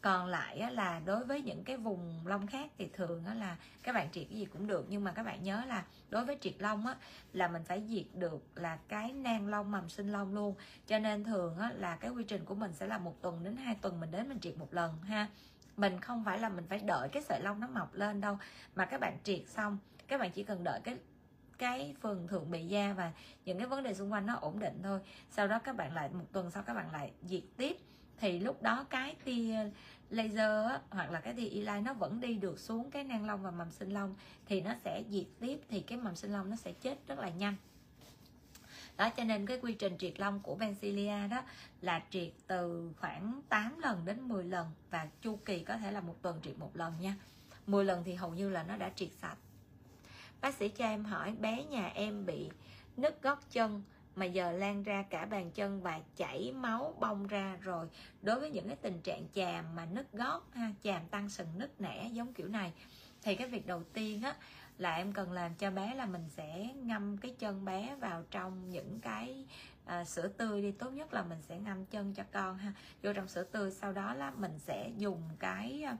còn 0.00 0.26
lại 0.26 0.58
á, 0.58 0.70
là 0.70 1.00
đối 1.04 1.24
với 1.24 1.42
những 1.42 1.64
cái 1.64 1.76
vùng 1.76 2.26
lông 2.26 2.46
khác 2.46 2.70
thì 2.78 2.88
thường 2.92 3.24
á, 3.24 3.34
là 3.34 3.56
các 3.82 3.94
bạn 3.94 4.08
triệt 4.12 4.26
cái 4.30 4.38
gì 4.38 4.44
cũng 4.44 4.66
được. 4.66 4.86
Nhưng 4.88 5.04
mà 5.04 5.12
các 5.12 5.22
bạn 5.22 5.42
nhớ 5.42 5.64
là 5.66 5.84
đối 6.08 6.24
với 6.24 6.38
triệt 6.40 6.54
lông 6.58 6.86
á, 6.86 6.96
là 7.32 7.48
mình 7.48 7.64
phải 7.64 7.82
diệt 7.88 8.06
được 8.14 8.44
là 8.54 8.78
cái 8.88 9.12
nang 9.12 9.48
lông 9.48 9.70
mầm 9.70 9.88
sinh 9.88 10.12
lông 10.12 10.34
luôn. 10.34 10.54
Cho 10.86 10.98
nên 10.98 11.24
thường 11.24 11.58
á, 11.58 11.72
là 11.74 11.96
cái 11.96 12.10
quy 12.10 12.24
trình 12.24 12.44
của 12.44 12.54
mình 12.54 12.72
sẽ 12.72 12.86
là 12.86 12.98
một 12.98 13.22
tuần 13.22 13.44
đến 13.44 13.56
hai 13.56 13.74
tuần 13.74 14.00
mình 14.00 14.10
đến 14.10 14.28
mình 14.28 14.40
triệt 14.40 14.58
một 14.58 14.74
lần 14.74 15.02
ha 15.02 15.28
mình 15.76 16.00
không 16.00 16.24
phải 16.24 16.38
là 16.38 16.48
mình 16.48 16.64
phải 16.68 16.78
đợi 16.78 17.08
cái 17.08 17.22
sợi 17.22 17.40
lông 17.40 17.60
nó 17.60 17.66
mọc 17.66 17.94
lên 17.94 18.20
đâu 18.20 18.38
mà 18.74 18.84
các 18.84 19.00
bạn 19.00 19.18
triệt 19.24 19.42
xong 19.46 19.78
các 20.08 20.20
bạn 20.20 20.30
chỉ 20.30 20.42
cần 20.42 20.64
đợi 20.64 20.80
cái 20.84 20.96
cái 21.58 21.94
phần 22.00 22.28
thượng 22.28 22.50
bì 22.50 22.66
da 22.66 22.92
và 22.92 23.12
những 23.44 23.58
cái 23.58 23.66
vấn 23.66 23.82
đề 23.82 23.94
xung 23.94 24.12
quanh 24.12 24.26
nó 24.26 24.34
ổn 24.34 24.58
định 24.58 24.80
thôi. 24.82 25.00
Sau 25.30 25.48
đó 25.48 25.58
các 25.58 25.76
bạn 25.76 25.94
lại 25.94 26.08
một 26.12 26.24
tuần 26.32 26.50
sau 26.50 26.62
các 26.62 26.74
bạn 26.74 26.92
lại 26.92 27.12
diệt 27.22 27.42
tiếp. 27.56 27.76
Thì 28.18 28.38
lúc 28.38 28.62
đó 28.62 28.86
cái 28.90 29.16
tia 29.24 29.70
laser 30.10 30.66
á, 30.70 30.80
hoặc 30.90 31.10
là 31.10 31.20
cái 31.20 31.34
tia 31.34 31.48
e 31.66 31.80
nó 31.80 31.94
vẫn 31.94 32.20
đi 32.20 32.34
được 32.34 32.58
xuống 32.58 32.90
cái 32.90 33.04
nang 33.04 33.26
lông 33.26 33.42
và 33.42 33.50
mầm 33.50 33.70
sinh 33.70 33.90
lông 33.90 34.14
thì 34.46 34.60
nó 34.60 34.74
sẽ 34.84 35.02
diệt 35.10 35.26
tiếp 35.40 35.60
thì 35.68 35.80
cái 35.80 35.98
mầm 35.98 36.16
sinh 36.16 36.32
lông 36.32 36.50
nó 36.50 36.56
sẽ 36.56 36.72
chết 36.72 36.98
rất 37.06 37.18
là 37.18 37.28
nhanh 37.28 37.54
đó, 39.00 39.10
cho 39.16 39.24
nên 39.24 39.46
cái 39.46 39.58
quy 39.62 39.72
trình 39.74 39.98
triệt 39.98 40.20
lông 40.20 40.40
của 40.40 40.54
Bencilia 40.54 41.28
đó 41.28 41.42
là 41.80 42.02
triệt 42.10 42.32
từ 42.46 42.92
khoảng 43.00 43.42
8 43.48 43.78
lần 43.78 44.04
đến 44.04 44.20
10 44.20 44.44
lần 44.44 44.66
và 44.90 45.08
chu 45.22 45.38
kỳ 45.44 45.60
có 45.60 45.76
thể 45.76 45.92
là 45.92 46.00
một 46.00 46.14
tuần 46.22 46.40
triệt 46.42 46.58
một 46.58 46.76
lần 46.76 46.94
nha. 47.00 47.14
10 47.66 47.84
lần 47.84 48.04
thì 48.04 48.14
hầu 48.14 48.34
như 48.34 48.50
là 48.50 48.62
nó 48.62 48.76
đã 48.76 48.90
triệt 48.96 49.08
sạch. 49.20 49.36
Bác 50.40 50.54
sĩ 50.54 50.68
cho 50.68 50.84
em 50.84 51.04
hỏi, 51.04 51.34
bé 51.40 51.64
nhà 51.64 51.86
em 51.94 52.26
bị 52.26 52.50
nứt 52.96 53.22
gót 53.22 53.50
chân 53.50 53.82
mà 54.16 54.24
giờ 54.24 54.52
lan 54.52 54.82
ra 54.82 55.02
cả 55.10 55.24
bàn 55.24 55.50
chân 55.50 55.82
và 55.82 56.00
chảy 56.16 56.52
máu 56.52 56.94
bong 57.00 57.26
ra 57.26 57.56
rồi. 57.60 57.86
Đối 58.22 58.40
với 58.40 58.50
những 58.50 58.66
cái 58.66 58.76
tình 58.76 59.00
trạng 59.00 59.28
chàm 59.34 59.76
mà 59.76 59.84
nứt 59.84 60.12
gót 60.12 60.54
ha, 60.54 60.72
chàm 60.82 61.06
tăng 61.06 61.28
sừng 61.28 61.58
nứt 61.58 61.80
nẻ 61.80 62.08
giống 62.12 62.34
kiểu 62.34 62.48
này, 62.48 62.72
thì 63.22 63.34
cái 63.34 63.48
việc 63.48 63.66
đầu 63.66 63.82
tiên 63.92 64.22
á 64.22 64.34
là 64.80 64.94
em 64.94 65.12
cần 65.12 65.32
làm 65.32 65.54
cho 65.54 65.70
bé 65.70 65.94
là 65.94 66.06
mình 66.06 66.28
sẽ 66.28 66.68
ngâm 66.74 67.16
cái 67.16 67.34
chân 67.38 67.64
bé 67.64 67.96
vào 68.00 68.24
trong 68.30 68.70
những 68.70 69.00
cái 69.00 69.46
à, 69.84 70.04
sữa 70.04 70.28
tươi 70.28 70.62
đi. 70.62 70.72
Tốt 70.72 70.90
nhất 70.90 71.12
là 71.12 71.22
mình 71.22 71.42
sẽ 71.42 71.58
ngâm 71.58 71.84
chân 71.84 72.14
cho 72.14 72.22
con 72.32 72.58
ha. 72.58 72.72
Vô 73.02 73.12
trong 73.12 73.28
sữa 73.28 73.44
tươi 73.44 73.70
sau 73.70 73.92
đó 73.92 74.14
là 74.14 74.30
mình 74.30 74.58
sẽ 74.58 74.90
dùng 74.96 75.22
cái 75.38 75.82
à, 75.86 75.96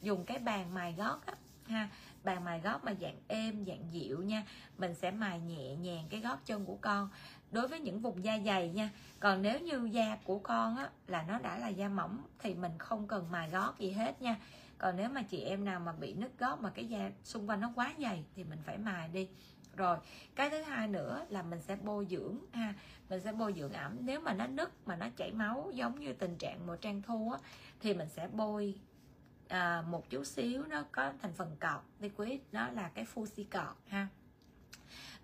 dùng 0.00 0.24
cái 0.24 0.38
bàn 0.38 0.74
mài 0.74 0.92
gót 0.92 1.26
á 1.26 1.34
ha. 1.66 1.88
Bàn 2.24 2.44
mài 2.44 2.60
gót 2.60 2.84
mà 2.84 2.94
dạng 3.00 3.16
êm 3.28 3.64
dạng 3.64 3.92
dịu 3.92 4.22
nha. 4.22 4.44
Mình 4.78 4.94
sẽ 4.94 5.10
mài 5.10 5.40
nhẹ 5.40 5.76
nhàng 5.76 6.04
cái 6.10 6.20
gót 6.20 6.46
chân 6.46 6.64
của 6.64 6.78
con. 6.80 7.08
Đối 7.50 7.68
với 7.68 7.80
những 7.80 8.00
vùng 8.00 8.24
da 8.24 8.38
dày 8.46 8.68
nha 8.68 8.90
còn 9.20 9.42
nếu 9.42 9.60
như 9.60 9.88
da 9.92 10.18
của 10.24 10.38
con 10.38 10.76
á, 10.76 10.90
là 11.06 11.22
nó 11.22 11.38
đã 11.38 11.58
là 11.58 11.68
da 11.68 11.88
mỏng 11.88 12.18
thì 12.38 12.54
mình 12.54 12.72
không 12.78 13.08
cần 13.08 13.30
mài 13.30 13.50
gót 13.50 13.78
gì 13.78 13.90
hết 13.90 14.22
nha 14.22 14.36
còn 14.82 14.96
nếu 14.96 15.08
mà 15.08 15.22
chị 15.22 15.42
em 15.42 15.64
nào 15.64 15.80
mà 15.80 15.92
bị 15.92 16.14
nứt 16.14 16.38
gót 16.38 16.60
mà 16.60 16.70
cái 16.70 16.88
da 16.88 17.10
xung 17.24 17.48
quanh 17.48 17.60
nó 17.60 17.72
quá 17.74 17.94
dày 17.98 18.24
thì 18.34 18.44
mình 18.44 18.58
phải 18.64 18.78
mài 18.78 19.08
đi. 19.08 19.28
Rồi 19.76 19.98
cái 20.34 20.50
thứ 20.50 20.62
hai 20.62 20.88
nữa 20.88 21.26
là 21.28 21.42
mình 21.42 21.60
sẽ 21.60 21.76
bôi 21.76 22.06
dưỡng 22.10 22.38
ha. 22.52 22.74
Mình 23.08 23.20
sẽ 23.20 23.32
bôi 23.32 23.54
dưỡng 23.56 23.72
ẩm. 23.72 23.96
Nếu 24.00 24.20
mà 24.20 24.34
nó 24.34 24.46
nứt 24.46 24.70
mà 24.86 24.96
nó 24.96 25.08
chảy 25.16 25.32
máu 25.32 25.70
giống 25.74 26.00
như 26.00 26.12
tình 26.12 26.36
trạng 26.36 26.66
mùa 26.66 26.76
trang 26.76 27.02
thu 27.02 27.30
á, 27.32 27.38
thì 27.80 27.94
mình 27.94 28.08
sẽ 28.08 28.28
bôi 28.32 28.74
à, 29.48 29.82
một 29.82 30.10
chút 30.10 30.24
xíu. 30.24 30.64
Nó 30.64 30.84
có 30.92 31.12
thành 31.22 31.32
phần 31.32 31.56
cọt. 31.60 31.80
Liquid 32.00 32.40
đó 32.52 32.68
là 32.70 32.88
cái 32.88 33.06
fusi 33.14 33.44
cọt 33.50 33.76
ha 33.86 34.08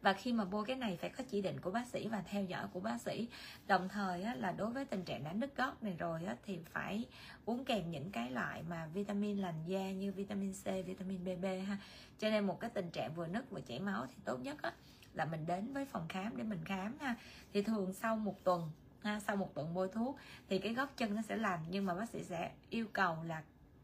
và 0.02 0.12
khi 0.12 0.32
mà 0.32 0.44
bôi 0.44 0.64
cái 0.64 0.76
này 0.76 0.96
phải 1.00 1.10
có 1.10 1.24
chỉ 1.30 1.42
định 1.42 1.60
của 1.60 1.70
bác 1.70 1.86
sĩ 1.86 2.08
và 2.08 2.20
theo 2.20 2.44
dõi 2.44 2.66
của 2.72 2.80
bác 2.80 3.00
sĩ. 3.00 3.28
Đồng 3.66 3.88
thời 3.88 4.22
á, 4.22 4.34
là 4.34 4.52
đối 4.52 4.70
với 4.70 4.84
tình 4.84 5.04
trạng 5.04 5.24
đã 5.24 5.32
nứt 5.32 5.56
gót 5.56 5.82
này 5.82 5.96
rồi 5.98 6.24
á, 6.24 6.36
thì 6.46 6.58
phải 6.72 7.04
uống 7.44 7.64
kèm 7.64 7.90
những 7.90 8.10
cái 8.10 8.30
loại 8.30 8.62
mà 8.68 8.86
vitamin 8.86 9.38
lành 9.38 9.64
da 9.66 9.90
như 9.90 10.12
vitamin 10.12 10.52
C, 10.52 10.64
vitamin 10.86 11.24
BB 11.24 11.44
ha. 11.66 11.78
Cho 12.18 12.30
nên 12.30 12.46
một 12.46 12.60
cái 12.60 12.70
tình 12.70 12.90
trạng 12.90 13.14
vừa 13.14 13.26
nứt 13.26 13.50
vừa 13.50 13.60
chảy 13.60 13.80
máu 13.80 14.06
thì 14.06 14.14
tốt 14.24 14.36
nhất 14.36 14.62
á, 14.62 14.72
là 15.14 15.24
mình 15.24 15.46
đến 15.46 15.72
với 15.72 15.84
phòng 15.84 16.08
khám 16.08 16.36
để 16.36 16.42
mình 16.42 16.64
khám 16.64 16.98
ha. 17.00 17.16
Thì 17.52 17.62
thường 17.62 17.92
sau 17.92 18.16
một 18.16 18.44
tuần 18.44 18.70
ha, 19.02 19.20
sau 19.20 19.36
một 19.36 19.54
tuần 19.54 19.74
bôi 19.74 19.88
thuốc 19.88 20.16
thì 20.48 20.58
cái 20.58 20.74
gót 20.74 20.96
chân 20.96 21.14
nó 21.14 21.22
sẽ 21.22 21.36
lành. 21.36 21.60
Nhưng 21.70 21.86
mà 21.86 21.94
bác 21.94 22.08
sĩ 22.08 22.22
sẽ 22.22 22.50
yêu 22.70 22.86
cầu 22.92 23.16
là 23.24 23.42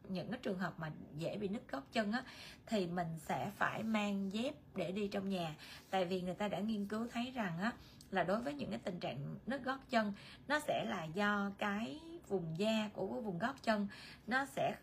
những 0.09 0.31
cái 0.31 0.41
trường 0.43 0.59
hợp 0.59 0.75
mà 0.79 0.93
dễ 1.19 1.37
bị 1.37 1.49
nứt 1.49 1.63
gót 1.71 1.93
chân 1.93 2.13
á, 2.13 2.25
thì 2.67 2.87
mình 2.87 3.09
sẽ 3.19 3.51
phải 3.57 3.83
mang 3.83 4.33
dép 4.33 4.55
để 4.75 4.93
đi 4.93 5.09
trong 5.09 5.29
nhà. 5.29 5.55
Tại 5.91 6.05
vì 6.05 6.21
người 6.21 6.35
ta 6.35 6.49
đã 6.49 6.61
nghiên 6.61 6.87
cứu 6.87 7.07
thấy 7.13 7.31
rằng 7.31 7.59
á, 7.59 7.73
là 8.11 8.25
đối 8.25 8.41
với 8.41 8.55
những 8.55 8.71
cái 8.71 8.79
tình 8.85 9.01
trạng 9.01 9.37
nứt 9.47 9.65
gót 9.65 9.79
chân, 9.91 10.13
nó 10.49 10.61
sẽ 10.61 10.85
là 10.85 11.05
do 11.05 11.51
cái 11.59 12.01
vùng 12.29 12.59
da 12.59 12.91
của 12.93 13.13
cái 13.13 13.23
vùng 13.23 13.39
gót 13.39 13.63
chân, 13.63 13.89
nó 14.27 14.47
sẽ 14.47 14.77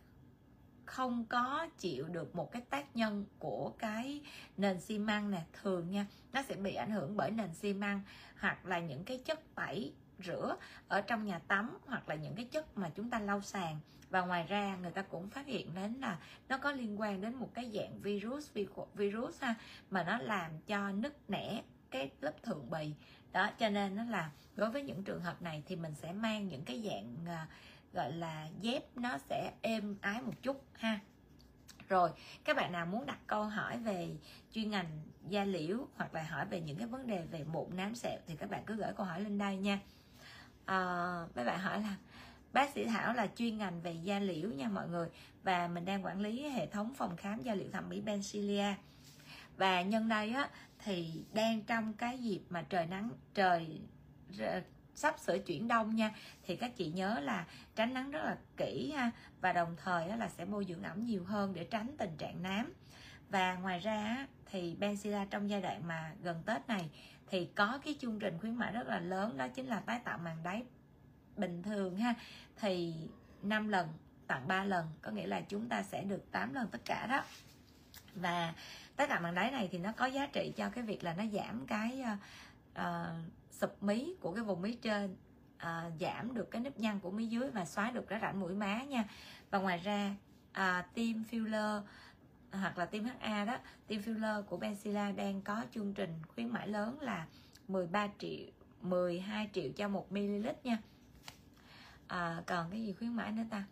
không 0.86 1.26
có 1.26 1.68
chịu 1.78 2.08
được 2.08 2.36
một 2.36 2.52
cái 2.52 2.62
tác 2.70 2.96
nhân 2.96 3.26
của 3.40 3.72
cái 3.80 4.22
nền 4.58 4.80
xi 4.80 5.00
măng 5.00 5.32
nè, 5.32 5.42
thường 5.62 5.92
nha, 5.92 6.06
nó 6.34 6.42
sẽ 6.44 6.56
bị 6.56 6.74
ảnh 6.76 6.92
hưởng 6.92 7.18
bởi 7.18 7.32
nền 7.32 7.54
xi 7.54 7.74
măng 7.74 8.02
hoặc 8.40 8.66
là 8.66 8.80
những 8.80 9.04
cái 9.04 9.18
chất 9.26 9.56
tẩy 9.56 9.94
rửa 10.26 10.56
ở 10.88 11.02
trong 11.02 11.26
nhà 11.26 11.40
tắm 11.40 11.78
hoặc 11.86 12.10
là 12.10 12.16
những 12.16 12.36
cái 12.36 12.46
chất 12.46 12.78
mà 12.78 12.90
chúng 12.96 13.10
ta 13.10 13.20
lau 13.20 13.42
sàn 13.42 13.80
và 14.12 14.22
ngoài 14.22 14.46
ra 14.50 14.78
người 14.82 14.92
ta 14.92 15.02
cũng 15.02 15.30
phát 15.30 15.46
hiện 15.46 15.76
đến 15.76 15.94
là 15.94 16.20
nó 16.50 16.58
có 16.58 16.72
liên 16.72 17.00
quan 17.00 17.22
đến 17.22 17.36
một 17.36 17.50
cái 17.54 17.72
dạng 17.74 18.02
virus 18.02 18.52
virus 18.94 19.42
ha 19.42 19.56
mà 19.90 20.04
nó 20.04 20.18
làm 20.18 20.52
cho 20.68 20.92
nứt 20.92 21.30
nẻ 21.30 21.62
cái 21.92 22.12
lớp 22.22 22.44
thượng 22.44 22.70
bì. 22.70 22.94
Đó 23.32 23.50
cho 23.60 23.70
nên 23.70 23.96
nó 23.96 24.04
là 24.04 24.32
đối 24.56 24.72
với 24.72 24.84
những 24.84 25.04
trường 25.04 25.22
hợp 25.22 25.42
này 25.42 25.64
thì 25.66 25.76
mình 25.76 25.94
sẽ 25.96 26.12
mang 26.12 26.48
những 26.48 26.64
cái 26.66 26.82
dạng 26.86 27.16
à, 27.28 27.48
gọi 27.94 28.12
là 28.12 28.48
dép 28.62 28.98
nó 28.98 29.18
sẽ 29.18 29.52
êm 29.62 29.96
ái 30.02 30.22
một 30.22 30.34
chút 30.42 30.66
ha. 30.74 31.00
Rồi 31.90 32.10
các 32.44 32.56
bạn 32.56 32.72
nào 32.72 32.86
muốn 32.86 33.06
đặt 33.06 33.20
câu 33.28 33.44
hỏi 33.44 33.78
về 33.78 34.16
chuyên 34.52 34.72
ngành 34.72 35.02
da 35.30 35.44
liễu 35.44 35.78
hoặc 35.96 36.14
là 36.14 36.24
hỏi 36.24 36.46
về 36.46 36.62
những 36.62 36.78
cái 36.78 36.88
vấn 36.88 37.08
đề 37.08 37.26
về 37.32 37.44
mụn 37.44 37.76
nám 37.76 37.96
sẹo 37.96 38.20
thì 38.28 38.36
các 38.36 38.50
bạn 38.50 38.64
cứ 38.66 38.76
gửi 38.76 38.94
câu 38.98 39.06
hỏi 39.06 39.22
lên 39.22 39.38
đây 39.38 39.58
nha. 39.58 39.80
À, 40.66 40.78
mấy 41.36 41.46
bạn 41.46 41.60
hỏi 41.60 41.82
là 41.82 41.96
bác 42.54 42.70
sĩ 42.70 42.86
thảo 42.86 43.14
là 43.14 43.28
chuyên 43.36 43.58
ngành 43.58 43.82
về 43.82 43.92
da 43.94 44.20
liễu 44.20 44.50
nha 44.50 44.68
mọi 44.68 44.88
người. 44.88 45.10
Và 45.44 45.68
mình 45.68 45.86
đang 45.86 46.06
quản 46.06 46.20
lý 46.20 46.50
hệ 46.50 46.68
thống 46.68 46.94
phòng 46.94 47.18
khám 47.18 47.42
da 47.42 47.56
liễu 47.56 47.72
thẩm 47.72 47.90
mỹ 47.90 48.02
Bencilia 48.02 48.74
và 49.58 49.82
nhân 49.82 50.10
đây 50.10 50.34
á, 50.34 50.50
thì 50.84 51.24
đang 51.34 51.62
trong 51.62 51.94
cái 51.94 52.20
dịp 52.20 52.42
mà 52.50 52.62
trời 52.62 52.86
nắng, 52.86 53.10
trời 53.34 53.82
sắp 54.94 55.20
sửa 55.20 55.38
chuyển 55.40 55.68
đông 55.68 55.96
nha. 55.96 56.14
Thì 56.44 56.56
các 56.56 56.78
chị 56.78 56.92
nhớ 56.92 57.20
là 57.20 57.46
tránh 57.76 57.94
nắng 57.94 58.12
rất 58.12 58.24
là 58.24 58.38
kỹ 58.58 58.92
ha. 58.92 59.12
Và 59.42 59.54
đồng 59.54 59.76
thời 59.84 60.08
là 60.08 60.30
sẽ 60.30 60.46
bôi 60.46 60.66
dưỡng 60.66 60.84
ẩm 60.84 61.06
nhiều 61.06 61.24
hơn 61.24 61.54
để 61.54 61.64
tránh 61.64 61.96
tình 61.98 62.18
trạng 62.18 62.44
nám. 62.44 62.74
Và 63.30 63.56
ngoài 63.56 63.80
ra 63.80 64.28
thì 64.46 64.76
Benzilla 64.80 65.28
trong 65.30 65.50
giai 65.50 65.62
đoạn 65.62 65.88
mà 65.88 66.14
gần 66.24 66.44
Tết 66.46 66.68
này 66.68 66.90
thì 67.28 67.46
có 67.56 67.80
cái 67.86 67.96
chương 68.00 68.20
trình 68.20 68.38
khuyến 68.40 68.56
mãi 68.56 68.72
rất 68.72 68.88
là 68.88 69.00
lớn, 69.00 69.38
đó 69.38 69.48
chính 69.48 69.68
là 69.68 69.80
tái 69.80 70.00
tạo 70.04 70.18
màng 70.18 70.44
đáy 70.44 70.64
bình 71.42 71.64
thường 71.64 71.98
ha 71.98 72.16
thì 72.56 72.94
5 73.42 73.70
lần 73.70 73.88
tặng 74.28 74.48
3 74.48 74.64
lần 74.64 74.88
có 75.02 75.12
nghĩa 75.12 75.28
là 75.28 75.42
chúng 75.42 75.70
ta 75.70 75.84
sẽ 75.84 76.04
được 76.04 76.32
8 76.32 76.54
lần 76.54 76.68
tất 76.68 76.82
cả 76.86 77.08
đó. 77.08 77.24
Và 78.16 78.54
tất 78.96 79.06
cả 79.10 79.20
bằng 79.20 79.36
đáy 79.36 79.52
này 79.52 79.70
thì 79.72 79.78
nó 79.78 79.92
có 79.92 80.06
giá 80.06 80.28
trị 80.28 80.54
cho 80.58 80.70
cái 80.70 80.84
việc 80.84 81.04
là 81.04 81.14
nó 81.14 81.24
giảm 81.34 81.66
cái 81.68 82.04
uh, 82.80 82.86
sụp 83.52 83.84
mí 83.84 84.16
của 84.20 84.34
cái 84.34 84.44
vùng 84.44 84.62
mí 84.62 84.76
trên 84.76 85.16
uh, 85.56 85.94
giảm 86.00 86.34
được 86.34 86.52
cái 86.52 86.62
nếp 86.62 86.80
nhăn 86.80 87.00
của 87.00 87.12
mí 87.12 87.26
dưới 87.26 87.50
và 87.50 87.66
xóa 87.66 87.92
được 87.92 88.08
cái 88.08 88.20
rãnh 88.22 88.40
mũi 88.40 88.56
má 88.56 88.84
nha. 88.84 89.04
Và 89.50 89.60
ngoài 89.60 89.78
ra 89.78 90.16
uh, 90.52 90.86
tiêm 90.94 91.24
filler 91.32 91.82
hoặc 92.52 92.78
là 92.78 92.86
tiêm 92.86 93.04
HA 93.04 93.46
đó 93.46 93.58
tiêm 93.88 94.02
filler 94.02 94.44
của 94.44 94.58
Benzilla 94.58 95.16
đang 95.16 95.42
có 95.42 95.64
chương 95.74 95.94
trình 95.94 96.22
khuyến 96.28 96.50
mãi 96.50 96.68
lớn 96.68 96.98
là 97.02 97.26
13 97.68 98.08
triệu 98.20 98.46
12 98.82 99.50
triệu 99.54 99.72
cho 99.76 99.88
1 99.88 100.12
ml 100.12 100.48
nha 100.64 100.78
à, 102.12 102.44
còn 102.46 102.72
cái 102.72 102.84
gì 102.84 102.94
khuyến 102.94 103.14
mãi 103.14 103.32
nữa 103.32 103.44
ta? 103.50 103.64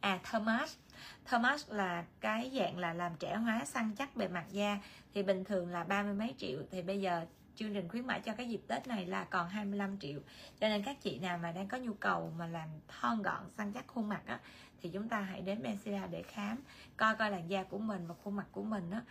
À 0.00 0.20
Thermas 0.30 0.76
Thermas 1.24 1.70
là 1.70 2.04
cái 2.20 2.50
dạng 2.54 2.78
là 2.78 2.94
làm 2.94 3.12
trẻ 3.18 3.36
hóa 3.36 3.64
săn 3.64 3.94
chắc 3.94 4.16
bề 4.16 4.28
mặt 4.28 4.44
da. 4.50 4.78
Thì 5.14 5.22
bình 5.22 5.44
thường 5.44 5.68
là 5.68 5.84
ba 5.84 6.02
mươi 6.02 6.14
mấy 6.14 6.34
triệu. 6.38 6.58
Thì 6.70 6.82
bây 6.82 7.00
giờ 7.00 7.26
chương 7.56 7.74
trình 7.74 7.88
khuyến 7.88 8.06
mãi 8.06 8.20
cho 8.20 8.34
cái 8.34 8.48
dịp 8.48 8.60
Tết 8.68 8.86
này 8.86 9.06
là 9.06 9.24
còn 9.24 9.48
25 9.48 9.98
triệu. 9.98 10.20
Cho 10.60 10.68
nên 10.68 10.82
các 10.82 11.02
chị 11.02 11.18
nào 11.18 11.38
mà 11.38 11.52
đang 11.52 11.68
có 11.68 11.78
nhu 11.78 11.92
cầu 11.92 12.32
mà 12.38 12.46
làm 12.46 12.68
thon 12.88 13.22
gọn 13.22 13.50
săn 13.56 13.72
chắc 13.72 13.86
khuôn 13.86 14.08
mặt 14.08 14.22
á 14.26 14.40
thì 14.82 14.90
chúng 14.92 15.08
ta 15.08 15.20
hãy 15.20 15.40
đến 15.40 15.62
Benzilla 15.62 16.10
để 16.10 16.22
khám 16.22 16.58
coi 16.96 17.14
coi 17.14 17.30
làn 17.30 17.50
da 17.50 17.62
của 17.62 17.78
mình 17.78 18.06
và 18.06 18.14
khuôn 18.24 18.36
mặt 18.36 18.46
của 18.52 18.62
mình 18.62 18.90
á 18.90 19.02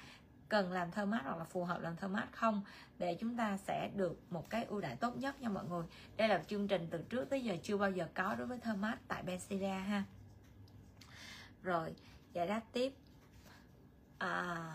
cần 0.51 0.71
làm 0.71 0.91
thơ 0.91 1.05
mát 1.05 1.21
hoặc 1.23 1.37
là 1.37 1.43
phù 1.43 1.63
hợp 1.63 1.81
làm 1.81 1.95
thơ 1.95 2.07
mát 2.07 2.27
không 2.31 2.61
để 2.97 3.17
chúng 3.19 3.37
ta 3.37 3.57
sẽ 3.57 3.89
được 3.95 4.19
một 4.29 4.49
cái 4.49 4.65
ưu 4.65 4.81
đãi 4.81 4.95
tốt 4.95 5.17
nhất 5.17 5.41
nha 5.41 5.49
mọi 5.49 5.65
người. 5.65 5.85
Đây 6.17 6.27
là 6.27 6.43
chương 6.47 6.67
trình 6.67 6.87
từ 6.91 7.03
trước 7.09 7.29
tới 7.29 7.43
giờ 7.43 7.55
chưa 7.63 7.77
bao 7.77 7.91
giờ 7.91 8.07
có 8.13 8.35
đối 8.35 8.47
với 8.47 8.57
thơ 8.57 8.75
mát 8.75 8.97
tại 9.07 9.23
Benzilla 9.23 9.79
ha. 9.83 10.03
Rồi 11.63 11.95
giải 12.33 12.47
đáp 12.47 12.61
tiếp. 12.73 12.93
À, 14.17 14.73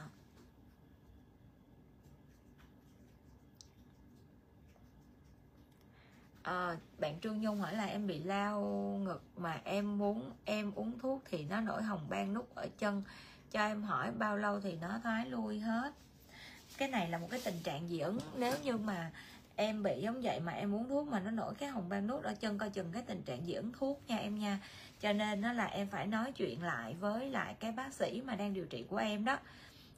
à, 6.43 6.77
bạn 6.99 7.21
Trương 7.21 7.41
Nhung 7.41 7.61
hỏi 7.61 7.75
là 7.75 7.85
em 7.85 8.07
bị 8.07 8.19
lao 8.19 8.61
ngực 9.05 9.23
mà 9.37 9.61
em 9.65 9.99
muốn 9.99 10.33
em 10.45 10.73
uống 10.75 10.99
thuốc 10.99 11.23
thì 11.25 11.45
nó 11.45 11.61
nổi 11.61 11.83
hồng 11.83 12.07
ban 12.09 12.35
nút 12.35 12.55
ở 12.55 12.69
chân 12.79 13.03
cho 13.57 13.67
em 13.67 13.83
hỏi 13.83 14.11
bao 14.11 14.37
lâu 14.37 14.61
thì 14.61 14.77
nó 14.81 15.01
thoái 15.03 15.27
lui 15.27 15.61
hết. 15.61 15.93
Cái 16.79 16.89
này 16.89 17.09
là 17.09 17.19
một 17.19 17.29
cái 17.31 17.41
tình 17.45 17.63
trạng 17.63 17.89
dị 17.89 17.99
ứng. 17.99 18.19
Nếu 18.37 18.55
như 18.65 18.77
mà 18.77 19.11
em 19.57 19.83
bị 19.83 20.01
giống 20.01 20.23
vậy 20.23 20.41
mà 20.41 20.53
em 20.53 20.75
uống 20.75 20.89
thuốc 20.89 21.09
mà 21.09 21.21
nó 21.21 21.31
nổi 21.31 21.55
cái 21.55 21.69
hồng 21.69 21.89
ban 21.89 22.07
nút 22.07 22.23
ở 22.23 22.35
chân 22.35 22.59
coi 22.59 22.71
chừng 22.71 22.93
cái 22.93 23.03
tình 23.03 23.23
trạng 23.23 23.47
dị 23.47 23.53
ứng 23.53 23.73
thuốc 23.73 24.03
nha 24.09 24.17
em 24.17 24.39
nha. 24.39 24.59
Cho 25.01 25.13
nên 25.13 25.41
nó 25.41 25.53
là 25.53 25.65
em 25.65 25.89
phải 25.89 26.07
nói 26.07 26.33
chuyện 26.33 26.63
lại 26.63 26.95
với 26.95 27.31
lại 27.31 27.57
cái 27.61 27.73
bác 27.73 27.95
sĩ 27.95 28.23
mà 28.25 28.37
đang 28.37 28.55
điều 28.55 28.65
trị 28.65 28.85
của 28.89 28.97
em 28.97 29.25
đó. 29.25 29.39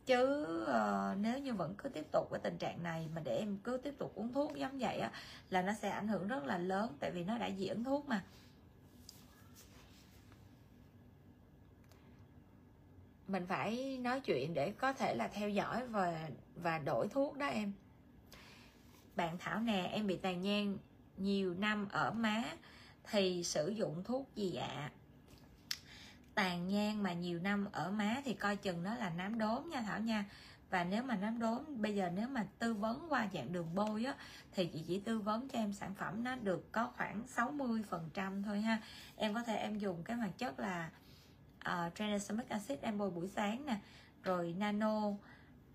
Chứ 0.06 0.46
uh, 0.62 1.18
nếu 1.18 1.38
như 1.38 1.54
vẫn 1.54 1.74
cứ 1.78 1.88
tiếp 1.88 2.06
tục 2.12 2.28
cái 2.30 2.40
tình 2.42 2.58
trạng 2.58 2.82
này 2.82 3.08
mà 3.14 3.20
để 3.24 3.38
em 3.38 3.56
cứ 3.64 3.76
tiếp 3.76 3.94
tục 3.98 4.12
uống 4.14 4.32
thuốc 4.32 4.56
giống 4.56 4.78
vậy 4.78 4.98
á 4.98 5.10
là 5.50 5.62
nó 5.62 5.72
sẽ 5.72 5.90
ảnh 5.90 6.08
hưởng 6.08 6.28
rất 6.28 6.44
là 6.44 6.58
lớn 6.58 6.96
tại 7.00 7.10
vì 7.10 7.24
nó 7.24 7.38
đã 7.38 7.50
dị 7.58 7.66
ứng 7.66 7.84
thuốc 7.84 8.08
mà. 8.08 8.22
Mình 13.28 13.46
phải 13.46 13.98
nói 14.02 14.20
chuyện 14.20 14.54
để 14.54 14.70
có 14.70 14.92
thể 14.92 15.14
là 15.14 15.28
theo 15.28 15.48
dõi 15.48 15.86
và 15.86 16.28
và 16.56 16.78
đổi 16.78 17.08
thuốc 17.08 17.36
đó 17.36 17.46
em. 17.46 17.72
Bạn 19.16 19.38
thảo 19.38 19.60
nè, 19.60 19.88
em 19.92 20.06
bị 20.06 20.16
tàn 20.16 20.40
nhang 20.40 20.78
nhiều 21.16 21.54
năm 21.54 21.88
ở 21.88 22.10
má, 22.10 22.44
thì 23.10 23.44
sử 23.44 23.68
dụng 23.68 24.04
thuốc 24.04 24.34
gì 24.34 24.54
ạ? 24.54 24.90
Tàn 26.34 26.68
nhang 26.68 27.02
mà 27.02 27.12
nhiều 27.12 27.40
năm 27.40 27.68
ở 27.72 27.90
má 27.90 28.16
thì 28.24 28.34
coi 28.34 28.56
chừng 28.56 28.82
nó 28.82 28.94
là 28.94 29.10
nám 29.10 29.38
đốm 29.38 29.70
nha 29.70 29.82
thảo 29.82 30.00
nha. 30.00 30.24
Và 30.70 30.84
nếu 30.84 31.02
mà 31.02 31.16
nám 31.16 31.38
đốm, 31.38 31.82
bây 31.82 31.94
giờ 31.94 32.10
nếu 32.14 32.28
mà 32.28 32.46
tư 32.58 32.74
vấn 32.74 33.06
qua 33.08 33.28
dạng 33.34 33.52
đường 33.52 33.74
bôi 33.74 34.04
á, 34.04 34.14
thì 34.52 34.66
chị 34.66 34.84
chỉ 34.88 35.00
tư 35.00 35.18
vấn 35.18 35.48
cho 35.48 35.58
em 35.58 35.72
sản 35.72 35.94
phẩm 35.94 36.24
nó 36.24 36.36
được 36.36 36.72
có 36.72 36.90
khoảng 36.96 37.26
60 37.26 37.82
phần 37.88 38.10
trăm 38.14 38.42
thôi 38.42 38.60
ha. 38.60 38.82
Em 39.16 39.34
có 39.34 39.42
thể 39.42 39.56
em 39.56 39.78
dùng 39.78 40.04
cái 40.04 40.16
hoạt 40.16 40.38
chất 40.38 40.60
là 40.60 40.90
Ờ, 41.68 41.86
uh, 41.86 41.94
tranexamic 41.94 42.48
acid 42.48 42.78
em 42.82 42.98
bôi 42.98 43.10
buổi 43.10 43.28
sáng 43.28 43.66
nè 43.66 43.76
rồi 44.22 44.54
nano 44.58 45.02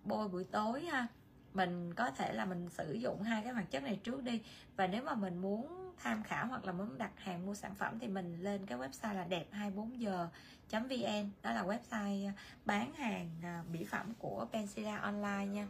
bôi 0.03 0.27
buổi 0.27 0.43
tối 0.43 0.81
ha. 0.85 1.07
Mình 1.53 1.93
có 1.93 2.11
thể 2.11 2.33
là 2.33 2.45
mình 2.45 2.69
sử 2.69 2.93
dụng 2.93 3.21
hai 3.21 3.43
cái 3.43 3.53
hoạt 3.53 3.71
chất 3.71 3.83
này 3.83 3.99
trước 4.03 4.23
đi. 4.23 4.41
Và 4.75 4.87
nếu 4.87 5.03
mà 5.03 5.15
mình 5.15 5.37
muốn 5.37 5.93
tham 5.97 6.23
khảo 6.23 6.47
hoặc 6.47 6.65
là 6.65 6.71
muốn 6.71 6.97
đặt 6.97 7.11
hàng 7.17 7.45
mua 7.45 7.55
sản 7.55 7.75
phẩm 7.75 7.99
thì 7.99 8.07
mình 8.07 8.37
lên 8.43 8.65
cái 8.65 8.77
website 8.77 9.13
là 9.13 9.23
đẹp 9.23 9.45
24 9.51 9.99
giờ 9.99 10.27
vn. 10.71 11.29
Đó 11.41 11.51
là 11.51 11.63
website 11.63 12.27
ờ, 12.27 12.31
bán 12.65 12.93
hàng 12.93 13.29
ờ, 13.43 13.63
mỹ 13.71 13.85
phẩm 13.85 14.13
của 14.19 14.47
Pensila 14.53 14.97
online 14.97 15.45
nha. 15.45 15.67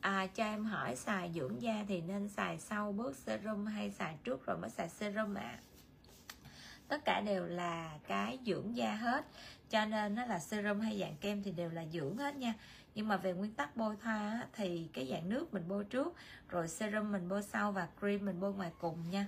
À, 0.00 0.26
cho 0.26 0.44
em 0.44 0.64
hỏi 0.64 0.96
xài 0.96 1.32
dưỡng 1.34 1.62
da 1.62 1.84
thì 1.88 2.00
nên 2.00 2.28
xài 2.28 2.58
sau 2.58 2.92
bước 2.92 3.16
serum 3.16 3.66
hay 3.66 3.90
xài 3.90 4.16
trước 4.24 4.46
rồi 4.46 4.58
mới 4.58 4.70
xài 4.70 4.88
serum 4.88 5.34
ạ? 5.34 5.42
à? 5.42 5.73
Tất 6.94 7.04
cả 7.04 7.20
đều 7.20 7.46
là 7.46 7.98
cái 8.08 8.38
dưỡng 8.46 8.76
da 8.76 8.94
hết. 8.94 9.24
Cho 9.70 9.84
nên 9.84 10.14
nó 10.14 10.26
là 10.26 10.38
serum 10.38 10.80
hay 10.80 10.98
dạng 10.98 11.16
kem 11.16 11.42
thì 11.42 11.52
đều 11.52 11.70
là 11.70 11.84
dưỡng 11.92 12.16
hết 12.16 12.36
nha. 12.36 12.54
Nhưng 12.94 13.08
mà 13.08 13.16
về 13.16 13.32
nguyên 13.32 13.54
tắc 13.54 13.76
bôi 13.76 13.96
thoa 14.02 14.46
thì 14.52 14.88
cái 14.92 15.08
dạng 15.10 15.28
nước 15.28 15.54
mình 15.54 15.68
bôi 15.68 15.84
trước 15.84 16.16
rồi 16.48 16.68
serum 16.68 17.12
mình 17.12 17.28
bôi 17.28 17.42
sau 17.42 17.72
và 17.72 17.88
cream 18.00 18.24
mình 18.24 18.40
bôi 18.40 18.54
ngoài 18.54 18.70
cùng 18.78 19.10
nha. 19.10 19.26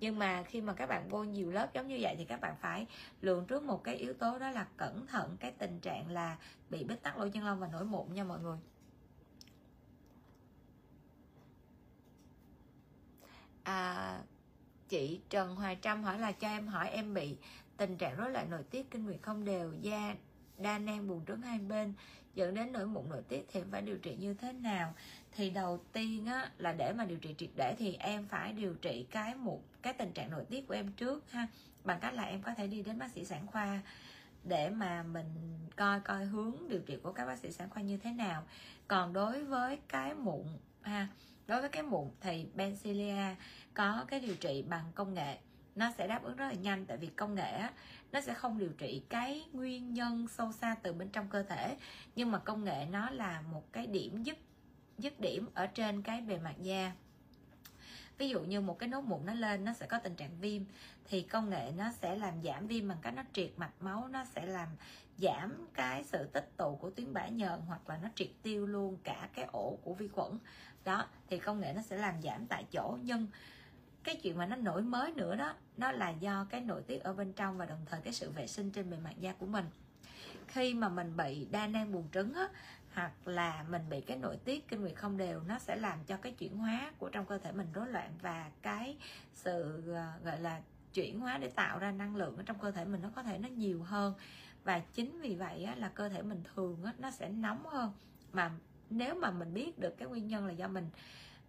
Nhưng 0.00 0.18
mà 0.18 0.42
khi 0.42 0.60
mà 0.60 0.72
các 0.72 0.86
bạn 0.86 1.08
bôi 1.10 1.26
nhiều 1.26 1.50
lớp 1.50 1.74
giống 1.74 1.88
như 1.88 1.98
vậy 2.00 2.14
thì 2.18 2.24
các 2.24 2.40
bạn 2.40 2.56
phải 2.60 2.86
lường 3.20 3.46
trước 3.46 3.62
một 3.62 3.84
cái 3.84 3.96
yếu 3.96 4.14
tố 4.14 4.38
đó 4.38 4.50
là 4.50 4.66
cẩn 4.76 5.06
thận 5.06 5.36
cái 5.40 5.52
tình 5.58 5.80
trạng 5.80 6.10
là 6.10 6.36
bị 6.70 6.84
bít 6.84 7.02
tắc 7.02 7.18
lỗ 7.18 7.28
chân 7.28 7.44
lông 7.44 7.60
và 7.60 7.68
nổi 7.68 7.84
mụn 7.84 8.14
nha 8.14 8.24
mọi 8.24 8.38
người. 8.40 8.58
À, 13.62 14.18
chị 14.92 15.20
Trần 15.30 15.56
Hoài 15.56 15.78
Trâm 15.82 16.02
hỏi 16.04 16.18
là 16.18 16.32
cho 16.32 16.48
em 16.48 16.66
hỏi 16.66 16.90
em 16.90 17.14
bị 17.14 17.36
tình 17.76 17.96
trạng 17.96 18.16
rối 18.16 18.30
loạn 18.30 18.50
nội 18.50 18.62
tiết 18.70 18.90
kinh 18.90 19.04
nguyệt 19.04 19.22
không 19.22 19.44
đều 19.44 19.72
da 19.80 20.14
đa 20.58 20.78
nang 20.78 21.08
buồn 21.08 21.24
trứng 21.26 21.42
hai 21.42 21.58
bên 21.58 21.92
dẫn 22.34 22.54
đến 22.54 22.72
nổi 22.72 22.86
mụn 22.86 23.08
nội 23.08 23.22
tiết 23.28 23.46
thì 23.52 23.60
em 23.60 23.70
phải 23.70 23.82
điều 23.82 23.98
trị 23.98 24.16
như 24.16 24.34
thế 24.34 24.52
nào? 24.52 24.94
Thì 25.32 25.50
đầu 25.50 25.84
tiên 25.92 26.26
á, 26.26 26.50
là 26.58 26.72
để 26.72 26.92
mà 26.92 27.04
điều 27.04 27.18
trị 27.18 27.34
triệt 27.38 27.50
để 27.56 27.74
thì 27.78 27.96
em 27.98 28.28
phải 28.28 28.52
điều 28.52 28.74
trị 28.74 29.06
cái 29.10 29.34
mụn 29.34 29.58
cái 29.82 29.92
tình 29.92 30.12
trạng 30.12 30.30
nội 30.30 30.44
tiết 30.50 30.68
của 30.68 30.74
em 30.74 30.92
trước 30.92 31.30
ha. 31.30 31.48
Bằng 31.84 32.00
cách 32.00 32.14
là 32.14 32.22
em 32.22 32.42
có 32.42 32.54
thể 32.54 32.66
đi 32.66 32.82
đến 32.82 32.98
bác 32.98 33.12
sĩ 33.12 33.24
sản 33.24 33.46
khoa 33.46 33.80
để 34.44 34.70
mà 34.70 35.02
mình 35.02 35.58
coi 35.76 36.00
coi 36.00 36.24
hướng 36.24 36.68
điều 36.68 36.80
trị 36.80 36.96
của 37.02 37.12
các 37.12 37.26
bác 37.26 37.38
sĩ 37.38 37.52
sản 37.52 37.70
khoa 37.70 37.82
như 37.82 37.96
thế 37.96 38.12
nào. 38.12 38.42
Còn 38.88 39.12
đối 39.12 39.44
với 39.44 39.78
cái 39.88 40.14
mụn 40.14 40.46
ha 40.82 41.08
đối 41.46 41.60
với 41.60 41.70
cái 41.70 41.82
mụn 41.82 42.08
thì 42.20 42.46
Benzilia 42.56 43.34
có 43.74 44.04
cái 44.08 44.20
điều 44.20 44.34
trị 44.34 44.64
bằng 44.68 44.92
công 44.94 45.14
nghệ. 45.14 45.38
Nó 45.74 45.92
sẽ 45.98 46.06
đáp 46.06 46.22
ứng 46.22 46.36
rất 46.36 46.46
là 46.46 46.52
nhanh 46.52 46.86
tại 46.86 46.96
vì 46.96 47.06
công 47.06 47.34
nghệ 47.34 47.50
á, 47.50 47.72
nó 48.12 48.20
sẽ 48.20 48.34
không 48.34 48.58
điều 48.58 48.72
trị 48.78 49.02
cái 49.08 49.44
nguyên 49.52 49.94
nhân 49.94 50.28
sâu 50.28 50.52
xa 50.52 50.76
từ 50.82 50.92
bên 50.92 51.08
trong 51.08 51.28
cơ 51.28 51.42
thể. 51.42 51.76
Nhưng 52.16 52.30
mà 52.30 52.38
công 52.38 52.64
nghệ 52.64 52.86
nó 52.90 53.10
là 53.10 53.40
một 53.40 53.72
cái 53.72 53.86
điểm 53.86 54.22
giúp 54.22 54.36
dứt 54.98 55.20
điểm 55.20 55.48
ở 55.54 55.66
trên 55.66 56.02
cái 56.02 56.20
bề 56.20 56.38
mặt 56.38 56.54
da. 56.60 56.92
Ví 58.18 58.28
dụ 58.28 58.40
như 58.40 58.60
một 58.60 58.78
cái 58.78 58.88
nốt 58.88 59.00
mụn 59.00 59.26
nó 59.26 59.34
lên 59.34 59.64
nó 59.64 59.72
sẽ 59.72 59.86
có 59.86 59.98
tình 59.98 60.14
trạng 60.14 60.40
viêm. 60.40 60.62
Thì 61.04 61.22
công 61.22 61.50
nghệ 61.50 61.72
nó 61.76 61.92
sẽ 61.92 62.16
làm 62.16 62.42
giảm 62.42 62.66
viêm 62.66 62.88
bằng 62.88 62.98
cách 63.02 63.14
nó 63.14 63.22
triệt 63.32 63.50
mạch 63.56 63.72
máu 63.80 64.08
nó 64.08 64.24
sẽ 64.24 64.46
làm 64.46 64.68
giảm 65.18 65.66
cái 65.74 66.04
sự 66.04 66.24
tích 66.24 66.50
tụ 66.56 66.76
của 66.76 66.90
tuyến 66.90 67.12
bã 67.12 67.26
nhờn 67.28 67.60
hoặc 67.66 67.88
là 67.88 67.98
nó 68.02 68.08
triệt 68.14 68.30
tiêu 68.42 68.66
luôn 68.66 68.96
cả 69.04 69.28
cái 69.34 69.44
ổ 69.52 69.78
của 69.82 69.94
vi 69.94 70.08
khuẩn 70.08 70.38
đó 70.84 71.06
thì 71.28 71.38
công 71.38 71.60
nghệ 71.60 71.72
nó 71.72 71.82
sẽ 71.82 71.96
làm 71.96 72.22
giảm 72.22 72.46
tại 72.46 72.64
chỗ. 72.72 72.98
Nhưng 73.02 73.26
cái 74.04 74.16
chuyện 74.22 74.38
mà 74.38 74.46
nó 74.46 74.56
nổi 74.56 74.82
mới 74.82 75.12
nữa 75.12 75.36
đó 75.36 75.54
nó 75.76 75.92
là 75.92 76.10
do 76.10 76.46
cái 76.50 76.60
nội 76.60 76.82
tiết 76.86 77.02
ở 77.02 77.12
bên 77.12 77.32
trong 77.32 77.58
và 77.58 77.66
đồng 77.66 77.80
thời 77.86 78.00
cái 78.00 78.12
sự 78.12 78.30
vệ 78.30 78.46
sinh 78.46 78.70
trên 78.70 78.90
bề 78.90 78.96
mặt 78.96 79.14
da 79.20 79.32
của 79.32 79.46
mình. 79.46 79.64
Khi 80.46 80.74
mà 80.74 80.88
mình 80.88 81.16
bị 81.16 81.46
đa 81.50 81.66
nang 81.66 81.92
buồng 81.92 82.08
trứng 82.12 82.34
á, 82.34 82.48
hoặc 82.94 83.12
là 83.24 83.64
mình 83.68 83.82
bị 83.90 84.00
cái 84.00 84.16
nội 84.16 84.36
tiết 84.44 84.68
kinh 84.68 84.80
nguyệt 84.80 84.96
không 84.96 85.16
đều 85.16 85.40
nó 85.48 85.58
sẽ 85.58 85.76
làm 85.76 86.04
cho 86.04 86.16
cái 86.16 86.32
chuyển 86.32 86.56
hóa 86.56 86.92
của 86.98 87.08
trong 87.08 87.26
cơ 87.26 87.38
thể 87.38 87.52
mình 87.52 87.66
rối 87.72 87.88
loạn 87.88 88.12
và 88.22 88.50
cái 88.62 88.96
sự 89.34 89.82
ờ, 89.94 90.12
gọi 90.24 90.40
là 90.40 90.60
chuyển 90.94 91.20
hóa 91.20 91.38
để 91.38 91.48
tạo 91.48 91.78
ra 91.78 91.90
năng 91.90 92.16
lượng 92.16 92.36
ở 92.36 92.42
trong 92.46 92.58
cơ 92.58 92.70
thể 92.70 92.84
mình 92.84 93.02
nó 93.02 93.10
có 93.14 93.22
thể 93.22 93.38
nó 93.38 93.48
nhiều 93.48 93.82
hơn. 93.82 94.14
Và 94.64 94.78
chính 94.78 95.20
vì 95.20 95.34
vậy 95.34 95.64
á, 95.64 95.74
là 95.74 95.88
cơ 95.88 96.08
thể 96.08 96.22
mình 96.22 96.42
thường 96.54 96.84
á, 96.84 96.92
nó 96.98 97.10
sẽ 97.10 97.28
nóng 97.28 97.66
hơn. 97.66 97.92
Mà 98.32 98.50
nếu 98.92 99.14
mà 99.14 99.30
mình 99.30 99.54
biết 99.54 99.78
được 99.78 99.98
cái 99.98 100.08
nguyên 100.08 100.26
nhân 100.26 100.46
là 100.46 100.52
do 100.52 100.68
mình, 100.68 100.88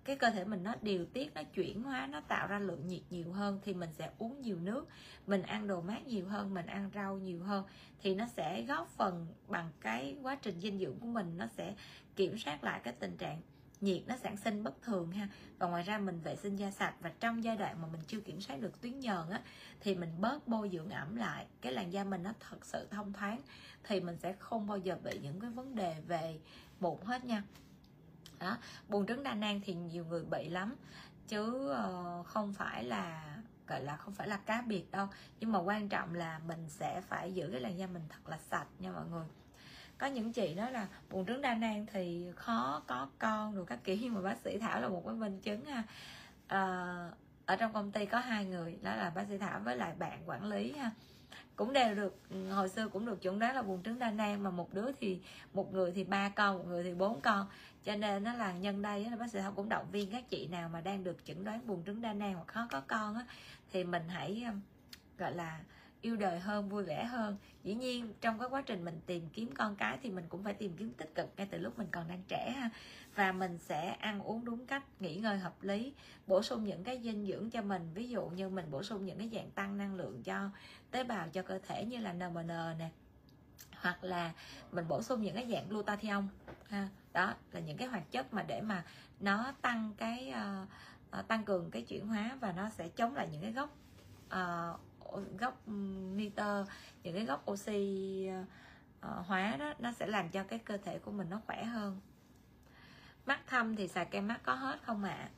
cái 0.04 0.16
cơ 0.16 0.30
thể 0.30 0.46
mình 0.46 0.64
nó 0.64 0.74
điều 0.82 1.06
tiết, 1.06 1.34
nó 1.34 1.44
chuyển 1.44 1.84
hóa, 1.84 2.08
nó 2.08 2.22
tạo 2.22 2.48
ra 2.48 2.60
lượng 2.60 2.88
nhiệt 2.88 3.02
nhiều 3.10 3.32
hơn 3.32 3.60
thì 3.64 3.74
mình 3.74 3.90
sẽ 3.94 4.10
uống 4.18 4.42
nhiều 4.42 4.60
nước, 4.60 4.88
mình 5.28 5.42
ăn 5.42 5.68
đồ 5.68 5.82
mát 5.82 6.08
nhiều 6.08 6.28
hơn, 6.28 6.54
mình 6.54 6.66
ăn 6.66 6.90
rau 6.96 7.18
nhiều 7.18 7.44
hơn 7.44 7.66
thì 8.02 8.16
nó 8.16 8.26
sẽ 8.28 8.62
góp 8.62 8.90
phần 8.98 9.28
bằng 9.48 9.72
cái 9.82 10.18
quá 10.22 10.36
trình 10.36 10.60
dinh 10.60 10.80
dưỡng 10.80 11.00
của 11.00 11.08
mình, 11.08 11.38
nó 11.38 11.48
sẽ 11.58 11.76
kiểm 12.16 12.38
soát 12.38 12.64
lại 12.64 12.82
cái 12.84 12.94
tình 13.00 13.18
trạng 13.18 13.42
nhiệt 13.82 14.02
nó 14.08 14.16
sản 14.18 14.38
sinh 14.38 14.64
bất 14.64 14.82
thường 14.82 15.12
ha. 15.12 15.28
Và 15.58 15.68
ngoài 15.68 15.84
ra 15.84 15.98
mình 15.98 16.20
vệ 16.24 16.36
sinh 16.36 16.56
da 16.56 16.72
sạch 16.72 16.94
và 17.02 17.12
trong 17.20 17.44
giai 17.44 17.58
đoạn 17.58 17.82
mà 17.82 17.88
mình 17.88 18.02
chưa 18.08 18.20
kiểm 18.20 18.42
soát 18.42 18.62
được 18.62 18.82
tuyến 18.82 19.00
nhờn 19.00 19.30
á, 19.30 19.42
thì 19.80 19.96
mình 19.96 20.10
bớt 20.20 20.48
bôi 20.48 20.70
dưỡng 20.74 20.90
ẩm 20.90 21.16
lại, 21.16 21.46
cái 21.62 21.74
làn 21.74 21.94
da 21.94 22.04
mình 22.04 22.24
nó 22.24 22.34
thật 22.40 22.66
sự 22.66 22.88
thông 22.92 23.14
thoáng 23.14 23.42
thì 23.84 24.00
mình 24.00 24.18
sẽ 24.18 24.34
không 24.40 24.68
bao 24.68 24.78
giờ 24.78 24.98
bị 25.04 25.20
những 25.24 25.40
cái 25.40 25.50
vấn 25.50 25.76
đề 25.76 25.96
về 26.08 26.40
mụn 26.84 26.98
hết 27.06 27.26
nha. 27.26 27.44
Đó 28.40 28.58
buồng 28.90 29.06
trứng 29.06 29.24
đa 29.24 29.34
nang 29.34 29.62
thì 29.66 29.74
nhiều 29.74 30.06
người 30.06 30.24
bị 30.24 30.50
lắm 30.50 30.76
chứ 31.28 31.70
ờ, 31.70 32.24
không 32.26 32.54
phải 32.54 32.84
là 32.84 33.36
gọi 33.68 33.84
là 33.84 33.98
không 33.98 34.14
phải 34.14 34.28
là 34.28 34.38
cá 34.38 34.62
biệt 34.62 34.92
đâu. 34.92 35.08
Nhưng 35.40 35.52
mà 35.52 35.60
quan 35.60 35.90
trọng 35.90 36.16
là 36.16 36.40
mình 36.48 36.70
sẽ 36.70 37.02
phải 37.02 37.34
giữ 37.34 37.50
cái 37.52 37.62
làn 37.62 37.78
da 37.78 37.88
mình 37.88 38.04
thật 38.10 38.30
là 38.30 38.38
sạch 38.38 38.68
nha 38.80 38.92
mọi 38.92 39.06
người. 39.12 39.26
Có 39.98 40.08
những 40.08 40.34
chị 40.34 40.54
nói 40.54 40.72
là 40.72 40.88
buồng 41.10 41.26
trứng 41.26 41.42
đa 41.42 41.56
nang 41.56 41.86
thì 41.92 42.32
khó 42.36 42.82
có 42.88 43.08
con 43.20 43.56
rồi 43.56 43.66
các 43.66 43.80
kiểu 43.84 43.98
nhưng 44.02 44.14
mà 44.14 44.22
bác 44.22 44.38
sĩ 44.38 44.58
thảo 44.58 44.82
là 44.82 44.88
một 44.88 45.04
cái 45.06 45.16
minh 45.16 45.40
chứng 45.40 45.66
ha. 45.66 45.84
À, 46.48 47.10
ở 47.46 47.56
trong 47.56 47.74
công 47.74 47.92
ty 47.92 48.06
có 48.06 48.20
hai 48.20 48.46
người 48.46 48.80
đó 48.82 48.96
là 48.96 49.10
bác 49.10 49.28
sĩ 49.30 49.38
thảo 49.38 49.60
với 49.60 49.78
lại 49.78 49.94
bạn 50.00 50.30
quản 50.30 50.46
lý 50.46 50.72
ha 50.72 50.92
cũng 51.56 51.74
đều 51.74 51.96
được 51.96 52.16
ừ, 52.30 52.50
hồi 52.50 52.70
xưa 52.70 52.88
cũng 52.88 53.06
được 53.06 53.22
chuẩn 53.22 53.40
đoán 53.40 53.56
là 53.56 53.62
buồng 53.62 53.84
trứng 53.84 54.00
đa 54.00 54.12
nang, 54.12 54.44
mà 54.44 54.50
một 54.50 54.74
đứa 54.74 54.92
thì, 55.00 55.20
một 55.54 55.74
người 55.74 55.92
thì 55.92 56.04
ba 56.04 56.30
con, 56.30 56.58
một 56.58 56.66
người 56.68 56.84
thì 56.84 56.94
bốn 56.94 57.22
con. 57.22 57.48
Cho 57.84 57.96
nên 57.96 58.24
nó 58.24 58.34
là 58.34 58.54
nhân 58.54 58.82
đây 58.82 59.06
là 59.10 59.18
bác 59.18 59.30
sĩ 59.32 59.40
thảo 59.40 59.54
cũng 59.56 59.70
động 59.70 59.86
viên 59.92 60.12
các 60.12 60.30
chị 60.30 60.48
nào 60.48 60.70
mà 60.70 60.82
đang 60.82 61.04
được 61.04 61.26
chẩn 61.26 61.44
đoán 61.44 61.68
buồng 61.68 61.84
trứng 61.86 62.02
đa 62.02 62.14
nang 62.14 62.34
hoặc 62.34 62.48
khó 62.48 62.68
có 62.72 62.82
con 62.88 63.16
á, 63.16 63.26
thì 63.72 63.84
mình 63.84 64.04
hãy 64.10 64.46
gọi 65.18 65.36
là 65.36 65.60
yêu 66.04 66.16
đời 66.16 66.40
hơn 66.40 66.70
vui 66.70 66.84
vẻ 66.84 67.04
hơn. 67.04 67.38
Dĩ 67.64 67.74
nhiên 67.74 68.14
trong 68.22 68.40
cái 68.40 68.50
quá 68.50 68.62
trình 68.62 68.86
mình 68.86 69.00
tìm 69.06 69.30
kiếm 69.34 69.52
con 69.56 69.76
cái 69.76 69.98
thì 70.04 70.10
mình 70.10 70.26
cũng 70.30 70.44
phải 70.44 70.54
tìm 70.54 70.74
kiếm 70.78 70.94
tích 70.98 71.16
cực 71.16 71.30
ngay 71.38 71.48
từ 71.52 71.58
lúc 71.58 71.78
mình 71.78 71.88
còn 71.92 72.08
đang 72.08 72.24
trẻ 72.28 72.52
ha. 72.58 72.70
Và 73.16 73.32
mình 73.32 73.58
sẽ 73.58 73.90
ăn 73.90 74.22
uống 74.22 74.46
đúng 74.46 74.66
cách 74.66 74.84
nghỉ 75.00 75.16
ngơi 75.16 75.38
hợp 75.38 75.64
lý 75.64 75.94
bổ 76.28 76.42
sung 76.42 76.64
những 76.64 76.84
cái 76.84 77.02
dinh 77.04 77.26
dưỡng 77.26 77.50
cho 77.50 77.62
mình. 77.62 77.90
Ví 77.94 78.10
dụ 78.10 78.26
như 78.26 78.50
mình 78.50 78.72
bổ 78.72 78.84
sung 78.84 79.06
những 79.06 79.18
cái 79.18 79.30
dạng 79.34 79.52
tăng 79.52 79.78
năng 79.78 79.96
lượng 79.96 80.24
cho 80.24 80.50
tế 80.92 81.04
bào 81.04 81.28
cho 81.30 81.42
cơ 81.42 81.60
thể 81.68 81.86
như 81.86 81.98
là 81.98 82.14
NMN 82.14 82.48
nè 82.48 82.90
hoặc 83.82 84.04
là 84.04 84.34
mình 84.72 84.88
bổ 84.88 85.02
sung 85.02 85.22
những 85.22 85.36
cái 85.36 85.48
dạng 85.52 85.70
glutathione 85.70 86.28
ha. 86.70 86.90
Đó 87.14 87.34
là 87.52 87.60
những 87.60 87.78
cái 87.78 87.88
hoạt 87.88 88.12
chất 88.12 88.34
mà 88.34 88.44
để 88.44 88.62
mà 88.62 88.86
nó 89.20 89.54
tăng 89.62 89.94
cái 89.98 90.34
uh, 91.20 91.28
tăng 91.28 91.44
cường 91.44 91.72
cái 91.72 91.82
chuyển 91.82 92.08
hóa 92.08 92.38
và 92.42 92.52
nó 92.52 92.70
sẽ 92.70 92.90
chống 92.90 93.16
lại 93.16 93.28
những 93.32 93.42
cái 93.42 93.52
gốc 93.52 93.78
uh, 94.26 94.80
gốc 95.38 95.62
ừ, 95.68 95.72
nitơ, 96.16 96.66
những 97.04 97.14
cái 97.16 97.26
gốc 97.26 97.52
oxy 97.52 98.28
ờ, 99.02 99.24
hóa 99.28 99.56
đó, 99.60 99.74
nó 99.80 99.92
sẽ 99.92 100.08
làm 100.08 100.30
cho 100.30 100.44
cái 100.44 100.60
cơ 100.60 100.78
thể 100.78 101.00
của 101.00 101.12
mình 101.12 101.30
nó 101.30 101.42
khỏe 101.46 101.64
hơn. 101.64 102.00
Mắt 103.26 103.40
thâm 103.48 103.76
thì 103.76 103.88
xài 103.88 104.06
kem 104.06 104.28
mắt 104.28 104.40
có 104.44 104.54
hết 104.54 104.80
không 104.84 105.04
ạ? 105.04 105.18
À? 105.20 105.30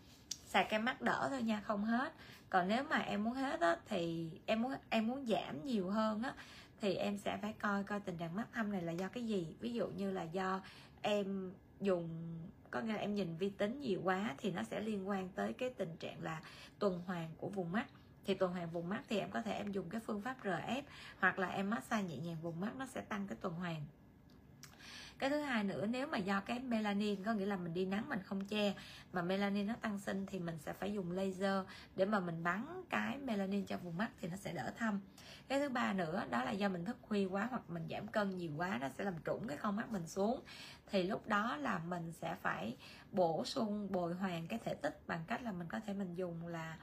xài 0.55 0.65
kem 0.69 0.85
mắt 0.85 1.01
đỡ 1.01 1.27
thôi 1.29 1.43
nha, 1.43 1.61
không 1.61 1.85
hết. 1.85 2.13
Còn 2.49 2.67
nếu 2.67 2.83
mà 2.83 2.97
em 2.97 3.23
muốn 3.23 3.33
hết 3.33 3.59
á, 3.59 3.77
thì 3.85 4.29
em 4.45 4.61
muốn 4.61 4.73
em 4.89 5.07
muốn 5.07 5.25
giảm 5.25 5.65
nhiều 5.65 5.89
hơn 5.89 6.23
á, 6.23 6.33
thì 6.81 6.95
em 6.95 7.17
sẽ 7.17 7.37
phải 7.41 7.53
coi 7.53 7.83
coi 7.83 7.99
tình 7.99 8.17
trạng 8.17 8.35
mắt 8.35 8.47
thâm 8.53 8.71
này 8.71 8.81
là 8.81 8.91
do 8.91 9.07
cái 9.07 9.25
gì. 9.25 9.55
Ví 9.59 9.73
dụ 9.73 9.87
như 9.87 10.11
là 10.11 10.23
do 10.23 10.61
em 11.01 11.53
dùng, 11.81 12.09
có 12.71 12.81
nghĩa 12.81 12.93
là 12.93 12.99
em 12.99 13.15
nhìn 13.15 13.37
vi 13.37 13.49
tính 13.49 13.79
nhiều 13.79 14.01
quá 14.03 14.35
thì 14.37 14.51
nó 14.51 14.63
sẽ 14.63 14.79
liên 14.79 15.07
quan 15.09 15.29
tới 15.29 15.53
cái 15.53 15.69
tình 15.69 15.95
trạng 15.97 16.23
là 16.23 16.41
tuần 16.79 17.01
hoàn 17.07 17.29
của 17.37 17.49
vùng 17.49 17.71
mắt 17.71 17.85
thì 18.26 18.34
tuần 18.34 18.52
hoàn 18.52 18.69
vùng 18.69 18.89
mắt 18.89 19.02
thì 19.10 19.19
em 19.19 19.31
có 19.31 19.41
thể 19.41 19.53
em 19.53 19.72
dùng 19.72 19.89
cái 19.89 20.02
phương 20.02 20.22
pháp 20.22 20.38
RF 20.43 20.81
hoặc 21.19 21.39
là 21.39 21.47
em 21.47 21.69
massage 21.69 22.03
nhẹ 22.03 22.18
nhàng 22.18 22.38
vùng 22.41 22.60
mắt, 22.60 22.76
nó 22.77 22.85
sẽ 22.85 23.02
tăng 23.02 23.27
cái 23.27 23.38
tuần 23.41 23.53
hoàn. 23.53 23.85
Cái 25.19 25.30
thứ 25.30 25.39
hai 25.39 25.64
nữa, 25.64 25.85
nếu 25.85 26.07
mà 26.07 26.18
do 26.18 26.41
cái 26.41 26.60
melanin, 26.60 27.23
có 27.23 27.34
nghĩa 27.34 27.45
là 27.45 27.56
mình 27.56 27.73
đi 27.73 27.85
nắng 27.85 28.10
mình 28.10 28.19
không 28.23 28.45
che, 28.45 28.73
mà 29.14 29.22
melanin 29.22 29.68
nó 29.68 29.73
tăng 29.81 29.99
sinh 29.99 30.26
thì 30.26 30.39
mình 30.39 30.57
sẽ 30.60 30.73
phải 30.73 30.93
dùng 30.93 31.11
laser 31.11 31.65
để 31.95 32.06
mà 32.06 32.19
mình 32.19 32.43
bắn 32.43 32.84
cái 32.89 33.18
melanin 33.18 33.65
cho 33.65 33.77
vùng 33.77 33.97
mắt 33.97 34.11
thì 34.22 34.27
nó 34.27 34.35
sẽ 34.35 34.53
đỡ 34.53 34.72
thâm. 34.77 34.99
Cái 35.47 35.60
thứ 35.60 35.69
ba 35.69 35.93
nữa, 35.93 36.23
đó 36.30 36.43
là 36.43 36.52
do 36.52 36.69
mình 36.69 36.85
thức 36.85 36.97
khuya 37.02 37.26
quá 37.26 37.47
hoặc 37.49 37.69
mình 37.69 37.88
giảm 37.89 38.07
cân 38.07 38.38
nhiều 38.38 38.52
quá, 38.57 38.77
nó 38.81 38.89
sẽ 38.89 39.03
làm 39.03 39.14
trũng 39.26 39.47
cái 39.47 39.57
con 39.57 39.76
mắt 39.76 39.91
mình 39.91 40.07
xuống. 40.07 40.41
Thì 40.91 41.03
lúc 41.03 41.27
đó 41.27 41.57
là 41.57 41.80
mình 41.80 42.11
sẽ 42.11 42.35
phải 42.41 42.77
bổ 43.11 43.45
sung, 43.45 43.91
bồi 43.91 44.14
hoàn 44.14 44.47
cái 44.47 44.60
thể 44.65 44.73
tích 44.73 45.07
bằng 45.07 45.23
cách 45.27 45.43
là 45.43 45.52
mình 45.52 45.68
có 45.68 45.80
thể 45.80 45.93
mình 45.93 46.15
dùng 46.15 46.47
là 46.47 46.77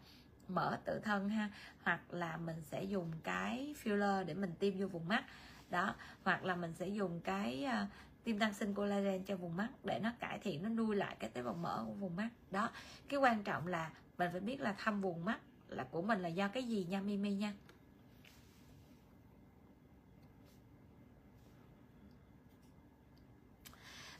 mở 0.48 0.78
tự 0.84 0.98
thân 0.98 1.28
ha 1.28 1.50
hoặc 1.82 2.14
là 2.14 2.36
mình 2.36 2.62
sẽ 2.62 2.84
dùng 2.84 3.12
cái 3.22 3.74
filler 3.82 4.24
để 4.24 4.34
mình 4.34 4.52
tiêm 4.58 4.78
vô 4.78 4.86
vùng 4.86 5.08
mắt. 5.08 5.24
Đó 5.70 5.94
hoặc 6.24 6.44
là 6.44 6.56
mình 6.56 6.74
sẽ 6.74 6.88
dùng 6.88 7.20
cái 7.20 7.66
uh, 7.66 7.88
tiêm 8.24 8.38
tăng 8.38 8.54
sinh 8.54 8.74
collagen 8.74 9.24
cho 9.24 9.36
vùng 9.36 9.56
mắt 9.56 9.68
để 9.84 9.98
nó 10.02 10.12
cải 10.20 10.38
thiện 10.38 10.62
nó 10.62 10.68
nuôi 10.68 10.96
lại 10.96 11.16
cái 11.18 11.30
tế 11.30 11.42
bào 11.42 11.54
mỡ 11.54 11.84
của 11.86 11.92
vùng 11.92 12.16
mắt. 12.16 12.28
Đó 12.50 12.70
cái 13.08 13.20
quan 13.20 13.42
trọng 13.42 13.66
là 13.66 13.90
mình 14.18 14.28
phải 14.32 14.40
biết 14.40 14.60
là 14.60 14.74
thăm 14.78 15.00
vùng 15.00 15.24
mắt 15.24 15.40
là 15.68 15.84
của 15.90 16.02
mình 16.02 16.20
là 16.20 16.28
do 16.28 16.48
cái 16.48 16.62
gì 16.62 16.86
nha 16.90 17.00
mimi 17.00 17.34
nha. 17.34 17.52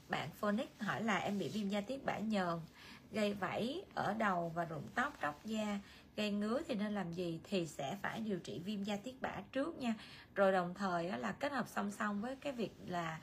Bạn 0.09 0.29
Phoenix 0.31 0.67
hỏi 0.79 1.03
là 1.03 1.17
em 1.17 1.39
bị 1.39 1.49
viêm 1.49 1.69
da 1.69 1.81
tiết 1.81 2.05
bã 2.05 2.17
nhờn 2.17 2.59
gây 3.11 3.33
vảy 3.33 3.83
ở 3.93 4.13
đầu 4.13 4.51
và 4.55 4.65
rụng 4.65 4.87
tóc 4.95 5.17
tróc 5.21 5.45
da 5.45 5.79
gây 6.15 6.31
ngứa 6.31 6.61
thì 6.67 6.75
nên 6.75 6.93
làm 6.93 7.11
gì 7.11 7.39
thì 7.43 7.67
sẽ 7.67 7.97
phải 8.01 8.19
điều 8.19 8.39
trị 8.39 8.59
viêm 8.59 8.83
da 8.83 8.95
tiết 8.95 9.21
bã 9.21 9.41
trước 9.51 9.77
nha. 9.77 9.93
Rồi 10.35 10.51
đồng 10.51 10.73
thời 10.73 11.09
là 11.09 11.31
kết 11.31 11.51
hợp 11.51 11.67
song 11.67 11.91
song 11.91 12.21
với 12.21 12.35
cái 12.35 12.53
việc 12.53 12.71
là 12.87 13.19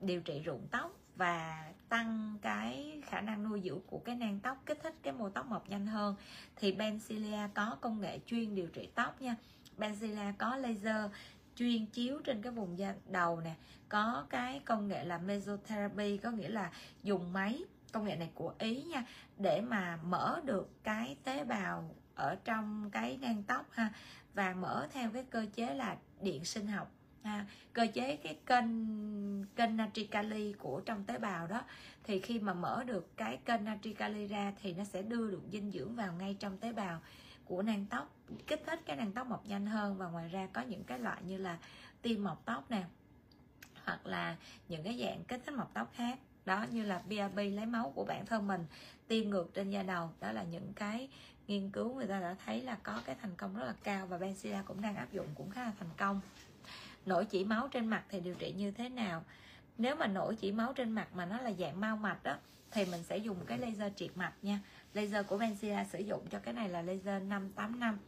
điều 0.00 0.20
trị 0.20 0.40
rụng 0.40 0.66
tóc 0.70 0.96
và 1.16 1.72
tăng 1.88 2.38
cái 2.42 3.02
khả 3.06 3.20
năng 3.20 3.48
nuôi 3.48 3.62
dưỡng 3.64 3.80
của 3.86 3.98
cái 3.98 4.14
nang 4.14 4.40
tóc, 4.40 4.62
kích 4.66 4.78
thích 4.82 4.94
cái 5.02 5.12
mô 5.12 5.28
tóc 5.28 5.46
mọc 5.46 5.68
nhanh 5.68 5.86
hơn. 5.86 6.14
Thì 6.56 6.72
Bencilia 6.72 7.48
có 7.54 7.76
công 7.80 8.00
nghệ 8.00 8.18
chuyên 8.26 8.54
điều 8.54 8.66
trị 8.66 8.88
tóc 8.94 9.20
nha. 9.20 9.36
Bencilia 9.76 10.32
có 10.38 10.56
laser 10.56 11.10
chuyên 11.56 11.86
chiếu 11.86 12.20
trên 12.24 12.42
cái 12.42 12.52
vùng 12.52 12.78
da 12.78 12.94
đầu 13.06 13.40
nè, 13.40 13.54
có 13.88 14.26
cái 14.30 14.60
công 14.64 14.88
nghệ 14.88 15.04
là 15.04 15.18
mesotherapy, 15.18 16.16
có 16.16 16.30
nghĩa 16.30 16.48
là 16.48 16.72
dùng 17.02 17.32
máy, 17.32 17.62
công 17.92 18.04
nghệ 18.04 18.16
này 18.16 18.30
của 18.34 18.54
ý 18.58 18.82
nha, 18.82 19.04
để 19.36 19.60
mà 19.60 19.98
mở 20.04 20.40
được 20.44 20.70
cái 20.82 21.16
tế 21.24 21.44
bào 21.44 21.90
ở 22.18 22.36
trong 22.44 22.90
cái 22.90 23.18
nang 23.20 23.42
tóc 23.42 23.66
ha, 23.70 23.92
và 24.34 24.54
mở 24.54 24.88
theo 24.92 25.10
cái 25.10 25.24
cơ 25.30 25.46
chế 25.54 25.74
là 25.74 25.96
điện 26.20 26.44
sinh 26.44 26.66
học 26.66 26.90
ha. 27.22 27.46
cơ 27.72 27.86
chế 27.94 28.16
cái 28.16 28.38
kênh 28.46 28.66
kênh 29.44 29.76
natri 29.76 30.04
kali 30.04 30.52
của 30.52 30.80
trong 30.80 31.04
tế 31.04 31.18
bào 31.18 31.46
đó, 31.46 31.62
thì 32.04 32.20
khi 32.20 32.38
mà 32.38 32.54
mở 32.54 32.84
được 32.84 33.16
cái 33.16 33.36
kênh 33.36 33.64
natri 33.64 33.92
kali 33.92 34.26
ra 34.26 34.52
thì 34.62 34.74
nó 34.74 34.84
sẽ 34.84 35.02
đưa 35.02 35.30
được 35.30 35.42
dinh 35.52 35.70
dưỡng 35.70 35.94
vào 35.94 36.12
ngay 36.12 36.36
trong 36.40 36.58
tế 36.58 36.72
bào 36.72 37.00
của 37.44 37.62
nang 37.62 37.86
tóc, 37.90 38.16
kích 38.46 38.62
thích 38.66 38.80
cái 38.86 38.96
nang 38.96 39.12
tóc 39.12 39.26
mọc 39.26 39.46
nhanh 39.46 39.66
hơn. 39.66 39.96
Và 39.98 40.08
ngoài 40.08 40.28
ra 40.28 40.48
có 40.52 40.62
những 40.62 40.84
cái 40.84 40.98
loại 40.98 41.22
như 41.22 41.36
là 41.38 41.58
tim 42.02 42.24
mọc 42.24 42.42
tóc 42.44 42.70
nè, 42.70 42.84
hoặc 43.84 44.06
là 44.06 44.36
những 44.68 44.82
cái 44.84 45.00
dạng 45.02 45.24
kích 45.24 45.42
thích 45.46 45.54
mọc 45.54 45.70
tóc 45.74 45.92
khác. 45.94 46.18
Đó, 46.44 46.66
như 46.70 46.82
là 46.82 47.02
BRB 47.08 47.36
lấy 47.36 47.66
máu 47.66 47.92
của 47.94 48.04
bản 48.04 48.26
thân 48.26 48.46
mình 48.46 48.66
tiêm 49.08 49.30
ngược 49.30 49.54
trên 49.54 49.70
da 49.70 49.82
đầu. 49.82 50.10
Đó 50.20 50.32
là 50.32 50.42
những 50.42 50.72
cái 50.72 51.08
nghiên 51.48 51.70
cứu 51.70 51.94
người 51.94 52.06
ta 52.06 52.20
đã 52.20 52.36
thấy 52.46 52.62
là 52.62 52.76
có 52.82 53.00
cái 53.04 53.16
thành 53.22 53.34
công 53.36 53.56
rất 53.56 53.64
là 53.64 53.74
cao 53.82 54.06
và 54.06 54.18
Benzilla 54.18 54.62
cũng 54.64 54.80
đang 54.80 54.96
áp 54.96 55.12
dụng 55.12 55.26
cũng 55.34 55.50
khá 55.50 55.64
là 55.64 55.72
thành 55.78 55.90
công. 55.96 56.20
Nổi 57.06 57.24
chỉ 57.24 57.44
máu 57.44 57.68
trên 57.68 57.86
mặt 57.86 58.04
thì 58.08 58.20
điều 58.20 58.34
trị 58.34 58.52
như 58.52 58.70
thế 58.70 58.88
nào? 58.88 59.24
Nếu 59.78 59.96
mà 59.96 60.06
nổi 60.06 60.36
chỉ 60.36 60.52
máu 60.52 60.72
trên 60.72 60.90
mặt 60.90 61.08
mà 61.14 61.26
nó 61.26 61.40
là 61.40 61.52
dạng 61.58 61.80
mau 61.80 61.96
mạch 61.96 62.22
đó 62.22 62.36
thì 62.70 62.84
mình 62.84 63.02
sẽ 63.02 63.16
dùng 63.16 63.36
cái 63.46 63.58
laser 63.58 63.92
triệt 63.96 64.10
mặt 64.16 64.32
nha. 64.42 64.60
Laser 64.94 65.26
của 65.26 65.38
Benzilla 65.38 65.84
sử 65.84 65.98
dụng 65.98 66.26
cho 66.30 66.38
cái 66.38 66.54
này 66.54 66.68
là 66.68 66.82
laser 66.82 67.22
585 67.22 67.98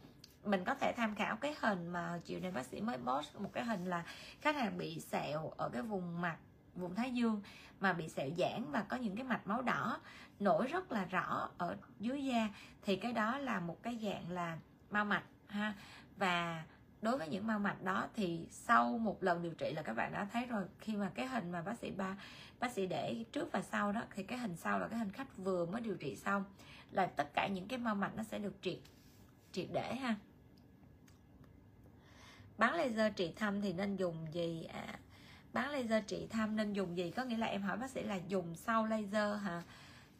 mình 0.45 0.63
có 0.63 0.75
thể 0.75 0.93
tham 0.97 1.15
khảo 1.15 1.35
cái 1.35 1.55
hình 1.61 1.87
mà 1.87 2.19
chiều 2.25 2.39
nay 2.39 2.51
bác 2.51 2.65
sĩ 2.65 2.81
mới 2.81 2.97
post, 2.97 3.35
một 3.35 3.49
cái 3.53 3.65
hình 3.65 3.85
là 3.85 4.05
khách 4.41 4.55
hàng 4.55 4.77
bị 4.77 4.99
sẹo 4.99 5.49
ở 5.57 5.69
cái 5.69 5.81
vùng 5.81 6.21
mặt 6.21 6.37
vùng 6.75 6.95
thái 6.95 7.11
dương 7.11 7.41
mà 7.79 7.93
bị 7.93 8.09
sẹo 8.09 8.29
giãn 8.37 8.71
và 8.71 8.81
có 8.81 8.97
những 8.97 9.15
cái 9.15 9.23
mạch 9.23 9.47
máu 9.47 9.61
đỏ 9.61 9.99
nổi 10.39 10.67
rất 10.67 10.91
là 10.91 11.05
rõ 11.05 11.49
ở 11.57 11.77
dưới 11.99 12.25
da. 12.25 12.49
Thì 12.81 12.95
cái 12.95 13.13
đó 13.13 13.37
là 13.37 13.59
một 13.59 13.83
cái 13.83 13.99
dạng 14.03 14.31
là 14.31 14.57
mau 14.91 15.05
mạch 15.05 15.23
ha. 15.47 15.73
Và 16.17 16.63
đối 17.01 17.17
với 17.17 17.27
những 17.27 17.47
mau 17.47 17.59
mạch 17.59 17.83
đó 17.83 18.07
thì 18.15 18.47
sau 18.49 18.97
một 18.97 19.23
lần 19.23 19.41
điều 19.41 19.53
trị 19.53 19.73
là 19.75 19.81
các 19.81 19.93
bạn 19.93 20.13
đã 20.13 20.25
thấy 20.25 20.45
rồi 20.45 20.63
khi 20.79 20.95
mà 20.95 21.11
cái 21.15 21.27
hình 21.27 21.51
mà 21.51 21.61
bác 21.61 21.79
sĩ 21.79 21.91
ba 21.91 22.17
bác 22.59 22.71
sĩ 22.71 22.85
để 22.85 23.25
trước 23.31 23.51
và 23.51 23.61
sau 23.61 23.91
đó 23.91 24.01
thì 24.15 24.23
cái 24.23 24.37
hình 24.37 24.55
sau 24.55 24.79
là 24.79 24.87
cái 24.87 24.99
hình 24.99 25.11
khách 25.11 25.37
vừa 25.37 25.65
mới 25.65 25.81
điều 25.81 25.95
trị 25.95 26.15
xong 26.15 26.43
là 26.91 27.05
tất 27.05 27.33
cả 27.33 27.47
những 27.47 27.67
cái 27.67 27.79
mau 27.79 27.95
mạch 27.95 28.15
nó 28.15 28.23
sẽ 28.23 28.39
được 28.39 28.53
triệt 28.61 28.79
triệt 29.51 29.67
để 29.73 29.95
ha. 29.95 30.15
Bán 32.57 32.75
laser 32.75 33.13
trị 33.15 33.33
thâm 33.35 33.61
thì 33.61 33.73
nên 33.73 33.95
dùng 33.95 34.27
gì? 34.31 34.63
À, 34.63 34.99
bán 35.53 35.71
laser 35.71 36.03
trị 36.07 36.27
thâm 36.29 36.55
nên 36.55 36.73
dùng 36.73 36.97
gì? 36.97 37.11
Có 37.11 37.23
nghĩa 37.23 37.37
là 37.37 37.47
em 37.47 37.61
hỏi 37.61 37.77
bác 37.77 37.89
sĩ 37.89 38.03
là 38.03 38.15
dùng 38.27 38.55
sau 38.55 38.85
laser 38.85 39.41
hả? 39.41 39.63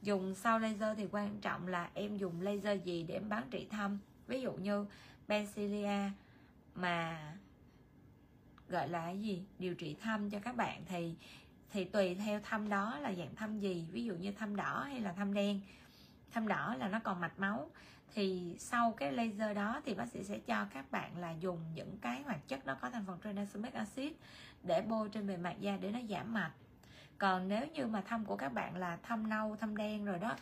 Dùng 0.01 0.35
sau 0.35 0.59
laser 0.59 0.97
thì 0.97 1.07
quan 1.11 1.39
trọng 1.41 1.67
là 1.67 1.89
em 1.93 2.17
dùng 2.17 2.41
laser 2.41 2.83
gì 2.83 3.03
để 3.03 3.13
em 3.13 3.29
bán 3.29 3.47
trị 3.51 3.67
thâm 3.69 3.97
ví 4.27 4.41
dụ 4.41 4.53
như 4.53 4.85
Bencilia 5.27 6.11
mà 6.75 7.19
gọi 8.69 8.89
là 8.89 9.05
cái 9.05 9.21
gì? 9.21 9.43
Điều 9.59 9.75
trị 9.75 9.95
thâm 10.01 10.29
cho 10.29 10.39
các 10.39 10.55
bạn 10.55 10.81
thì 10.85 11.15
thì 11.71 11.83
tùy 11.83 12.15
theo 12.15 12.39
thâm 12.39 12.69
đó 12.69 12.99
là 12.99 13.13
dạng 13.13 13.35
thâm 13.35 13.59
gì? 13.59 13.87
Ví 13.91 14.05
dụ 14.05 14.15
như 14.15 14.31
thâm 14.31 14.55
đỏ 14.55 14.83
hay 14.83 14.99
là 14.99 15.13
thâm 15.13 15.33
đen? 15.33 15.59
Thâm 16.31 16.47
đỏ 16.47 16.75
là 16.79 16.87
nó 16.87 16.99
còn 16.99 17.19
mạch 17.19 17.39
máu. 17.39 17.69
Thì 18.13 18.55
sau 18.59 18.91
cái 18.91 19.11
laser 19.11 19.55
đó 19.55 19.81
thì 19.85 19.93
bác 19.93 20.07
sĩ 20.07 20.23
sẽ 20.23 20.39
cho 20.39 20.65
các 20.73 20.91
bạn 20.91 21.17
là 21.17 21.31
dùng 21.31 21.59
những 21.75 21.97
cái 22.01 22.21
hoạt 22.21 22.47
chất 22.47 22.65
nó 22.65 22.75
có 22.75 22.89
thành 22.89 23.03
phần 23.07 23.19
tranexamic 23.23 23.73
acid 23.73 24.11
để 24.63 24.81
bôi 24.81 25.09
trên 25.09 25.27
bề 25.27 25.37
mặt 25.37 25.55
da 25.59 25.77
để 25.81 25.91
nó 25.91 25.99
giảm 26.09 26.33
mạch. 26.33 26.51
Còn 27.17 27.47
nếu 27.47 27.67
như 27.73 27.87
mà 27.87 28.01
thâm 28.01 28.25
của 28.25 28.35
các 28.35 28.53
bạn 28.53 28.77
là 28.77 28.97
thâm 29.03 29.29
nâu 29.29 29.55
thâm 29.55 29.77
đen 29.77 30.05
rồi 30.05 30.19
đó 30.19 30.35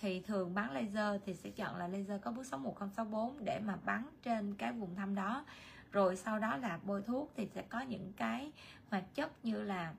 thì 0.00 0.20
thường 0.20 0.54
bắn 0.54 0.74
laser 0.74 1.22
thì 1.26 1.34
sẽ 1.34 1.50
chọn 1.50 1.76
là 1.76 1.88
laser 1.88 2.20
có 2.22 2.30
bước 2.30 2.46
sống 2.46 2.62
1064 2.62 3.44
để 3.44 3.60
mà 3.60 3.76
bắn 3.84 4.06
trên 4.22 4.54
cái 4.54 4.72
vùng 4.72 4.94
thâm 4.94 5.14
đó. 5.14 5.44
Rồi 5.92 6.16
sau 6.16 6.38
đó 6.38 6.56
là 6.56 6.78
bôi 6.82 7.02
thuốc 7.02 7.32
thì 7.36 7.48
sẽ 7.54 7.62
có 7.62 7.80
những 7.80 8.12
cái 8.16 8.52
hoạt 8.90 9.04
chất 9.14 9.44
như 9.44 9.62
là 9.62 9.92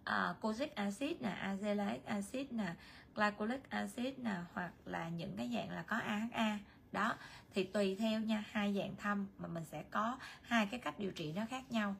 uh, 0.00 0.40
cozic 0.40 0.68
acid 0.74 1.20
nè 1.20 1.36
azelaic 1.44 1.98
acid 2.04 2.46
nè 2.50 2.74
glycolic 3.14 3.70
acid 3.70 4.18
nè 4.18 4.36
hoặc 4.52 4.72
là 4.84 5.08
những 5.08 5.36
cái 5.36 5.50
dạng 5.54 5.70
là 5.70 5.82
có 5.82 5.96
AHA 5.96 6.58
đó 6.92 7.16
thì 7.54 7.64
tùy 7.64 7.96
theo 7.98 8.20
nha 8.20 8.44
hai 8.50 8.74
dạng 8.74 8.96
thâm 8.96 9.26
mà 9.38 9.48
mình 9.48 9.64
sẽ 9.64 9.82
có 9.90 10.18
hai 10.42 10.66
cái 10.66 10.80
cách 10.80 10.98
điều 10.98 11.10
trị 11.10 11.32
nó 11.32 11.42
khác 11.50 11.72
nhau 11.72 11.94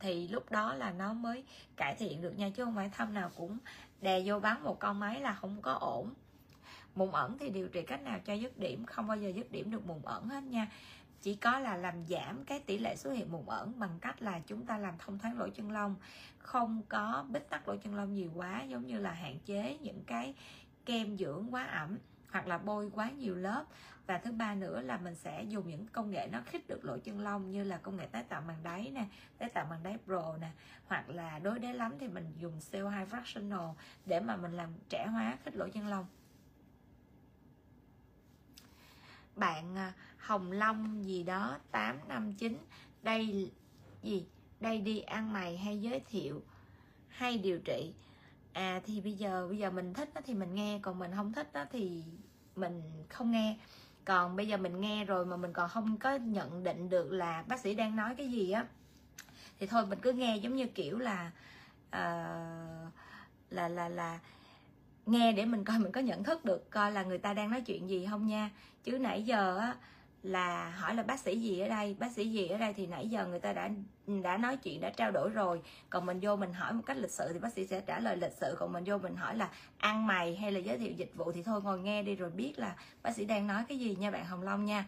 thì 0.00 0.28
lúc 0.28 0.50
đó 0.50 0.74
là 0.74 0.90
nó 0.90 1.12
mới 1.12 1.44
cải 1.76 1.94
thiện 1.94 2.22
được 2.22 2.38
nha, 2.38 2.50
chứ 2.50 2.64
không 2.64 2.74
phải 2.74 2.88
thâm 2.88 3.14
nào 3.14 3.30
cũng 3.36 3.58
đè 4.00 4.22
vô 4.26 4.40
bắn 4.40 4.62
một 4.62 4.78
con 4.78 5.00
máy 5.00 5.20
là 5.20 5.34
không 5.34 5.62
có 5.62 5.72
ổn. 5.72 6.14
Mụn 6.94 7.10
ẩn 7.12 7.38
thì 7.38 7.50
điều 7.50 7.68
trị 7.68 7.82
cách 7.82 8.02
nào 8.02 8.18
cho 8.24 8.32
dứt 8.32 8.58
điểm, 8.58 8.86
không 8.86 9.06
bao 9.06 9.16
giờ 9.16 9.28
dứt 9.28 9.52
điểm 9.52 9.70
được 9.70 9.86
mụn 9.86 10.02
ẩn 10.02 10.28
hết 10.28 10.44
nha. 10.44 10.68
Chỉ 11.22 11.34
có 11.34 11.58
là 11.58 11.76
làm 11.76 12.06
giảm 12.08 12.44
cái 12.44 12.60
tỷ 12.60 12.78
lệ 12.78 12.96
xuất 12.96 13.12
hiện 13.12 13.32
mụn 13.32 13.46
ẩn 13.46 13.72
bằng 13.78 13.98
cách 14.00 14.22
là 14.22 14.40
chúng 14.46 14.66
ta 14.66 14.78
làm 14.78 14.94
thông 14.98 15.18
thoáng 15.18 15.38
lỗ 15.38 15.48
chân 15.48 15.70
lông. 15.70 15.96
Không 16.38 16.82
có 16.88 17.24
bít 17.28 17.48
tắc 17.48 17.68
lỗ 17.68 17.76
chân 17.76 17.94
lông 17.94 18.14
nhiều 18.14 18.30
quá, 18.34 18.62
giống 18.62 18.86
như 18.86 18.98
là 18.98 19.12
hạn 19.12 19.38
chế 19.44 19.78
những 19.80 20.04
cái 20.06 20.34
kem 20.84 21.18
dưỡng 21.18 21.54
quá 21.54 21.64
ẩm 21.64 21.98
hoặc 22.30 22.46
là 22.46 22.58
bôi 22.58 22.90
quá 22.94 23.10
nhiều 23.10 23.34
lớp 23.34 23.64
và 24.08 24.18
thứ 24.18 24.32
ba 24.32 24.54
nữa 24.54 24.80
là 24.80 24.96
mình 24.96 25.14
sẽ 25.14 25.42
dùng 25.42 25.68
những 25.68 25.86
công 25.86 26.10
nghệ 26.10 26.28
nó 26.32 26.40
khích 26.46 26.68
được 26.68 26.84
lỗ 26.84 26.98
chân 26.98 27.20
lông 27.20 27.50
như 27.50 27.64
là 27.64 27.78
công 27.78 27.96
nghệ 27.96 28.06
tái 28.06 28.22
tạo 28.22 28.40
màng 28.40 28.62
đáy 28.62 28.90
nè, 28.94 29.06
tái 29.38 29.48
tạo 29.48 29.66
màng 29.70 29.82
đáy 29.82 29.98
pro 30.04 30.36
nè, 30.40 30.50
hoặc 30.86 31.08
là 31.08 31.38
đối 31.38 31.58
đáy 31.58 31.74
lắm 31.74 31.94
thì 32.00 32.08
mình 32.08 32.32
dùng 32.38 32.58
CO2 32.70 33.06
fractional 33.06 33.74
để 34.06 34.20
mà 34.20 34.36
mình 34.36 34.52
làm 34.52 34.70
trẻ 34.88 35.06
hóa 35.06 35.38
khích 35.44 35.56
lỗ 35.56 35.68
chân 35.68 35.86
lông. 35.86 36.06
Bạn 39.36 39.76
à, 39.76 39.92
Hồng 40.18 40.52
Long 40.52 41.04
gì 41.04 41.22
đó 41.22 41.58
859 41.70 42.58
đây 43.02 43.52
gì? 44.02 44.26
Đây 44.60 44.80
đi 44.80 45.00
ăn 45.00 45.32
mày 45.32 45.56
hay 45.56 45.80
giới 45.80 46.00
thiệu, 46.00 46.42
hay 47.08 47.38
điều 47.38 47.58
trị? 47.58 47.94
À 48.52 48.80
thì 48.84 49.00
bây 49.00 49.12
giờ 49.12 49.48
bây 49.48 49.58
giờ 49.58 49.70
mình 49.70 49.94
thích 49.94 50.14
đó 50.14 50.20
thì 50.24 50.34
mình 50.34 50.54
nghe, 50.54 50.78
còn 50.82 50.98
mình 50.98 51.10
không 51.16 51.32
thích 51.32 51.52
đó 51.52 51.64
thì 51.70 52.04
mình 52.56 52.82
không 53.08 53.30
nghe 53.30 53.58
còn 54.08 54.36
bây 54.36 54.48
giờ 54.48 54.56
mình 54.56 54.80
nghe 54.80 55.04
rồi 55.04 55.26
mà 55.26 55.36
mình 55.36 55.52
còn 55.52 55.68
không 55.68 55.96
có 55.96 56.14
nhận 56.14 56.64
định 56.64 56.88
được 56.88 57.12
là 57.12 57.44
bác 57.48 57.60
sĩ 57.60 57.74
đang 57.74 57.96
nói 57.96 58.14
cái 58.14 58.28
gì 58.28 58.50
á 58.50 58.64
thì 59.60 59.66
thôi 59.66 59.86
mình 59.86 59.98
cứ 60.02 60.12
nghe 60.12 60.36
giống 60.36 60.56
như 60.56 60.66
kiểu 60.66 60.98
là 60.98 61.30
uh, 61.88 62.92
là 63.50 63.68
là 63.68 63.88
là 63.88 64.18
nghe 65.06 65.32
để 65.32 65.44
mình 65.44 65.64
coi 65.64 65.78
mình 65.78 65.92
có 65.92 66.00
nhận 66.00 66.24
thức 66.24 66.44
được 66.44 66.70
coi 66.70 66.92
là 66.92 67.02
người 67.02 67.18
ta 67.18 67.34
đang 67.34 67.50
nói 67.50 67.60
chuyện 67.60 67.90
gì 67.90 68.06
không 68.10 68.26
nha. 68.26 68.50
Chứ 68.84 68.98
nãy 68.98 69.22
giờ 69.22 69.58
á 69.58 69.74
là 70.28 70.70
hỏi 70.70 70.94
là 70.94 71.02
bác 71.02 71.20
sĩ 71.20 71.40
gì 71.40 71.60
ở 71.60 71.68
đây? 71.68 71.96
Bác 71.98 72.12
sĩ 72.12 72.28
gì 72.30 72.48
ở 72.48 72.58
đây 72.58 72.72
thì 72.72 72.86
nãy 72.86 73.08
giờ 73.08 73.26
người 73.26 73.40
ta 73.40 73.52
đã 73.52 73.70
đã 74.22 74.36
nói 74.36 74.56
chuyện, 74.56 74.80
đã 74.80 74.90
trao 74.90 75.10
đổi 75.10 75.30
rồi. 75.30 75.62
Còn 75.90 76.06
mình 76.06 76.18
vô 76.22 76.36
mình 76.36 76.52
hỏi 76.52 76.72
một 76.72 76.82
cách 76.86 76.96
lịch 76.96 77.10
sự 77.10 77.30
thì 77.32 77.38
bác 77.38 77.52
sĩ 77.52 77.66
sẽ 77.66 77.80
trả 77.80 78.00
lời 78.00 78.16
lịch 78.16 78.32
sự. 78.40 78.56
Còn 78.58 78.72
mình 78.72 78.84
vô 78.86 78.98
mình 78.98 79.16
hỏi 79.16 79.36
là 79.36 79.50
ăn 79.78 80.06
mày 80.06 80.36
hay 80.36 80.52
là 80.52 80.58
giới 80.58 80.78
thiệu 80.78 80.92
dịch 80.92 81.12
vụ 81.14 81.32
thì 81.32 81.42
thôi, 81.42 81.62
ngồi 81.62 81.78
nghe 81.78 82.02
đi 82.02 82.14
rồi 82.14 82.30
biết 82.30 82.52
là 82.56 82.76
bác 83.02 83.16
sĩ 83.16 83.24
đang 83.24 83.46
nói 83.46 83.64
cái 83.68 83.78
gì 83.78 83.96
nha 83.96 84.10
bạn 84.10 84.24
hồng 84.26 84.42
long 84.42 84.64
nha. 84.64 84.86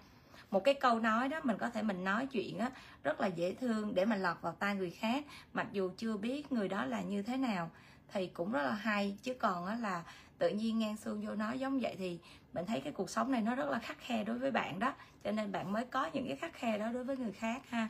Một 0.50 0.60
cái 0.64 0.74
câu 0.74 1.00
nói 1.00 1.28
đó 1.28 1.40
mình 1.44 1.58
có 1.58 1.70
thể 1.70 1.82
mình 1.82 2.04
nói 2.04 2.26
chuyện 2.26 2.58
á, 2.58 2.70
rất 3.04 3.20
là 3.20 3.26
dễ 3.26 3.54
thương 3.54 3.94
để 3.94 4.04
mà 4.04 4.16
lọt 4.16 4.36
vào 4.42 4.52
tai 4.52 4.74
người 4.74 4.90
khác. 4.90 5.24
Mặc 5.52 5.66
dù 5.72 5.90
chưa 5.96 6.16
biết 6.16 6.52
người 6.52 6.68
đó 6.68 6.84
là 6.84 7.00
như 7.00 7.22
thế 7.22 7.36
nào 7.36 7.70
thì 8.12 8.26
cũng 8.26 8.52
rất 8.52 8.62
là 8.62 8.74
hay. 8.74 9.16
Chứ 9.22 9.34
còn 9.34 9.66
á 9.66 9.74
là 9.74 10.04
tự 10.38 10.48
nhiên 10.48 10.78
ngang 10.78 10.96
xương 10.96 11.26
vô 11.26 11.34
nói 11.34 11.58
giống 11.58 11.80
vậy 11.80 11.96
thì 11.98 12.18
mình 12.52 12.66
thấy 12.66 12.80
cái 12.80 12.92
cuộc 12.92 13.10
sống 13.10 13.30
này 13.30 13.40
nó 13.40 13.54
rất 13.54 13.68
là 13.70 13.78
khắc 13.78 13.98
khe 13.98 14.24
đối 14.24 14.38
với 14.38 14.50
bạn 14.50 14.78
đó 14.78 14.94
cho 15.24 15.30
nên 15.30 15.52
bạn 15.52 15.72
mới 15.72 15.84
có 15.84 16.10
những 16.12 16.26
cái 16.26 16.36
khắc 16.36 16.52
khe 16.54 16.78
đó 16.78 16.92
đối 16.92 17.04
với 17.04 17.16
người 17.16 17.32
khác 17.32 17.62
ha. 17.68 17.88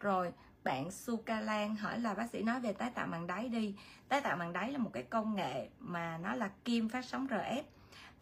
Rồi 0.00 0.32
bạn 0.64 0.90
Suka 0.90 1.40
Lan 1.40 1.76
hỏi 1.76 2.00
là 2.00 2.14
bác 2.14 2.30
sĩ 2.30 2.42
nói 2.42 2.60
về 2.60 2.72
tái 2.72 2.90
tạo 2.90 3.06
màng 3.06 3.26
đáy 3.26 3.48
đi. 3.48 3.74
Tái 4.08 4.20
tạo 4.20 4.36
màng 4.36 4.52
đáy 4.52 4.72
là 4.72 4.78
một 4.78 4.90
cái 4.92 5.02
công 5.02 5.34
nghệ 5.34 5.68
mà 5.78 6.18
nó 6.18 6.34
là 6.34 6.50
kim 6.64 6.88
phát 6.88 7.04
sóng 7.04 7.26
RF 7.26 7.62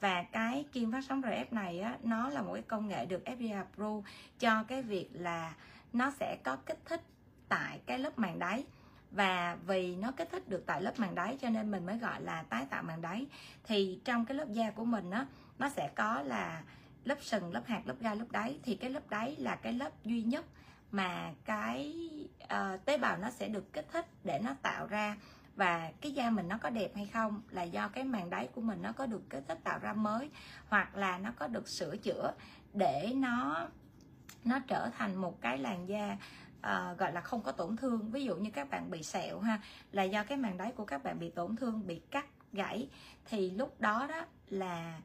và 0.00 0.22
cái 0.22 0.64
kim 0.72 0.92
phát 0.92 1.04
sóng 1.08 1.22
RF 1.22 1.44
này 1.50 1.80
á, 1.80 1.96
nó 2.02 2.28
là 2.28 2.42
một 2.42 2.52
cái 2.54 2.62
công 2.62 2.88
nghệ 2.88 3.06
được 3.06 3.22
FDA 3.24 3.56
approve 3.56 4.10
cho 4.38 4.62
cái 4.62 4.82
việc 4.82 5.10
là 5.12 5.54
nó 5.92 6.10
sẽ 6.10 6.36
có 6.42 6.56
kích 6.56 6.78
thích 6.84 7.02
tại 7.48 7.80
cái 7.86 7.98
lớp 7.98 8.18
màng 8.18 8.38
đáy 8.38 8.64
và 9.10 9.56
vì 9.66 9.96
nó 9.96 10.12
kích 10.12 10.28
thích 10.30 10.48
được 10.48 10.62
tại 10.66 10.82
lớp 10.82 10.98
màng 10.98 11.14
đáy 11.14 11.36
cho 11.40 11.50
nên 11.50 11.70
mình 11.70 11.86
mới 11.86 11.98
gọi 11.98 12.22
là 12.22 12.42
tái 12.42 12.66
tạo 12.70 12.82
màng 12.82 13.02
đáy. 13.02 13.26
Thì 13.64 14.00
trong 14.04 14.24
cái 14.24 14.36
lớp 14.36 14.48
da 14.52 14.70
của 14.70 14.84
mình 14.84 15.10
á 15.10 15.26
nó 15.58 15.68
sẽ 15.68 15.90
có 15.94 16.22
là 16.22 16.62
lớp 17.04 17.18
sừng 17.20 17.52
lớp 17.52 17.62
hạt 17.66 17.82
lớp 17.84 17.94
gai 18.00 18.16
lớp 18.16 18.30
đáy. 18.30 18.58
Thì 18.62 18.74
cái 18.74 18.90
lớp 18.90 19.10
đáy 19.10 19.36
là 19.36 19.56
cái 19.56 19.72
lớp 19.72 20.04
duy 20.04 20.22
nhất 20.22 20.44
mà 20.90 21.32
cái 21.44 22.08
uh, 22.44 22.84
tế 22.84 22.98
bào 22.98 23.16
nó 23.18 23.30
sẽ 23.30 23.48
được 23.48 23.72
kích 23.72 23.86
thích 23.92 24.06
để 24.24 24.38
nó 24.42 24.54
tạo 24.62 24.86
ra. 24.86 25.16
Và 25.56 25.92
cái 26.00 26.12
da 26.12 26.30
mình 26.30 26.48
nó 26.48 26.58
có 26.58 26.70
đẹp 26.70 26.90
hay 26.94 27.06
không 27.06 27.42
là 27.50 27.62
do 27.62 27.88
cái 27.88 28.04
màng 28.04 28.30
đáy 28.30 28.48
của 28.54 28.60
mình 28.60 28.82
nó 28.82 28.92
có 28.92 29.06
được 29.06 29.30
kích 29.30 29.44
thích 29.48 29.58
tạo 29.64 29.78
ra 29.78 29.92
mới 29.92 30.30
hoặc 30.68 30.96
là 30.96 31.18
nó 31.18 31.32
có 31.36 31.46
được 31.46 31.68
sửa 31.68 31.96
chữa 31.96 32.32
để 32.72 33.12
nó 33.14 33.68
nó 34.44 34.58
trở 34.66 34.90
thành 34.98 35.14
một 35.14 35.40
cái 35.40 35.58
làn 35.58 35.88
da 35.88 36.16
à, 36.60 36.94
gọi 36.98 37.12
là 37.12 37.20
không 37.20 37.42
có 37.42 37.52
tổn 37.52 37.76
thương. 37.76 38.10
Ví 38.10 38.24
dụ 38.24 38.36
như 38.36 38.50
các 38.50 38.70
bạn 38.70 38.90
bị 38.90 39.02
sẹo 39.02 39.40
ha 39.40 39.60
là 39.92 40.02
do 40.02 40.24
cái 40.24 40.38
màng 40.38 40.56
đáy 40.56 40.72
của 40.76 40.84
các 40.84 41.02
bạn 41.02 41.18
bị 41.18 41.30
tổn 41.30 41.56
thương 41.56 41.86
bị 41.86 42.00
cắt 42.10 42.26
gãy 42.52 42.88
thì 43.24 43.50
lúc 43.50 43.80
đó 43.80 44.06
đó 44.06 44.24
là 44.48 45.00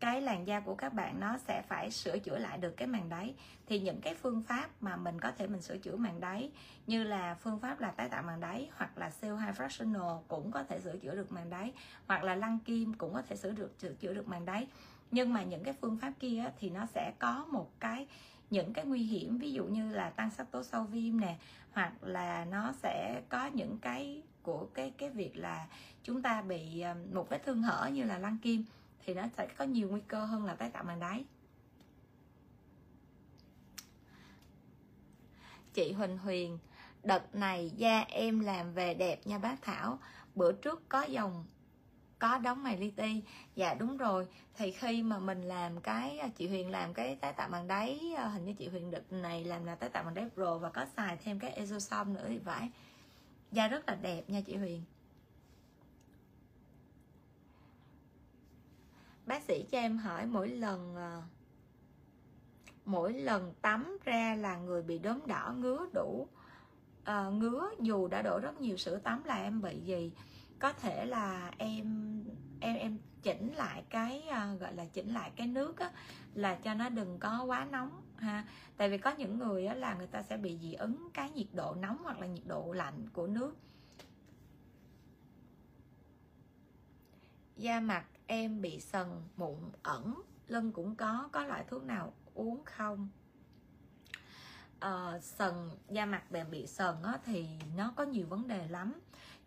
cái 0.00 0.20
làn 0.20 0.46
da 0.46 0.60
của 0.60 0.74
các 0.74 0.92
bạn 0.92 1.20
nó 1.20 1.38
sẽ 1.38 1.62
phải 1.68 1.90
sửa 1.90 2.18
chữa 2.18 2.38
lại 2.38 2.58
được 2.58 2.76
cái 2.76 2.88
màng 2.88 3.08
đáy. 3.08 3.34
Thì 3.66 3.80
những 3.80 4.00
cái 4.00 4.14
phương 4.14 4.42
pháp 4.42 4.68
mà 4.80 4.96
mình 4.96 5.20
có 5.20 5.32
thể 5.38 5.46
mình 5.46 5.62
sửa 5.62 5.78
chữa 5.78 5.96
màng 5.96 6.20
đáy 6.20 6.50
như 6.86 7.04
là 7.04 7.34
phương 7.34 7.60
pháp 7.60 7.80
là 7.80 7.90
tái 7.90 8.08
tạo 8.08 8.22
màng 8.22 8.40
đáy 8.40 8.70
hoặc 8.76 8.98
là 8.98 9.10
CO2 9.20 9.52
fractional 9.52 10.22
cũng 10.28 10.50
có 10.50 10.64
thể 10.64 10.80
sửa 10.80 10.96
chữa 10.96 11.14
được 11.14 11.32
màng 11.32 11.50
đáy 11.50 11.72
hoặc 12.06 12.24
là 12.24 12.34
lăn 12.34 12.58
kim 12.64 12.94
cũng 12.94 13.14
có 13.14 13.22
thể 13.22 13.36
sửa 13.36 13.50
được 13.50 13.74
sửa 13.78 13.92
chữa 13.92 14.14
được 14.14 14.28
màng 14.28 14.44
đáy. 14.44 14.66
Nhưng 15.10 15.32
mà 15.32 15.42
những 15.42 15.64
cái 15.64 15.74
phương 15.80 15.96
pháp 15.96 16.12
kia 16.18 16.44
thì 16.58 16.70
nó 16.70 16.86
sẽ 16.86 17.12
có 17.18 17.46
một 17.50 17.70
cái 17.80 18.06
những 18.50 18.72
cái 18.72 18.84
nguy 18.84 19.02
hiểm, 19.02 19.38
ví 19.38 19.52
dụ 19.52 19.64
như 19.64 19.92
là 19.92 20.10
tăng 20.10 20.30
sắc 20.30 20.50
tố 20.50 20.62
sau 20.62 20.84
viêm 20.84 21.20
nè, 21.20 21.36
hoặc 21.72 21.92
là 22.00 22.44
nó 22.44 22.72
sẽ 22.72 23.22
có 23.28 23.46
những 23.46 23.78
cái 23.78 24.22
của 24.42 24.66
cái 24.74 24.92
cái 24.98 25.10
việc 25.10 25.36
là 25.36 25.66
chúng 26.02 26.22
ta 26.22 26.42
bị 26.42 26.80
ờ, 26.80 26.94
một 27.12 27.28
vết 27.30 27.42
thương 27.44 27.62
hở 27.62 27.90
như 27.92 28.04
là 28.04 28.18
lăn 28.18 28.38
kim, 28.42 28.64
thì 29.04 29.14
nó 29.14 29.22
sẽ 29.36 29.46
có 29.56 29.64
nhiều 29.64 29.88
nguy 29.88 30.00
cơ 30.08 30.24
hơn 30.24 30.44
là 30.44 30.54
tái 30.54 30.70
tạo 30.70 30.84
màng 30.84 31.00
đáy. 31.00 31.24
Chị 35.74 35.92
Huỳnh 35.92 36.18
Huyền, 36.18 36.58
đợt 37.02 37.34
này 37.34 37.70
da 37.76 38.00
em 38.00 38.40
làm 38.40 38.74
về 38.74 38.94
đẹp 38.94 39.26
nha 39.26 39.38
bác 39.38 39.62
Thảo. 39.62 39.98
Bữa 40.34 40.52
trước 40.52 40.88
có 40.88 41.02
dòng 41.02 41.44
có 42.20 42.38
đóng 42.38 42.62
mày 42.62 42.76
li 42.76 42.90
ti. 42.90 43.22
Dạ 43.54 43.74
đúng 43.74 43.96
rồi. 43.96 44.26
Thì 44.54 44.70
khi 44.70 45.02
mà 45.02 45.18
mình 45.18 45.42
làm 45.42 45.80
cái 45.80 46.18
à, 46.18 46.28
chị 46.36 46.48
huyền 46.48 46.70
làm 46.70 46.94
cái 46.94 47.16
tái 47.16 47.32
tạo 47.32 47.48
bằng 47.48 47.68
đáy 47.68 48.14
à, 48.16 48.28
hình 48.28 48.44
như 48.44 48.52
chị 48.52 48.68
huyền 48.68 48.90
đợt 48.90 49.12
này 49.12 49.44
làm 49.44 49.64
là 49.64 49.74
tái 49.74 49.90
tạo 49.90 50.04
bằng 50.04 50.14
đáy 50.14 50.28
pro 50.34 50.58
và 50.58 50.70
có 50.70 50.86
xài 50.96 51.16
thêm 51.16 51.38
cái 51.38 51.50
exosom 51.50 52.14
nữa 52.14 52.24
thì 52.28 52.38
phải. 52.38 52.70
Da 53.52 53.68
rất 53.68 53.88
là 53.88 53.94
đẹp 53.94 54.30
nha 54.30 54.40
chị 54.40 54.56
huyền. 54.56 54.82
Bác 59.26 59.42
sĩ 59.42 59.64
cho 59.70 59.78
em 59.78 59.98
hỏi 59.98 60.26
mỗi 60.26 60.48
lần 60.48 60.96
à, 60.96 61.22
mỗi 62.84 63.12
lần 63.12 63.54
tắm 63.62 63.98
ra 64.04 64.34
là 64.34 64.56
người 64.56 64.82
bị 64.82 64.98
đốm 64.98 65.26
đỏ 65.26 65.54
ngứa 65.58 65.86
đủ 65.94 66.28
uh, 67.02 67.32
ngứa 67.32 67.70
dù 67.80 68.08
đã 68.08 68.22
đổ 68.22 68.38
rất 68.42 68.60
nhiều 68.60 68.76
sữa 68.76 68.98
tắm 68.98 69.24
là 69.24 69.34
em 69.34 69.62
bị 69.62 69.80
gì? 69.80 70.12
Có 70.60 70.72
thể 70.72 71.06
là 71.06 71.52
em 71.58 71.84
em 72.60 72.76
em 72.76 72.98
chỉnh 73.22 73.54
lại 73.54 73.84
cái 73.90 74.22
uh, 74.28 74.60
gọi 74.60 74.74
là 74.74 74.84
chỉnh 74.84 75.14
lại 75.14 75.32
cái 75.36 75.46
nước 75.46 75.78
á, 75.78 75.90
là 76.34 76.54
cho 76.54 76.74
nó 76.74 76.88
đừng 76.88 77.18
có 77.18 77.44
quá 77.44 77.66
nóng 77.70 78.02
ha. 78.16 78.44
Tại 78.76 78.90
vì 78.90 78.98
có 78.98 79.10
những 79.10 79.38
người 79.38 79.66
á, 79.66 79.74
là 79.74 79.94
người 79.94 80.06
ta 80.06 80.22
sẽ 80.22 80.36
bị 80.36 80.58
dị 80.62 80.74
ứng 80.74 81.08
cái 81.14 81.30
nhiệt 81.30 81.46
độ 81.52 81.74
nóng 81.74 81.98
hoặc 82.02 82.18
là 82.18 82.26
nhiệt 82.26 82.46
độ 82.46 82.72
lạnh 82.72 83.06
của 83.12 83.26
nước. 83.26 83.56
Da 87.56 87.80
mặt 87.80 88.04
em 88.26 88.62
bị 88.62 88.80
sần 88.80 89.08
mụn 89.36 89.58
ẩn 89.82 90.22
lưng 90.48 90.72
cũng 90.72 90.96
có 90.96 91.28
có 91.32 91.44
loại 91.44 91.64
thuốc 91.68 91.84
nào 91.84 92.12
uống 92.34 92.64
không? 92.64 93.08
À, 94.80 95.18
sần 95.20 95.54
da 95.88 96.06
mặt 96.06 96.30
bạn 96.30 96.50
bị 96.50 96.66
sần 96.66 96.94
á, 97.02 97.18
thì 97.24 97.46
nó 97.76 97.92
có 97.96 98.04
nhiều 98.04 98.26
vấn 98.26 98.48
đề 98.48 98.68
lắm 98.68 98.92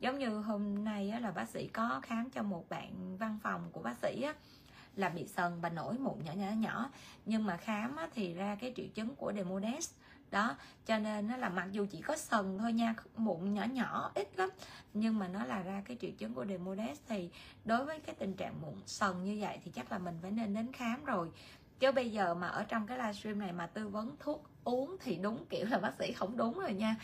giống 0.04 0.20
như 0.20 0.30
hôm 0.30 0.84
nay 0.84 1.10
á, 1.10 1.20
là 1.20 1.32
bác 1.32 1.50
sĩ 1.50 1.68
có 1.68 2.00
khám 2.04 2.30
cho 2.30 2.44
một 2.44 2.70
bạn 2.70 3.18
văn 3.18 3.40
phòng 3.44 3.70
của 3.72 3.82
bác 3.82 3.98
sĩ 3.98 4.22
á, 4.22 4.34
là 4.96 5.10
bị 5.10 5.28
sần 5.28 5.62
và 5.62 5.70
nổi 5.70 5.98
mụn 5.98 6.24
nhỏ 6.24 6.34
nhỏ 6.34 6.52
nhỏ. 6.52 6.90
Nhưng 7.26 7.46
mà 7.46 7.58
khám 7.58 7.96
á, 7.96 8.08
thì 8.16 8.34
ra 8.34 8.56
cái 8.56 8.74
triệu 8.76 8.86
chứng 8.94 9.16
của 9.16 9.34
Demodex 9.36 9.92
đó. 10.32 10.56
Cho 10.86 11.00
nên 11.00 11.28
nó 11.28 11.38
là 11.38 11.50
mặc 11.50 11.68
dù 11.72 11.86
chỉ 11.92 12.02
có 12.02 12.18
sần 12.18 12.58
thôi 12.58 12.74
nha 12.74 12.96
mụn 13.16 13.54
nhỏ 13.54 13.64
nhỏ 13.64 14.12
ít 14.16 14.30
lắm. 14.38 14.50
Nhưng 14.94 15.20
mà 15.20 15.28
nó 15.28 15.46
là 15.46 15.62
ra 15.62 15.84
cái 15.86 15.98
triệu 16.02 16.12
chứng 16.18 16.34
của 16.34 16.46
Demodex 16.46 17.00
thì 17.08 17.30
đối 17.66 17.86
với 17.86 18.00
cái 18.00 18.16
tình 18.16 18.34
trạng 18.34 18.62
mụn 18.62 18.76
sần 18.86 19.24
như 19.24 19.38
vậy 19.42 19.60
thì 19.64 19.72
chắc 19.72 19.92
là 19.92 19.98
mình 19.98 20.18
phải 20.22 20.32
nên 20.32 20.54
đến 20.54 20.72
khám 20.72 21.06
rồi. 21.06 21.30
Chứ 21.80 21.92
bây 21.92 22.12
giờ 22.12 22.34
mà 22.34 22.48
ở 22.48 22.64
trong 22.64 22.88
cái 22.88 22.98
livestream 22.98 23.40
này 23.40 23.52
mà 23.52 23.68
tư 23.68 23.88
vấn 23.88 24.16
thuốc 24.20 24.50
uống 24.64 24.98
thì 25.04 25.16
đúng 25.16 25.46
kiểu 25.50 25.66
là 25.66 25.80
bác 25.80 25.94
sĩ 26.00 26.12
không 26.12 26.38
đúng 26.38 26.60
rồi 26.60 26.74
nha. 26.74 26.96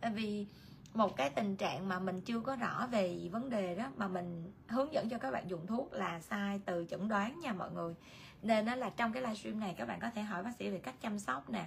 Tại 0.00 0.10
vì 0.10 0.46
một 0.94 1.16
cái 1.16 1.30
tình 1.30 1.56
trạng 1.56 1.88
mà 1.88 1.98
mình 1.98 2.20
chưa 2.20 2.40
có 2.40 2.56
rõ 2.56 2.86
về 2.86 3.28
vấn 3.32 3.50
đề 3.50 3.74
đó 3.74 3.90
mà 3.96 4.08
mình 4.08 4.52
hướng 4.68 4.92
dẫn 4.92 5.08
cho 5.08 5.18
các 5.18 5.30
bạn 5.30 5.50
dùng 5.50 5.66
thuốc 5.66 5.92
là 5.92 6.20
sai 6.20 6.60
từ 6.64 6.86
chẩn 6.90 7.08
đoán 7.08 7.40
nha 7.40 7.52
mọi 7.52 7.70
người. 7.70 7.94
Nên 8.42 8.64
đó 8.64 8.74
là 8.74 8.90
trong 8.90 9.12
cái 9.12 9.22
livestream 9.22 9.60
này 9.60 9.74
các 9.78 9.88
bạn 9.88 10.00
có 10.00 10.10
thể 10.14 10.22
hỏi 10.22 10.42
bác 10.42 10.56
sĩ 10.58 10.70
về 10.70 10.78
cách 10.78 10.94
chăm 11.00 11.18
sóc 11.18 11.50
nè. 11.50 11.66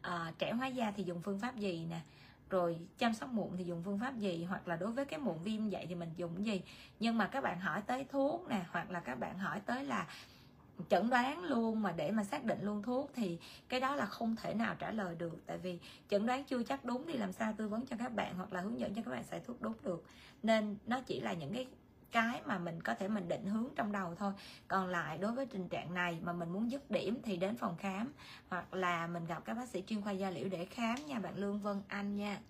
À, 0.00 0.32
trẻ 0.38 0.52
hóa 0.52 0.66
da 0.66 0.92
thì 0.96 1.02
dùng 1.02 1.22
phương 1.22 1.38
pháp 1.38 1.56
gì 1.56 1.86
nè? 1.90 2.00
Rồi 2.50 2.78
chăm 2.98 3.14
sóc 3.14 3.28
mụn 3.28 3.50
thì 3.56 3.64
dùng 3.64 3.82
phương 3.84 3.98
pháp 3.98 4.16
gì? 4.16 4.44
Hoặc 4.44 4.68
là 4.68 4.76
đối 4.76 4.92
với 4.92 5.04
cái 5.04 5.18
mụn 5.18 5.38
viêm 5.42 5.70
vậy 5.70 5.86
thì 5.88 5.94
mình 5.94 6.10
dùng 6.16 6.46
gì? 6.46 6.62
Nhưng 7.00 7.18
mà 7.18 7.26
các 7.26 7.42
bạn 7.42 7.60
hỏi 7.60 7.82
tới 7.86 8.04
thuốc 8.04 8.48
nè 8.48 8.64
hoặc 8.70 8.90
là 8.90 9.00
các 9.00 9.18
bạn 9.18 9.38
hỏi 9.38 9.60
tới 9.66 9.84
là 9.84 10.06
chẩn 10.88 11.10
đoán 11.10 11.44
luôn 11.44 11.82
mà 11.82 11.92
để 11.92 12.10
mà 12.10 12.24
xác 12.24 12.44
định 12.44 12.62
luôn 12.62 12.82
thuốc 12.82 13.10
thì 13.14 13.38
cái 13.68 13.80
đó 13.80 13.96
là 13.96 14.06
không 14.06 14.36
thể 14.36 14.54
nào 14.54 14.74
trả 14.78 14.90
lời 14.90 15.14
được. 15.14 15.46
Tại 15.46 15.58
vì 15.58 15.78
chẩn 16.08 16.26
đoán 16.26 16.44
chưa 16.44 16.62
chắc 16.62 16.84
đúng 16.84 17.04
thì 17.06 17.18
làm 17.18 17.32
sao 17.32 17.54
tư 17.56 17.68
vấn 17.68 17.86
cho 17.86 17.96
các 17.96 18.14
bạn 18.14 18.34
hoặc 18.36 18.52
là 18.52 18.60
hướng 18.60 18.80
dẫn 18.80 18.94
cho 18.94 19.02
các 19.02 19.10
bạn 19.10 19.24
xài 19.24 19.40
thuốc 19.40 19.62
đúng 19.62 19.74
được. 19.82 20.04
Nên 20.42 20.76
nó 20.86 21.00
chỉ 21.00 21.20
là 21.20 21.32
những 21.32 21.54
cái 21.54 21.66
cái 22.12 22.40
mà 22.46 22.58
mình 22.58 22.80
có 22.80 22.94
thể 22.94 23.08
mình 23.08 23.28
định 23.28 23.46
hướng 23.46 23.68
trong 23.76 23.92
đầu 23.92 24.14
thôi. 24.14 24.32
Còn 24.68 24.88
lại 24.88 25.18
đối 25.18 25.32
với 25.32 25.46
tình 25.46 25.68
trạng 25.68 25.94
này 25.94 26.18
mà 26.22 26.32
mình 26.32 26.52
muốn 26.52 26.70
dứt 26.70 26.90
điểm 26.90 27.18
thì 27.22 27.36
đến 27.36 27.56
phòng 27.56 27.76
khám 27.76 28.12
hoặc 28.48 28.74
là 28.74 29.06
mình 29.06 29.26
gặp 29.26 29.44
các 29.44 29.54
bác 29.54 29.68
sĩ 29.68 29.82
chuyên 29.86 30.02
khoa 30.02 30.12
da 30.12 30.30
liễu 30.30 30.48
để 30.48 30.64
khám 30.64 31.06
nha 31.06 31.18
bạn 31.18 31.38
lương 31.38 31.60
vân 31.60 31.82
anh 31.88 32.16
nha. 32.16 32.40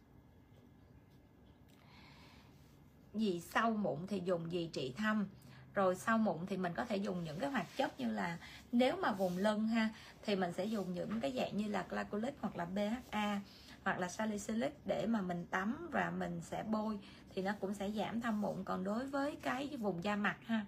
Gì 3.15 3.41
sau 3.41 3.71
mụn 3.71 4.07
thì 4.07 4.23
dùng 4.25 4.53
gì 4.53 4.71
trị 4.73 4.95
thâm 4.97 5.27
rồi 5.75 5.95
sau 5.95 6.19
mụn 6.19 6.47
thì 6.47 6.57
mình 6.57 6.73
có 6.75 6.85
thể 6.85 6.97
dùng 6.97 7.25
những 7.25 7.39
cái 7.39 7.51
hoạt 7.51 7.67
chất 7.77 8.01
như 8.01 8.13
là 8.13 8.39
nếu 8.73 8.97
mà 8.97 9.13
vùng 9.13 9.39
lưng 9.39 9.69
ha 9.69 9.89
thì 10.25 10.37
mình 10.37 10.53
sẽ 10.53 10.65
dùng 10.65 10.95
những 10.95 11.21
cái 11.21 11.33
dạng 11.37 11.57
như 11.57 11.69
là 11.69 11.85
glycolic 11.89 12.35
hoặc 12.41 12.57
là 12.57 12.65
BHA 12.65 13.41
hoặc 13.85 13.99
là 13.99 14.09
salicylic 14.09 14.87
để 14.87 15.07
mà 15.07 15.21
mình 15.21 15.47
tắm 15.51 15.89
và 15.93 16.11
mình 16.11 16.41
sẽ 16.41 16.63
bôi 16.63 16.99
thì 17.35 17.43
nó 17.43 17.53
cũng 17.61 17.75
sẽ 17.75 17.91
giảm 17.91 18.21
thâm 18.21 18.41
mụn. 18.41 18.65
Còn 18.65 18.85
đối 18.85 19.07
với 19.07 19.37
cái 19.43 19.77
vùng 19.81 20.05
da 20.05 20.17
mặt 20.17 20.37
ha 20.47 20.67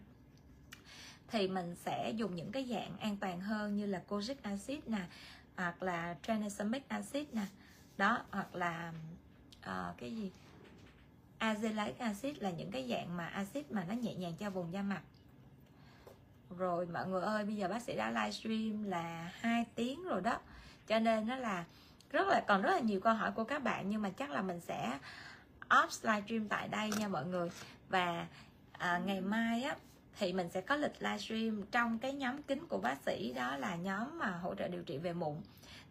thì 1.29 1.49
mình 1.49 1.75
sẽ 1.75 2.13
dùng 2.17 2.35
những 2.35 2.53
cái 2.53 2.67
dạng 2.71 2.99
an 2.99 3.17
toàn 3.17 3.41
hơn 3.41 3.77
như 3.77 3.87
là 3.87 4.03
kojic 4.09 4.35
acid 4.43 4.79
nè 4.87 5.07
hoặc 5.57 5.83
là 5.83 6.17
tranexamic 6.23 6.89
acid 6.89 7.27
nè. 7.33 7.47
Đó 7.97 8.23
hoặc 8.31 8.55
là 8.55 8.93
uh, 9.59 9.99
cái 9.99 10.17
gì? 10.17 10.31
Azelaic 11.45 11.93
acid 11.99 12.37
là 12.39 12.51
những 12.51 12.71
cái 12.71 12.87
dạng 12.91 13.17
mà 13.17 13.27
acid 13.27 13.65
mà 13.71 13.85
nó 13.85 13.95
nhẹ 13.95 14.15
nhàng 14.15 14.35
cho 14.39 14.51
vùng 14.51 14.73
da 14.73 14.83
mặt. 14.83 15.03
Rồi 16.59 16.87
mọi 16.87 17.07
người 17.07 17.23
ơi 17.23 17.45
bây 17.45 17.57
giờ 17.57 17.69
bác 17.69 17.83
sĩ 17.83 17.97
đã 17.97 18.11
livestream 18.11 18.85
là 18.85 19.33
hai 19.41 19.65
tiếng 19.75 20.05
rồi 20.05 20.21
đó. 20.21 20.39
Cho 20.87 20.99
nên 20.99 21.27
nó 21.27 21.37
là 21.37 21.65
rất 22.11 22.29
là 22.29 22.45
còn 22.47 22.63
rất 22.63 22.71
là 22.71 22.81
nhiều 22.81 23.01
câu 23.01 23.15
hỏi 23.15 23.33
của 23.33 23.45
các 23.45 23.63
bạn 23.63 23.91
nhưng 23.91 24.03
mà 24.03 24.11
chắc 24.11 24.31
là 24.31 24.43
mình 24.43 24.61
sẽ 24.61 24.99
off 25.69 26.15
livestream 26.15 26.49
tại 26.49 26.69
đây 26.69 26.91
nha 26.99 27.09
mọi 27.09 27.27
người. 27.27 27.51
Và 27.89 28.27
à, 28.73 28.99
ngày 29.07 29.21
mai 29.21 29.63
á 29.63 29.77
thì 30.19 30.33
mình 30.33 30.49
sẽ 30.51 30.61
có 30.61 30.77
lịch 30.77 31.03
livestream 31.03 31.63
trong 31.71 31.99
cái 31.99 32.13
nhóm 32.13 32.43
kính 32.43 32.67
của 32.67 32.79
bác 32.79 33.03
sĩ 33.07 33.33
đó 33.33 33.57
là 33.57 33.77
nhóm 33.77 34.19
mà 34.19 34.31
hỗ 34.31 34.55
trợ 34.55 34.69
điều 34.69 34.83
trị 34.83 34.99
về 34.99 35.13
mụn. 35.13 35.37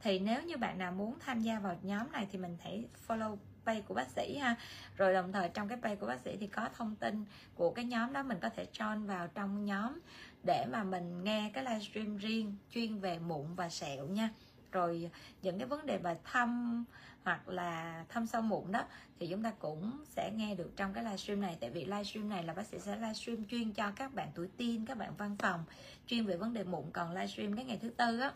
Thì 0.01 0.19
nếu 0.19 0.41
như 0.41 0.57
bạn 0.57 0.77
nào 0.77 0.91
muốn 0.91 1.19
tham 1.19 1.39
gia 1.39 1.59
vào 1.59 1.77
nhóm 1.81 2.11
này 2.11 2.27
thì 2.31 2.37
mình 2.37 2.57
hãy 2.61 2.85
follow 3.07 3.37
page 3.65 3.81
của 3.81 3.93
bác 3.93 4.09
sĩ 4.09 4.37
ha. 4.37 4.55
Rồi 4.97 5.13
đồng 5.13 5.31
thời 5.31 5.49
trong 5.49 5.67
cái 5.67 5.77
page 5.81 5.95
của 5.95 6.07
bác 6.07 6.19
sĩ 6.19 6.37
thì 6.39 6.47
có 6.47 6.69
thông 6.77 6.95
tin 6.95 7.25
của 7.55 7.71
cái 7.71 7.85
nhóm 7.85 8.13
đó 8.13 8.23
mình 8.23 8.37
có 8.41 8.49
thể 8.49 8.67
join 8.73 9.05
vào 9.05 9.27
trong 9.27 9.65
nhóm 9.65 9.99
để 10.43 10.65
mà 10.71 10.83
mình 10.83 11.23
nghe 11.23 11.51
cái 11.53 11.63
livestream 11.63 12.17
riêng 12.17 12.55
chuyên 12.69 12.99
về 12.99 13.19
mụn 13.19 13.55
và 13.55 13.69
sẹo 13.69 14.07
nha. 14.07 14.29
Rồi 14.71 15.09
những 15.41 15.57
cái 15.59 15.67
vấn 15.67 15.85
đề 15.85 15.97
về 15.97 16.17
thăm 16.23 16.83
hoặc 17.23 17.47
là 17.47 18.05
thăm 18.09 18.27
sâu 18.27 18.41
mụn 18.41 18.71
đó 18.71 18.83
thì 19.19 19.27
chúng 19.27 19.43
ta 19.43 19.51
cũng 19.59 20.03
sẽ 20.05 20.31
nghe 20.35 20.55
được 20.55 20.71
trong 20.75 20.93
cái 20.93 21.03
livestream 21.03 21.41
này. 21.41 21.57
Tại 21.59 21.69
vì 21.69 21.85
livestream 21.85 22.29
này 22.29 22.43
là 22.43 22.53
bác 22.53 22.65
sĩ 22.65 22.79
sẽ 22.79 22.95
livestream 22.95 23.45
chuyên 23.45 23.71
cho 23.71 23.91
các 23.91 24.13
bạn 24.13 24.31
tuổi 24.35 24.49
teen, 24.57 24.85
các 24.85 24.97
bạn 24.97 25.13
văn 25.17 25.35
phòng 25.39 25.63
chuyên 26.07 26.25
về 26.25 26.37
vấn 26.37 26.53
đề 26.53 26.63
mụn. 26.63 26.91
Còn 26.93 27.13
livestream 27.13 27.55
cái 27.55 27.65
ngày 27.65 27.79
thứ 27.81 27.89
tư 27.89 28.19
á 28.19 28.31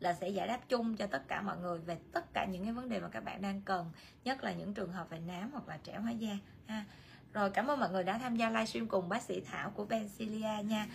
là 0.00 0.12
sẽ 0.12 0.28
giải 0.28 0.48
đáp 0.48 0.60
chung 0.68 0.96
cho 0.96 1.06
tất 1.06 1.28
cả 1.28 1.42
mọi 1.42 1.58
người 1.58 1.78
về 1.78 1.98
tất 2.12 2.32
cả 2.32 2.44
những 2.44 2.64
cái 2.64 2.72
vấn 2.72 2.88
đề 2.88 3.00
mà 3.00 3.08
các 3.08 3.24
bạn 3.24 3.42
đang 3.42 3.60
cần 3.60 3.90
nhất 4.24 4.44
là 4.44 4.52
những 4.52 4.74
trường 4.74 4.92
hợp 4.92 5.10
về 5.10 5.18
nám 5.18 5.50
hoặc 5.52 5.68
là 5.68 5.78
trẻ 5.82 5.98
hóa 5.98 6.10
da 6.10 6.36
ha. 6.66 6.84
Rồi 7.32 7.50
cảm 7.50 7.66
ơn 7.66 7.80
mọi 7.80 7.90
người 7.90 8.04
đã 8.04 8.18
tham 8.18 8.36
gia 8.36 8.50
livestream 8.50 8.88
cùng 8.88 9.08
bác 9.08 9.22
sĩ 9.22 9.40
Thảo 9.40 9.70
của 9.70 9.84
Pencilia 9.84 10.62
nha. 10.64 10.86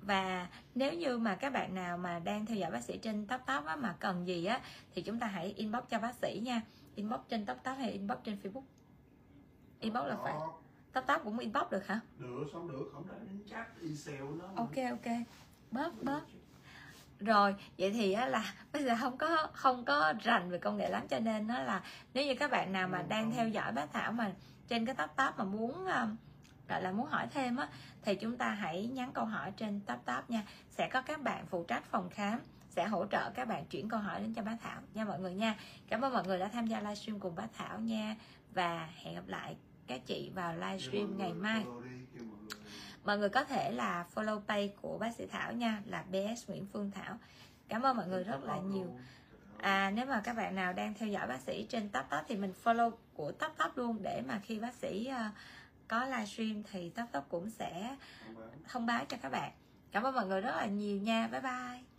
Và 0.00 0.48
nếu 0.74 0.94
như 0.94 1.18
mà 1.18 1.34
các 1.34 1.52
bạn 1.52 1.74
nào 1.74 1.98
mà 1.98 2.18
đang 2.18 2.46
theo 2.46 2.56
dõi 2.56 2.70
bác 2.70 2.84
sĩ 2.84 2.98
trên 2.98 3.26
top 3.26 3.40
top 3.46 3.64
á, 3.64 3.76
mà 3.76 3.96
cần 4.00 4.26
gì 4.26 4.44
á 4.44 4.60
thì 4.94 5.02
chúng 5.02 5.18
ta 5.18 5.26
hãy 5.26 5.52
inbox 5.56 5.82
cho 5.88 5.98
bác 5.98 6.14
sĩ 6.14 6.40
nha. 6.44 6.62
Inbox 6.94 7.20
trên 7.28 7.46
top 7.46 7.56
top 7.64 7.78
hay 7.78 7.90
inbox 7.90 8.18
trên 8.24 8.38
facebook? 8.42 8.62
Inbox 9.80 10.06
là 10.06 10.16
phải. 10.22 10.34
Top 10.92 11.04
top 11.06 11.24
cũng 11.24 11.38
inbox 11.38 11.70
được 11.70 11.86
hả? 11.86 12.00
Được 12.18 12.44
xong 12.52 12.68
được 12.68 12.90
không 12.92 13.08
đã 13.08 13.14
đến 13.18 13.42
chat 13.50 13.68
email 13.80 14.38
nó. 14.38 14.46
Ok 14.56 14.76
ok. 14.90 15.16
Bớt 15.70 16.02
bớt 16.02 16.22
rồi 17.20 17.54
vậy 17.78 17.90
thì 17.90 18.12
á 18.12 18.26
là 18.26 18.54
bây 18.72 18.84
giờ 18.84 18.94
không 19.00 19.18
có 19.18 19.48
không 19.52 19.84
có 19.84 20.14
rành 20.22 20.50
về 20.50 20.58
công 20.58 20.76
nghệ 20.76 20.88
lắm 20.88 21.08
cho 21.08 21.18
nên 21.18 21.46
nó 21.46 21.58
là 21.58 21.82
nếu 22.14 22.26
như 22.26 22.34
các 22.34 22.50
bạn 22.50 22.72
nào 22.72 22.88
mà 22.88 23.02
đang 23.02 23.30
theo 23.30 23.48
dõi 23.48 23.72
bác 23.72 23.92
thảo 23.92 24.12
mà 24.12 24.32
trên 24.68 24.86
cái 24.86 24.94
top 24.94 25.10
top 25.16 25.38
mà 25.38 25.44
muốn 25.44 25.86
gọi 26.70 26.82
là 26.82 26.92
muốn 26.92 27.06
hỏi 27.06 27.26
thêm 27.30 27.56
á 27.56 27.68
thì 28.02 28.14
chúng 28.14 28.36
ta 28.36 28.50
hãy 28.50 28.86
nhắn 28.86 29.12
câu 29.12 29.24
hỏi 29.24 29.52
trên 29.56 29.80
top 29.80 29.98
top 30.04 30.30
nha. 30.30 30.42
Sẽ 30.70 30.88
có 30.88 31.02
các 31.02 31.22
bạn 31.22 31.46
phụ 31.46 31.64
trách 31.64 31.84
phòng 31.90 32.10
khám 32.10 32.40
sẽ 32.68 32.86
hỗ 32.86 33.06
trợ 33.06 33.30
các 33.30 33.48
bạn 33.48 33.66
chuyển 33.66 33.88
câu 33.88 34.00
hỏi 34.00 34.20
đến 34.20 34.34
cho 34.34 34.42
bác 34.42 34.56
Thảo 34.62 34.80
nha 34.94 35.04
mọi 35.04 35.20
người 35.20 35.34
nha. 35.34 35.54
Cảm 35.88 36.00
ơn 36.00 36.12
mọi 36.12 36.24
người 36.26 36.38
đã 36.38 36.48
tham 36.48 36.66
gia 36.66 36.80
livestream 36.80 37.20
cùng 37.20 37.34
bác 37.34 37.48
Thảo 37.56 37.80
nha 37.80 38.16
và 38.54 38.88
hẹn 38.96 39.14
gặp 39.14 39.26
lại 39.26 39.56
các 39.86 40.06
chị 40.06 40.30
vào 40.34 40.54
livestream 40.54 41.18
ngày 41.18 41.32
mai 41.32 41.64
mọi 43.04 43.18
người 43.18 43.28
có 43.28 43.44
thể 43.44 43.70
là 43.70 44.06
follow 44.14 44.40
page 44.40 44.68
của 44.82 44.98
bác 44.98 45.14
sĩ 45.16 45.26
Thảo 45.26 45.52
nha, 45.52 45.82
là 45.86 46.04
BS 46.10 46.48
Nguyễn 46.48 46.66
Phương 46.72 46.90
Thảo. 46.90 47.18
Cảm 47.68 47.82
ơn 47.82 47.96
mọi 47.96 48.08
người 48.08 48.24
rất 48.24 48.44
là 48.44 48.58
nhiều. 48.58 48.98
À 49.58 49.90
nếu 49.90 50.06
mà 50.06 50.20
các 50.24 50.36
bạn 50.36 50.54
nào 50.54 50.72
đang 50.72 50.94
theo 50.94 51.08
dõi 51.08 51.26
bác 51.26 51.40
sĩ 51.40 51.66
trên 51.68 51.88
top 51.88 52.04
top 52.10 52.20
thì 52.28 52.36
mình 52.36 52.52
follow 52.64 52.90
của 53.14 53.32
top 53.32 53.52
top 53.58 53.76
luôn, 53.76 54.02
để 54.02 54.22
mà 54.28 54.40
khi 54.44 54.58
bác 54.58 54.74
sĩ 54.74 55.06
ờ, 55.06 55.24
có 55.88 56.04
livestream 56.04 56.62
thì 56.72 56.90
top 56.90 57.06
top 57.12 57.24
cũng 57.28 57.50
sẽ 57.50 57.96
thông 58.68 58.86
báo 58.86 59.04
cho 59.04 59.16
các 59.22 59.28
bạn. 59.28 59.52
Cảm 59.92 60.02
ơn 60.02 60.14
mọi 60.14 60.26
người 60.26 60.40
rất 60.40 60.56
là 60.56 60.66
nhiều 60.66 61.00
nha. 61.00 61.28
Bye 61.32 61.40
bye. 61.40 61.89